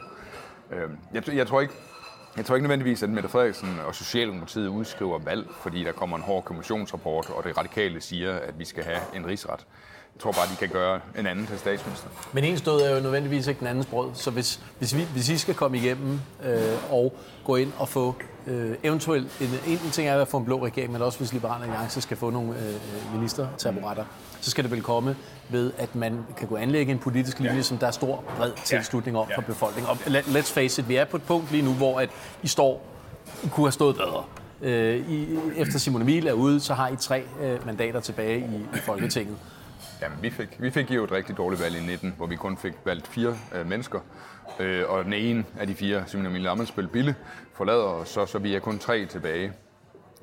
Øh, 0.71 0.91
jeg, 1.15 1.35
jeg 1.35 1.47
tror 1.47 1.61
ikke, 1.61 1.75
jeg 2.37 2.47
tror 2.47 2.55
ikke 2.55 2.69
nødvendigvis, 2.69 3.03
at 3.03 3.11
Mette 3.11 3.29
Frederiksen 3.29 3.79
og 3.87 3.95
Socialdemokratiet 3.95 4.69
udskriver 4.69 5.19
valg, 5.19 5.47
fordi 5.63 5.85
der 5.85 5.93
kommer 5.93 6.17
en 6.17 6.23
hård 6.23 6.45
kommissionsrapport, 6.45 7.31
og 7.31 7.45
det 7.45 7.59
radikale 7.59 8.01
siger, 8.01 8.35
at 8.35 8.59
vi 8.59 8.65
skal 8.65 8.85
have 8.85 9.01
en 9.15 9.27
rigsret. 9.27 9.67
Jeg 10.15 10.23
tror 10.23 10.33
bare, 10.33 10.47
de 10.47 10.57
kan 10.57 10.69
gøre 10.69 11.01
en 11.19 11.27
anden 11.27 11.47
til 11.47 11.59
statsminister. 11.59 12.09
Men 12.33 12.45
en 12.45 12.59
stod 12.59 12.81
er 12.81 12.95
jo 12.95 13.01
nødvendigvis 13.01 13.47
ikke 13.47 13.59
den 13.59 13.67
andens 13.67 13.87
brød, 13.87 14.11
så 14.15 14.31
hvis, 14.31 14.61
hvis, 14.79 14.97
vi, 14.97 15.07
hvis 15.13 15.29
I 15.29 15.39
skal 15.39 15.55
komme 15.55 15.77
igennem 15.77 16.21
øh, 16.45 16.93
og 16.93 17.17
gå 17.45 17.57
ind 17.57 17.73
og 17.79 17.89
få 17.89 18.15
øh, 18.47 18.77
eventuelt, 18.83 19.41
en, 19.41 19.49
en 19.67 19.91
ting 19.93 20.09
er 20.09 20.21
at 20.21 20.29
få 20.29 20.37
en 20.37 20.45
blå 20.45 20.65
regering, 20.65 20.93
men 20.93 21.03
også 21.03 21.19
hvis 21.19 21.33
Liberale 21.33 21.65
Alliance 21.65 22.01
skal 22.01 22.17
få 22.17 22.31
nogle 22.31 22.59
øh, 22.59 22.69
øh 22.69 23.15
ministertaburetter, 23.15 24.05
så 24.41 24.51
skal 24.51 24.65
det 24.65 24.71
vel 24.71 24.83
komme 24.83 25.17
ved, 25.49 25.73
at 25.79 25.95
man 25.95 26.27
kan 26.37 26.49
gå 26.49 26.57
anlægge 26.57 26.93
en 26.93 26.99
politisk 26.99 27.41
linje, 27.41 27.63
som 27.63 27.79
der 27.79 27.87
er 27.87 27.91
stor, 27.91 28.25
bred 28.37 28.53
tilslutning 28.65 29.19
om 29.19 29.29
fra 29.35 29.43
befolkningen. 29.43 29.91
Og 29.91 29.99
let, 30.07 30.25
let's 30.25 30.53
face 30.53 30.83
it, 30.83 30.89
vi 30.89 30.97
er 30.97 31.05
på 31.05 31.17
et 31.17 31.23
punkt 31.23 31.51
lige 31.51 31.63
nu, 31.63 31.73
hvor 31.73 32.01
at 32.01 32.11
I 32.43 32.47
står, 32.47 32.87
I 33.45 33.49
kunne 33.49 33.67
have 33.67 33.73
stået 33.73 33.97
bedre. 33.97 34.25
Øh, 34.63 35.11
I, 35.11 35.39
efter 35.57 35.79
Simone 35.79 36.03
Emil 36.03 36.27
er 36.27 36.33
ude, 36.33 36.61
så 36.61 36.75
har 36.75 36.89
I 36.89 36.97
tre 36.97 37.23
øh, 37.41 37.67
mandater 37.67 38.01
tilbage 38.01 38.39
i, 38.39 38.77
i 38.77 38.81
Folketinget. 38.81 39.37
Jamen, 40.03 40.19
vi 40.23 40.31
fik, 40.31 40.49
vi 40.59 40.71
fik 40.71 40.91
jo 40.91 41.05
et 41.05 41.13
rigtig 41.13 41.37
dårligt 41.37 41.63
valg 41.63 41.77
i 41.77 41.81
19, 41.81 42.15
hvor 42.17 42.27
vi 42.27 42.37
kun 42.37 42.57
fik 42.57 42.73
valgt 42.85 43.07
fire 43.07 43.37
øh, 43.55 43.67
mennesker. 43.67 44.01
Øh, 44.59 44.85
og 44.89 45.05
den 45.05 45.13
ene 45.13 45.45
af 45.59 45.67
de 45.67 45.75
fire, 45.75 46.05
Simon 46.07 46.27
Emil 46.27 46.47
Amelsbøl 46.47 46.89
Bille, 46.89 47.15
forlader 47.55 47.85
os, 47.85 48.09
så, 48.09 48.27
så 48.27 48.39
vi 48.39 48.55
er 48.55 48.61
kun 48.61 48.79
tre 48.79 49.07
tilbage. 49.07 49.53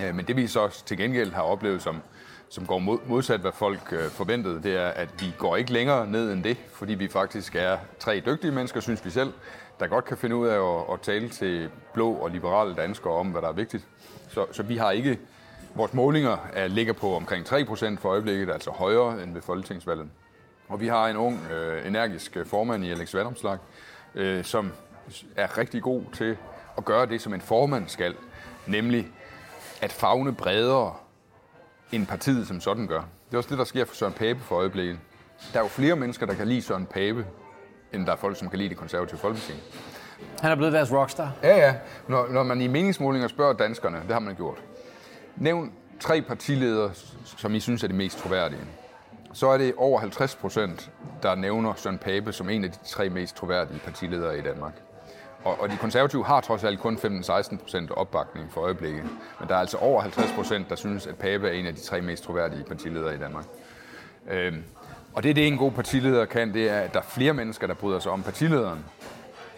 Øh, 0.02 0.16
men 0.16 0.26
det 0.26 0.36
vi 0.36 0.48
så 0.48 0.84
til 0.86 0.98
gengæld 0.98 1.34
har 1.34 1.42
oplevet, 1.42 1.82
som, 1.82 2.02
som 2.50 2.66
går 2.66 2.80
mod, 2.80 3.00
modsat 3.08 3.40
hvad 3.40 3.52
folk 3.52 3.94
øh, 3.94 4.10
forventede, 4.10 4.64
det 4.64 4.76
er, 4.76 4.88
at 4.88 5.10
vi 5.20 5.34
går 5.38 5.56
ikke 5.56 5.74
længere 5.74 6.08
ned 6.08 6.34
end 6.34 6.44
det, 6.44 6.58
fordi 6.74 6.94
vi 6.94 7.08
faktisk 7.08 7.56
er 7.56 7.78
tre 8.00 8.24
dygtige 8.26 8.52
mennesker, 8.52 8.80
synes 8.80 9.06
vi 9.06 9.10
selv, 9.10 9.34
der 9.80 9.88
godt 9.88 10.06
kan 10.06 10.18
finde 10.18 10.36
ud 10.36 10.48
af 10.48 10.80
at, 10.80 10.94
at 10.94 11.02
tale 11.02 11.30
til 11.30 11.70
blå 11.94 12.12
og 12.14 12.30
liberale 12.30 12.76
danskere 12.76 13.14
om, 13.14 13.28
hvad 13.28 13.42
der 13.42 13.48
er 13.48 13.54
vigtigt. 13.54 13.84
Så, 14.30 14.46
så 14.52 14.64
vi 14.64 14.78
har 14.78 14.92
ikke 14.92 15.20
Vores 15.78 15.94
målinger 15.94 16.38
er, 16.54 16.68
ligger 16.68 16.94
på 16.94 17.16
omkring 17.16 17.46
3% 17.46 17.98
for 18.00 18.10
øjeblikket, 18.10 18.50
altså 18.50 18.72
højere 18.72 19.24
end 19.24 19.34
ved 19.34 19.42
folketingsvalget. 19.42 20.08
Og 20.68 20.80
vi 20.80 20.88
har 20.88 21.08
en 21.08 21.18
ung, 21.18 21.40
øh, 21.52 21.88
energisk 21.88 22.38
øh, 22.38 22.46
formand 22.46 22.86
i 22.86 22.92
Alex 22.92 23.14
Vandomslag, 23.14 23.58
øh, 24.16 24.44
som 24.44 24.72
er 25.36 25.58
rigtig 25.58 25.82
god 25.82 26.04
til 26.14 26.38
at 26.78 26.86
gøre 26.86 27.06
det, 27.06 27.22
som 27.22 27.34
en 27.34 27.42
formand 27.42 27.88
skal, 27.88 28.16
nemlig 28.68 29.08
at 29.82 29.92
fagne 29.92 30.36
bredere 30.36 30.94
end 31.92 32.08
partiet 32.08 32.48
som 32.48 32.62
sådan 32.62 32.88
gør. 32.88 33.00
Det 33.00 33.34
er 33.34 33.38
også 33.38 33.50
det, 33.50 33.58
der 33.58 33.64
sker 33.64 33.86
for 33.86 33.96
Søren 33.96 34.14
Pape 34.14 34.40
for 34.40 34.56
øjeblikket. 34.56 35.00
Der 35.54 35.60
er 35.60 35.64
jo 35.64 35.68
flere 35.70 35.96
mennesker, 35.96 36.26
der 36.26 36.34
kan 36.34 36.48
lide 36.48 36.62
Søren 36.62 36.86
Pape, 36.86 37.26
end 37.94 38.06
der 38.06 38.12
er 38.12 38.16
folk, 38.16 38.38
som 38.38 38.50
kan 38.50 38.60
lide 38.60 38.70
det 38.70 38.78
konservative 38.78 39.20
folketing. 39.20 39.60
Han 40.42 40.52
er 40.52 40.56
blevet 40.56 40.74
deres 40.74 40.92
rockstar. 40.92 41.32
Ja, 41.44 41.58
ja. 41.58 41.76
Når, 42.08 42.28
når 42.28 42.44
man 42.44 42.62
i 42.62 42.68
meningsmålinger 42.68 43.28
spørger 43.28 43.54
danskerne, 43.54 43.98
det 43.98 44.12
har 44.12 44.20
man 44.20 44.36
gjort. 44.36 44.58
Nævn 45.36 45.74
tre 46.00 46.22
partiledere, 46.22 46.92
som 47.38 47.56
I 47.56 47.60
synes 47.60 47.84
er 47.84 47.88
de 47.88 47.94
mest 47.94 48.18
troværdige. 48.20 48.62
Så 49.34 49.48
er 49.48 49.58
det 49.58 49.74
over 49.78 50.00
50 50.00 50.36
procent, 50.36 50.92
der 51.24 51.36
nævner 51.36 51.74
Søren 51.76 51.98
Pape 51.98 52.34
som 52.34 52.50
en 52.50 52.64
af 52.64 52.72
de 52.72 52.78
tre 52.86 53.10
mest 53.10 53.36
troværdige 53.36 53.80
partiledere 53.80 54.38
i 54.38 54.42
Danmark. 54.42 54.74
Og, 55.46 55.60
og 55.60 55.70
de 55.70 55.78
konservative 55.78 56.26
har 56.26 56.42
trods 56.42 56.64
alt 56.64 56.80
kun 56.80 56.96
15-16 56.96 57.58
procent 57.58 57.92
opbakning 57.92 58.52
for 58.52 58.62
øjeblikket. 58.62 59.04
Men 59.40 59.50
der 59.50 59.56
er 59.56 59.60
altså 59.60 59.78
over 59.78 60.02
50 60.02 60.32
procent, 60.32 60.70
der 60.70 60.76
synes, 60.76 61.08
at 61.08 61.16
Pape 61.16 61.48
er 61.48 61.52
en 61.52 61.66
af 61.66 61.76
de 61.76 61.82
tre 61.82 62.02
mest 62.02 62.24
troværdige 62.24 62.64
partiledere 62.64 63.16
i 63.16 63.18
Danmark. 63.18 63.46
Øhm, 64.30 64.64
og 65.14 65.24
det, 65.24 65.36
det 65.36 65.48
en 65.48 65.58
god 65.58 65.72
partileder 65.72 66.26
kan, 66.26 66.54
det 66.54 66.70
er, 66.70 66.80
at 66.80 66.94
der 66.94 67.00
er 67.00 67.04
flere 67.04 67.34
mennesker, 67.34 67.68
der 67.68 67.74
bryder 67.74 68.00
sig 68.00 68.12
om 68.12 68.24
partilederen, 68.24 68.86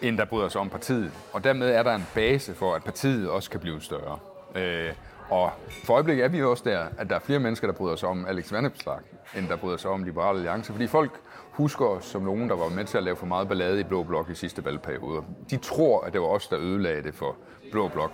end 0.02 0.18
der 0.18 0.24
bryder 0.24 0.48
sig 0.48 0.60
om 0.60 0.68
partiet. 0.68 1.10
Og 1.32 1.44
dermed 1.44 1.68
er 1.70 1.82
der 1.82 1.94
en 1.94 2.06
base 2.14 2.54
for, 2.54 2.74
at 2.74 2.84
partiet 2.84 3.30
også 3.30 3.50
kan 3.50 3.60
blive 3.60 3.80
større. 3.80 4.18
Øh, 4.54 4.92
og 5.30 5.50
for 5.84 5.94
øjeblikket 5.94 6.24
er 6.24 6.28
vi 6.28 6.42
også 6.42 6.62
der, 6.66 6.86
at 6.98 7.10
der 7.10 7.16
er 7.16 7.20
flere 7.20 7.38
mennesker, 7.38 7.66
der 7.66 7.74
bryder 7.74 7.96
sig 7.96 8.08
om 8.08 8.26
Alex 8.26 8.52
Vanopslag, 8.52 8.98
end 9.36 9.48
der 9.48 9.56
bryder 9.56 9.76
sig 9.76 9.90
om 9.90 10.04
Liberale 10.04 10.38
Alliance. 10.38 10.72
Fordi 10.72 10.86
folk 10.86 11.10
husker 11.58 11.86
os 11.86 12.04
som 12.04 12.22
nogen, 12.22 12.48
der 12.48 12.56
var 12.56 12.68
med 12.68 12.84
til 12.84 12.98
at 12.98 13.04
lave 13.04 13.16
for 13.16 13.26
meget 13.26 13.48
ballade 13.48 13.80
i 13.80 13.82
Blå 13.82 14.02
Blok 14.02 14.30
i 14.30 14.34
sidste 14.34 14.64
valgperiode. 14.64 15.22
De 15.50 15.56
tror, 15.56 16.00
at 16.00 16.12
det 16.12 16.20
var 16.20 16.26
os, 16.26 16.46
der 16.48 16.58
ødelagde 16.58 17.02
det 17.02 17.14
for 17.14 17.36
Blå 17.72 17.88
Blok. 17.88 18.10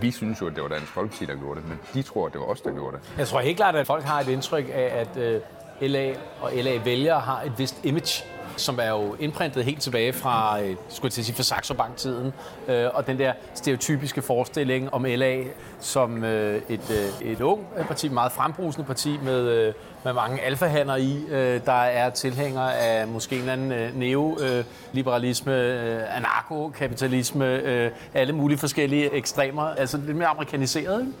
Vi 0.00 0.10
synes 0.10 0.40
jo, 0.40 0.46
at 0.46 0.54
det 0.54 0.62
var 0.62 0.68
Dansk 0.68 0.86
Folkeparti, 0.86 1.24
der 1.24 1.34
gjorde 1.34 1.60
det, 1.60 1.68
men 1.68 1.78
de 1.94 2.02
tror, 2.02 2.26
at 2.26 2.32
det 2.32 2.40
var 2.40 2.46
os, 2.46 2.60
der 2.60 2.72
gjorde 2.72 2.96
det. 2.96 3.14
Jeg 3.18 3.26
tror 3.28 3.40
helt 3.40 3.56
klart, 3.56 3.76
at 3.76 3.86
folk 3.86 4.04
har 4.04 4.20
et 4.20 4.28
indtryk 4.28 4.64
af, 4.72 5.06
at 5.06 5.16
øh, 5.16 5.40
LA 5.80 6.14
og 6.40 6.52
LA-vælgere 6.54 7.20
har 7.20 7.42
et 7.42 7.52
vist 7.58 7.84
image 7.84 8.24
som 8.60 8.78
er 8.82 8.88
jo 8.88 9.16
indprintet 9.20 9.64
helt 9.64 9.80
tilbage 9.80 10.12
fra, 10.12 10.60
øh, 10.62 10.76
skulle 10.88 11.06
jeg 11.06 11.12
til 11.12 11.20
at 11.20 11.24
sige, 11.24 11.36
fra 11.36 11.42
Saxo 11.42 11.74
Bank-tiden, 11.74 12.32
øh, 12.68 12.86
og 12.94 13.06
den 13.06 13.18
der 13.18 13.32
stereotypiske 13.54 14.22
forestilling 14.22 14.94
om 14.94 15.04
LA 15.04 15.44
som 15.80 16.24
øh, 16.24 16.62
et, 16.68 16.90
øh, 16.90 17.28
et 17.28 17.40
ung 17.40 17.66
parti, 17.86 18.08
meget 18.08 18.32
frembrusende 18.32 18.86
parti 18.86 19.18
med, 19.22 19.48
øh, 19.48 19.74
med 20.04 20.12
mange 20.12 20.40
alfahander 20.40 20.96
i, 20.96 21.24
øh, 21.30 21.60
der 21.66 21.72
er 21.72 22.10
tilhængere 22.10 22.78
af 22.78 23.08
måske 23.08 23.34
en 23.34 23.40
eller 23.40 23.52
anden 23.52 23.72
øh, 23.72 23.96
neoliberalisme, 23.98 25.62
øh, 25.62 26.16
anarkokapitalisme, 26.16 27.46
øh, 27.46 27.90
alle 28.14 28.32
mulige 28.32 28.58
forskellige 28.58 29.14
ekstremer, 29.14 29.62
altså 29.62 29.96
lidt 29.96 30.16
mere 30.16 30.28
amerikaniseret, 30.28 31.00
ikke? 31.00 31.12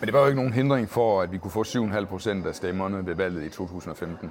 Men 0.00 0.06
det 0.06 0.12
var 0.14 0.20
jo 0.20 0.26
ikke 0.26 0.36
nogen 0.36 0.52
hindring 0.52 0.90
for, 0.90 1.22
at 1.22 1.32
vi 1.32 1.38
kunne 1.38 1.50
få 1.50 1.64
7,5 1.64 2.04
procent 2.04 2.46
af 2.46 2.54
stemmerne 2.54 3.06
ved 3.06 3.14
valget 3.14 3.42
i 3.42 3.48
2015. 3.48 4.30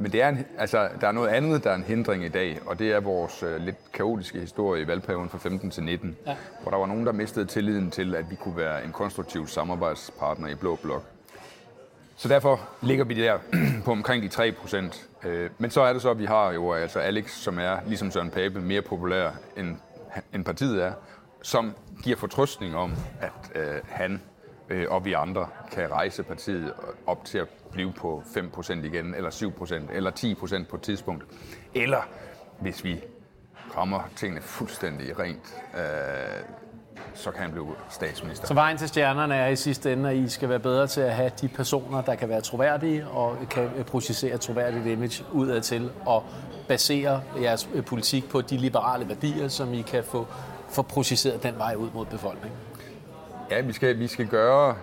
Men 0.00 0.12
det 0.12 0.22
er 0.22 0.28
en, 0.28 0.46
altså, 0.58 0.88
der 1.00 1.08
er 1.08 1.12
noget 1.12 1.28
andet, 1.28 1.64
der 1.64 1.70
er 1.70 1.74
en 1.74 1.82
hindring 1.82 2.24
i 2.24 2.28
dag, 2.28 2.58
og 2.66 2.78
det 2.78 2.92
er 2.92 3.00
vores 3.00 3.42
uh, 3.42 3.56
lidt 3.56 3.76
kaotiske 3.92 4.40
historie 4.40 4.82
i 4.82 4.86
valgperioden 4.86 5.28
fra 5.28 5.38
15 5.38 5.70
til 5.70 5.82
19, 5.82 6.16
ja. 6.26 6.36
hvor 6.62 6.70
der 6.70 6.78
var 6.78 6.86
nogen, 6.86 7.06
der 7.06 7.12
mistede 7.12 7.46
tilliden 7.46 7.90
til, 7.90 8.14
at 8.14 8.30
vi 8.30 8.36
kunne 8.36 8.56
være 8.56 8.84
en 8.84 8.92
konstruktiv 8.92 9.46
samarbejdspartner 9.46 10.48
i 10.48 10.54
Blå 10.54 10.76
Blok. 10.76 11.04
Så 12.16 12.28
derfor 12.28 12.60
ligger 12.82 13.04
vi 13.04 13.14
der 13.14 13.38
på 13.84 13.90
omkring 13.90 14.22
de 14.22 14.28
3 14.28 14.52
procent. 14.52 15.08
Øh, 15.24 15.50
men 15.58 15.70
så 15.70 15.80
er 15.80 15.92
det 15.92 16.02
så, 16.02 16.10
at 16.10 16.18
vi 16.18 16.24
har 16.24 16.52
jo 16.52 16.72
altså 16.72 16.98
Alex, 16.98 17.30
som 17.30 17.58
er, 17.58 17.78
ligesom 17.86 18.10
Søren 18.10 18.30
Pape, 18.30 18.60
mere 18.60 18.82
populær 18.82 19.30
end, 19.56 19.76
end 20.34 20.44
partiet 20.44 20.84
er, 20.84 20.92
som 21.42 21.74
giver 22.02 22.16
fortrøstning 22.16 22.76
om, 22.76 22.92
at 23.20 23.62
øh, 23.62 23.80
han 23.88 24.20
øh, 24.70 24.86
og 24.90 25.04
vi 25.04 25.12
andre 25.12 25.46
kan 25.72 25.90
rejse 25.90 26.22
partiet 26.22 26.72
op 27.06 27.24
til 27.24 27.38
at 27.38 27.48
blive 27.72 27.92
på 27.92 28.22
5% 28.26 28.72
igen, 28.72 29.14
eller 29.14 29.30
7%, 29.30 29.94
eller 29.94 30.10
10% 30.64 30.64
på 30.70 30.76
et 30.76 30.82
tidspunkt. 30.82 31.24
Eller 31.74 32.08
hvis 32.60 32.84
vi 32.84 33.00
rammer 33.76 34.00
tingene 34.16 34.40
fuldstændig 34.40 35.18
rent, 35.18 35.62
øh, 35.74 35.80
så 37.14 37.30
kan 37.30 37.42
han 37.42 37.52
blive 37.52 37.68
statsminister. 37.90 38.46
Så 38.46 38.54
vejen 38.54 38.76
til 38.76 38.88
stjernerne 38.88 39.34
er 39.34 39.48
i 39.48 39.56
sidste 39.56 39.92
ende, 39.92 40.10
at 40.10 40.16
I 40.16 40.28
skal 40.28 40.48
være 40.48 40.58
bedre 40.58 40.86
til 40.86 41.00
at 41.00 41.14
have 41.14 41.30
de 41.40 41.48
personer, 41.48 42.02
der 42.02 42.14
kan 42.14 42.28
være 42.28 42.40
troværdige 42.40 43.08
og 43.08 43.36
kan 43.50 43.70
øh, 43.76 43.84
projicere 43.84 44.38
troværdigt 44.38 44.86
image 44.86 45.24
udad 45.32 45.60
til 45.60 45.90
og 46.06 46.24
basere 46.68 47.22
jeres 47.42 47.68
øh, 47.74 47.84
politik 47.84 48.28
på 48.28 48.40
de 48.40 48.56
liberale 48.56 49.08
værdier, 49.08 49.48
som 49.48 49.74
I 49.74 49.82
kan 49.82 50.04
få, 50.04 50.26
få 50.68 50.82
processeret 50.82 51.42
den 51.42 51.58
vej 51.58 51.74
ud 51.74 51.88
mod 51.94 52.06
befolkningen. 52.06 52.58
Ja, 53.50 53.60
vi 53.60 53.72
skal, 53.72 53.98
vi 53.98 54.06
skal 54.06 54.26
gøre 54.26 54.76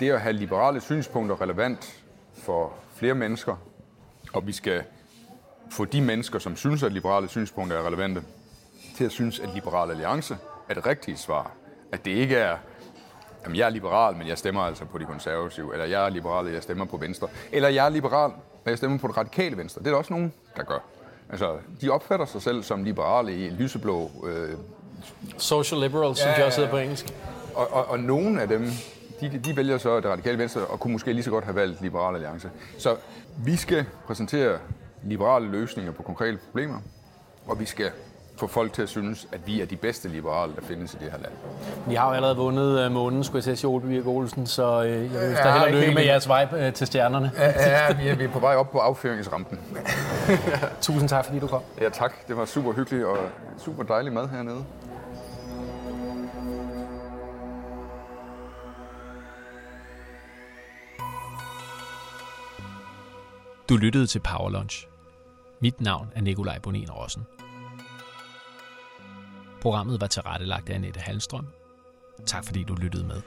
det 0.00 0.10
at 0.10 0.20
have 0.20 0.32
liberale 0.32 0.80
synspunkter 0.80 1.40
relevant 1.40 2.02
for 2.34 2.72
flere 2.94 3.14
mennesker, 3.14 3.56
og 4.32 4.46
vi 4.46 4.52
skal 4.52 4.82
få 5.70 5.84
de 5.84 6.00
mennesker, 6.00 6.38
som 6.38 6.56
synes, 6.56 6.82
at 6.82 6.92
liberale 6.92 7.28
synspunkter 7.28 7.78
er 7.78 7.86
relevante, 7.86 8.22
til 8.96 9.04
at 9.04 9.10
synes, 9.10 9.40
at 9.40 9.48
Liberal 9.54 9.90
Alliance 9.90 10.36
er 10.68 10.74
det 10.74 10.86
rigtige 10.86 11.16
svar. 11.16 11.50
At 11.92 12.04
det 12.04 12.10
ikke 12.10 12.36
er, 12.36 12.56
jamen 13.44 13.56
jeg 13.56 13.66
er 13.66 13.70
liberal, 13.70 14.16
men 14.16 14.26
jeg 14.26 14.38
stemmer 14.38 14.60
altså 14.60 14.84
på 14.84 14.98
de 14.98 15.04
konservative, 15.04 15.72
eller 15.72 15.86
jeg 15.86 16.04
er 16.04 16.08
liberal, 16.08 16.46
og 16.46 16.52
jeg 16.52 16.62
stemmer 16.62 16.84
på 16.84 16.96
venstre, 16.96 17.28
eller 17.52 17.68
jeg 17.68 17.86
er 17.86 17.90
liberal, 17.90 18.30
men 18.64 18.70
jeg 18.70 18.78
stemmer 18.78 18.98
på 18.98 19.08
det 19.08 19.16
radikale 19.16 19.56
venstre. 19.56 19.78
Det 19.78 19.86
er 19.86 19.90
der 19.90 19.98
også 19.98 20.12
nogen, 20.12 20.32
der 20.56 20.62
gør. 20.62 20.78
Altså, 21.30 21.58
de 21.80 21.90
opfatter 21.90 22.26
sig 22.26 22.42
selv 22.42 22.62
som 22.62 22.84
liberale 22.84 23.46
i 23.46 23.50
lyseblå... 23.50 24.10
Øh, 24.26 24.54
Social 25.38 25.80
liberals, 25.80 26.20
ja, 26.20 26.24
som 26.24 26.32
de 26.40 26.46
også 26.46 26.58
hedder 26.58 26.70
på 26.70 26.78
engelsk. 26.78 27.14
Og, 27.54 27.72
og, 27.72 27.90
og 27.90 27.98
nogle 27.98 28.42
af 28.42 28.48
dem, 28.48 28.70
de, 29.20 29.40
de 29.44 29.56
vælger 29.56 29.78
så 29.78 29.96
det 29.96 30.10
radikale 30.10 30.38
venstre, 30.38 30.60
og 30.60 30.80
kunne 30.80 30.92
måske 30.92 31.12
lige 31.12 31.22
så 31.22 31.30
godt 31.30 31.44
have 31.44 31.56
valgt 31.56 31.82
Liberal 31.82 32.14
Alliance. 32.14 32.50
Så 32.78 32.96
vi 33.38 33.56
skal 33.56 33.84
præsentere 34.06 34.58
liberale 35.02 35.50
løsninger 35.50 35.92
på 35.92 36.02
konkrete 36.02 36.38
problemer, 36.46 36.78
og 37.46 37.60
vi 37.60 37.64
skal 37.64 37.90
få 38.36 38.46
folk 38.46 38.72
til 38.72 38.82
at 38.82 38.88
synes, 38.88 39.28
at 39.32 39.46
vi 39.46 39.60
er 39.60 39.66
de 39.66 39.76
bedste 39.76 40.08
liberale, 40.08 40.52
der 40.56 40.62
findes 40.62 40.94
i 40.94 40.96
det 40.96 41.10
her 41.10 41.18
land. 41.18 41.32
Vi 41.86 41.94
har 41.94 42.08
jo 42.08 42.14
allerede 42.14 42.36
vundet 42.36 42.86
uh, 42.86 42.92
månen, 42.92 43.24
skulle 43.24 43.42
jeg 43.46 43.58
sige, 43.58 43.70
Ole 43.70 43.86
Birk 43.88 44.06
Olsen, 44.06 44.46
så 44.46 44.80
uh, 44.80 44.86
jeg 44.86 45.00
vil 45.00 45.10
ja, 45.10 45.52
held 45.52 45.62
og 45.62 45.70
lykke 45.70 45.94
med 45.94 46.04
jeres 46.04 46.28
vej 46.28 46.48
uh, 46.52 46.72
til 46.72 46.86
stjernerne. 46.86 47.32
Ja, 47.38 47.70
ja 47.70 47.92
vi, 47.92 48.08
er, 48.08 48.14
vi 48.14 48.24
er 48.24 48.28
på 48.28 48.38
vej 48.38 48.54
op 48.54 48.72
på 48.72 48.78
affyringsrampen. 48.78 49.58
Tusind 50.80 51.08
tak, 51.08 51.24
fordi 51.24 51.38
du 51.38 51.46
kom. 51.46 51.60
Ja, 51.80 51.88
tak. 51.88 52.28
Det 52.28 52.36
var 52.36 52.44
super 52.44 52.72
hyggeligt 52.72 53.04
og 53.04 53.18
super 53.58 53.82
dejlig 53.82 54.12
mad 54.12 54.28
hernede. 54.28 54.64
Du 63.72 63.76
lyttede 63.76 64.06
til 64.06 64.20
Power 64.20 64.50
Lunch. 64.50 64.86
Mit 65.60 65.80
navn 65.80 66.08
er 66.14 66.20
Nikolaj 66.20 66.58
Bonin 66.58 66.90
Rossen. 66.90 67.22
Programmet 69.62 70.00
var 70.00 70.06
tilrettelagt 70.06 70.70
af 70.70 70.74
Annette 70.74 71.00
Halstrøm. 71.00 71.46
Tak 72.26 72.44
fordi 72.44 72.62
du 72.62 72.74
lyttede 72.74 73.04
med. 73.04 73.22